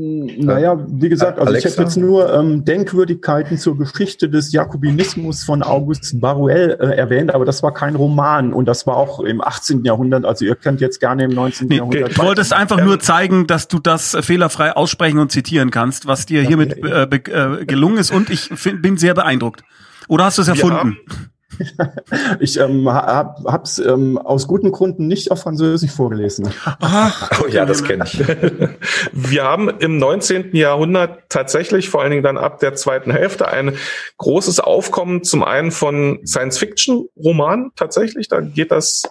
Naja, 0.00 0.78
wie 0.86 1.08
gesagt, 1.08 1.40
also 1.40 1.50
Alexa? 1.50 1.68
ich 1.68 1.74
habe 1.74 1.82
jetzt 1.82 1.96
nur 1.96 2.32
ähm, 2.32 2.64
Denkwürdigkeiten 2.64 3.58
zur 3.58 3.76
Geschichte 3.76 4.28
des 4.28 4.52
Jakobinismus 4.52 5.42
von 5.42 5.64
August 5.64 6.20
Baruel 6.20 6.76
äh, 6.80 6.96
erwähnt, 6.96 7.34
aber 7.34 7.44
das 7.44 7.64
war 7.64 7.74
kein 7.74 7.96
Roman 7.96 8.52
und 8.52 8.66
das 8.66 8.86
war 8.86 8.96
auch 8.96 9.18
im 9.18 9.40
18. 9.40 9.84
Jahrhundert, 9.84 10.24
also 10.24 10.44
ihr 10.44 10.54
könnt 10.54 10.80
jetzt 10.80 11.00
gerne 11.00 11.24
im 11.24 11.30
19. 11.30 11.66
Nee, 11.66 11.78
Jahrhundert. 11.78 12.16
Du 12.16 12.22
wolltest 12.22 12.52
einfach 12.52 12.80
nur 12.80 13.00
zeigen, 13.00 13.48
dass 13.48 13.66
du 13.66 13.80
das 13.80 14.16
fehlerfrei 14.20 14.70
aussprechen 14.70 15.18
und 15.18 15.32
zitieren 15.32 15.72
kannst, 15.72 16.06
was 16.06 16.26
dir 16.26 16.42
hiermit 16.42 16.76
äh, 16.84 17.02
äh, 17.02 17.64
gelungen 17.64 17.98
ist 17.98 18.12
und 18.12 18.30
ich 18.30 18.42
find, 18.54 18.82
bin 18.82 18.98
sehr 18.98 19.14
beeindruckt. 19.14 19.64
Oder 20.06 20.26
hast 20.26 20.38
du 20.38 20.42
es 20.42 20.48
erfunden? 20.48 20.96
Ja. 21.08 21.16
ich 22.40 22.58
ähm, 22.58 22.88
hab, 22.88 23.40
hab's 23.44 23.78
ähm, 23.78 24.18
aus 24.18 24.46
guten 24.46 24.70
Gründen 24.70 25.06
nicht 25.06 25.30
auf 25.30 25.40
Französisch 25.40 25.90
vorgelesen. 25.90 26.50
Ah, 26.64 27.10
oh 27.42 27.46
ja, 27.46 27.64
das 27.64 27.84
kenne 27.84 28.04
ich. 28.04 28.18
Wir 29.12 29.44
haben 29.44 29.68
im 29.68 29.98
19. 29.98 30.54
Jahrhundert 30.54 31.22
tatsächlich, 31.28 31.88
vor 31.88 32.02
allen 32.02 32.10
Dingen 32.10 32.22
dann 32.22 32.38
ab 32.38 32.60
der 32.60 32.74
zweiten 32.74 33.10
Hälfte, 33.10 33.48
ein 33.48 33.76
großes 34.18 34.60
Aufkommen 34.60 35.24
zum 35.24 35.42
einen 35.42 35.70
von 35.70 36.20
Science-Fiction-Romanen 36.24 37.72
tatsächlich, 37.76 38.28
da 38.28 38.40
geht 38.40 38.70
das 38.70 39.04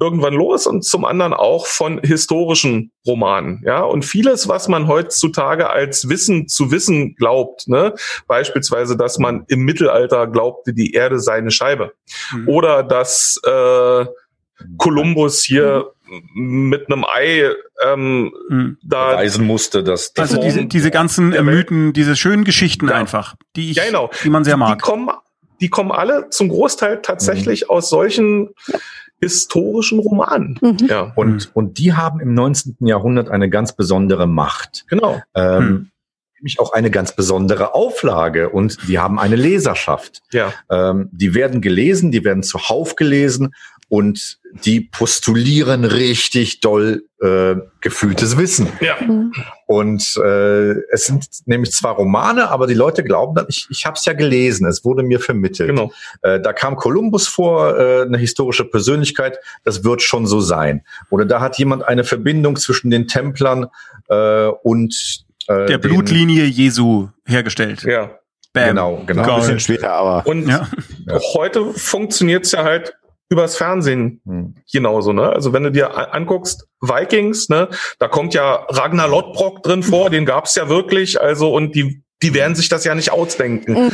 irgendwann 0.00 0.34
los 0.34 0.66
und 0.66 0.84
zum 0.84 1.04
anderen 1.04 1.34
auch 1.34 1.66
von 1.66 2.00
historischen 2.02 2.90
Romanen. 3.06 3.62
Ja, 3.64 3.82
und 3.82 4.04
vieles, 4.04 4.48
was 4.48 4.68
man 4.68 4.88
heutzutage 4.88 5.70
als 5.70 6.08
Wissen 6.08 6.48
zu 6.48 6.70
wissen 6.70 7.14
glaubt, 7.14 7.68
ne, 7.68 7.94
beispielsweise, 8.26 8.96
dass 8.96 9.18
man 9.18 9.44
im 9.48 9.60
Mittelalter 9.60 10.26
glaubte, 10.26 10.72
die 10.72 10.92
Erde 10.92 11.20
sei 11.20 11.34
eine 11.34 11.50
Scheibe 11.50 11.65
Scheibe. 11.66 11.92
Mhm. 12.32 12.48
Oder 12.48 12.82
dass 12.82 13.40
äh, 13.44 14.06
Kolumbus 14.78 15.42
hier 15.42 15.92
mhm. 16.34 16.68
mit 16.68 16.90
einem 16.90 17.04
Ei 17.04 17.50
ähm, 17.84 18.32
mhm. 18.48 18.78
da 18.82 19.12
beweisen 19.12 19.46
musste, 19.46 19.82
dass 19.82 20.12
die 20.12 20.20
also 20.20 20.40
diese, 20.40 20.66
diese 20.66 20.90
ganzen 20.90 21.30
Mythen, 21.44 21.92
diese 21.92 22.16
schönen 22.16 22.44
Geschichten 22.44 22.88
ja. 22.88 22.94
einfach, 22.94 23.34
die 23.54 23.70
ich, 23.70 23.76
ja, 23.76 23.84
genau. 23.86 24.10
die 24.22 24.30
man 24.30 24.44
sehr 24.44 24.56
mag. 24.56 24.78
Die 24.78 24.82
kommen, 24.82 25.10
die 25.60 25.68
kommen 25.68 25.92
alle 25.92 26.30
zum 26.30 26.48
Großteil 26.48 27.02
tatsächlich 27.02 27.64
mhm. 27.64 27.70
aus 27.70 27.90
solchen 27.90 28.50
historischen 29.20 29.98
Romanen. 29.98 30.58
Mhm. 30.60 30.86
Ja. 30.88 31.12
Und, 31.16 31.46
mhm. 31.46 31.50
und 31.54 31.78
die 31.78 31.94
haben 31.94 32.20
im 32.20 32.34
19. 32.34 32.76
Jahrhundert 32.80 33.30
eine 33.30 33.48
ganz 33.50 33.74
besondere 33.74 34.26
Macht. 34.26 34.84
Genau. 34.88 35.20
Ähm, 35.34 35.64
mhm 35.64 35.90
nämlich 36.46 36.60
auch 36.60 36.72
eine 36.72 36.92
ganz 36.92 37.14
besondere 37.16 37.74
Auflage 37.74 38.50
und 38.50 38.78
die 38.86 39.00
haben 39.00 39.18
eine 39.18 39.34
Leserschaft. 39.34 40.22
Ja. 40.30 40.52
Ähm, 40.70 41.08
die 41.10 41.34
werden 41.34 41.60
gelesen, 41.60 42.12
die 42.12 42.24
werden 42.24 42.44
zuhauf 42.44 42.94
gelesen 42.94 43.52
und 43.88 44.38
die 44.64 44.80
postulieren 44.80 45.84
richtig 45.84 46.60
doll 46.60 47.04
äh, 47.20 47.56
gefühltes 47.80 48.36
Wissen. 48.36 48.68
Ja. 48.80 48.96
Und 49.66 50.16
äh, 50.16 50.72
es 50.92 51.06
sind 51.06 51.26
nämlich 51.46 51.72
zwar 51.72 51.96
Romane, 51.96 52.48
aber 52.48 52.68
die 52.68 52.74
Leute 52.74 53.02
glauben 53.02 53.34
dann, 53.34 53.46
ich, 53.48 53.66
ich 53.70 53.86
habe 53.86 53.96
es 53.96 54.04
ja 54.04 54.12
gelesen, 54.12 54.66
es 54.66 54.84
wurde 54.84 55.02
mir 55.02 55.18
vermittelt. 55.18 55.68
Genau. 55.68 55.92
Äh, 56.22 56.40
da 56.40 56.52
kam 56.52 56.76
Kolumbus 56.76 57.26
vor, 57.26 57.76
äh, 57.76 58.02
eine 58.02 58.18
historische 58.18 58.64
Persönlichkeit, 58.64 59.38
das 59.64 59.82
wird 59.82 60.00
schon 60.00 60.26
so 60.26 60.40
sein. 60.40 60.84
Oder 61.10 61.24
da 61.24 61.40
hat 61.40 61.58
jemand 61.58 61.84
eine 61.84 62.04
Verbindung 62.04 62.56
zwischen 62.56 62.90
den 62.90 63.08
Templern 63.08 63.66
äh, 64.08 64.46
und 64.46 65.25
äh, 65.48 65.66
der 65.66 65.78
Blutlinie 65.78 66.44
Jesu 66.44 67.08
hergestellt. 67.26 67.82
Ja. 67.82 68.18
Bam. 68.52 68.68
Genau, 68.68 69.02
genau. 69.06 69.22
Ein 69.22 69.40
bisschen 69.40 69.60
später, 69.60 69.92
aber. 69.92 70.26
Und 70.26 70.48
ja. 70.48 70.66
heute 71.34 71.74
funktioniert's 71.74 72.52
ja 72.52 72.64
halt 72.64 72.94
übers 73.28 73.56
Fernsehen 73.56 74.20
hm. 74.24 74.54
genauso, 74.70 75.12
ne? 75.12 75.30
Also 75.30 75.52
wenn 75.52 75.64
du 75.64 75.70
dir 75.70 76.14
anguckst, 76.14 76.66
Vikings, 76.80 77.48
ne, 77.48 77.68
da 77.98 78.08
kommt 78.08 78.34
ja 78.34 78.66
Ragnar 78.68 79.08
Lodbrok 79.08 79.62
drin 79.62 79.82
vor, 79.82 80.10
den 80.10 80.24
gab's 80.24 80.54
ja 80.54 80.68
wirklich, 80.68 81.20
also 81.20 81.52
und 81.52 81.74
die 81.74 82.02
die 82.22 82.32
werden 82.32 82.54
sich 82.54 82.68
das 82.68 82.84
ja 82.84 82.94
nicht 82.94 83.12
ausdenken. 83.12 83.72
Mhm. 83.72 83.92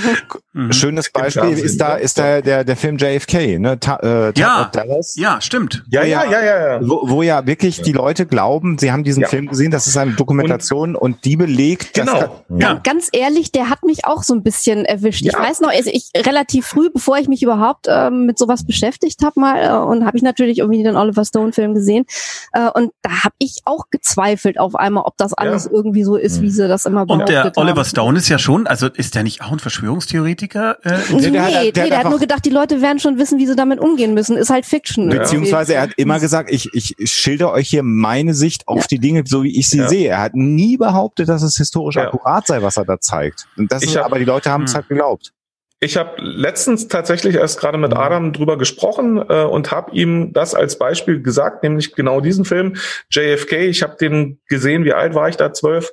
mhm. 0.53 0.73
Schönes 0.73 1.11
Beispiel 1.11 1.59
ist 1.59 1.81
da 1.81 1.97
ist 1.97 2.19
da 2.19 2.41
der 2.41 2.65
der 2.65 2.77
Film 2.77 2.97
JFK, 2.97 3.59
ne? 3.59 3.81
Ta, 3.81 3.97
äh, 4.03 4.33
ja, 4.37 4.71
Dallas. 4.73 5.17
ja, 5.17 5.41
stimmt. 5.41 5.85
Ja, 5.91 6.05
ja, 6.05 6.25
ja, 6.25 6.43
ja, 6.45 6.73
ja. 6.73 6.81
Wo, 6.83 7.09
wo 7.09 7.23
ja 7.23 7.47
wirklich 7.47 7.79
ja. 7.79 7.85
die 7.85 7.93
Leute 7.93 8.27
glauben, 8.27 8.79
sie 8.79 8.93
haben 8.93 9.03
diesen 9.03 9.23
ja. 9.23 9.29
Film 9.29 9.49
gesehen, 9.49 9.71
das 9.71 9.87
ist 9.87 9.97
eine 9.97 10.13
Dokumentation 10.13 10.95
und, 10.95 11.03
und 11.03 11.25
die 11.25 11.37
belegt. 11.37 11.95
Genau. 11.95 12.21
Dass, 12.21 12.31
ja. 12.61 12.75
Ganz 12.85 13.09
ehrlich, 13.13 13.51
der 13.51 13.71
hat 13.71 13.83
mich 13.83 14.05
auch 14.05 14.23
so 14.23 14.35
ein 14.35 14.43
bisschen 14.43 14.85
erwischt. 14.85 15.25
Ich 15.25 15.35
weiß 15.35 15.61
noch, 15.61 15.71
also 15.71 15.91
ich 15.93 16.11
relativ 16.17 16.67
früh, 16.67 16.91
bevor 16.91 17.19
ich 17.19 17.29
mich 17.29 17.43
überhaupt 17.43 17.87
äh, 17.89 18.11
mit 18.11 18.39
sowas 18.39 18.65
beschäftigt 18.65 19.25
habe 19.25 19.41
mal 19.41 19.63
äh, 19.63 19.85
und 19.85 20.05
habe 20.07 20.17
ich 20.17 20.23
natürlich 20.23 20.59
irgendwie 20.59 20.83
den 20.83 20.97
Oliver 20.97 21.25
Stone 21.25 21.53
Film 21.53 21.75
gesehen 21.75 22.05
äh, 22.53 22.69
und 22.71 22.93
da 23.03 23.25
habe 23.25 23.35
ich 23.39 23.63
auch 23.65 23.91
gezweifelt 23.91 24.59
auf 24.59 24.75
einmal, 24.77 25.05
ob 25.05 25.17
das 25.17 25.35
alles 25.35 25.67
irgendwie 25.67 26.05
so 26.05 26.17
ist, 26.17 26.41
wie 26.41 26.51
sie 26.51 26.69
das 26.69 26.87
immer 26.87 27.07
behauptet 27.07 27.45
Und 27.45 27.57
der 27.57 27.63
Oliver 27.63 27.85
Stone 27.85 28.12
Brown 28.13 28.17
ist 28.19 28.29
ja 28.29 28.39
schon, 28.39 28.67
also 28.67 28.89
ist 28.89 29.15
der 29.15 29.23
nicht 29.23 29.41
auch 29.41 29.53
ein 29.53 29.59
Verschwörungstheoretiker? 29.59 30.79
Äh, 30.85 30.99
nee, 31.13 31.31
der, 31.31 31.45
hat, 31.45 31.53
der, 31.53 31.85
nee, 31.85 31.91
der 31.91 31.99
hat 31.99 32.11
nur 32.11 32.19
gedacht, 32.19 32.45
die 32.45 32.51
Leute 32.51 32.83
werden 32.83 32.99
schon 32.99 33.19
wissen, 33.19 33.39
wie 33.39 33.47
sie 33.47 33.57
damit 33.57 33.81
umgehen 33.81 34.13
müssen. 34.13 34.37
Ist 34.37 34.51
halt 34.51 34.67
Fiction. 34.67 35.09
Beziehungsweise 35.09 35.75
er 35.75 35.83
hat 35.83 35.93
immer 35.97 36.21
gesagt, 36.21 36.51
ich, 36.51 36.69
ich 36.75 36.95
schilder 37.11 37.53
euch 37.53 37.71
hier 37.71 37.83
meine 37.83 38.35
Sicht 38.35 38.69
auf 38.69 38.83
ja. 38.83 38.87
die 38.91 38.99
Dinge, 38.99 39.25
so 39.27 39.43
wie 39.43 39.59
ich 39.59 39.71
sie 39.71 39.79
ja. 39.79 39.89
sehe. 39.89 40.09
Er 40.09 40.21
hat 40.21 40.35
nie 40.35 40.77
behauptet, 40.77 41.29
dass 41.29 41.43
es 41.43 41.57
historisch 41.57 41.97
ja. 41.97 42.07
akkurat 42.09 42.47
sei, 42.47 42.61
was 42.63 42.77
er 42.77 42.85
da 42.85 43.01
zeigt. 43.01 43.47
Und 43.57 43.73
das 43.73 43.83
ist, 43.83 43.97
hab, 43.97 44.05
aber 44.07 44.19
die 44.19 44.27
Leute 44.27 44.51
haben 44.51 44.65
es 44.65 44.73
hm. 44.73 44.77
halt 44.77 44.89
geglaubt. 44.89 45.33
Ich 45.81 45.97
habe 45.97 46.13
letztens 46.19 46.87
tatsächlich 46.87 47.35
erst 47.35 47.59
gerade 47.59 47.77
mit 47.77 47.93
Adam 47.93 48.33
drüber 48.33 48.57
gesprochen 48.57 49.17
äh, 49.29 49.43
und 49.43 49.73
habe 49.73 49.91
ihm 49.91 50.33
das 50.33 50.55
als 50.55 50.79
Beispiel 50.79 51.21
gesagt, 51.21 51.65
nämlich 51.65 51.97
genau 51.97 52.21
diesen 52.21 52.45
Film 52.45 52.77
JFK. 53.11 53.55
Ich 53.63 53.83
habe 53.83 53.97
den 53.97 54.39
gesehen, 54.49 54.85
wie 54.85 54.93
alt 54.93 55.15
war 55.15 55.29
ich 55.29 55.37
da? 55.37 55.53
Zwölf. 55.53 55.91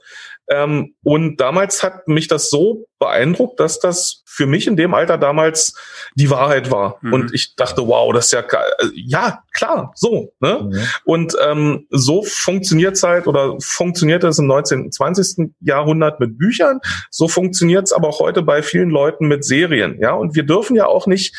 Ähm, 0.50 0.96
und 1.04 1.38
damals 1.40 1.84
hat 1.84 2.08
mich 2.08 2.28
das 2.28 2.50
so 2.50 2.88
beeindruckt, 2.98 3.60
dass 3.60 3.80
das 3.80 4.24
für 4.26 4.48
mich 4.48 4.66
in 4.68 4.76
dem 4.76 4.94
Alter 4.94 5.18
damals 5.18 5.76
die 6.16 6.30
Wahrheit 6.30 6.72
war. 6.72 6.98
Mhm. 7.02 7.14
Und 7.14 7.34
ich 7.34 7.56
dachte, 7.56 7.88
wow, 7.88 8.12
das 8.14 8.26
ist 8.26 8.32
ja 8.32 8.40
äh, 8.40 8.90
ja 8.94 9.44
klar, 9.54 9.92
so. 9.96 10.34
Ne? 10.40 10.70
Mhm. 10.72 10.80
Und 11.06 11.38
ähm, 11.42 11.88
so 11.92 12.24
funktioniert 12.24 12.96
es 12.96 13.04
halt 13.04 13.28
oder 13.28 13.56
funktioniert 13.60 14.24
es 14.24 14.40
im 14.40 14.48
19., 14.48 14.92
20. 14.92 15.52
Jahrhundert 15.62 16.20
mit 16.20 16.38
Büchern. 16.38 16.80
So 17.12 17.28
funktioniert 17.28 17.86
es 17.86 17.94
aber 17.94 18.08
auch 18.08 18.20
heute 18.20 18.42
bei 18.42 18.64
vielen 18.64 18.90
Leuten 18.90 19.28
mit 19.28 19.46
Serien. 19.46 20.00
Ja, 20.02 20.14
und 20.14 20.36
wir 20.36 20.44
dürfen 20.44 20.76
ja 20.76 20.88
auch 20.88 21.06
nicht 21.06 21.36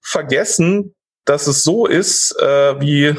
vergessen, 0.00 0.94
dass 1.24 1.48
es 1.48 1.64
so 1.64 1.86
ist, 1.86 2.36
äh, 2.40 2.80
wie 2.80 3.16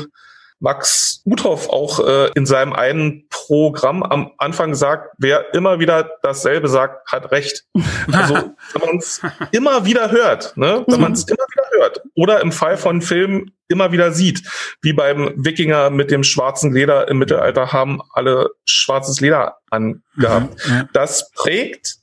Max 0.60 1.22
Uthoff 1.26 1.69
auch 1.69 1.99
äh, 1.99 2.30
in 2.36 2.45
seinem 2.45 2.73
einen 2.73 3.27
Programm 3.30 4.03
am 4.03 4.32
Anfang 4.38 4.73
sagt, 4.76 5.14
wer 5.18 5.53
immer 5.53 5.80
wieder 5.80 6.11
dasselbe 6.22 6.68
sagt, 6.68 7.11
hat 7.11 7.32
recht. 7.32 7.65
Also 8.11 8.36
wenn 8.73 8.82
man 8.86 8.98
es 8.98 9.22
immer 9.52 9.86
wieder 9.86 10.11
hört, 10.11 10.56
ne? 10.56 10.84
wenn 10.88 11.02
man 11.02 11.14
es 11.14 11.26
mhm. 11.26 11.34
immer 11.34 11.45
wieder 11.52 11.80
hört 11.80 12.02
oder 12.15 12.41
im 12.41 12.52
Fall 12.52 12.77
von 12.77 13.02
Filmen 13.02 13.52
immer 13.68 13.91
wieder 13.91 14.11
sieht, 14.11 14.44
wie 14.82 14.94
beim 14.94 15.34
Wikinger 15.36 15.90
mit 15.90 16.11
dem 16.11 16.23
schwarzen 16.23 16.73
Leder 16.73 17.07
im 17.07 17.18
Mittelalter 17.18 17.72
haben 17.72 18.02
alle 18.14 18.52
schwarzes 18.65 19.19
Leder 19.19 19.57
angehabt. 19.69 20.68
Mhm, 20.68 20.90
Das 20.94 21.32
prägt 21.32 21.98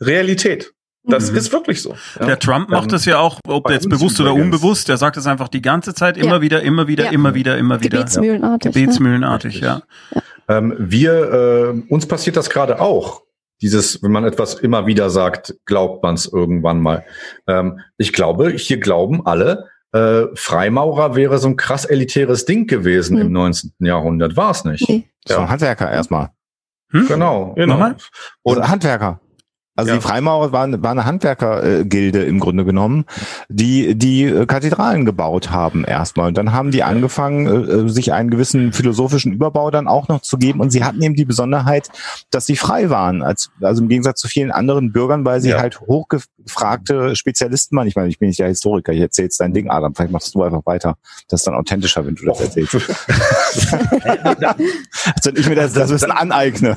Realität. 0.00 0.72
Das 1.08 1.30
mhm. 1.30 1.36
ist 1.36 1.52
wirklich 1.52 1.82
so. 1.82 1.94
Ja. 2.18 2.26
Der 2.26 2.38
Trump 2.38 2.68
macht 2.68 2.92
das 2.92 3.04
ja 3.04 3.18
auch, 3.18 3.38
ob 3.46 3.70
jetzt 3.70 3.88
bewusst 3.88 4.20
oder 4.20 4.34
unbewusst, 4.34 4.88
der 4.88 4.96
sagt 4.96 5.16
es 5.16 5.26
einfach 5.26 5.48
die 5.48 5.62
ganze 5.62 5.94
Zeit 5.94 6.16
immer 6.16 6.36
ja. 6.36 6.40
wieder, 6.40 6.62
immer 6.62 6.88
wieder, 6.88 7.04
ja. 7.04 7.10
immer 7.10 7.34
wieder, 7.34 7.56
immer 7.56 7.80
wieder. 7.80 7.98
Gebetsmühlenartig. 7.98 8.72
Gebetsmühlenartig, 8.72 9.60
ja. 9.60 9.82
Ähm, 10.48 10.74
wir, 10.78 11.12
äh, 11.88 11.92
uns 11.92 12.06
passiert 12.06 12.36
das 12.36 12.50
gerade 12.50 12.80
auch. 12.80 13.22
Dieses, 13.62 14.02
wenn 14.02 14.12
man 14.12 14.24
etwas 14.24 14.54
immer 14.54 14.86
wieder 14.86 15.08
sagt, 15.08 15.54
glaubt 15.64 16.02
man 16.02 16.14
es 16.14 16.26
irgendwann 16.26 16.80
mal. 16.80 17.04
Ähm, 17.46 17.80
ich 17.96 18.12
glaube, 18.12 18.50
hier 18.50 18.78
glauben 18.78 19.24
alle, 19.26 19.70
äh, 19.92 20.26
Freimaurer 20.34 21.16
wäre 21.16 21.38
so 21.38 21.48
ein 21.48 21.56
krass 21.56 21.84
elitäres 21.84 22.44
Ding 22.44 22.66
gewesen 22.66 23.16
hm. 23.16 23.26
im 23.26 23.32
19. 23.32 23.72
Jahrhundert. 23.78 24.36
War 24.36 24.50
es 24.50 24.64
nicht? 24.64 24.88
Nee. 24.88 25.08
Ja. 25.26 25.48
Handwerker 25.48 25.90
erstmal. 25.90 26.30
Hm? 26.90 27.06
Genau. 27.06 27.54
genau. 27.54 27.74
Nochmal? 27.74 27.96
Und 28.42 28.58
also 28.58 28.70
Handwerker. 28.70 29.20
Also 29.76 29.90
ja. 29.90 29.96
die 29.96 30.02
Freimaurer 30.02 30.52
waren, 30.52 30.82
war 30.82 30.90
eine 30.90 31.04
Handwerkergilde 31.04 32.24
im 32.24 32.40
Grunde 32.40 32.64
genommen, 32.64 33.04
die 33.48 33.94
die 33.94 34.24
äh, 34.24 34.46
Kathedralen 34.46 35.04
gebaut 35.04 35.50
haben 35.50 35.84
erstmal. 35.84 36.28
Und 36.28 36.38
dann 36.38 36.52
haben 36.52 36.70
die 36.70 36.82
angefangen, 36.82 37.46
äh, 37.46 37.72
äh, 37.72 37.88
sich 37.88 38.14
einen 38.14 38.30
gewissen 38.30 38.72
philosophischen 38.72 39.34
Überbau 39.34 39.70
dann 39.70 39.86
auch 39.86 40.08
noch 40.08 40.22
zu 40.22 40.38
geben. 40.38 40.60
Und 40.60 40.70
sie 40.70 40.82
hatten 40.82 41.02
eben 41.02 41.14
die 41.14 41.26
Besonderheit, 41.26 41.90
dass 42.30 42.46
sie 42.46 42.56
frei 42.56 42.88
waren, 42.88 43.22
als, 43.22 43.50
also 43.60 43.82
im 43.82 43.88
Gegensatz 43.88 44.20
zu 44.20 44.28
vielen 44.28 44.50
anderen 44.50 44.92
Bürgern, 44.92 45.26
weil 45.26 45.42
sie 45.42 45.50
ja. 45.50 45.58
halt 45.58 45.80
hochgefragte 45.80 47.14
Spezialisten 47.14 47.76
waren. 47.76 47.86
Ich 47.86 47.96
meine, 47.96 48.08
ich 48.08 48.18
bin 48.18 48.28
nicht 48.28 48.40
der 48.40 48.48
Historiker, 48.48 48.92
ich 48.92 49.00
erzähle 49.00 49.26
jetzt 49.26 49.40
dein 49.40 49.52
Ding, 49.52 49.68
Adam. 49.68 49.94
Vielleicht 49.94 50.12
machst 50.12 50.34
du 50.34 50.42
einfach 50.42 50.64
weiter. 50.64 50.96
Das 51.28 51.40
ist 51.40 51.46
dann 51.46 51.54
authentischer, 51.54 52.06
wenn 52.06 52.14
du 52.14 52.24
das 52.24 52.40
erzählst. 52.40 52.74
also 55.14 55.30
ich 55.34 55.48
mir 55.48 55.54
das, 55.54 55.74
das 55.74 55.90
Wissen 55.90 56.10
aneigne. 56.10 56.76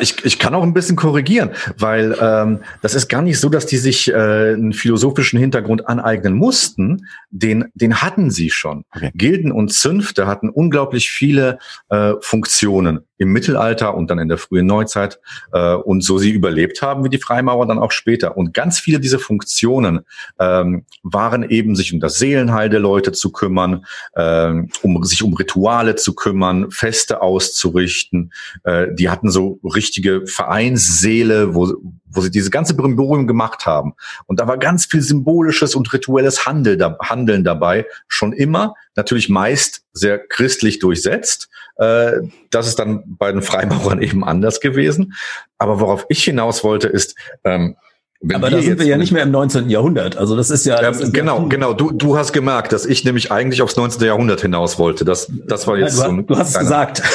Ich, 0.00 0.24
ich 0.24 0.38
kann 0.38 0.54
auch 0.54 0.62
ein 0.62 0.74
bisschen 0.74 0.96
korrigieren, 0.96 1.50
weil 1.78 2.11
ähm, 2.20 2.60
das 2.80 2.94
ist 2.94 3.08
gar 3.08 3.22
nicht 3.22 3.38
so, 3.38 3.48
dass 3.48 3.66
die 3.66 3.76
sich 3.76 4.08
äh, 4.08 4.14
einen 4.14 4.72
philosophischen 4.72 5.38
Hintergrund 5.38 5.88
aneignen 5.88 6.34
mussten. 6.34 7.06
Den, 7.30 7.66
den 7.74 8.02
hatten 8.02 8.30
sie 8.30 8.50
schon. 8.50 8.84
Okay. 8.94 9.10
Gilden 9.14 9.52
und 9.52 9.72
Zünfte 9.72 10.26
hatten 10.26 10.48
unglaublich 10.48 11.10
viele 11.10 11.58
äh, 11.88 12.14
Funktionen 12.20 13.00
im 13.22 13.32
Mittelalter 13.32 13.94
und 13.94 14.10
dann 14.10 14.18
in 14.18 14.28
der 14.28 14.36
frühen 14.36 14.66
Neuzeit 14.66 15.18
äh, 15.52 15.74
und 15.74 16.02
so 16.02 16.18
sie 16.18 16.30
überlebt 16.30 16.82
haben 16.82 17.04
wie 17.04 17.08
die 17.08 17.18
Freimaurer 17.18 17.66
dann 17.66 17.78
auch 17.78 17.92
später. 17.92 18.36
Und 18.36 18.52
ganz 18.52 18.78
viele 18.80 19.00
dieser 19.00 19.18
Funktionen 19.18 20.00
ähm, 20.38 20.84
waren 21.02 21.48
eben 21.48 21.76
sich 21.76 21.92
um 21.94 22.00
das 22.00 22.18
Seelenheil 22.18 22.68
der 22.68 22.80
Leute 22.80 23.12
zu 23.12 23.30
kümmern, 23.30 23.86
ähm, 24.16 24.68
um 24.82 25.02
sich 25.04 25.22
um 25.22 25.34
Rituale 25.34 25.94
zu 25.94 26.14
kümmern, 26.14 26.70
Feste 26.70 27.22
auszurichten. 27.22 28.32
Äh, 28.64 28.88
die 28.92 29.08
hatten 29.08 29.30
so 29.30 29.60
richtige 29.62 30.26
Vereinsseele, 30.26 31.54
wo, 31.54 31.72
wo 32.12 32.20
sie 32.20 32.30
diese 32.30 32.50
ganze 32.50 32.74
Brimborium 32.74 33.26
gemacht 33.26 33.66
haben. 33.66 33.94
Und 34.26 34.40
da 34.40 34.48
war 34.48 34.58
ganz 34.58 34.86
viel 34.86 35.02
symbolisches 35.02 35.74
und 35.74 35.92
rituelles 35.92 36.46
Handel, 36.46 36.76
da, 36.76 36.96
Handeln 37.00 37.44
dabei, 37.44 37.86
schon 38.08 38.32
immer, 38.32 38.74
natürlich 38.96 39.28
meist 39.28 39.84
sehr 39.92 40.18
christlich 40.18 40.78
durchsetzt. 40.78 41.48
Äh, 41.76 42.20
das 42.50 42.66
ist 42.68 42.78
dann 42.78 43.02
bei 43.06 43.32
den 43.32 43.42
Freimaurern 43.42 44.02
eben 44.02 44.24
anders 44.24 44.60
gewesen. 44.60 45.14
Aber 45.58 45.80
worauf 45.80 46.06
ich 46.08 46.24
hinaus 46.24 46.64
wollte, 46.64 46.88
ist, 46.88 47.16
ähm, 47.44 47.76
wenn 48.22 48.36
aber 48.36 48.50
da 48.50 48.62
sind 48.62 48.78
wir 48.78 48.86
ja 48.86 48.96
nicht 48.96 49.10
mehr 49.10 49.24
im 49.24 49.32
19. 49.32 49.68
Jahrhundert. 49.68 50.16
Also 50.16 50.36
das 50.36 50.50
ist 50.50 50.64
ja. 50.64 50.80
Das 50.80 51.00
ist 51.00 51.12
genau, 51.12 51.46
genau. 51.48 51.74
Du, 51.74 51.90
du 51.90 52.16
hast 52.16 52.32
gemerkt, 52.32 52.72
dass 52.72 52.86
ich 52.86 53.04
nämlich 53.04 53.32
eigentlich 53.32 53.62
aufs 53.62 53.76
19. 53.76 54.00
Jahrhundert 54.06 54.40
hinaus 54.40 54.78
wollte. 54.78 55.04
Das, 55.04 55.30
das 55.46 55.66
war 55.66 55.76
jetzt 55.76 55.98
ja, 55.98 56.08
du, 56.08 56.16
so. 56.16 56.22
Du 56.22 56.36
hast 56.36 56.50
es 56.50 56.58
gesagt. 56.58 57.02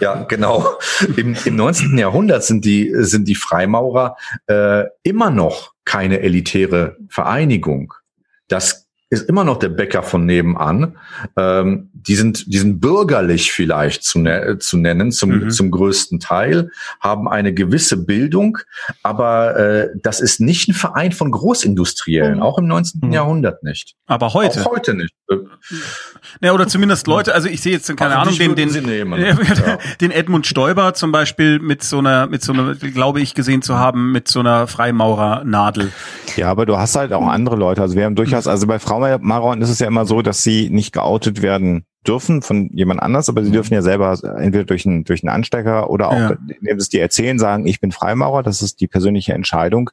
Ja, 0.00 0.22
genau. 0.22 0.78
Im, 1.18 1.36
Im 1.44 1.56
19. 1.56 1.98
Jahrhundert 1.98 2.42
sind 2.42 2.64
die, 2.64 2.90
sind 3.00 3.28
die 3.28 3.34
Freimaurer 3.34 4.16
äh, 4.46 4.84
immer 5.02 5.28
noch 5.28 5.74
keine 5.84 6.20
elitäre 6.20 6.96
Vereinigung. 7.10 7.92
Das 8.48 8.86
ist 9.10 9.28
immer 9.28 9.44
noch 9.44 9.58
der 9.58 9.68
Bäcker 9.68 10.04
von 10.04 10.24
nebenan. 10.24 10.96
Ähm, 11.36 11.90
die 11.92 12.14
sind, 12.14 12.52
die 12.52 12.58
sind 12.58 12.80
bürgerlich 12.80 13.52
vielleicht 13.52 14.04
zu, 14.04 14.20
ne 14.20 14.58
zu 14.58 14.78
nennen, 14.78 15.10
zum, 15.10 15.30
mhm. 15.30 15.50
zum 15.50 15.70
größten 15.72 16.20
Teil, 16.20 16.70
haben 17.00 17.28
eine 17.28 17.52
gewisse 17.52 17.96
Bildung, 17.96 18.58
aber 19.02 19.56
äh, 19.56 19.88
das 20.02 20.20
ist 20.20 20.40
nicht 20.40 20.68
ein 20.68 20.74
Verein 20.74 21.12
von 21.12 21.32
Großindustriellen, 21.32 22.36
mhm. 22.36 22.42
auch 22.42 22.58
im 22.58 22.68
19. 22.68 23.00
Mhm. 23.02 23.12
Jahrhundert 23.12 23.62
nicht. 23.64 23.96
Aber 24.06 24.32
heute? 24.32 24.60
Auch 24.64 24.72
heute 24.72 24.94
nicht. 24.94 25.14
Ja, 26.40 26.52
oder 26.52 26.68
zumindest 26.68 27.06
Leute, 27.06 27.34
also 27.34 27.48
ich 27.48 27.60
sehe 27.60 27.72
jetzt 27.72 27.94
keine 27.96 28.18
also 28.18 28.30
Ahnung, 28.30 28.54
den, 28.56 28.72
den, 28.72 29.08
ja. 29.18 29.78
den 30.00 30.10
Edmund 30.10 30.46
Stoiber 30.46 30.94
zum 30.94 31.12
Beispiel 31.12 31.58
mit 31.58 31.82
so 31.82 31.98
einer, 31.98 32.26
mit 32.26 32.42
so 32.42 32.52
einer, 32.52 32.74
glaube 32.74 33.20
ich, 33.20 33.34
gesehen 33.34 33.62
zu 33.62 33.78
haben, 33.78 34.12
mit 34.12 34.28
so 34.28 34.40
einer 34.40 34.66
Freimaurernadel. 34.66 35.92
Ja, 36.36 36.50
aber 36.50 36.66
du 36.66 36.76
hast 36.76 36.96
halt 36.96 37.12
auch 37.12 37.26
andere 37.26 37.56
Leute. 37.56 37.82
Also 37.82 37.96
wir 37.96 38.04
haben 38.04 38.14
durchaus, 38.14 38.46
also 38.46 38.66
bei 38.66 38.78
Fraumaurern 38.78 39.60
ist 39.62 39.70
es 39.70 39.78
ja 39.78 39.86
immer 39.86 40.04
so, 40.04 40.22
dass 40.22 40.42
sie 40.42 40.70
nicht 40.70 40.92
geoutet 40.92 41.42
werden 41.42 41.84
dürfen 42.06 42.40
von 42.40 42.70
jemand 42.72 43.02
anders, 43.02 43.28
aber 43.28 43.44
sie 43.44 43.50
dürfen 43.50 43.74
ja 43.74 43.82
selber 43.82 44.18
entweder 44.38 44.64
durch 44.64 44.86
einen, 44.86 45.04
durch 45.04 45.22
einen 45.22 45.34
Anstecker 45.34 45.90
oder 45.90 46.08
auch, 46.08 46.16
ja. 46.18 46.30
indem 46.30 46.80
sie 46.80 46.84
es 46.84 46.88
dir 46.88 47.02
erzählen, 47.02 47.38
sagen, 47.38 47.66
ich 47.66 47.78
bin 47.78 47.92
Freimaurer, 47.92 48.42
das 48.42 48.62
ist 48.62 48.80
die 48.80 48.86
persönliche 48.86 49.34
Entscheidung. 49.34 49.90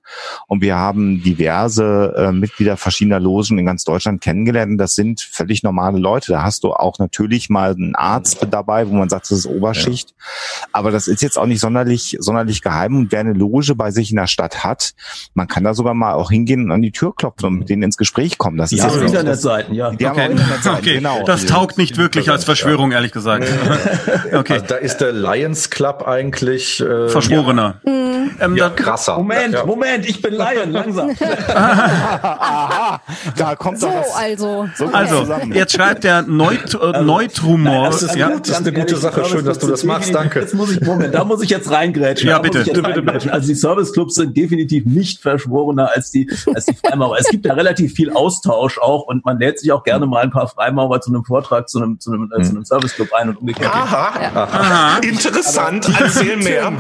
Und 0.48 0.62
wir 0.62 0.78
haben 0.78 1.22
diverse 1.22 2.14
äh, 2.18 2.32
Mitglieder 2.32 2.78
verschiedener 2.78 3.20
Logen 3.20 3.58
in 3.58 3.66
ganz 3.66 3.84
Deutschland 3.84 4.22
kennengelernt. 4.22 4.72
Und 4.72 4.78
das 4.78 4.96
sind 4.96 5.20
völlig 5.20 5.64
normale 5.64 6.00
Leute. 6.00 6.32
Da 6.32 6.44
hast 6.44 6.64
du 6.64 6.72
auch 6.72 6.98
natürlich 6.98 7.50
mal 7.50 7.72
einen 7.72 7.96
Arzt 7.96 8.46
dabei, 8.50 8.88
wo 8.88 8.94
man 8.94 9.10
sagt, 9.10 9.26
das 9.26 9.40
ist 9.40 9.46
Oberschicht. 9.46 10.12
Ja. 10.12 10.68
Aber 10.72 10.92
das 10.92 11.10
ist 11.10 11.22
jetzt 11.22 11.38
auch 11.38 11.46
nicht 11.46 11.60
sonderlich, 11.60 12.16
sonderlich 12.20 12.62
geheim. 12.62 12.96
Und 12.96 13.12
wer 13.12 13.20
eine 13.20 13.34
Loge 13.34 13.76
bei 13.76 13.92
sich 13.92 14.12
in 14.12 14.16
der 14.16 14.28
Stadt 14.28 14.64
hat, 14.64 14.94
man 15.34 15.48
kann 15.48 15.66
da 15.66 15.74
sogar 15.74 15.94
mal 15.94 16.14
auch 16.14 16.32
hingehen 16.32 16.64
und 16.64 16.72
an 16.72 16.82
die 16.82 16.92
Tür 16.92 17.14
klopfen 17.14 17.48
und 17.48 17.60
mit 17.60 17.70
denen 17.70 17.84
ins 17.84 17.98
Gespräch 17.98 18.38
kommen. 18.38 18.58
Das 18.58 18.70
die 18.70 18.78
ist 18.78 18.84
haben 18.84 19.02
Internetseiten, 19.02 19.76
ja. 19.76 19.92
Die 19.92 20.06
okay. 20.06 20.22
haben 20.22 20.32
Internetseiten, 20.32 20.80
okay. 20.80 20.94
genau. 20.96 21.26
Das 21.26 21.46
taugt 21.46 21.78
nicht 21.78 21.97
wirklich 21.98 22.30
als 22.30 22.44
Verschwörung, 22.44 22.92
ehrlich 22.92 23.12
gesagt. 23.12 23.48
okay. 24.34 24.54
Also 24.54 24.66
da 24.68 24.76
ist 24.76 24.98
der 24.98 25.14
Lions 25.14 25.70
Club 25.70 26.08
eigentlich 26.08 26.80
äh, 26.80 27.10
Verschworener. 27.10 27.76
Ja. 27.86 27.92
Mhm. 27.92 28.08
Ähm, 28.40 28.56
ja, 28.56 28.70
krasser. 28.70 29.18
Moment, 29.18 29.54
ja. 29.54 29.66
Moment, 29.66 30.08
ich 30.08 30.22
bin 30.22 30.34
Lion, 30.34 30.72
langsam. 30.72 31.10
Aha, 31.48 33.02
da 33.36 33.56
kommt 33.56 33.80
so, 33.80 33.88
was. 33.88 34.16
Also, 34.16 34.68
so 34.76 34.86
also 34.88 35.28
jetzt 35.54 35.74
schreibt 35.74 36.04
der 36.04 36.22
Neut 36.24 36.74
äh, 36.74 36.78
also, 36.78 37.04
Neutrumor. 37.04 37.88
Das 37.88 38.04
ist, 38.04 38.16
ja, 38.16 38.30
das 38.38 38.50
ist 38.50 38.68
eine 38.68 38.74
gute 38.74 38.96
Sache. 38.96 39.26
Schön, 39.26 39.46
dass 39.46 39.60
du 39.60 39.68
das 39.68 39.84
machst. 39.84 40.14
Danke. 40.14 40.40
Jetzt 40.42 40.54
muss 40.54 40.72
ich, 40.72 40.82
Moment, 40.82 41.14
da 41.14 41.24
muss 41.24 41.42
ich 41.42 41.50
jetzt 41.50 41.72
reingrätschen. 41.72 42.30
Ja, 42.30 42.40
bitte. 42.40 42.64
bitte, 42.64 43.02
bitte. 43.02 43.34
Also 43.34 43.48
die 43.48 43.56
Serviceclubs 43.56 44.16
sind 44.16 44.36
definitiv 44.36 44.86
nicht 44.86 45.22
verschworener 45.22 45.92
als 45.96 46.12
die, 46.12 46.30
als 46.54 46.66
die 46.66 46.76
Freimaurer. 46.76 47.18
es 47.20 47.30
gibt 47.30 47.46
ja 47.46 47.54
relativ 47.54 47.94
viel 47.94 48.12
Austausch 48.12 48.78
auch 48.80 49.04
und 49.08 49.26
man 49.26 49.40
lädt 49.40 49.60
sich 49.60 49.72
auch 49.72 49.84
gerne 49.84 50.06
mal 50.06 50.24
ein 50.24 50.32
paar 50.32 50.48
Freimaurer 50.48 51.02
zu 51.02 51.12
einem 51.12 51.24
Vortrag, 51.24 51.70
zu 51.70 51.80
einem, 51.80 51.87
zu 52.00 52.12
einem, 52.12 52.32
äh, 52.38 52.44
zu 52.44 52.52
einem 52.52 52.66
Serviceclub 52.66 53.14
ein 53.14 53.30
und 53.30 53.38
umgekehrt. 53.38 53.74
Aha, 53.74 54.22
ja. 54.22 54.32
Aha. 54.34 54.98
interessant. 55.00 55.90
Erzähl 56.00 56.38
mehr. 56.38 56.72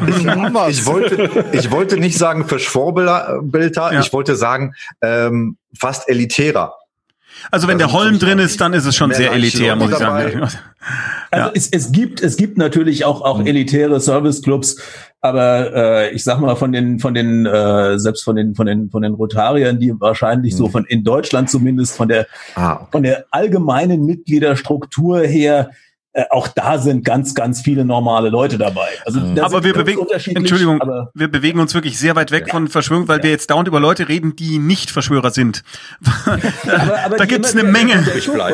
Ich 0.69 0.85
wollte, 0.85 1.45
ich 1.51 1.71
wollte 1.71 1.97
nicht 1.97 2.17
sagen 2.17 2.47
Verschwurbelter, 2.47 3.93
ja. 3.93 3.99
ich 3.99 4.11
wollte 4.13 4.35
sagen 4.35 4.73
ähm, 5.01 5.57
fast 5.77 6.09
elitärer. 6.09 6.73
Also 7.51 7.67
wenn 7.67 7.77
der 7.77 7.91
Holm 7.91 8.19
drin 8.19 8.39
ist, 8.39 8.59
dann 8.61 8.73
ist 8.73 8.85
es 8.85 8.95
schon 8.95 9.13
sehr 9.13 9.31
elitär, 9.31 9.75
muss 9.75 9.91
ich 9.91 9.97
sagen. 9.97 10.41
Also 10.41 11.49
ja. 11.49 11.51
es, 11.53 11.69
es 11.69 11.91
gibt 11.91 12.21
es 12.21 12.37
gibt 12.37 12.57
natürlich 12.57 13.03
auch 13.03 13.21
auch 13.21 13.39
mhm. 13.39 13.47
elitäre 13.47 13.99
Serviceclubs, 13.99 14.77
aber 15.21 15.73
äh, 15.73 16.09
ich 16.11 16.23
sag 16.23 16.39
mal 16.39 16.55
von 16.55 16.71
den 16.71 16.99
von 16.99 17.13
den 17.13 17.45
äh, 17.45 17.97
selbst 17.97 18.23
von 18.23 18.35
den 18.35 18.55
von 18.55 18.67
den 18.67 18.89
von 18.89 19.01
den 19.01 19.13
Rotariern, 19.13 19.79
die 19.79 19.93
wahrscheinlich 19.99 20.53
mhm. 20.53 20.57
so 20.57 20.69
von 20.69 20.85
in 20.85 21.03
Deutschland 21.03 21.49
zumindest 21.49 21.95
von 21.95 22.07
der 22.07 22.27
ah. 22.55 22.85
von 22.91 23.03
der 23.03 23.25
allgemeinen 23.31 24.05
Mitgliederstruktur 24.05 25.21
her 25.21 25.71
äh, 26.17 26.23
auch 26.31 26.47
da 26.47 26.79
sind 26.79 27.05
ganz, 27.05 27.35
ganz 27.35 27.61
viele 27.61 27.85
normale 27.85 28.29
Leute 28.29 28.57
dabei. 28.57 28.87
Also 29.05 29.19
aber 29.39 29.63
wir 29.63 29.73
bewegen, 29.73 30.01
Entschuldigung, 30.33 30.81
wir 31.13 31.27
bewegen 31.27 31.59
uns 31.59 31.75
wirklich 31.75 31.99
sehr 31.99 32.15
weit 32.15 32.31
weg 32.31 32.45
ja. 32.47 32.53
von 32.53 32.69
Verschwörung, 32.69 33.07
weil 33.07 33.19
ja. 33.19 33.25
wir 33.25 33.29
jetzt 33.29 33.51
dauernd 33.51 33.67
über 33.67 33.79
Leute 33.79 34.09
reden, 34.09 34.35
die 34.35 34.57
nicht 34.57 34.89
Verschwörer 34.89 35.29
sind. 35.29 35.63
aber, 36.25 37.05
aber 37.05 37.17
da 37.17 37.25
gibt's 37.25 37.53
eine 37.53 37.61
Menge. 37.63 38.03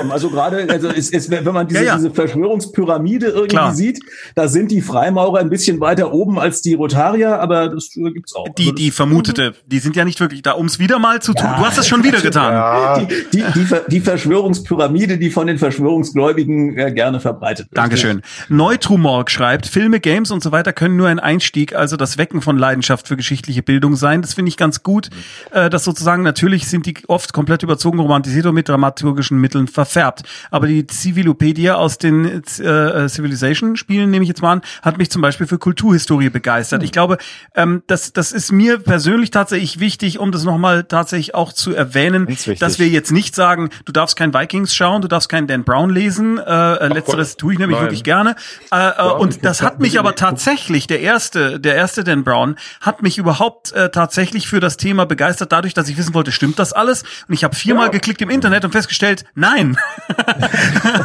Also 0.10 0.30
gerade, 0.30 0.68
also 0.70 0.90
ist, 0.90 1.14
ist, 1.14 1.32
wenn 1.32 1.46
man 1.46 1.70
diese, 1.70 1.86
ja, 1.86 1.96
diese 1.96 2.12
Verschwörungspyramide 2.12 3.28
irgendwie 3.28 3.56
Klar. 3.56 3.74
sieht, 3.74 4.02
da 4.36 4.50
sind 4.50 4.70
die 4.70 4.82
Freimaurer 4.82 5.40
ein 5.40 5.50
bisschen 5.50 5.80
weiter 5.80 6.12
oben 6.12 6.40
als 6.40 6.62
die 6.62 6.74
Rotarier, 6.74 7.40
aber 7.40 7.70
das 7.70 7.92
gibt's 7.94 8.36
auch. 8.36 8.50
Die, 8.58 8.64
also 8.64 8.76
die 8.76 8.92
vermutete, 8.92 9.54
die 9.68 9.80
sind 9.80 9.96
ja 9.96 10.04
nicht 10.04 10.20
wirklich 10.20 10.42
da, 10.42 10.58
ums 10.58 10.80
wieder 10.80 11.00
mal 11.00 11.22
zu 11.22 11.34
tun. 11.34 11.48
Du 11.58 11.66
hast 11.66 11.78
es 11.78 11.88
schon 11.88 12.04
wieder 12.04 12.20
getan. 12.20 13.08
Die, 13.08 13.38
die, 13.38 13.44
die, 13.56 13.66
die, 13.88 14.00
Verschwörungspyramide, 14.02 15.18
die 15.18 15.30
von 15.30 15.48
den 15.48 15.58
Verschwörungsgläubigen 15.58 16.78
äh, 16.78 16.92
gerne 16.92 17.22
verbreitet 17.22 17.53
verbreitet. 17.54 17.68
Dankeschön. 17.74 18.22
Neutrumorg 18.50 19.30
schreibt, 19.32 19.68
Filme, 19.68 20.00
Games 20.00 20.32
und 20.32 20.44
so 20.44 20.52
weiter 20.52 20.74
können 20.74 20.96
nur 20.96 21.08
ein 21.08 21.20
Einstieg, 21.20 21.76
also 21.76 21.98
das 21.98 22.18
Wecken 22.18 22.42
von 22.42 22.58
Leidenschaft 22.58 23.08
für 23.08 23.18
geschichtliche 23.18 23.64
Bildung 23.64 23.96
sein. 23.96 24.22
Das 24.22 24.34
finde 24.34 24.50
ich 24.50 24.58
ganz 24.58 24.84
gut, 24.84 25.10
äh, 25.52 25.70
dass 25.70 25.84
sozusagen 25.84 26.24
natürlich 26.24 26.68
sind 26.68 26.86
die 26.86 26.96
oft 27.08 27.34
komplett 27.34 27.64
überzogen 27.64 28.00
romantisiert 28.00 28.46
und 28.46 28.56
mit 28.56 28.70
dramaturgischen 28.70 29.40
Mitteln 29.40 29.68
verfärbt. 29.68 30.24
Aber 30.52 30.68
die 30.68 30.86
Civilopedia 30.90 31.76
aus 31.76 31.98
den 31.98 32.26
äh, 32.26 33.10
Civilization-Spielen, 33.10 34.10
nehme 34.10 34.24
ich 34.24 34.30
jetzt 34.30 34.42
mal 34.42 34.54
an, 34.54 34.62
hat 34.82 34.98
mich 34.98 35.10
zum 35.10 35.22
Beispiel 35.22 35.48
für 35.48 35.58
Kulturhistorie 35.58 36.30
begeistert. 36.30 36.82
Mhm. 36.82 36.86
Ich 36.86 36.92
glaube, 36.92 37.18
ähm, 37.56 37.84
das, 37.88 38.14
das 38.14 38.32
ist 38.32 38.52
mir 38.52 38.80
persönlich 38.80 39.32
tatsächlich 39.32 39.80
wichtig, 39.80 40.20
um 40.20 40.32
das 40.32 40.44
nochmal 40.44 40.84
tatsächlich 40.84 41.36
auch 41.36 41.54
zu 41.54 41.74
erwähnen, 41.74 42.28
dass 42.60 42.80
wir 42.80 42.88
jetzt 42.88 43.12
nicht 43.12 43.36
sagen, 43.36 43.70
du 43.86 43.92
darfst 43.92 44.16
kein 44.16 44.34
Vikings 44.34 44.76
schauen, 44.76 45.02
du 45.02 45.08
darfst 45.08 45.30
keinen 45.30 45.48
Dan 45.48 45.64
Brown 45.64 45.90
lesen. 45.90 46.38
Äh, 46.38 46.88
letzteres 46.88 47.38
tue 47.44 47.52
ich 47.52 47.60
nämlich 47.60 47.76
Nein. 47.76 47.88
wirklich 47.88 48.06
gerne. 48.06 48.38
Äh, 48.72 48.92
äh, 48.98 49.12
und 49.12 49.44
das 49.44 49.62
hat 49.62 49.82
mich 49.82 50.00
aber 50.00 50.16
tatsächlich, 50.16 50.88
der 50.88 51.02
erste, 51.02 51.60
der 51.60 51.76
erste 51.76 52.06
Dan 52.06 52.24
Brown, 52.24 52.56
hat 52.80 53.04
mich 53.04 53.18
überhaupt 53.18 53.74
äh, 53.74 53.90
tatsächlich 53.90 54.48
für 54.48 54.62
das 54.62 54.78
Thema 54.78 55.06
begeistert, 55.06 55.52
dadurch, 55.52 55.74
dass 55.74 55.90
ich 55.90 55.98
wissen 55.98 56.14
wollte, 56.14 56.32
stimmt 56.32 56.58
das 56.58 56.72
alles? 56.72 57.04
Und 57.28 57.34
ich 57.34 57.44
habe 57.44 57.54
viermal 57.54 57.88
ja. 57.88 57.92
geklickt 57.92 58.22
im 58.22 58.30
Internet 58.30 58.64
und 58.64 58.72
festgestellt, 58.72 59.26
nein. 59.36 59.76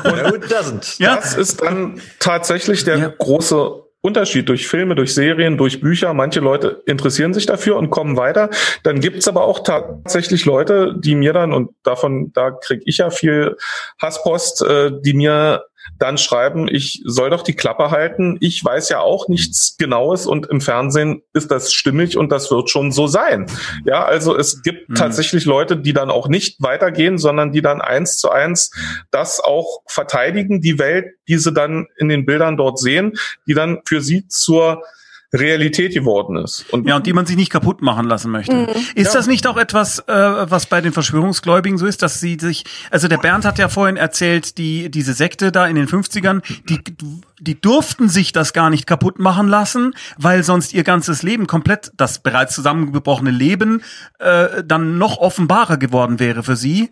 no, 0.04 0.34
it 0.34 0.44
doesn't. 0.44 0.96
Ja? 0.98 1.16
Das 1.16 1.34
ist 1.34 1.60
dann 1.60 2.00
tatsächlich 2.20 2.84
der 2.84 2.98
ja. 2.98 3.08
große 3.18 3.82
Unterschied 4.00 4.48
durch 4.48 4.68
Filme, 4.68 4.94
durch 4.94 5.14
Serien, 5.14 5.58
durch 5.58 5.80
Bücher. 5.80 6.14
Manche 6.14 6.38
Leute 6.38 6.82
interessieren 6.86 7.34
sich 7.34 7.46
dafür 7.46 7.76
und 7.76 7.90
kommen 7.90 8.16
weiter. 8.16 8.50
Dann 8.84 9.00
gibt's 9.00 9.26
aber 9.26 9.42
auch 9.42 9.64
tatsächlich 9.64 10.44
Leute, 10.44 10.94
die 10.96 11.16
mir 11.16 11.32
dann, 11.32 11.52
und 11.52 11.70
davon, 11.82 12.32
da 12.32 12.52
kriege 12.52 12.82
ich 12.86 12.98
ja 12.98 13.10
viel 13.10 13.56
Hasspost, 14.00 14.62
äh, 14.62 14.92
die 15.04 15.14
mir 15.14 15.64
dann 15.98 16.18
schreiben, 16.18 16.68
ich 16.68 17.02
soll 17.04 17.30
doch 17.30 17.42
die 17.42 17.54
Klappe 17.54 17.90
halten. 17.90 18.36
Ich 18.40 18.64
weiß 18.64 18.88
ja 18.88 19.00
auch 19.00 19.28
nichts 19.28 19.76
Genaues 19.78 20.26
und 20.26 20.46
im 20.46 20.60
Fernsehen 20.60 21.22
ist 21.32 21.50
das 21.50 21.72
stimmig 21.72 22.16
und 22.16 22.30
das 22.30 22.50
wird 22.50 22.70
schon 22.70 22.92
so 22.92 23.06
sein. 23.06 23.46
Ja, 23.84 24.04
also 24.04 24.36
es 24.36 24.62
gibt 24.62 24.88
mhm. 24.90 24.94
tatsächlich 24.94 25.44
Leute, 25.44 25.76
die 25.76 25.92
dann 25.92 26.10
auch 26.10 26.28
nicht 26.28 26.62
weitergehen, 26.62 27.18
sondern 27.18 27.52
die 27.52 27.62
dann 27.62 27.80
eins 27.80 28.18
zu 28.18 28.30
eins 28.30 28.70
das 29.10 29.40
auch 29.40 29.82
verteidigen, 29.86 30.60
die 30.60 30.78
Welt, 30.78 31.06
die 31.28 31.38
sie 31.38 31.52
dann 31.52 31.86
in 31.96 32.08
den 32.08 32.26
Bildern 32.26 32.56
dort 32.56 32.78
sehen, 32.78 33.12
die 33.46 33.54
dann 33.54 33.80
für 33.86 34.00
sie 34.00 34.26
zur 34.28 34.82
Realität 35.34 35.92
geworden 35.92 36.36
ist. 36.36 36.64
Und 36.70 36.88
ja, 36.88 36.96
und 36.96 37.06
die 37.06 37.12
man 37.12 37.26
sich 37.26 37.36
nicht 37.36 37.50
kaputt 37.50 37.82
machen 37.82 38.06
lassen 38.06 38.30
möchte. 38.30 38.54
Mhm. 38.54 38.68
Ist 38.94 39.08
ja. 39.08 39.12
das 39.12 39.26
nicht 39.26 39.46
auch 39.46 39.58
etwas, 39.58 39.98
äh, 40.00 40.12
was 40.12 40.66
bei 40.66 40.80
den 40.80 40.92
Verschwörungsgläubigen 40.92 41.76
so 41.76 41.86
ist, 41.86 42.02
dass 42.02 42.18
sie 42.20 42.38
sich, 42.40 42.64
also 42.90 43.08
der 43.08 43.18
Bernd 43.18 43.44
hat 43.44 43.58
ja 43.58 43.68
vorhin 43.68 43.98
erzählt, 43.98 44.56
die, 44.56 44.90
diese 44.90 45.12
Sekte 45.12 45.52
da 45.52 45.66
in 45.66 45.76
den 45.76 45.86
50ern, 45.86 46.40
die, 46.68 46.80
die 47.40 47.60
durften 47.60 48.08
sich 48.08 48.32
das 48.32 48.54
gar 48.54 48.70
nicht 48.70 48.86
kaputt 48.86 49.18
machen 49.18 49.48
lassen, 49.48 49.94
weil 50.16 50.42
sonst 50.44 50.72
ihr 50.72 50.82
ganzes 50.82 51.22
Leben 51.22 51.46
komplett, 51.46 51.92
das 51.96 52.20
bereits 52.20 52.54
zusammengebrochene 52.54 53.30
Leben, 53.30 53.82
äh, 54.18 54.64
dann 54.64 54.96
noch 54.96 55.18
offenbarer 55.18 55.76
geworden 55.76 56.20
wäre 56.20 56.42
für 56.42 56.56
sie. 56.56 56.88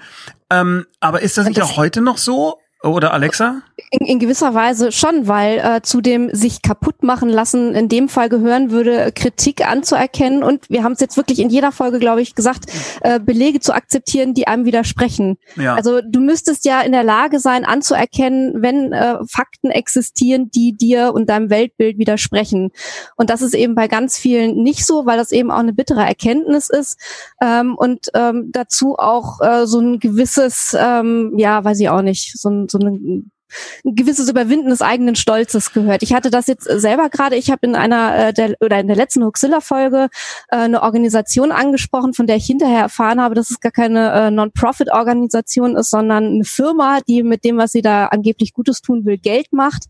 Ähm, 0.51 0.85
aber 1.01 1.23
ist 1.23 1.39
das 1.39 1.47
nicht 1.47 1.59
das 1.59 1.71
auch 1.71 1.77
heute 1.79 2.03
noch 2.03 2.19
so? 2.19 2.59
Oder 2.87 3.13
Alexa? 3.13 3.63
In, 3.91 4.07
in 4.07 4.19
gewisser 4.19 4.55
Weise 4.55 4.93
schon, 4.93 5.29
weil 5.29 5.59
äh, 5.59 5.83
zu 5.83 6.01
dem 6.01 6.31
sich 6.33 6.63
kaputt 6.63 7.03
machen 7.03 7.29
lassen 7.29 7.75
in 7.75 7.89
dem 7.89 8.09
Fall 8.09 8.29
gehören 8.29 8.71
würde, 8.71 9.13
Kritik 9.13 9.67
anzuerkennen 9.67 10.43
und 10.43 10.71
wir 10.71 10.83
haben 10.83 10.93
es 10.93 11.01
jetzt 11.01 11.17
wirklich 11.17 11.41
in 11.41 11.51
jeder 11.51 11.73
Folge, 11.73 11.99
glaube 11.99 12.23
ich, 12.23 12.35
gesagt, 12.35 12.67
äh, 13.03 13.19
Belege 13.19 13.61
zu 13.61 13.75
akzeptieren, 13.75 14.35
die 14.35 14.47
einem 14.47 14.65
widersprechen. 14.65 15.37
Ja. 15.57 15.75
Also 15.75 16.01
du 16.01 16.21
müsstest 16.21 16.65
ja 16.65 16.81
in 16.81 16.93
der 16.93 17.03
Lage 17.03 17.41
sein, 17.41 17.65
anzuerkennen, 17.65 18.63
wenn 18.63 18.93
äh, 18.93 19.17
Fakten 19.29 19.71
existieren, 19.71 20.51
die 20.51 20.77
dir 20.77 21.13
und 21.13 21.29
deinem 21.29 21.51
Weltbild 21.51 21.99
widersprechen. 21.99 22.71
Und 23.17 23.31
das 23.31 23.43
ist 23.43 23.55
eben 23.55 23.75
bei 23.75 23.89
ganz 23.89 24.17
vielen 24.17 24.63
nicht 24.63 24.87
so, 24.87 25.07
weil 25.07 25.19
das 25.19 25.33
eben 25.33 25.51
auch 25.51 25.59
eine 25.59 25.73
bittere 25.73 26.05
Erkenntnis 26.05 26.71
ist 26.71 26.99
ähm, 27.43 27.75
und 27.77 28.07
ähm, 28.15 28.51
dazu 28.53 28.97
auch 28.97 29.41
äh, 29.41 29.67
so 29.67 29.81
ein 29.81 29.99
gewisses, 29.99 30.77
ähm, 30.79 31.33
ja, 31.37 31.65
weiß 31.65 31.81
ich 31.81 31.89
auch 31.89 32.03
nicht, 32.03 32.39
so 32.39 32.49
ein 32.49 32.69
so 32.76 32.76
eine 32.78 33.24
ein 33.85 33.94
gewisses 33.94 34.28
Überwinden 34.28 34.70
des 34.70 34.82
eigenen 34.82 35.15
Stolzes 35.15 35.73
gehört. 35.73 36.03
Ich 36.03 36.12
hatte 36.12 36.31
das 36.31 36.47
jetzt 36.47 36.65
selber 36.65 37.09
gerade, 37.09 37.36
ich 37.36 37.51
habe 37.51 37.66
in 37.66 37.77
einer 37.77 38.28
äh, 38.28 38.32
der, 38.32 38.57
oder 38.61 38.81
in 38.81 38.89
der 38.89 38.97
letzten 38.97 39.24
Hoaxilla-Folge 39.24 40.09
äh, 40.48 40.57
eine 40.57 40.82
Organisation 40.82 41.53
angesprochen, 41.53 42.12
von 42.12 42.27
der 42.27 42.36
ich 42.36 42.47
hinterher 42.47 42.81
erfahren 42.81 43.20
habe, 43.20 43.35
dass 43.35 43.51
es 43.51 43.61
gar 43.61 43.73
keine 43.73 44.12
äh, 44.12 44.31
Non-Profit-Organisation 44.31 45.77
ist, 45.77 45.90
sondern 45.90 46.27
eine 46.27 46.44
Firma, 46.44 46.98
die 47.07 47.23
mit 47.23 47.44
dem, 47.44 47.57
was 47.59 47.73
sie 47.73 47.82
da 47.82 48.07
angeblich 48.07 48.53
Gutes 48.53 48.82
tun 48.82 49.05
will, 49.05 49.19
Geld 49.19 49.53
macht. 49.53 49.85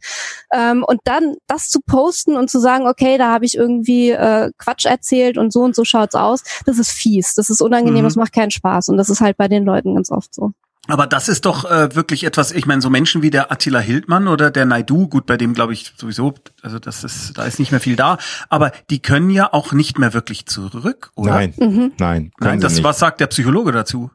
Ähm, 0.53 0.85
und 0.87 1.01
dann 1.05 1.37
das 1.47 1.69
zu 1.69 1.81
posten 1.81 2.37
und 2.37 2.51
zu 2.51 2.59
sagen, 2.59 2.87
okay, 2.87 3.19
da 3.19 3.33
habe 3.33 3.45
ich 3.47 3.57
irgendwie 3.57 4.11
äh, 4.11 4.51
Quatsch 4.59 4.85
erzählt 4.85 5.39
und 5.39 5.53
so 5.53 5.63
und 5.63 5.75
so 5.75 5.85
schaut's 5.85 6.15
aus, 6.15 6.43
das 6.67 6.79
ist 6.79 6.91
fies, 6.91 7.35
das 7.35 7.51
ist 7.51 7.63
unangenehm, 7.63 8.03
mhm. 8.03 8.07
das 8.07 8.17
macht 8.17 8.33
keinen 8.33 8.51
Spaß 8.51 8.91
und 8.91 8.97
das 8.97 9.09
ist 9.09 9.21
halt 9.21 9.37
bei 9.37 9.49
den 9.49 9.65
Leuten 9.65 9.95
ganz 9.95 10.11
oft 10.11 10.35
so. 10.35 10.53
Aber 10.89 11.07
das 11.07 11.29
ist 11.29 11.47
doch 11.47 11.65
äh, 11.65 11.95
wirklich 11.95 12.25
etwas, 12.25 12.53
ich 12.53 12.67
meine, 12.67 12.81
so 12.81 12.91
Menschen 12.91 13.23
wie 13.23 13.31
der 13.31 13.51
Attila 13.51 13.81
Hildmann 13.81 14.29
oder 14.29 14.51
der 14.51 14.65
Naidu, 14.65 15.09
gut, 15.09 15.27
bei 15.27 15.37
dem 15.37 15.55
glaube 15.55 15.73
ich 15.73 15.93
sowieso, 15.97 16.35
also 16.63 16.79
das 16.79 17.05
ist, 17.05 17.37
da 17.37 17.45
ist 17.45 17.59
nicht 17.59 17.71
mehr 17.71 17.81
viel 17.81 17.97
da, 17.97 18.19
aber 18.49 18.73
die 18.91 19.01
können 19.01 19.31
ja 19.31 19.53
auch 19.53 19.73
nicht 19.73 19.99
mehr 19.99 20.15
wirklich 20.15 20.47
zurück, 20.47 21.11
oder? 21.15 21.33
Nein, 21.33 21.55
mhm. 21.57 21.93
nein. 21.99 22.33
Nein, 22.39 22.61
das, 22.61 22.83
was 22.83 22.99
sagt 22.99 23.21
der 23.21 23.27
Psychologe 23.27 23.73
dazu? 23.73 24.11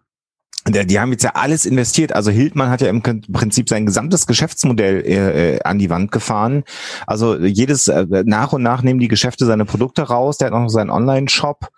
Die 0.68 1.00
haben 1.00 1.12
jetzt 1.12 1.24
ja 1.24 1.32
alles 1.34 1.66
investiert. 1.66 2.14
Also 2.14 2.30
Hildmann 2.30 2.70
hat 2.70 2.82
ja 2.82 2.88
im 2.88 3.02
Prinzip 3.02 3.68
sein 3.68 3.88
gesamtes 3.88 4.28
Geschäftsmodell 4.28 5.02
äh, 5.04 5.56
äh, 5.56 5.64
an 5.64 5.80
die 5.80 5.90
Wand 5.90 6.12
gefahren. 6.12 6.64
Also 7.08 7.38
jedes 7.38 7.88
äh, 7.88 8.06
nach 8.26 8.54
und 8.54 8.62
nach 8.62 8.84
nehmen 8.84 9.00
die 9.00 9.08
Geschäfte 9.08 9.46
seine 9.46 9.66
Produkte 9.66 10.04
raus. 10.04 10.38
Der 10.38 10.48
hat 10.48 10.54
noch 10.54 10.70
seinen 10.70 10.92
Online-Shop. 10.92 11.70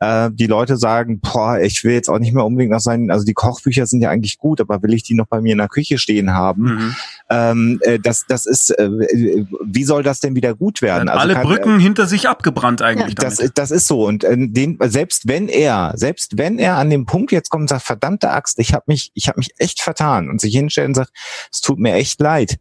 Äh, 0.00 0.30
die 0.32 0.46
Leute 0.46 0.78
sagen, 0.78 1.20
boah, 1.20 1.58
ich 1.58 1.84
will 1.84 1.92
jetzt 1.92 2.08
auch 2.08 2.18
nicht 2.18 2.32
mehr 2.32 2.46
unbedingt 2.46 2.72
nach 2.72 2.80
seinen. 2.80 3.10
Also 3.10 3.26
die 3.26 3.34
Kochbücher 3.34 3.86
sind 3.86 4.00
ja 4.00 4.08
eigentlich 4.08 4.38
gut, 4.38 4.60
aber 4.60 4.82
will 4.82 4.94
ich 4.94 5.02
die 5.02 5.14
noch 5.14 5.26
bei 5.26 5.42
mir 5.42 5.52
in 5.52 5.58
der 5.58 5.68
Küche 5.68 5.98
stehen 5.98 6.32
haben? 6.32 6.62
Mhm. 6.62 6.96
Ähm, 7.30 7.78
äh, 7.82 7.98
das, 8.00 8.26
das 8.26 8.44
ist. 8.44 8.70
Äh, 8.70 8.90
wie 9.62 9.84
soll 9.84 10.02
das 10.02 10.18
denn 10.18 10.34
wieder 10.34 10.54
gut 10.54 10.82
werden? 10.82 11.08
Also 11.08 11.20
alle 11.20 11.34
kann, 11.34 11.46
Brücken 11.46 11.78
äh, 11.78 11.82
hinter 11.82 12.06
sich 12.06 12.28
abgebrannt 12.28 12.82
eigentlich. 12.82 13.14
Das, 13.14 13.38
das 13.54 13.70
ist 13.70 13.86
so. 13.86 14.04
Und 14.04 14.24
äh, 14.24 14.36
den, 14.36 14.78
selbst 14.82 15.28
wenn 15.28 15.48
er, 15.48 15.92
selbst 15.94 16.38
wenn 16.38 16.58
er 16.58 16.76
an 16.76 16.90
dem 16.90 17.06
Punkt 17.06 17.30
jetzt 17.30 17.48
kommt 17.50 17.62
und 17.62 17.68
sagt, 17.68 17.82
verdammte 17.82 18.30
Axt, 18.30 18.58
ich 18.58 18.74
habe 18.74 18.84
mich, 18.88 19.12
ich 19.14 19.28
habe 19.28 19.38
mich 19.38 19.54
echt 19.58 19.80
vertan 19.80 20.28
und 20.28 20.40
sich 20.40 20.54
hinstellt 20.54 20.88
und 20.88 20.94
sagt, 20.94 21.12
es 21.52 21.60
tut 21.60 21.78
mir 21.78 21.94
echt 21.94 22.20
leid. 22.20 22.58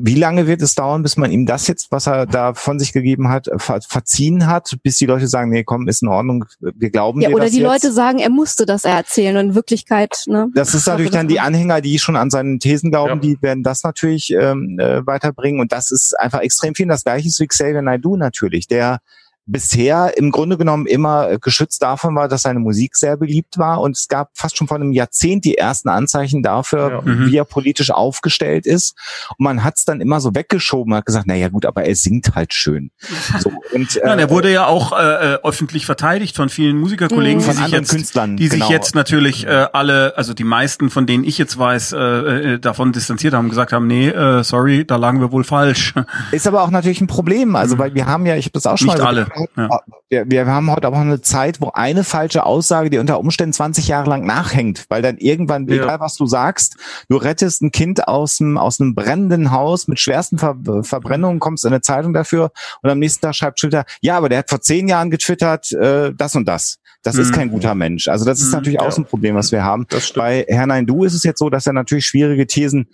Wie 0.00 0.14
lange 0.14 0.46
wird 0.46 0.62
es 0.62 0.76
dauern, 0.76 1.02
bis 1.02 1.16
man 1.16 1.32
ihm 1.32 1.44
das 1.44 1.66
jetzt, 1.66 1.90
was 1.90 2.06
er 2.06 2.24
da 2.26 2.54
von 2.54 2.78
sich 2.78 2.92
gegeben 2.92 3.28
hat, 3.28 3.48
ver 3.56 3.80
verziehen 3.80 4.46
hat, 4.46 4.76
bis 4.84 4.96
die 4.96 5.06
Leute 5.06 5.26
sagen, 5.26 5.50
nee, 5.50 5.64
komm, 5.64 5.88
ist 5.88 6.02
in 6.02 6.08
Ordnung, 6.08 6.44
wir 6.60 6.90
glauben 6.90 7.20
ja, 7.20 7.28
dir 7.28 7.34
oder 7.34 7.50
die 7.50 7.58
jetzt. 7.58 7.66
Leute 7.66 7.92
sagen, 7.92 8.20
er 8.20 8.30
musste 8.30 8.64
das 8.64 8.84
erzählen 8.84 9.36
und 9.36 9.48
in 9.48 9.54
Wirklichkeit, 9.56 10.22
ne? 10.26 10.48
Das 10.54 10.74
ist 10.74 10.86
natürlich 10.86 11.10
dann 11.10 11.26
die 11.26 11.40
Anhänger, 11.40 11.80
die 11.80 11.98
schon 11.98 12.14
an 12.14 12.30
seinen 12.30 12.60
Thesen 12.60 12.90
glauben, 12.92 13.14
ja. 13.14 13.16
die 13.16 13.42
werden 13.42 13.64
das 13.64 13.82
natürlich 13.82 14.30
ähm, 14.30 14.78
äh, 14.78 15.04
weiterbringen 15.04 15.60
und 15.60 15.72
das 15.72 15.90
ist 15.90 16.18
einfach 16.18 16.40
extrem 16.40 16.76
viel. 16.76 16.86
Das 16.86 17.02
gleiche 17.02 17.26
ist 17.26 17.40
wie 17.40 17.48
Xavier 17.48 17.82
Naidoo 17.82 18.16
natürlich, 18.16 18.68
der 18.68 19.00
bisher 19.48 20.16
im 20.16 20.30
Grunde 20.30 20.56
genommen 20.58 20.86
immer 20.86 21.30
äh, 21.30 21.38
geschützt 21.40 21.82
davon 21.82 22.14
war, 22.14 22.28
dass 22.28 22.42
seine 22.42 22.60
Musik 22.60 22.96
sehr 22.96 23.16
beliebt 23.16 23.58
war. 23.58 23.80
Und 23.80 23.96
es 23.96 24.06
gab 24.06 24.30
fast 24.34 24.56
schon 24.56 24.68
vor 24.68 24.76
einem 24.76 24.92
Jahrzehnt 24.92 25.44
die 25.44 25.56
ersten 25.56 25.88
Anzeichen 25.88 26.42
dafür, 26.42 26.90
ja. 26.90 27.00
Mhm. 27.02 27.26
wie 27.26 27.36
er 27.36 27.44
politisch 27.44 27.90
aufgestellt 27.90 28.66
ist. 28.66 28.94
Und 29.36 29.44
man 29.44 29.64
hat 29.64 29.76
es 29.76 29.84
dann 29.84 30.00
immer 30.00 30.20
so 30.20 30.34
weggeschoben, 30.34 30.94
hat 30.94 31.06
gesagt, 31.06 31.26
na 31.26 31.34
ja 31.34 31.48
gut, 31.48 31.64
aber 31.64 31.84
er 31.84 31.96
singt 31.96 32.34
halt 32.34 32.54
schön. 32.54 32.90
So, 33.38 33.52
und, 33.72 33.96
äh, 33.96 34.06
ja, 34.06 34.14
er 34.14 34.30
wurde 34.30 34.50
ja 34.50 34.66
auch 34.66 34.92
äh, 34.92 35.34
äh, 35.34 35.38
öffentlich 35.44 35.86
verteidigt 35.86 36.34
von 36.34 36.48
vielen 36.48 36.76
Musikerkollegen, 36.78 37.40
von 37.40 37.56
die 37.56 37.62
sich 37.62 37.72
jetzt, 37.72 37.90
Künstlern, 37.90 38.36
die 38.36 38.48
genau. 38.48 38.64
sich 38.64 38.74
jetzt 38.74 38.94
natürlich 38.94 39.46
äh, 39.46 39.66
alle, 39.72 40.16
also 40.16 40.34
die 40.34 40.44
meisten, 40.44 40.90
von 40.90 41.06
denen 41.06 41.24
ich 41.24 41.38
jetzt 41.38 41.56
weiß, 41.56 41.92
äh, 41.92 41.98
äh, 41.98 42.58
davon 42.58 42.92
distanziert 42.92 43.34
haben, 43.34 43.48
gesagt 43.48 43.72
haben, 43.72 43.86
nee, 43.86 44.08
äh, 44.08 44.42
sorry, 44.42 44.84
da 44.84 44.96
lagen 44.96 45.20
wir 45.20 45.30
wohl 45.30 45.44
falsch. 45.44 45.94
Ist 46.32 46.48
aber 46.48 46.62
auch 46.62 46.70
natürlich 46.70 47.00
ein 47.00 47.06
Problem, 47.06 47.54
also 47.54 47.76
mhm. 47.76 47.78
weil 47.78 47.94
wir 47.94 48.06
haben 48.06 48.26
ja, 48.26 48.34
ich 48.34 48.46
habe 48.46 48.52
das 48.54 48.66
auch 48.66 48.76
schon 48.76 48.88
Nicht 48.88 48.98
mal 48.98 49.06
alle 49.06 49.26
ja. 49.56 49.80
wir, 50.08 50.30
wir 50.30 50.46
haben 50.46 50.70
heute 50.70 50.86
aber 50.86 50.98
eine 50.98 51.20
Zeit, 51.20 51.60
wo 51.60 51.70
eine 51.70 52.04
falsche 52.04 52.44
Aussage 52.44 52.90
die 52.90 52.98
unter 52.98 53.18
Umständen 53.18 53.52
20 53.52 53.88
Jahre 53.88 54.08
lang 54.10 54.24
nachhängt, 54.26 54.86
weil 54.88 55.02
dann 55.02 55.18
irgendwann, 55.18 55.66
ja. 55.68 55.76
egal 55.82 56.00
was 56.00 56.16
du 56.16 56.26
sagst, 56.26 56.76
du 57.08 57.16
rettest 57.16 57.62
ein 57.62 57.72
Kind 57.72 58.08
aus 58.08 58.40
einem, 58.40 58.58
aus 58.58 58.80
einem 58.80 58.94
brennenden 58.94 59.50
Haus 59.50 59.88
mit 59.88 60.00
schwersten 60.00 60.38
Ver 60.38 60.56
Verbrennungen, 60.82 61.40
kommst 61.40 61.64
in 61.64 61.72
eine 61.72 61.80
Zeitung 61.80 62.12
dafür 62.12 62.50
und 62.82 62.90
am 62.90 62.98
nächsten 62.98 63.20
Tag 63.22 63.34
schreibt 63.34 63.60
Schilder, 63.60 63.84
ja, 64.00 64.16
aber 64.16 64.28
der 64.28 64.38
hat 64.38 64.50
vor 64.50 64.60
zehn 64.60 64.88
Jahren 64.88 65.10
getwittert, 65.10 65.72
äh, 65.72 66.12
das 66.14 66.34
und 66.36 66.46
das. 66.46 66.78
Das 67.02 67.14
mhm. 67.14 67.22
ist 67.22 67.32
kein 67.32 67.50
guter 67.50 67.74
Mensch. 67.74 68.08
Also 68.08 68.24
das 68.24 68.40
ist 68.40 68.48
mhm, 68.48 68.54
natürlich 68.54 68.80
auch 68.80 68.90
so 68.90 69.02
ein 69.02 69.06
Problem, 69.06 69.34
was 69.34 69.52
wir 69.52 69.62
haben. 69.62 69.86
Bei 70.14 70.44
Herrn 70.48 70.68
Naindu 70.68 71.04
ist 71.04 71.14
es 71.14 71.22
jetzt 71.22 71.38
so, 71.38 71.48
dass 71.48 71.66
er 71.66 71.72
natürlich 71.72 72.06
schwierige 72.06 72.46
Thesen 72.46 72.88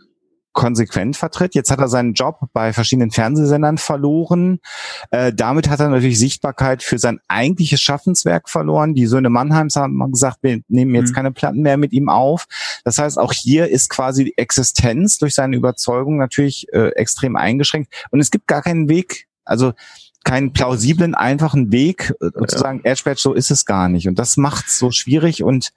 konsequent 0.55 1.16
vertritt. 1.16 1.55
Jetzt 1.55 1.70
hat 1.70 1.81
er 1.81 1.89
seinen 1.89 2.14
Job 2.14 2.39
bei 2.55 2.72
verschiedenen 2.72 3.10
Fernsehsendern 3.10 3.76
verloren. 3.76 4.60
Äh, 5.10 5.32
damit 5.35 5.68
hat 5.68 5.81
er 5.81 5.90
natürlich 5.90 6.18
Sichtbarkeit 6.18 6.82
für 6.82 6.98
sein 6.98 7.20
eigentliches 7.28 7.81
Schaffenswerk 7.81 8.48
verloren. 8.48 8.94
Die 8.94 9.06
Söhne 9.06 9.28
Mannheims 9.28 9.76
haben 9.76 10.10
gesagt, 10.10 10.39
wir 10.43 10.60
nehmen 10.68 10.94
jetzt 10.94 11.10
mhm. 11.10 11.14
keine 11.14 11.32
Platten 11.32 11.60
mehr 11.60 11.76
mit 11.76 11.93
ihm 11.93 12.09
auf. 12.09 12.47
Das 12.85 12.98
heißt, 12.98 13.18
auch 13.18 13.32
hier 13.32 13.68
ist 13.68 13.90
quasi 13.90 14.24
die 14.24 14.39
Existenz 14.39 15.18
durch 15.18 15.35
seine 15.35 15.56
Überzeugung 15.56 16.16
natürlich 16.16 16.72
äh, 16.72 16.89
extrem 16.90 17.36
eingeschränkt. 17.36 17.93
Und 18.10 18.20
es 18.20 18.31
gibt 18.31 18.47
gar 18.47 18.62
keinen 18.62 18.89
Weg, 18.89 19.26
also 19.44 19.72
keinen 20.24 20.52
plausiblen, 20.52 21.14
einfachen 21.14 21.70
Weg 21.70 22.14
äh, 22.20 22.47
zu 22.47 22.59
sagen, 22.59 22.81
Edge 22.85 23.14
so 23.16 23.35
ist 23.35 23.51
es 23.51 23.66
gar 23.66 23.89
nicht. 23.89 24.09
Und 24.09 24.18
das 24.18 24.36
macht 24.36 24.66
es 24.68 24.78
so 24.78 24.90
schwierig 24.90 25.43
und 25.43 25.72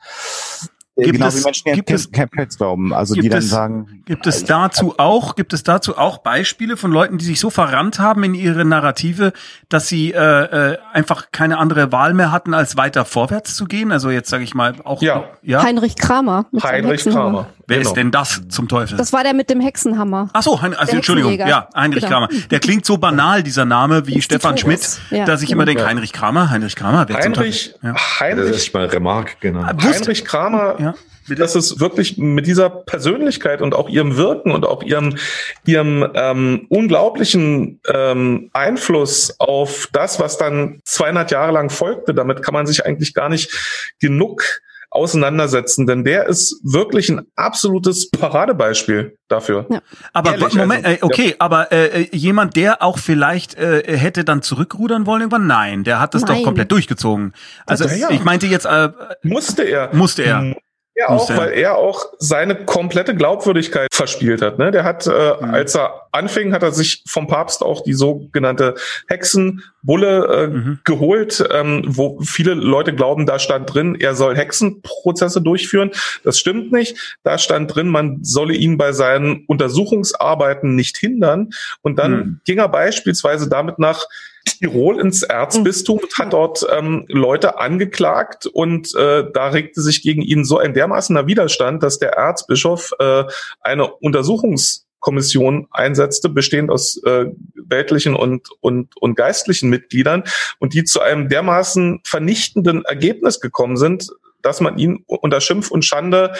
Gibt 0.98 1.14
genau 1.14 1.28
es, 1.28 1.40
wie 1.40 1.44
Menschen, 1.44 1.64
die 1.66 1.72
gibt 1.74 1.92
es, 1.92 2.12
Campbells 2.12 2.58
glauben, 2.58 2.92
also 2.92 3.14
die 3.14 3.30
dann 3.30 3.42
sagen. 3.42 4.02
Gibt 4.06 4.26
es 4.26 4.46
dazu 4.46 4.96
auch, 4.98 5.36
gibt 5.36 5.54
es 5.54 5.62
dazu 5.62 5.96
auch 5.96 6.18
Beispiele 6.18 6.76
von 6.76 6.92
Leuten, 6.92 7.20
die 7.20 7.26
sich 7.26 7.40
so 7.40 7.52
verrannt 7.52 8.00
haben 8.00 8.24
in 8.24 8.34
ihre 8.34 8.66
Narrative, 8.66 9.32
dass 9.70 9.88
sie 9.88 10.12
äh, 10.12 10.18
äh, 10.18 10.78
einfach 10.94 11.28
keine 11.32 11.60
andere 11.60 11.92
Wahl 11.92 12.16
mehr 12.16 12.32
hatten, 12.32 12.56
als 12.56 12.78
weiter 12.78 13.06
vorwärts 13.06 13.56
zu 13.56 13.66
gehen? 13.66 13.92
Also 13.92 14.10
jetzt 14.10 14.30
sage 14.30 14.44
ich 14.44 14.56
mal 14.56 14.74
auch 14.84 15.04
ja. 15.04 15.26
ja? 15.44 15.62
Heinrich 15.62 15.96
Kramer. 15.98 16.48
Heinrich 16.64 17.04
Kramer. 17.04 17.48
Wer 17.68 17.80
genau. 17.80 17.90
ist 17.90 17.96
denn 17.96 18.12
das 18.12 18.42
zum 18.48 18.68
Teufel? 18.68 18.98
Das 18.98 19.12
war 19.12 19.24
der 19.24 19.34
mit 19.34 19.50
dem 19.50 19.60
Hexenhammer. 19.60 20.30
Ach 20.32 20.42
so, 20.42 20.56
also 20.58 20.96
Entschuldigung, 20.96 21.34
ja, 21.38 21.68
Heinrich 21.76 22.06
genau. 22.06 22.28
Kramer. 22.28 22.30
Der 22.50 22.60
klingt 22.60 22.86
so 22.86 22.98
banal, 22.98 23.44
dieser 23.44 23.66
Name, 23.66 24.08
wie 24.08 24.22
Stefan 24.22 24.58
Schmidt, 24.58 25.00
ja. 25.12 25.26
dass 25.26 25.42
ich 25.42 25.52
immer 25.52 25.66
denke, 25.66 25.86
Heinrich 25.86 26.14
Kramer, 26.14 26.50
Heinrich 26.50 26.76
Kramer. 26.76 27.06
Wer 27.08 27.18
Heinrich, 27.18 27.76
ja. 27.84 27.94
Heinrich, 28.20 28.52
das 28.52 28.58
ist 28.58 28.74
mal 28.74 28.86
Remark, 28.86 29.42
genau. 29.42 29.66
Heinrich 29.66 30.24
Kramer 30.24 30.76
ja 30.80 30.96
das 31.36 31.56
ist 31.56 31.80
wirklich 31.80 32.18
mit 32.18 32.48
dieser 32.48 32.70
Persönlichkeit 32.70 33.62
und 33.62 33.76
auch 33.76 33.90
ihrem 33.90 34.18
Wirken 34.18 34.52
und 34.52 34.66
auch 34.66 34.84
ihrem, 34.84 35.18
ihrem 35.66 36.10
ähm, 36.14 36.66
unglaublichen 36.70 37.82
ähm, 37.94 38.50
Einfluss 38.54 39.36
auf 39.40 39.90
das, 39.92 40.20
was 40.20 40.38
dann 40.38 40.80
200 40.86 41.32
Jahre 41.32 41.52
lang 41.52 41.70
folgte, 41.70 42.14
damit 42.14 42.44
kann 42.44 42.54
man 42.54 42.66
sich 42.66 42.86
eigentlich 42.86 43.14
gar 43.14 43.30
nicht 43.30 43.96
genug 44.00 44.62
auseinandersetzen, 44.98 45.88
denn 45.88 46.04
der 46.04 46.28
ist 46.28 46.60
wirklich 46.64 47.10
ein 47.10 47.22
absolutes 47.36 48.10
Paradebeispiel 48.10 49.18
dafür. 49.28 49.66
Ja. 49.70 49.82
Aber 50.14 50.32
Ehrlich, 50.32 50.56
Moment, 50.56 50.86
also, 50.86 50.98
äh, 50.98 51.04
okay, 51.04 51.30
ja. 51.30 51.36
aber 51.40 51.72
äh, 51.72 52.04
äh, 52.04 52.16
jemand, 52.16 52.56
der 52.56 52.82
auch 52.82 52.98
vielleicht 52.98 53.56
äh, 53.56 53.98
hätte 53.98 54.26
dann 54.26 54.42
zurückrudern 54.42 55.06
wollen 55.06 55.22
irgendwann, 55.22 55.48
nein, 55.48 55.84
der 55.84 56.00
hat 56.00 56.14
das 56.14 56.24
Nein. 56.24 56.38
doch 56.38 56.44
komplett 56.44 56.72
durchgezogen. 56.72 57.34
Also 57.66 57.86
ja, 57.86 58.10
ich 58.10 58.24
meinte 58.24 58.48
jetzt 58.48 58.66
äh, 58.66 58.90
musste 59.24 59.64
er. 59.64 59.94
Musste 59.94 60.24
er. 60.24 60.56
Ja, 61.00 61.10
auch, 61.10 61.30
weil 61.30 61.54
er 61.54 61.78
auch 61.78 62.08
seine 62.18 62.56
komplette 62.56 63.14
Glaubwürdigkeit 63.14 63.90
verspielt 63.94 64.42
hat. 64.42 64.58
Ne? 64.58 64.72
Der 64.72 64.84
hat, 64.84 65.06
äh, 65.06 65.10
mhm. 65.10 65.54
als 65.54 65.76
er 65.76 66.08
anfing, 66.12 66.54
hat 66.54 66.64
er 66.64 66.72
sich 66.72 67.04
vom 67.08 67.28
Papst 67.28 67.62
auch 67.62 67.84
die 67.84 67.94
sogenannte 67.94 68.74
Hexenbulle 69.08 70.26
äh, 70.26 70.48
mhm. 70.48 70.80
geholt, 70.84 71.48
ähm, 71.54 71.84
wo 71.86 72.20
viele 72.22 72.56
Leute 72.56 72.96
glauben, 72.96 73.28
da 73.28 73.38
stand 73.38 73.72
drin, 73.72 73.96
er 74.00 74.16
soll 74.16 74.36
Hexenprozesse 74.36 75.40
durchführen. 75.40 75.92
Das 76.24 76.40
stimmt 76.40 76.72
nicht. 76.72 77.18
Da 77.22 77.38
stand 77.38 77.76
drin, 77.76 77.90
man 77.90 78.24
solle 78.24 78.56
ihn 78.56 78.80
bei 78.80 78.92
seinen 78.92 79.46
Untersuchungsarbeiten 79.46 80.76
nicht 80.76 80.98
hindern. 80.98 81.52
Und 81.84 82.00
dann 82.00 82.12
mhm. 82.12 82.42
ging 82.44 82.58
er 82.58 82.70
beispielsweise 82.70 83.48
damit 83.48 83.78
nach 83.78 84.08
Tirol 84.48 85.00
ins 85.00 85.24
Erzbistum 85.24 86.00
und 86.00 86.18
hat 86.18 86.34
dort 86.34 86.66
ähm, 86.72 87.06
Leute 87.08 87.60
angeklagt 87.60 88.46
und 88.46 88.94
äh, 88.96 89.26
da 89.34 89.48
regte 89.50 89.82
sich 89.82 90.02
gegen 90.02 90.22
ihn 90.22 90.46
so 90.46 90.58
ein 90.58 90.74
dermaßener 90.74 91.28
Widerstand, 91.28 91.84
dass 91.84 92.00
der 92.00 92.14
Erzbischof 92.14 92.92
äh, 93.00 93.24
eine 93.62 93.88
Untersuchungskommission 93.88 95.68
einsetzte, 95.72 96.30
bestehend 96.30 96.72
aus 96.72 97.02
äh, 97.04 97.26
weltlichen 97.56 98.16
und, 98.16 98.50
und, 98.62 98.96
und 98.98 99.16
geistlichen 99.16 99.70
Mitgliedern 99.70 100.24
und 100.60 100.74
die 100.74 100.84
zu 100.84 101.02
einem 101.02 101.30
dermaßen 101.30 102.02
vernichtenden 102.04 102.86
Ergebnis 102.86 103.40
gekommen 103.40 103.78
sind, 103.78 104.10
dass 104.42 104.62
man 104.62 104.78
ihn 104.78 105.04
unter 105.08 105.42
Schimpf 105.42 105.72
und 105.72 105.84
Schande 105.84 106.34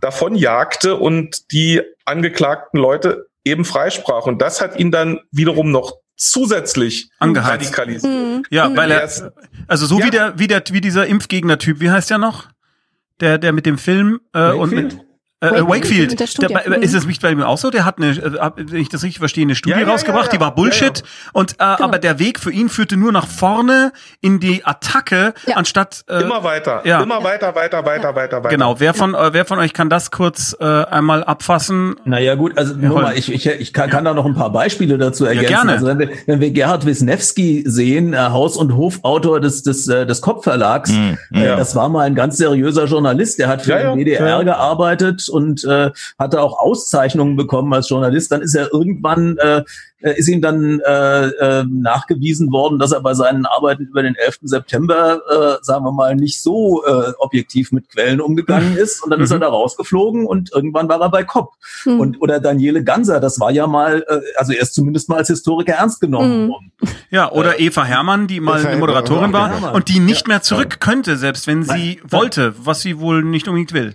davonjagte 0.00 0.96
und 0.96 1.52
die 1.52 1.80
angeklagten 2.04 2.78
Leute 2.78 3.26
eben 3.44 3.64
freisprach. 3.64 4.26
Und 4.26 4.40
das 4.40 4.60
hat 4.60 4.78
ihn 4.78 4.90
dann 4.90 5.20
wiederum 5.30 5.70
noch 5.70 5.98
zusätzlich 6.16 7.10
angeheizt. 7.18 7.66
radikalisiert. 7.66 8.12
Mhm. 8.12 8.42
Ja, 8.50 8.68
mhm. 8.68 8.76
weil 8.76 8.90
er, 8.90 9.32
also 9.66 9.86
so 9.86 9.98
ja. 9.98 10.06
wie 10.06 10.10
der, 10.10 10.38
wie 10.38 10.46
der, 10.46 10.62
wie 10.70 10.80
dieser 10.80 11.06
Impfgegner-Typ, 11.06 11.80
wie 11.80 11.90
heißt 11.90 12.10
der 12.10 12.18
noch? 12.18 12.48
Der, 13.20 13.38
der 13.38 13.52
mit 13.52 13.66
dem 13.66 13.78
Film 13.78 14.20
äh, 14.32 14.52
und 14.52 14.72
mit 14.72 14.98
äh, 15.44 15.58
äh, 15.58 15.68
Wakefield, 15.68 16.18
der, 16.18 16.48
der, 16.48 16.82
ist 16.82 16.94
es 16.94 17.06
nicht 17.06 17.22
bei 17.22 17.30
ihm 17.30 17.42
auch 17.42 17.58
so? 17.58 17.70
Der 17.70 17.84
hat 17.84 17.98
eine, 17.98 18.10
äh, 18.10 18.50
wenn 18.56 18.80
ich 18.80 18.88
das 18.88 19.02
richtig 19.02 19.18
verstehe, 19.18 19.44
eine 19.44 19.54
Studie 19.54 19.78
ja, 19.78 19.86
ja, 19.86 19.90
rausgebracht, 19.90 20.26
ja, 20.26 20.32
die 20.32 20.40
war 20.40 20.54
Bullshit. 20.54 21.02
Und 21.32 21.52
äh, 21.52 21.56
genau. 21.58 21.76
aber 21.80 21.98
der 21.98 22.18
Weg 22.18 22.40
für 22.40 22.50
ihn 22.50 22.68
führte 22.68 22.96
nur 22.96 23.12
nach 23.12 23.26
vorne 23.26 23.92
in 24.20 24.40
die 24.40 24.64
Attacke, 24.64 25.34
anstatt 25.54 26.04
äh, 26.08 26.22
immer 26.22 26.44
weiter, 26.44 26.82
ja. 26.84 27.02
immer 27.02 27.22
weiter, 27.22 27.54
weiter, 27.54 27.84
weiter, 27.84 28.14
weiter, 28.14 28.38
weiter. 28.38 28.48
Genau. 28.48 28.80
Wer 28.80 28.94
von 28.94 29.14
äh, 29.14 29.32
wer 29.32 29.44
von 29.44 29.58
euch 29.58 29.72
kann 29.72 29.90
das 29.90 30.10
kurz 30.10 30.56
äh, 30.60 30.64
einmal 30.64 31.24
abfassen? 31.24 31.96
Naja 32.04 32.34
gut, 32.34 32.56
also 32.56 32.74
nur 32.74 33.00
mal, 33.00 33.16
ich, 33.16 33.32
ich, 33.32 33.46
ich 33.46 33.72
kann, 33.72 33.90
kann 33.90 34.04
da 34.04 34.14
noch 34.14 34.26
ein 34.26 34.34
paar 34.34 34.50
Beispiele 34.50 34.98
dazu 34.98 35.24
ergänzen. 35.24 35.52
Ja, 35.52 35.58
gerne. 35.58 35.72
Also 35.72 35.86
wenn 35.86 35.98
wir, 35.98 36.10
wenn 36.26 36.40
wir 36.40 36.50
Gerhard 36.50 36.86
Wisniewski 36.86 37.64
sehen, 37.66 38.12
äh, 38.12 38.18
Haus- 38.18 38.56
und 38.56 38.76
Hofautor 38.76 39.40
des 39.40 39.62
des 39.62 39.88
äh, 39.88 40.06
des 40.06 40.20
Kopfverlags, 40.20 40.90
mhm. 40.90 41.18
äh, 41.32 41.56
das 41.56 41.74
war 41.76 41.88
mal 41.88 42.02
ein 42.02 42.14
ganz 42.14 42.36
seriöser 42.36 42.86
Journalist, 42.86 43.38
der 43.38 43.48
hat 43.48 43.62
für 43.62 43.74
den 43.74 43.98
WDR 43.98 44.44
gearbeitet 44.44 45.28
und 45.34 45.64
äh, 45.64 45.90
hatte 46.18 46.40
auch 46.40 46.58
Auszeichnungen 46.58 47.36
bekommen 47.36 47.72
als 47.74 47.88
Journalist. 47.88 48.32
Dann 48.32 48.42
ist 48.42 48.54
er 48.54 48.72
irgendwann 48.72 49.36
äh, 49.38 49.64
äh, 50.04 50.18
ist 50.18 50.28
ihm 50.28 50.42
dann 50.42 50.80
äh, 50.80 51.26
äh, 51.28 51.64
nachgewiesen 51.66 52.52
worden, 52.52 52.78
dass 52.78 52.92
er 52.92 53.00
bei 53.00 53.14
seinen 53.14 53.46
Arbeiten 53.46 53.84
über 53.86 54.02
den 54.02 54.14
11. 54.14 54.40
September, 54.42 55.20
äh, 55.30 55.64
sagen 55.64 55.84
wir 55.84 55.92
mal, 55.92 56.14
nicht 56.14 56.42
so 56.42 56.84
äh, 56.84 57.12
objektiv 57.18 57.72
mit 57.72 57.88
Quellen 57.88 58.20
umgegangen 58.20 58.72
mhm. 58.72 58.78
ist. 58.78 59.02
Und 59.02 59.10
dann 59.10 59.20
ist 59.20 59.30
er 59.30 59.38
mhm. 59.38 59.42
da 59.42 59.48
rausgeflogen 59.48 60.26
und 60.26 60.52
irgendwann 60.52 60.88
war 60.90 61.00
er 61.00 61.08
bei 61.08 61.24
Kopp. 61.24 61.52
Mhm. 61.86 62.00
Und 62.00 62.20
oder 62.20 62.38
Daniele 62.38 62.84
Ganser, 62.84 63.18
das 63.18 63.40
war 63.40 63.50
ja 63.50 63.66
mal, 63.66 64.04
äh, 64.06 64.20
also 64.36 64.52
er 64.52 64.60
ist 64.60 64.74
zumindest 64.74 65.08
mal 65.08 65.16
als 65.16 65.28
Historiker 65.28 65.72
ernst 65.72 66.02
genommen 66.02 66.50
worden. 66.50 66.72
Ja, 67.10 67.32
oder 67.32 67.58
äh, 67.58 67.64
Eva 67.64 67.84
Herrmann, 67.84 68.26
die 68.26 68.40
mal 68.40 68.64
eine 68.64 68.76
Moderatorin 68.76 69.32
war 69.32 69.72
und 69.74 69.88
die 69.88 70.00
nicht 70.00 70.28
mehr 70.28 70.42
zurück 70.42 70.80
könnte, 70.80 71.16
selbst 71.16 71.46
wenn 71.46 71.62
sie 71.62 71.98
Nein. 72.00 72.10
wollte, 72.10 72.54
was 72.58 72.82
sie 72.82 73.00
wohl 73.00 73.24
nicht 73.24 73.48
unbedingt 73.48 73.72
will. 73.72 73.94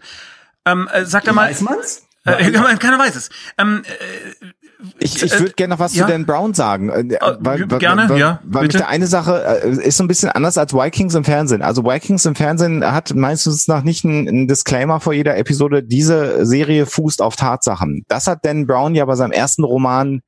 Ähm, 0.65 0.87
äh, 0.91 1.05
sag 1.05 1.23
doch 1.25 1.33
mal. 1.33 1.49
Weiß 1.49 1.61
man's? 1.61 2.03
Äh, 2.25 2.51
keiner 2.79 2.99
weiß 2.99 3.15
es. 3.15 3.29
Ähm, 3.57 3.83
äh, 3.85 4.58
ich, 4.99 5.21
ich 5.21 5.39
würde 5.39 5.53
gerne 5.53 5.73
noch 5.73 5.79
was 5.79 5.93
ja? 5.93 6.05
zu 6.05 6.11
Dan 6.11 6.25
Brown 6.25 6.53
sagen. 6.53 6.89
Äh, 6.89 6.99
äh 6.99 7.17
weil, 7.39 7.69
weil, 7.69 7.79
Gerne, 7.79 8.07
weil, 8.09 8.19
ja. 8.19 8.39
Weil 8.43 8.63
bitte. 8.63 8.77
mich 8.77 8.85
da 8.85 8.89
eine 8.89 9.07
Sache 9.07 9.61
äh, 9.63 9.87
ist 9.87 9.97
so 9.97 10.03
ein 10.03 10.07
bisschen 10.07 10.29
anders 10.29 10.57
als 10.57 10.73
Vikings 10.73 11.15
im 11.15 11.25
Fernsehen. 11.25 11.61
Also 11.61 11.83
Vikings 11.83 12.25
im 12.25 12.35
Fernsehen 12.35 12.85
hat 12.85 13.13
meistens 13.13 13.67
noch 13.67 13.83
nicht 13.83 14.05
einen 14.05 14.47
Disclaimer 14.47 14.99
vor 14.99 15.13
jeder 15.13 15.37
Episode. 15.37 15.83
Diese 15.83 16.45
Serie 16.45 16.85
fußt 16.85 17.21
auf 17.21 17.35
Tatsachen. 17.35 18.05
Das 18.07 18.27
hat 18.27 18.45
Dan 18.45 18.67
Brown 18.67 18.95
ja 18.95 19.03
bei 19.03 19.15
seinem 19.15 19.31
ersten 19.31 19.65
Roman 19.65 20.21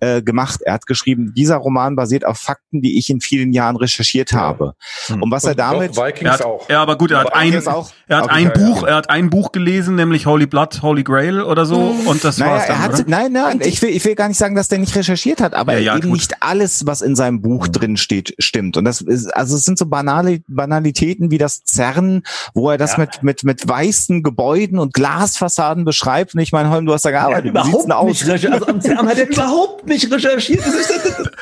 äh, 0.00 0.22
gemacht. 0.22 0.60
Er 0.62 0.74
hat 0.74 0.86
geschrieben, 0.86 1.32
dieser 1.36 1.56
Roman 1.56 1.96
basiert 1.96 2.24
auf 2.24 2.38
Fakten, 2.38 2.82
die 2.82 2.98
ich 2.98 3.10
in 3.10 3.20
vielen 3.20 3.52
Jahren 3.52 3.76
recherchiert 3.76 4.32
ja. 4.32 4.38
habe. 4.38 4.74
Hm. 5.06 5.22
Und 5.22 5.30
was 5.30 5.44
Und 5.44 5.50
er 5.50 5.54
damit 5.56 5.96
Vikings 5.96 6.22
er 6.22 6.32
hat, 6.32 6.42
auch. 6.42 6.68
Ja, 6.68 6.82
aber 6.82 6.96
gut, 6.96 7.10
er 7.10 7.20
hat 7.20 7.34
ein, 7.34 7.66
auch, 7.66 7.90
er 8.06 8.18
hat 8.18 8.30
ein 8.30 8.52
Buch, 8.52 8.84
er 8.84 8.96
hat 8.96 9.10
ein 9.10 9.30
Buch 9.30 9.52
gelesen, 9.52 9.96
nämlich 9.96 10.26
Holy 10.26 10.46
Blood, 10.46 10.82
Holy 10.82 11.04
Grail 11.04 11.42
oder 11.42 11.66
so. 11.66 11.76
Hm. 11.76 12.06
Und 12.06 12.24
das 12.24 12.38
naja, 12.38 12.52
war's 12.52 12.66
dann, 12.66 12.76
er 12.76 12.82
hat, 12.82 12.94
oder? 12.94 13.04
Nein, 13.06 13.32
nein, 13.32 13.60
ich 13.62 13.80
will, 13.82 13.90
ich 13.98 14.04
will 14.04 14.14
gar 14.14 14.28
nicht 14.28 14.38
sagen, 14.38 14.54
dass 14.54 14.68
der 14.68 14.78
nicht 14.78 14.94
recherchiert 14.94 15.40
hat, 15.40 15.54
aber 15.54 15.72
ja, 15.72 15.78
ja, 15.80 15.96
eben 15.96 16.10
gut. 16.10 16.18
nicht 16.18 16.34
alles, 16.40 16.86
was 16.86 17.02
in 17.02 17.16
seinem 17.16 17.42
Buch 17.42 17.66
drin 17.66 17.96
steht, 17.96 18.32
stimmt. 18.38 18.76
Und 18.76 18.84
das 18.84 19.00
ist, 19.00 19.26
also 19.34 19.56
es 19.56 19.64
sind 19.64 19.76
so 19.76 19.86
banale 19.86 20.38
Banalitäten 20.46 21.32
wie 21.32 21.38
das 21.38 21.62
CERN, 21.66 22.22
wo 22.54 22.70
er 22.70 22.78
das 22.78 22.92
ja. 22.92 23.00
mit 23.00 23.24
mit 23.24 23.42
mit 23.42 23.68
weißen 23.68 24.22
Gebäuden 24.22 24.78
und 24.78 24.94
Glasfassaden 24.94 25.84
beschreibt. 25.84 26.34
Und 26.34 26.40
ich 26.40 26.52
meine, 26.52 26.70
Holm, 26.70 26.86
du 26.86 26.92
hast 26.92 27.04
da 27.04 27.10
gearbeitet. 27.10 27.46
Ja, 27.46 27.50
überhaupt 27.50 28.06
nicht. 28.06 28.28
Also 28.28 28.66
am 28.68 28.80
CERN 28.80 29.08
hat 29.08 29.18
er 29.18 29.28
überhaupt 29.28 29.88
nicht 29.88 30.12
recherchiert. 30.12 30.62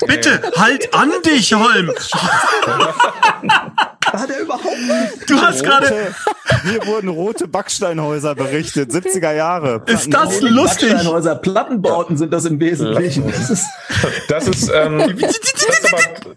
Bitte, 0.07 0.41
halt 0.57 0.95
an 0.95 1.11
dich, 1.27 1.53
Holm. 1.53 1.91
Hat 4.13 4.31
er 4.31 4.41
überhaupt 4.41 4.65
nicht. 4.65 5.31
Du 5.31 5.41
hast 5.41 5.63
gerade. 5.63 6.15
Hier 6.63 6.87
wurden 6.87 7.09
rote 7.09 7.49
Backsteinhäuser 7.49 8.35
berichtet, 8.35 8.91
70er 8.91 9.35
Jahre. 9.35 9.83
Ist 9.87 10.13
das 10.13 10.41
lustig? 10.41 10.91
Backsteinhäuser, 10.91 11.37
Plattenbauten 11.37 12.17
sind 12.17 12.33
das 12.33 12.45
im 12.45 12.61
Wesentlichen. 12.61 13.27
Das 13.27 13.51
ist, 13.51 13.67
das 14.29 14.49
ist, 14.49 14.71
ähm, 14.75 15.17
das 15.21 15.37
ist 15.37 15.93
aber 15.93 16.37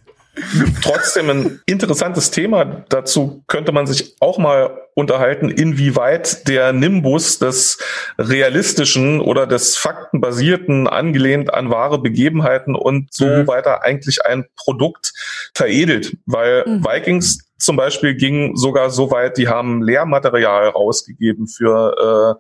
trotzdem 0.82 1.30
ein 1.30 1.60
interessantes 1.66 2.32
Thema. 2.32 2.84
Dazu 2.90 3.44
könnte 3.48 3.72
man 3.72 3.88
sich 3.88 4.16
auch 4.20 4.38
mal 4.38 4.78
unterhalten, 4.94 5.50
inwieweit 5.50 6.48
der 6.48 6.74
Nimbus 6.74 7.40
des 7.40 7.78
realistischen 8.18 9.22
oder 9.22 9.48
des 9.48 9.78
faktenbasierten 9.78 10.88
angelehnt 10.88 11.54
an 11.54 11.70
wahre 11.70 12.02
Begebenheiten 12.02 12.76
und 12.76 13.14
so 13.14 13.26
mhm. 13.26 13.48
weiter 13.48 13.84
eigentlich 13.84 14.26
ein 14.26 14.46
Produkt 14.56 15.14
veredelt. 15.54 16.18
Weil 16.26 16.64
mhm. 16.66 16.84
Vikings 16.84 17.49
zum 17.60 17.76
Beispiel 17.76 18.16
ging 18.16 18.56
sogar 18.56 18.90
so 18.90 19.12
weit, 19.12 19.38
die 19.38 19.48
haben 19.48 19.84
Lehrmaterial 19.84 20.70
rausgegeben 20.70 21.48
für 21.48 22.40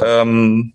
äh, 0.00 0.04
ähm, 0.04 0.74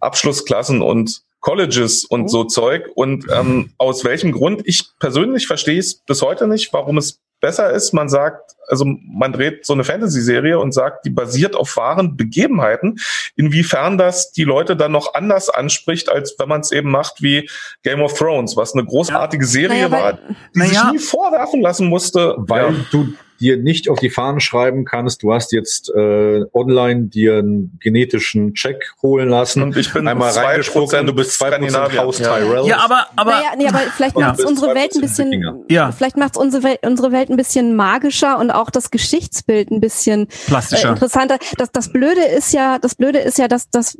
Abschlussklassen 0.00 0.82
und 0.82 1.22
Colleges 1.42 2.04
und 2.06 2.28
so 2.28 2.44
Zeug. 2.44 2.88
Und 2.94 3.26
ähm, 3.30 3.72
aus 3.76 4.04
welchem 4.04 4.32
Grund? 4.32 4.62
Ich 4.64 4.84
persönlich 4.98 5.46
verstehe 5.46 5.78
es 5.78 5.96
bis 5.96 6.22
heute 6.22 6.48
nicht, 6.48 6.72
warum 6.72 6.96
es 6.96 7.20
besser 7.42 7.70
ist. 7.72 7.92
Man 7.92 8.08
sagt, 8.08 8.52
also 8.68 8.86
man 8.86 9.32
dreht 9.32 9.66
so 9.66 9.74
eine 9.74 9.84
Fantasy-Serie 9.84 10.58
und 10.58 10.72
sagt, 10.72 11.04
die 11.04 11.10
basiert 11.10 11.54
auf 11.56 11.76
wahren 11.76 12.16
Begebenheiten. 12.16 12.98
Inwiefern 13.36 13.98
das 13.98 14.32
die 14.32 14.44
Leute 14.44 14.76
dann 14.76 14.92
noch 14.92 15.12
anders 15.12 15.50
anspricht, 15.50 16.08
als 16.08 16.36
wenn 16.38 16.48
man 16.48 16.62
es 16.62 16.72
eben 16.72 16.90
macht 16.90 17.20
wie 17.20 17.50
Game 17.82 18.00
of 18.00 18.14
Thrones, 18.14 18.56
was 18.56 18.72
eine 18.72 18.86
großartige 18.86 19.44
Serie 19.44 19.90
naja, 19.90 19.90
war, 19.90 20.18
die 20.54 20.58
naja. 20.58 20.70
sich 20.70 20.92
nie 20.92 20.98
vorwerfen 20.98 21.60
lassen 21.60 21.88
musste, 21.88 22.36
weil 22.38 22.72
ja. 22.72 22.84
du 22.92 23.12
dir 23.42 23.56
nicht 23.56 23.88
auf 23.88 23.98
die 23.98 24.10
Fahnen 24.10 24.40
schreiben 24.40 24.84
kannst, 24.84 25.22
du 25.22 25.34
hast 25.34 25.52
jetzt 25.52 25.90
äh, 25.94 26.44
online 26.54 27.06
dir 27.06 27.38
einen 27.38 27.78
genetischen 27.82 28.54
Check 28.54 28.94
holen 29.02 29.28
lassen. 29.28 29.62
Und 29.62 29.76
ich 29.76 29.92
bin 29.92 30.06
einmal 30.06 30.30
reingespuckt 30.30 30.92
du 30.92 31.12
bist 31.12 31.32
zwei 31.32 31.50
Prozent 31.50 31.98
Haus 31.98 32.18
ja. 32.18 32.36
Tyrell. 32.36 32.66
Ja, 32.66 32.78
aber 32.78 33.06
aber 33.16 33.32
naja, 33.32 33.48
nee, 33.56 33.66
aber 33.66 33.78
vielleicht 33.78 34.16
macht 34.16 34.38
es 34.38 34.44
unsere 34.44 34.74
Welt 34.74 34.94
ein 34.94 35.00
bisschen 35.00 35.64
ja. 35.68 35.90
vielleicht 35.92 36.16
macht 36.16 36.36
unsere 36.36 36.62
Welt 36.62 36.78
unsere 36.86 37.12
Welt 37.12 37.30
ein 37.30 37.36
bisschen 37.36 37.74
magischer 37.74 38.38
und 38.38 38.50
auch 38.50 38.70
das 38.70 38.90
Geschichtsbild 38.90 39.70
ein 39.70 39.80
bisschen 39.80 40.28
plastischer. 40.46 40.88
Äh, 40.88 40.92
interessanter. 40.92 41.38
Das 41.58 41.72
das 41.72 41.92
blöde 41.92 42.22
ist 42.22 42.52
ja, 42.52 42.78
das 42.78 42.94
blöde 42.94 43.18
ist 43.18 43.38
ja, 43.38 43.48
dass 43.48 43.68
dass 43.70 43.98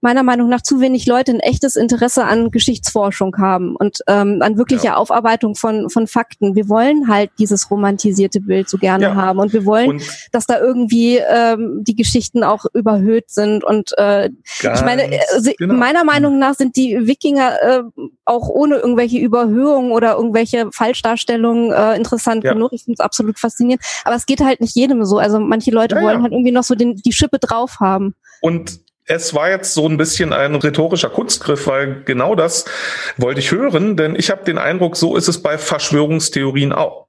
meiner 0.00 0.22
Meinung 0.22 0.48
nach 0.48 0.62
zu 0.62 0.80
wenig 0.80 1.06
Leute 1.06 1.32
ein 1.32 1.40
echtes 1.40 1.76
Interesse 1.76 2.24
an 2.24 2.50
Geschichtsforschung 2.50 3.36
haben 3.38 3.74
und 3.76 4.00
ähm, 4.06 4.42
an 4.42 4.58
wirklicher 4.58 4.84
ja. 4.84 4.96
Aufarbeitung 4.96 5.54
von 5.54 5.88
von 5.88 6.06
Fakten. 6.06 6.54
Wir 6.54 6.68
wollen 6.68 7.08
halt 7.08 7.30
dieses 7.38 7.70
romantisierte 7.70 8.40
Bild 8.40 8.65
so 8.68 8.78
gerne 8.78 9.04
ja. 9.04 9.14
haben. 9.14 9.38
Und 9.38 9.52
wir 9.52 9.64
wollen, 9.64 9.90
und 9.90 10.02
dass 10.32 10.46
da 10.46 10.58
irgendwie 10.58 11.16
ähm, 11.18 11.82
die 11.82 11.94
Geschichten 11.94 12.44
auch 12.44 12.64
überhöht 12.74 13.30
sind. 13.30 13.64
Und 13.64 13.96
äh, 13.98 14.28
ich 14.28 14.82
meine, 14.82 15.20
also 15.34 15.50
genau. 15.56 15.74
meiner 15.74 16.04
Meinung 16.04 16.38
nach 16.38 16.54
sind 16.54 16.76
die 16.76 17.06
Wikinger 17.06 17.62
äh, 17.62 17.82
auch 18.24 18.48
ohne 18.48 18.76
irgendwelche 18.76 19.18
Überhöhungen 19.18 19.92
oder 19.92 20.16
irgendwelche 20.16 20.70
Falschdarstellungen 20.72 21.72
äh, 21.72 21.96
interessant 21.96 22.44
ja. 22.44 22.52
genug. 22.52 22.72
Ich 22.72 22.84
finde 22.84 22.96
es 22.98 23.00
absolut 23.00 23.38
faszinierend. 23.38 23.84
Aber 24.04 24.16
es 24.16 24.26
geht 24.26 24.40
halt 24.40 24.60
nicht 24.60 24.76
jedem 24.76 25.04
so. 25.04 25.18
Also 25.18 25.38
manche 25.40 25.70
Leute 25.70 25.96
ja, 25.96 26.02
wollen 26.02 26.22
halt 26.22 26.32
irgendwie 26.32 26.52
noch 26.52 26.64
so 26.64 26.74
den, 26.74 26.96
die 26.96 27.12
Schippe 27.12 27.38
drauf 27.38 27.76
haben. 27.80 28.14
Und 28.40 28.80
es 29.06 29.34
war 29.34 29.50
jetzt 29.50 29.74
so 29.74 29.88
ein 29.88 29.96
bisschen 29.96 30.32
ein 30.32 30.54
rhetorischer 30.56 31.10
Kunstgriff, 31.10 31.66
weil 31.66 32.02
genau 32.04 32.34
das 32.34 32.64
wollte 33.16 33.40
ich 33.40 33.52
hören, 33.52 33.96
denn 33.96 34.16
ich 34.16 34.30
habe 34.30 34.44
den 34.44 34.58
Eindruck, 34.58 34.96
so 34.96 35.16
ist 35.16 35.28
es 35.28 35.42
bei 35.42 35.58
Verschwörungstheorien 35.58 36.72
auch. 36.72 37.06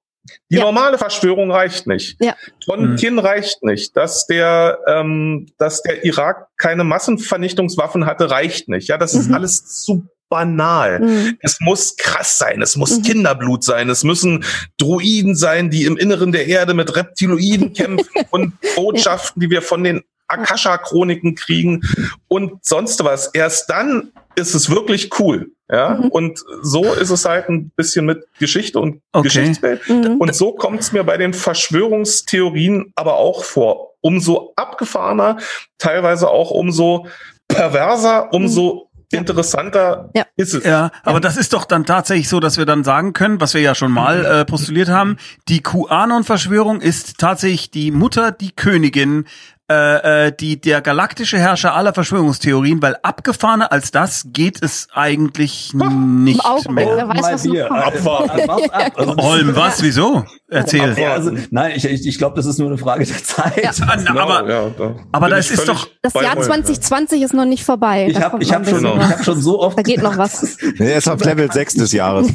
Die 0.49 0.55
ja. 0.55 0.63
normale 0.63 0.97
Verschwörung 0.97 1.51
reicht 1.51 1.87
nicht. 1.87 2.17
Ja. 2.19 2.35
Tonkin 2.65 3.13
mhm. 3.13 3.19
reicht 3.19 3.63
nicht. 3.63 3.95
Dass 3.95 4.27
der, 4.27 4.79
ähm, 4.87 5.47
dass 5.57 5.81
der 5.81 6.03
Irak 6.03 6.47
keine 6.57 6.83
Massenvernichtungswaffen 6.83 8.05
hatte, 8.05 8.29
reicht 8.29 8.67
nicht. 8.69 8.87
Ja, 8.89 8.97
das 8.97 9.13
mhm. 9.13 9.21
ist 9.21 9.31
alles 9.31 9.83
zu 9.83 10.07
banal. 10.29 10.99
Mhm. 10.99 11.37
Es 11.41 11.59
muss 11.59 11.95
krass 11.95 12.37
sein, 12.37 12.61
es 12.61 12.75
muss 12.75 12.97
mhm. 12.97 13.03
Kinderblut 13.03 13.63
sein, 13.63 13.89
es 13.89 14.03
müssen 14.03 14.43
Druiden 14.77 15.35
sein, 15.35 15.69
die 15.69 15.85
im 15.85 15.97
Inneren 15.97 16.31
der 16.31 16.47
Erde 16.47 16.73
mit 16.73 16.95
Reptiloiden 16.95 17.73
kämpfen 17.73 18.25
und 18.31 18.53
Botschaften, 18.75 19.41
die 19.41 19.49
wir 19.49 19.61
von 19.61 19.83
den 19.83 20.03
Akasha-Chroniken 20.27 21.35
kriegen 21.35 21.81
und 22.27 22.65
sonst 22.65 23.03
was. 23.03 23.27
Erst 23.27 23.69
dann 23.69 24.11
ist 24.35 24.53
es 24.53 24.69
wirklich 24.69 25.19
cool. 25.19 25.51
Ja, 25.69 25.95
mhm. 25.95 26.07
und 26.09 26.39
so 26.61 26.93
ist 26.93 27.09
es 27.09 27.25
halt 27.25 27.49
ein 27.49 27.71
bisschen 27.75 28.05
mit 28.05 28.25
Geschichte 28.39 28.79
und 28.79 29.01
okay. 29.11 29.23
Geschichtswelt. 29.23 29.87
Mhm. 29.89 30.15
Und 30.17 30.33
so 30.33 30.53
kommt 30.53 30.79
es 30.79 30.93
mir 30.93 31.03
bei 31.03 31.17
den 31.17 31.33
Verschwörungstheorien 31.33 32.93
aber 32.95 33.15
auch 33.15 33.43
vor. 33.43 33.95
Umso 33.99 34.53
abgefahrener, 34.55 35.37
teilweise 35.77 36.29
auch 36.29 36.51
umso 36.51 37.07
perverser, 37.49 38.31
umso 38.31 38.89
mhm. 39.11 39.19
interessanter 39.19 40.09
ja. 40.15 40.23
ist 40.37 40.53
es. 40.53 40.63
Ja, 40.63 40.91
aber 41.03 41.19
das 41.19 41.35
ist 41.35 41.51
doch 41.51 41.65
dann 41.65 41.85
tatsächlich 41.85 42.29
so, 42.29 42.39
dass 42.39 42.57
wir 42.57 42.65
dann 42.65 42.85
sagen 42.85 43.11
können, 43.11 43.41
was 43.41 43.53
wir 43.53 43.61
ja 43.61 43.75
schon 43.75 43.91
mal 43.91 44.23
äh, 44.23 44.45
postuliert 44.45 44.87
haben, 44.87 45.17
die 45.49 45.61
QAnon-Verschwörung 45.61 46.79
ist 46.79 47.17
tatsächlich 47.17 47.71
die 47.71 47.91
Mutter, 47.91 48.31
die 48.31 48.51
Königin 48.51 49.25
äh, 49.69 50.27
äh, 50.27 50.31
die 50.31 50.61
der 50.61 50.81
galaktische 50.81 51.37
Herrscher 51.37 51.75
aller 51.75 51.93
Verschwörungstheorien, 51.93 52.81
weil 52.81 52.97
abgefahrener 53.01 53.71
als 53.71 53.91
das 53.91 54.27
geht 54.27 54.63
es 54.63 54.87
eigentlich 54.93 55.73
nicht 55.73 56.45
Augenblick, 56.45 56.87
mehr. 56.87 56.97
Wer 56.97 57.09
weiß, 57.09 57.33
was 57.33 57.43
Bier. 57.43 57.71
Abfahren. 57.71 59.21
Holm, 59.21 59.55
was? 59.55 59.81
Wieso? 59.83 60.23
Erzähl. 60.49 60.97
Ja, 60.97 61.11
also, 61.11 61.31
nein, 61.51 61.73
ich, 61.75 61.83
ich, 61.83 62.07
ich 62.07 62.17
glaube, 62.17 62.37
das 62.37 62.45
ist 62.45 62.57
nur 62.57 62.69
eine 62.69 62.77
Frage 62.77 63.05
der 63.05 63.23
Zeit. 63.23 63.63
Ja. 63.63 63.71
Genau, 64.07 64.21
aber 64.21 64.49
ja, 64.49 64.69
da 64.77 64.95
aber 65.11 65.29
das 65.29 65.51
ist 65.51 65.67
doch 65.67 65.87
das 66.01 66.13
Jahr 66.13 66.39
2020 66.39 67.21
ist 67.21 67.33
noch 67.33 67.45
nicht 67.45 67.63
vorbei. 67.63 68.07
Ich 68.09 68.21
habe 68.21 68.41
ich 68.41 68.53
hab 68.53 68.67
schon, 68.67 68.85
ich 68.85 69.09
hab 69.09 69.23
schon 69.23 69.41
so 69.41 69.59
oft. 69.59 69.77
Da 69.77 69.81
geht 69.81 70.01
noch 70.01 70.17
was. 70.17 70.57
Nee, 70.77 70.91
er 70.91 70.97
ist 70.97 71.07
auf 71.07 71.23
Level 71.23 71.51
6 71.51 71.75
des 71.75 71.91
Jahres. 71.91 72.27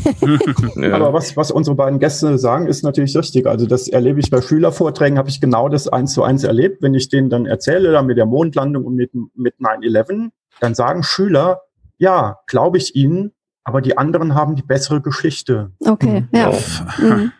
Aber 0.93 1.13
was, 1.13 1.37
was 1.37 1.51
unsere 1.51 1.77
beiden 1.77 1.99
Gäste 2.01 2.39
sagen, 2.39 2.67
ist 2.67 2.83
natürlich 2.83 3.17
richtig. 3.17 3.47
Also 3.47 3.67
das 3.67 3.89
erlebe 3.89 4.21
ich 4.21 4.31
bei 4.31 4.43
Schülervorträgen, 4.43 5.19
habe 5.19 5.29
ich 5.29 5.41
genau 5.41 5.69
das 5.69 5.89
eins 5.89 6.13
zu 6.13 6.23
eins 6.23 6.45
erlebt. 6.45 6.83
Wenn 6.83 6.95
ich 6.95 7.09
den 7.09 7.22
denen 7.23 7.31
dann 7.31 7.47
erzähle, 7.47 7.93
dann 7.93 8.07
mit 8.07 8.19
der 8.19 8.27
Mondlandung 8.27 8.85
und 8.85 8.95
mit, 8.95 9.13
mit 9.35 9.55
9-11, 9.59 10.31
dann 10.61 10.75
sagen 10.75 11.03
Schüler, 11.03 11.63
ja, 11.99 12.39
glaube 12.47 12.79
ich 12.79 12.95
Ihnen, 12.95 13.33
aber 13.65 13.81
die 13.81 13.97
anderen 13.97 14.35
haben 14.35 14.57
die 14.57 14.63
bessere 14.63 15.01
Geschichte. 15.01 15.71
Okay, 15.81 16.25
ja. 16.33 16.53
Mhm. 16.99 17.33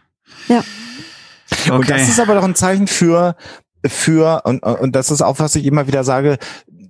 Ja. 0.49 0.63
Und 1.75 1.91
das 1.91 2.09
ist 2.09 2.21
aber 2.21 2.35
doch 2.35 2.45
ein 2.45 2.55
Zeichen 2.55 2.87
für, 2.87 3.37
für, 3.85 4.43
und, 4.45 4.63
und 4.63 4.97
das 4.97 5.11
ist 5.11 5.21
auch, 5.21 5.39
was 5.39 5.55
ich 5.57 5.67
immer 5.67 5.87
wieder 5.87 6.05
sage, 6.05 6.39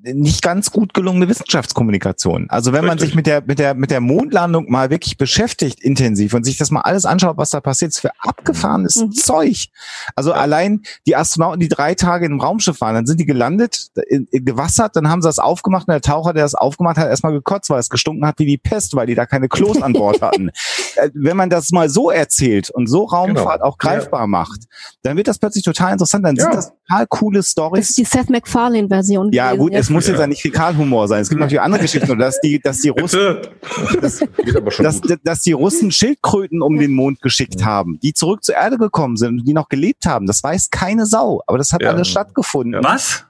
nicht 0.03 0.43
ganz 0.43 0.71
gut 0.71 0.95
gelungene 0.95 1.29
Wissenschaftskommunikation. 1.29 2.47
Also 2.49 2.73
wenn 2.73 2.85
man 2.85 2.99
sich 2.99 3.15
mit 3.15 3.27
der, 3.27 3.43
mit 3.47 3.59
der, 3.59 3.75
mit 3.75 3.91
der 3.91 4.01
Mondlandung 4.01 4.71
mal 4.71 4.91
wirklich 4.91 5.17
beschäftigt 5.17 5.81
intensiv 5.81 6.35
und 6.35 6.45
sich 6.45 6.57
das 6.57 6.71
mal 6.71 6.81
alles 6.81 7.05
anschaut, 7.05 7.37
was 7.37 7.51
da 7.51 7.61
passiert, 7.61 7.93
ist 7.93 8.01
für 8.01 8.11
abgefahrenes 8.19 8.97
mhm. 8.97 9.13
Zeug. 9.13 9.69
Also 10.17 10.31
ja. 10.31 10.37
allein 10.37 10.83
die 11.07 11.15
Astronauten, 11.15 11.61
die 11.61 11.69
drei 11.69 11.95
Tage 11.95 12.27
im 12.27 12.41
Raumschiff 12.41 12.81
waren, 12.81 12.95
dann 12.95 13.07
sind 13.07 13.21
die 13.21 13.27
gelandet, 13.27 13.89
gewassert, 14.33 14.97
dann 14.97 15.09
haben 15.09 15.23
sie 15.23 15.29
das 15.29 15.39
aufgemacht 15.39 15.87
und 15.87 15.93
der 15.93 16.01
Taucher, 16.01 16.33
der 16.33 16.43
das 16.43 16.55
aufgemacht 16.55 16.97
hat, 16.97 17.09
erstmal 17.09 17.33
gekotzt, 17.33 17.71
weil 17.71 17.79
es 17.79 17.89
gestunken 17.89 18.27
hat 18.27 18.39
wie 18.39 18.47
die 18.47 18.59
Pest, 18.59 18.97
weil 18.97 19.07
die 19.07 19.15
da 19.15 19.27
keine 19.27 19.49
Klos 19.49 19.81
an 19.81 19.93
Bord 19.93 20.21
hatten. 20.23 20.49
Äh, 20.97 21.11
wenn 21.15 21.37
man 21.37 21.49
das 21.49 21.71
mal 21.71 21.89
so 21.89 22.11
erzählt 22.11 22.71
und 22.71 22.89
so 22.89 23.05
Raumfahrt 23.05 23.61
genau. 23.61 23.71
auch 23.71 23.79
greifbar 23.79 24.23
ja. 24.23 24.27
macht, 24.27 24.63
dann 25.03 25.17
wird 25.17 25.29
das 25.29 25.39
plötzlich 25.39 25.65
total 25.65 25.93
interessant. 25.93 26.25
Dann 26.25 26.37
ja. 26.37 26.45
sind 26.45 26.55
das 26.55 26.73
total 26.89 27.07
coole 27.07 27.43
Stories. 27.43 27.81
Das 27.81 27.91
ist 27.91 27.99
die 27.99 28.05
Seth 28.05 28.31
MacFarlane-Version. 28.31 29.33
Ja, 29.33 29.55
gut, 29.55 29.73
es 29.73 29.92
muss 29.93 30.07
jetzt 30.07 30.19
ja 30.19 30.27
nicht 30.27 30.43
Fäkalhumor 30.43 31.09
sein. 31.09 31.23
Es 31.23 31.29
gibt 31.29 31.41
natürlich 31.41 31.61
andere 31.61 31.83
Geschichten, 31.83 32.19
dass 32.19 32.41
die, 32.41 32.61
dass 32.61 32.81
die 32.81 32.89
Russen, 32.89 33.39
dass, 34.01 34.21
dass, 34.79 35.01
dass, 35.23 35.43
die 35.43 35.53
Russen 35.53 35.93
Schildkröten 35.93 36.63
um 36.63 36.79
den 36.79 36.93
Mond 36.93 37.21
geschickt 37.21 37.65
haben, 37.65 37.99
die 38.03 38.13
zurück 38.13 38.45
zur 38.45 38.57
Erde 38.57 38.79
gekommen 38.79 39.17
sind 39.17 39.41
und 39.41 39.47
die 39.47 39.53
noch 39.53 39.69
gelebt 39.69 40.07
haben. 40.07 40.27
Das 40.27 40.43
weiß 40.43 40.71
keine 40.71 41.07
Sau, 41.07 41.43
aber 41.47 41.59
das 41.59 41.73
hat 41.73 41.85
alles 41.85 42.09
stattgefunden. 42.09 42.83
Was? 42.83 43.27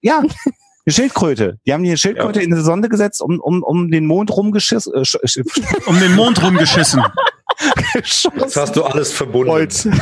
Ja. 0.00 0.18
Eine 0.86 0.92
Schildkröte. 0.92 1.58
Die 1.66 1.72
haben 1.72 1.82
die 1.82 1.96
Schildkröte 1.96 2.40
ja. 2.40 2.44
in 2.44 2.54
die 2.54 2.60
Sonde 2.60 2.88
gesetzt, 2.88 3.22
um, 3.22 3.40
um, 3.40 3.62
um 3.62 3.90
den 3.90 4.06
Mond 4.06 4.36
rumgeschissen. 4.36 4.92
Äh, 4.92 5.42
um 5.86 5.98
den 5.98 6.14
Mond 6.14 6.42
rumgeschissen. 6.42 7.02
Jetzt 7.94 8.56
hast 8.56 8.76
du 8.76 8.84
alles 8.84 9.12
verbunden. 9.12 10.00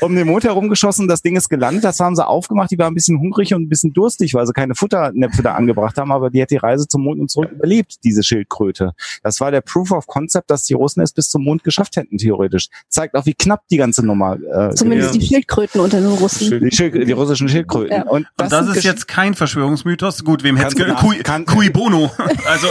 um 0.00 0.14
den 0.14 0.26
Mond 0.26 0.44
herumgeschossen, 0.44 1.08
das 1.08 1.22
Ding 1.22 1.36
ist 1.36 1.48
gelandet, 1.48 1.84
das 1.84 2.00
haben 2.00 2.16
sie 2.16 2.26
aufgemacht, 2.26 2.70
die 2.70 2.78
waren 2.78 2.92
ein 2.92 2.94
bisschen 2.94 3.18
hungrig 3.18 3.54
und 3.54 3.62
ein 3.62 3.68
bisschen 3.68 3.92
durstig, 3.92 4.34
weil 4.34 4.46
sie 4.46 4.52
keine 4.52 4.74
Futternäpfe 4.74 5.42
da 5.42 5.54
angebracht 5.54 5.96
haben, 5.96 6.12
aber 6.12 6.30
die 6.30 6.42
hat 6.42 6.50
die 6.50 6.56
Reise 6.56 6.86
zum 6.88 7.02
Mond 7.02 7.20
und 7.20 7.30
zurück 7.30 7.50
überlebt, 7.52 8.04
diese 8.04 8.22
Schildkröte. 8.22 8.92
Das 9.22 9.40
war 9.40 9.50
der 9.50 9.60
Proof 9.60 9.90
of 9.92 10.06
Concept, 10.06 10.50
dass 10.50 10.64
die 10.64 10.74
Russen 10.74 11.02
es 11.02 11.12
bis 11.12 11.28
zum 11.28 11.44
Mond 11.44 11.64
geschafft 11.64 11.96
hätten, 11.96 12.18
theoretisch. 12.18 12.68
Zeigt 12.88 13.14
auch, 13.14 13.26
wie 13.26 13.34
knapp 13.34 13.62
die 13.70 13.76
ganze 13.76 14.04
Nummer 14.04 14.36
äh, 14.36 14.74
Zumindest 14.74 15.14
ja. 15.14 15.20
die 15.20 15.26
Schildkröten 15.26 15.80
unter 15.80 16.00
den 16.00 16.10
Russen. 16.10 16.60
Die, 16.60 16.74
Schild, 16.74 16.94
die 16.94 17.12
russischen 17.12 17.48
Schildkröten. 17.48 17.96
Ja. 17.96 18.02
Und 18.04 18.26
das, 18.36 18.52
und 18.52 18.68
das 18.68 18.76
ist 18.76 18.84
jetzt 18.84 19.08
kein 19.08 19.34
Verschwörungsmythos. 19.34 20.24
Gut, 20.24 20.42
wem 20.42 20.56
hätte 20.56 20.82
es 20.82 20.96
Kui, 21.00 21.22
Kui 21.44 21.70
Bono. 21.70 22.10
Also, 22.46 22.68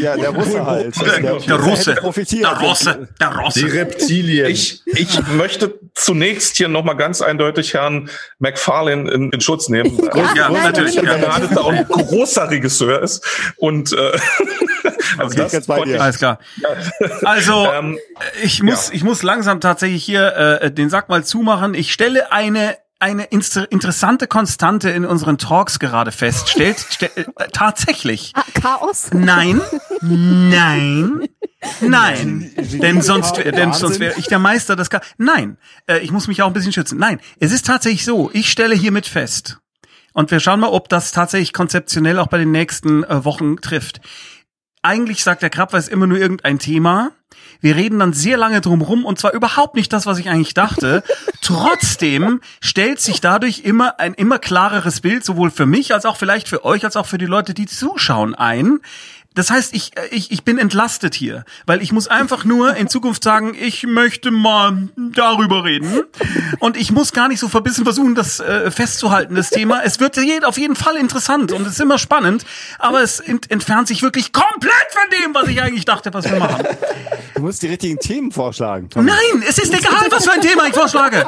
ja, 0.00 0.16
der 0.16 0.30
Russe 0.30 0.66
halt. 0.66 1.00
Der, 1.00 1.20
der, 1.20 1.38
der 1.38 1.60
Russe. 1.60 1.94
Der 1.94 2.58
Russe. 2.58 3.08
Der 3.20 3.36
Russe. 3.38 3.60
Reptilien. 3.72 4.50
Ich, 4.50 4.82
ich 4.86 5.26
möchte 5.28 5.78
zunächst 5.94 6.56
hier 6.56 6.68
nochmal 6.68 6.96
ganz 6.96 7.20
eindeutig 7.22 7.74
Herrn 7.74 8.10
McFarlane 8.38 9.10
in, 9.10 9.30
in 9.30 9.40
Schutz 9.40 9.68
nehmen. 9.68 9.98
Ja, 10.14 10.34
ja 10.34 10.50
natürlich. 10.50 10.94
Der 10.94 11.18
gerade 11.18 11.60
auch 11.60 11.72
ein 11.72 11.86
großer 11.86 12.50
Regisseur 12.50 13.02
ist. 13.02 13.24
Und 13.56 13.92
äh, 13.92 13.96
also 15.18 15.36
das 15.36 15.52
jetzt 15.52 15.66
bei 15.66 15.82
dir. 15.84 16.00
Alles 16.00 16.18
klar. 16.18 16.38
Also 17.22 17.66
ähm, 17.72 17.98
ich 18.42 18.62
muss 18.62 18.88
ja. 18.88 18.94
ich 18.94 19.04
muss 19.04 19.22
langsam 19.22 19.60
tatsächlich 19.60 20.04
hier 20.04 20.60
äh, 20.62 20.70
den 20.70 20.90
Sack 20.90 21.08
mal 21.08 21.24
zumachen. 21.24 21.74
Ich 21.74 21.92
stelle 21.92 22.32
eine 22.32 22.76
eine 23.02 23.24
interessante 23.24 24.28
Konstante 24.28 24.90
in 24.90 25.04
unseren 25.04 25.36
Talks 25.36 25.80
gerade 25.80 26.12
fest. 26.12 26.48
Stellt, 26.48 26.86
stell, 26.90 27.10
äh, 27.16 27.24
tatsächlich. 27.52 28.32
Ah, 28.34 28.44
Chaos? 28.54 29.10
Nein, 29.12 29.60
nein, 30.00 31.28
nein. 31.80 32.52
denn 32.56 33.02
sonst, 33.02 33.38
denn 33.38 33.72
sonst 33.72 33.98
wäre 33.98 34.14
ich 34.18 34.28
der 34.28 34.38
Meister 34.38 34.76
des 34.76 34.88
Chaos. 34.88 35.04
Nein, 35.18 35.58
äh, 35.88 35.98
ich 35.98 36.12
muss 36.12 36.28
mich 36.28 36.42
auch 36.42 36.46
ein 36.46 36.52
bisschen 36.52 36.72
schützen. 36.72 36.96
Nein, 36.96 37.20
es 37.40 37.50
ist 37.50 37.66
tatsächlich 37.66 38.04
so. 38.04 38.30
Ich 38.32 38.50
stelle 38.50 38.76
hiermit 38.76 39.06
fest. 39.06 39.58
Und 40.12 40.30
wir 40.30 40.38
schauen 40.38 40.60
mal, 40.60 40.68
ob 40.68 40.88
das 40.88 41.10
tatsächlich 41.10 41.52
konzeptionell 41.52 42.20
auch 42.20 42.28
bei 42.28 42.38
den 42.38 42.52
nächsten 42.52 43.02
äh, 43.02 43.24
Wochen 43.24 43.56
trifft. 43.56 44.00
Eigentlich 44.82 45.22
sagt 45.22 45.42
der 45.42 45.50
Krabweis 45.50 45.88
immer 45.88 46.06
nur 46.06 46.18
irgendein 46.18 46.58
Thema 46.58 47.12
wir 47.62 47.76
reden 47.76 48.00
dann 48.00 48.12
sehr 48.12 48.36
lange 48.36 48.60
drum 48.60 48.82
rum 48.82 49.04
und 49.04 49.18
zwar 49.18 49.32
überhaupt 49.32 49.76
nicht 49.76 49.92
das, 49.92 50.04
was 50.04 50.18
ich 50.18 50.28
eigentlich 50.28 50.52
dachte. 50.52 51.04
Trotzdem 51.40 52.40
stellt 52.60 53.00
sich 53.00 53.20
dadurch 53.20 53.60
immer 53.60 54.00
ein 54.00 54.14
immer 54.14 54.38
klareres 54.38 55.00
Bild, 55.00 55.24
sowohl 55.24 55.50
für 55.50 55.64
mich 55.64 55.94
als 55.94 56.04
auch 56.04 56.16
vielleicht 56.16 56.48
für 56.48 56.64
euch, 56.64 56.84
als 56.84 56.96
auch 56.96 57.06
für 57.06 57.18
die 57.18 57.26
Leute, 57.26 57.54
die 57.54 57.66
zuschauen, 57.66 58.34
ein. 58.34 58.80
Das 59.34 59.50
heißt, 59.50 59.74
ich, 59.74 59.92
ich, 60.10 60.30
ich 60.30 60.44
bin 60.44 60.58
entlastet 60.58 61.14
hier, 61.14 61.44
weil 61.66 61.82
ich 61.82 61.92
muss 61.92 62.08
einfach 62.08 62.44
nur 62.44 62.76
in 62.76 62.88
Zukunft 62.88 63.24
sagen, 63.24 63.56
ich 63.58 63.84
möchte 63.84 64.30
mal 64.30 64.88
darüber 64.96 65.64
reden. 65.64 66.02
Und 66.58 66.76
ich 66.76 66.92
muss 66.92 67.12
gar 67.12 67.28
nicht 67.28 67.40
so 67.40 67.48
verbissen 67.48 67.84
versuchen, 67.84 68.14
das 68.14 68.40
äh, 68.40 68.70
festzuhalten, 68.70 69.34
das 69.34 69.50
Thema. 69.50 69.82
Es 69.82 70.00
wird 70.00 70.18
auf 70.44 70.58
jeden 70.58 70.76
Fall 70.76 70.96
interessant 70.96 71.52
und 71.52 71.62
es 71.62 71.74
ist 71.74 71.80
immer 71.80 71.98
spannend, 71.98 72.44
aber 72.78 73.02
es 73.02 73.20
ent 73.20 73.50
entfernt 73.50 73.88
sich 73.88 74.02
wirklich 74.02 74.32
komplett 74.32 74.72
von 74.90 75.10
dem, 75.10 75.34
was 75.34 75.48
ich 75.48 75.62
eigentlich 75.62 75.84
dachte, 75.84 76.12
was 76.12 76.30
wir 76.30 76.38
machen. 76.38 76.66
Du 77.34 77.42
musst 77.42 77.62
die 77.62 77.68
richtigen 77.68 77.98
Themen 77.98 78.30
vorschlagen. 78.30 78.88
Tommy. 78.90 79.10
Nein, 79.10 79.44
es 79.48 79.58
ist 79.58 79.72
egal, 79.72 80.06
was 80.10 80.24
für 80.24 80.32
ein 80.32 80.40
Thema 80.40 80.66
ich 80.66 80.74
vorschlage. 80.74 81.26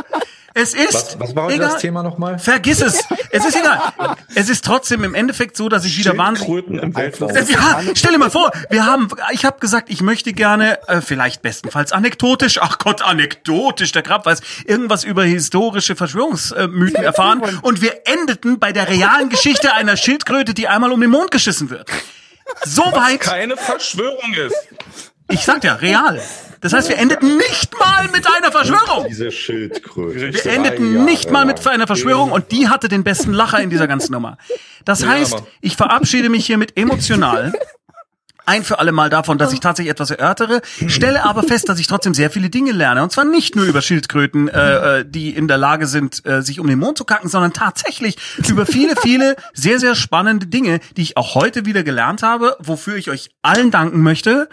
Es 0.57 0.73
ist. 0.73 0.95
Was, 0.95 1.19
was 1.19 1.37
war 1.37 1.45
heute 1.45 1.57
egal. 1.57 1.71
das 1.71 1.81
Thema 1.81 2.05
nochmal? 2.05 2.39
Vergiss 2.39 2.81
es. 2.81 3.05
Es 3.31 3.45
ist 3.45 3.57
egal. 3.57 4.17
Es 4.37 4.49
ist 4.49 4.65
trotzdem 4.65 5.03
im 5.03 5.15
Endeffekt 5.15 5.57
so, 5.57 5.69
dass 5.69 5.85
ich 5.85 5.99
wieder 5.99 6.17
wahnsinnig. 6.17 6.69
Im 6.69 6.93
ja, 6.93 7.81
stell 7.95 8.13
dir 8.13 8.19
mal 8.19 8.31
vor, 8.31 8.53
wir 8.71 8.87
haben, 8.87 9.09
ich 9.33 9.45
habe 9.45 9.59
gesagt, 9.59 9.91
ich 9.91 10.01
möchte 10.01 10.33
gerne, 10.33 10.79
äh, 10.87 11.01
vielleicht 11.01 11.43
bestenfalls 11.43 11.91
anekdotisch, 11.91 12.61
ach 12.63 12.79
Gott, 12.79 13.03
anekdotisch, 13.03 13.91
der 13.91 14.03
Krab 14.03 14.27
weiß, 14.27 14.41
irgendwas 14.65 15.03
über 15.03 15.25
historische 15.25 15.97
Verschwörungsmythen 15.97 17.03
erfahren 17.03 17.43
und 17.63 17.83
wir 17.83 18.03
endeten 18.07 18.61
bei 18.61 18.73
der 18.73 18.89
realen 18.89 19.31
Geschichte 19.31 19.75
einer 19.75 19.97
Schildkröte, 19.97 20.55
die 20.55 20.69
einmal 20.69 20.93
um 20.93 21.01
den 21.01 21.11
Mond 21.11 21.33
geschissen 21.33 21.71
wird. 21.71 21.91
Soweit. 22.65 23.21
keine 23.21 23.57
Verschwörung 23.57 24.35
ist. 24.35 24.55
Ich 25.31 25.41
sag 25.41 25.65
ja, 25.65 25.75
real. 25.75 26.21
Das 26.65 26.73
heißt, 26.73 26.89
wir 26.89 26.97
endeten 26.97 27.37
nicht 27.37 27.79
mal 27.79 28.09
mit 28.09 28.27
einer 28.27 28.51
Verschwörung. 28.51 29.07
Diese 29.07 29.31
Schildkröte. 29.31 30.33
Wir 30.33 30.47
endeten 30.47 31.05
nicht 31.05 31.31
mal 31.31 31.45
mit 31.45 31.67
einer 31.67 31.87
Verschwörung 31.87 32.33
und 32.33 32.53
die 32.53 32.71
hatte 32.71 32.89
den 32.89 33.05
besten 33.05 33.35
Lacher 33.35 33.61
in 33.61 33.69
dieser 33.69 33.87
ganzen 33.87 34.13
Nummer. 34.13 34.39
Das 34.87 35.05
heißt, 35.05 35.43
ich 35.61 35.77
verabschiede 35.77 36.31
mich 36.31 36.47
hiermit 36.47 36.75
emotional 36.79 37.53
ein 38.47 38.65
für 38.65 38.79
alle 38.79 38.93
Mal 38.93 39.11
davon, 39.11 39.39
dass 39.39 39.53
ich 39.53 39.61
tatsächlich 39.61 39.91
etwas 39.91 40.11
erörtere, 40.11 40.61
stelle 40.87 41.25
aber 41.25 41.43
fest, 41.43 41.69
dass 41.69 41.79
ich 41.79 41.87
trotzdem 41.87 42.15
sehr 42.15 42.31
viele 42.31 42.51
Dinge 42.51 42.73
lerne. 42.73 43.03
Und 43.03 43.11
zwar 43.11 43.25
nicht 43.25 43.57
nur 43.57 43.65
über 43.65 43.81
Schildkröten, 43.83 44.49
äh, 44.49 45.01
äh 45.01 45.05
die 45.07 45.31
in 45.31 45.49
der 45.49 45.59
Lage 45.59 45.87
sind, 45.87 46.25
äh, 46.27 46.43
sich 46.43 46.61
um 46.61 46.67
den 46.67 46.79
Mond 46.79 46.99
zu 46.99 47.05
kacken, 47.05 47.29
sondern 47.29 47.53
tatsächlich 47.53 48.17
über 48.49 48.67
viele, 48.67 48.97
viele 48.97 49.37
sehr, 49.53 49.79
sehr 49.79 49.95
spannende 49.95 50.47
Dinge, 50.47 50.81
die 50.97 51.03
ich 51.03 51.17
auch 51.17 51.35
heute 51.35 51.65
wieder 51.65 51.83
gelernt 51.83 52.23
habe, 52.23 52.57
wofür 52.61 52.97
ich 52.97 53.11
euch 53.11 53.31
allen 53.43 53.71
danken 53.71 54.03
möchte. 54.03 54.49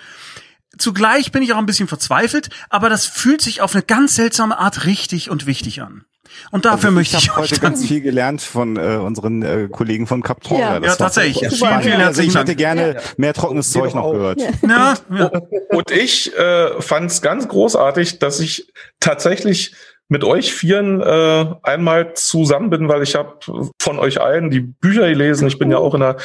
Zugleich 0.78 1.32
bin 1.32 1.44
ich 1.44 1.54
auch 1.54 1.58
ein 1.58 1.66
bisschen 1.66 1.88
verzweifelt, 1.88 2.50
aber 2.70 2.90
das 2.90 3.06
fühlt 3.06 3.42
sich 3.42 3.62
auf 3.62 3.76
eine 3.76 3.84
ganz 3.84 4.16
seltsame 4.16 4.58
Art 4.58 4.86
richtig 4.86 5.30
und 5.30 5.46
wichtig 5.46 5.82
an. 5.82 6.06
Und 6.52 6.66
dafür 6.66 6.90
also 6.90 6.96
möchte 6.96 7.18
ich, 7.18 7.24
ich 7.24 7.30
habe 7.30 7.42
heute 7.42 7.60
ganz 7.60 7.86
viel 7.86 8.02
gelernt 8.02 8.42
von 8.42 8.78
äh, 8.78 8.98
unseren 8.98 9.42
äh, 9.42 9.68
Kollegen 9.70 10.08
von 10.08 10.22
Captor. 10.22 10.60
Ja, 10.60 10.80
ja 10.80 10.96
tatsächlich. 10.96 11.54
Vielen, 11.54 11.82
vielen 11.82 12.00
herzlichen 12.00 12.32
Ich 12.32 12.38
hätte 12.38 12.56
gerne 12.56 13.02
mehr 13.18 13.34
trockenes 13.34 13.72
Zeug 13.72 13.94
noch 13.94 14.12
gehört. 14.12 14.40
Ja. 14.68 14.96
ja. 15.14 15.32
Und 15.70 15.92
ich 15.92 16.36
äh, 16.38 16.82
fand 16.82 17.12
es 17.12 17.22
ganz 17.22 17.48
großartig, 17.48 18.20
dass 18.20 18.40
ich 18.40 18.72
tatsächlich 19.00 19.76
mit 20.08 20.26
euch 20.26 20.54
Vieren 20.54 21.02
äh, 21.02 21.46
einmal 21.64 22.14
zusammen 22.16 22.70
bin, 22.70 22.90
weil 22.90 23.02
ich 23.02 23.16
habe 23.16 23.40
von 23.80 23.98
euch 23.98 24.20
allen 24.20 24.50
die 24.50 24.60
Bücher 24.60 25.08
gelesen. 25.08 25.48
Ich 25.48 25.58
bin 25.58 25.72
ja 25.72 25.78
auch 25.78 25.94
in 25.94 26.02
der 26.02 26.18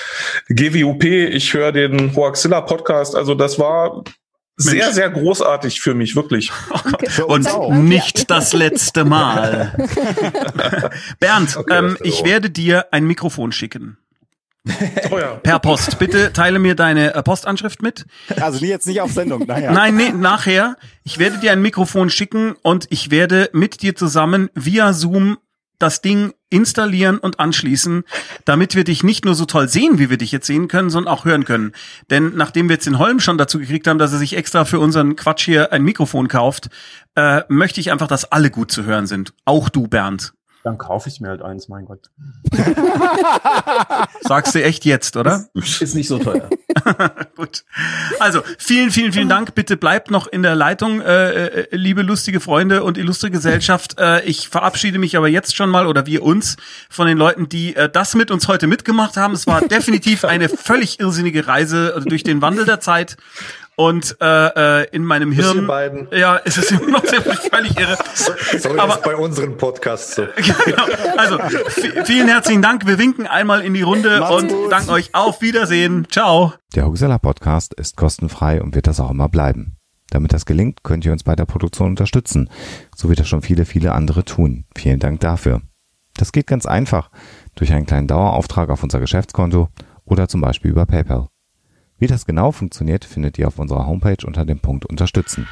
GWUP. 0.49 1.05
Ich 1.05 1.55
höre 1.55 1.71
den 1.71 2.15
Hoaxilla 2.17 2.63
Podcast. 2.63 3.15
Also 3.15 3.37
das 3.37 3.61
war 3.61 4.03
sehr, 4.57 4.85
Mensch. 4.85 4.95
sehr 4.95 5.11
großartig 5.11 5.81
für 5.81 5.95
mich, 5.95 6.17
wirklich. 6.17 6.51
Okay. 6.71 7.23
Und 7.23 7.85
nicht 7.85 8.31
das 8.31 8.53
letzte 8.53 9.05
Mal. 9.05 9.75
Bernd, 11.21 11.57
okay, 11.57 11.79
ähm, 11.79 11.99
ich 12.03 12.25
werde 12.25 12.51
dir 12.51 12.87
ein 12.93 13.07
Mikrofon 13.07 13.53
schicken. 13.53 13.99
Oh 15.11 15.19
ja. 15.19 15.35
Per 15.37 15.59
Post. 15.61 15.99
Bitte 15.99 16.33
teile 16.33 16.59
mir 16.59 16.75
deine 16.75 17.15
äh, 17.15 17.23
Postanschrift 17.23 17.83
mit. 17.83 18.07
Also 18.41 18.59
die 18.59 18.67
jetzt 18.67 18.87
nicht 18.87 19.01
auf 19.01 19.13
Sendung, 19.13 19.45
nachher. 19.47 19.71
Nein, 19.71 19.97
nee, 19.97 20.11
nachher. 20.11 20.77
Ich 21.05 21.19
werde 21.19 21.39
dir 21.39 21.53
ein 21.53 21.63
Mikrofon 21.63 22.11
schicken 22.11 22.55
und 22.63 22.87
ich 22.91 23.11
werde 23.11 23.49
mit 23.53 23.83
dir 23.83 23.95
zusammen 23.95 24.51
via 24.55 24.93
Zoom 24.93 25.39
das 25.79 26.03
Ding 26.03 26.33
installieren 26.51 27.19
und 27.19 27.41
anschließen, 27.41 28.05
damit 28.45 28.75
wir 28.75 28.85
dich 28.85 29.03
nicht 29.03 29.25
nur 29.25 29.35
so 29.35 29.47
toll 29.47 29.69
sehen, 29.69 29.99
wie 29.99 30.11
wir 30.11 30.17
dich 30.17 30.33
jetzt 30.33 30.47
sehen 30.47 30.69
können, 30.69 30.91
sondern 30.91 31.13
auch 31.13 31.25
hören 31.25 31.45
können. 31.45 31.73
Denn 32.11 32.37
nachdem 32.37 32.69
wir 32.69 32.75
jetzt 32.75 32.87
den 32.87 32.99
Holm 32.99 33.21
schon 33.21 33.39
dazu 33.39 33.59
gekriegt 33.59 33.87
haben, 33.87 33.99
dass 33.99 34.13
er 34.13 34.19
sich 34.19 34.37
extra 34.37 34.65
für 34.65 34.79
unseren 34.79 35.17
Quatsch 35.17 35.45
hier 35.45 35.73
ein 35.73 35.83
Mikrofon 35.83 36.29
kauft, 36.29 36.69
äh, 37.17 37.43
möchte 37.49 37.81
ich 37.81 37.91
einfach, 37.91 38.09
dass 38.09 38.31
alle 38.31 38.51
gut 38.51 38.71
zu 38.71 38.85
hören 38.85 39.07
sind. 39.07 39.33
Auch 39.45 39.69
du, 39.69 39.89
Bernd. 39.89 40.36
Dann 40.67 40.79
kaufe 40.79 41.09
ich 41.09 41.21
mir 41.21 41.29
halt 41.29 41.43
eins, 41.43 41.69
mein 41.69 41.85
Gott. 41.85 42.11
Sagst 44.23 44.53
du 44.53 44.65
echt 44.65 44.85
jetzt, 44.85 45.17
oder? 45.17 45.45
Ist, 45.55 45.81
ist 45.81 45.95
nicht 45.95 46.09
so 46.09 46.19
teuer. 46.19 46.51
Gut. 47.37 47.65
Also, 48.19 48.43
vielen, 48.59 48.91
vielen, 48.91 49.13
vielen 49.13 49.29
Dank. 49.29 49.55
Bitte 49.55 49.77
bleibt 49.77 50.11
noch 50.11 50.27
in 50.27 50.43
der 50.43 50.57
Leitung, 50.57 51.01
äh, 51.01 51.47
äh, 51.47 51.77
liebe 51.77 52.03
lustige 52.03 52.41
Freunde 52.41 52.83
und 52.83 52.99
illustre 52.99 53.31
Gesellschaft. 53.31 54.01
Äh, 54.01 54.25
ich 54.25 54.49
verabschiede 54.49 54.99
mich 54.99 55.17
aber 55.17 55.29
jetzt 55.29 55.55
schon 55.55 55.71
mal 55.71 55.87
oder 55.87 56.05
wir 56.07 56.25
uns 56.25 56.57
von 56.91 57.07
den 57.07 57.17
Leuten, 57.17 57.49
die 57.49 57.77
äh, 57.77 57.89
das 57.89 58.17
mit 58.17 58.33
uns 58.33 58.49
heute 58.49 58.67
mitgemacht 58.67 59.17
haben. 59.17 59.35
Es 59.35 59.47
war 59.47 59.61
definitiv 59.61 60.25
eine 60.25 60.49
völlig 60.49 60.99
irrsinnige 60.99 61.47
Reise 61.47 62.03
durch 62.05 62.25
den 62.25 62.43
Wandel 62.43 62.65
der 62.65 62.81
Zeit. 62.81 63.17
Und 63.79 64.17
äh, 64.23 64.83
äh, 64.83 64.89
in 64.91 65.05
meinem 65.05 65.33
Hirn. 65.33 65.67
Beiden. 65.67 66.09
Ja, 66.11 66.37
ist 66.37 66.57
es 66.57 66.71
immer 66.71 66.93
noch 66.93 67.05
völlig 67.05 67.79
irre. 67.79 67.99
So, 68.15 68.33
so 68.59 68.79
Aber, 68.79 68.95
ist 68.95 69.03
bei 69.03 69.15
unseren 69.15 69.59
Podcasts 69.59 70.15
so. 70.17 70.27
genau. 70.65 70.85
Also 71.19 71.39
vielen 72.05 72.29
herzlichen 72.29 72.63
Dank. 72.63 72.87
Wir 72.87 72.99
winken 72.99 73.27
einmal 73.27 73.61
in 73.61 73.75
die 73.75 73.83
Runde 73.83 74.21
Macht's 74.21 74.43
und 74.43 74.49
gut. 74.49 74.73
danken 74.73 74.91
euch. 74.91 75.15
Auf 75.15 75.43
Wiedersehen. 75.43 76.07
Ciao. 76.11 76.55
Der 76.75 76.87
Huxella 76.87 77.19
Podcast 77.19 77.75
ist 77.75 77.97
kostenfrei 77.97 78.63
und 78.63 78.75
wird 78.75 78.87
das 78.87 78.99
auch 79.01 79.11
immer 79.11 79.29
bleiben. 79.29 79.77
Damit 80.09 80.33
das 80.33 80.47
gelingt, 80.47 80.83
könnt 80.83 81.05
ihr 81.05 81.13
uns 81.13 81.25
bei 81.25 81.37
der 81.37 81.45
Produktion 81.45 81.89
unterstützen, 81.89 82.49
so 82.95 83.11
wie 83.11 83.15
das 83.15 83.29
schon 83.29 83.43
viele, 83.43 83.67
viele 83.67 83.93
andere 83.93 84.25
tun. 84.25 84.65
Vielen 84.75 85.01
Dank 85.01 85.21
dafür. 85.21 85.61
Das 86.17 86.33
geht 86.33 86.47
ganz 86.47 86.65
einfach 86.65 87.11
durch 87.55 87.73
einen 87.73 87.87
kleinen 87.87 88.07
Dauerauftrag 88.07 88.71
auf 88.71 88.83
unser 88.83 89.01
Geschäftskonto 89.01 89.69
oder 90.05 90.29
zum 90.29 90.41
Beispiel 90.41 90.71
über 90.71 90.87
PayPal. 90.87 91.29
Wie 91.99 92.07
das 92.07 92.27
genau 92.27 92.53
funktioniert, 92.53 93.07
findet 93.07 93.39
ihr 93.39 93.49
auf 93.49 93.59
unserer 93.59 93.87
Homepage 93.87 94.27
unter 94.27 94.45
dem 94.45 94.59
Punkt 94.59 94.85
Unterstützen. 94.85 95.49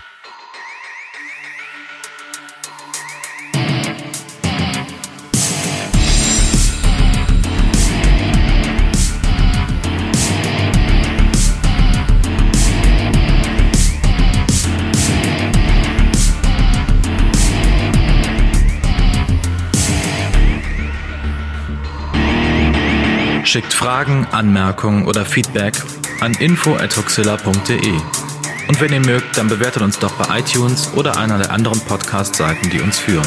Schickt 23.45 23.73
Fragen, 23.73 24.27
Anmerkungen 24.33 25.07
oder 25.07 25.25
Feedback 25.25 25.81
an 26.20 26.32
info.huxilla.de. 26.35 27.93
Und 28.69 28.81
wenn 28.81 28.93
ihr 28.93 29.01
mögt, 29.01 29.36
dann 29.36 29.49
bewertet 29.49 29.82
uns 29.82 29.99
doch 29.99 30.12
bei 30.12 30.41
iTunes 30.41 30.93
oder 30.95 31.16
einer 31.19 31.39
der 31.39 31.51
anderen 31.51 31.81
Podcast-Seiten, 31.81 32.70
die 32.70 32.81
uns 32.81 32.99
führen. 32.99 33.27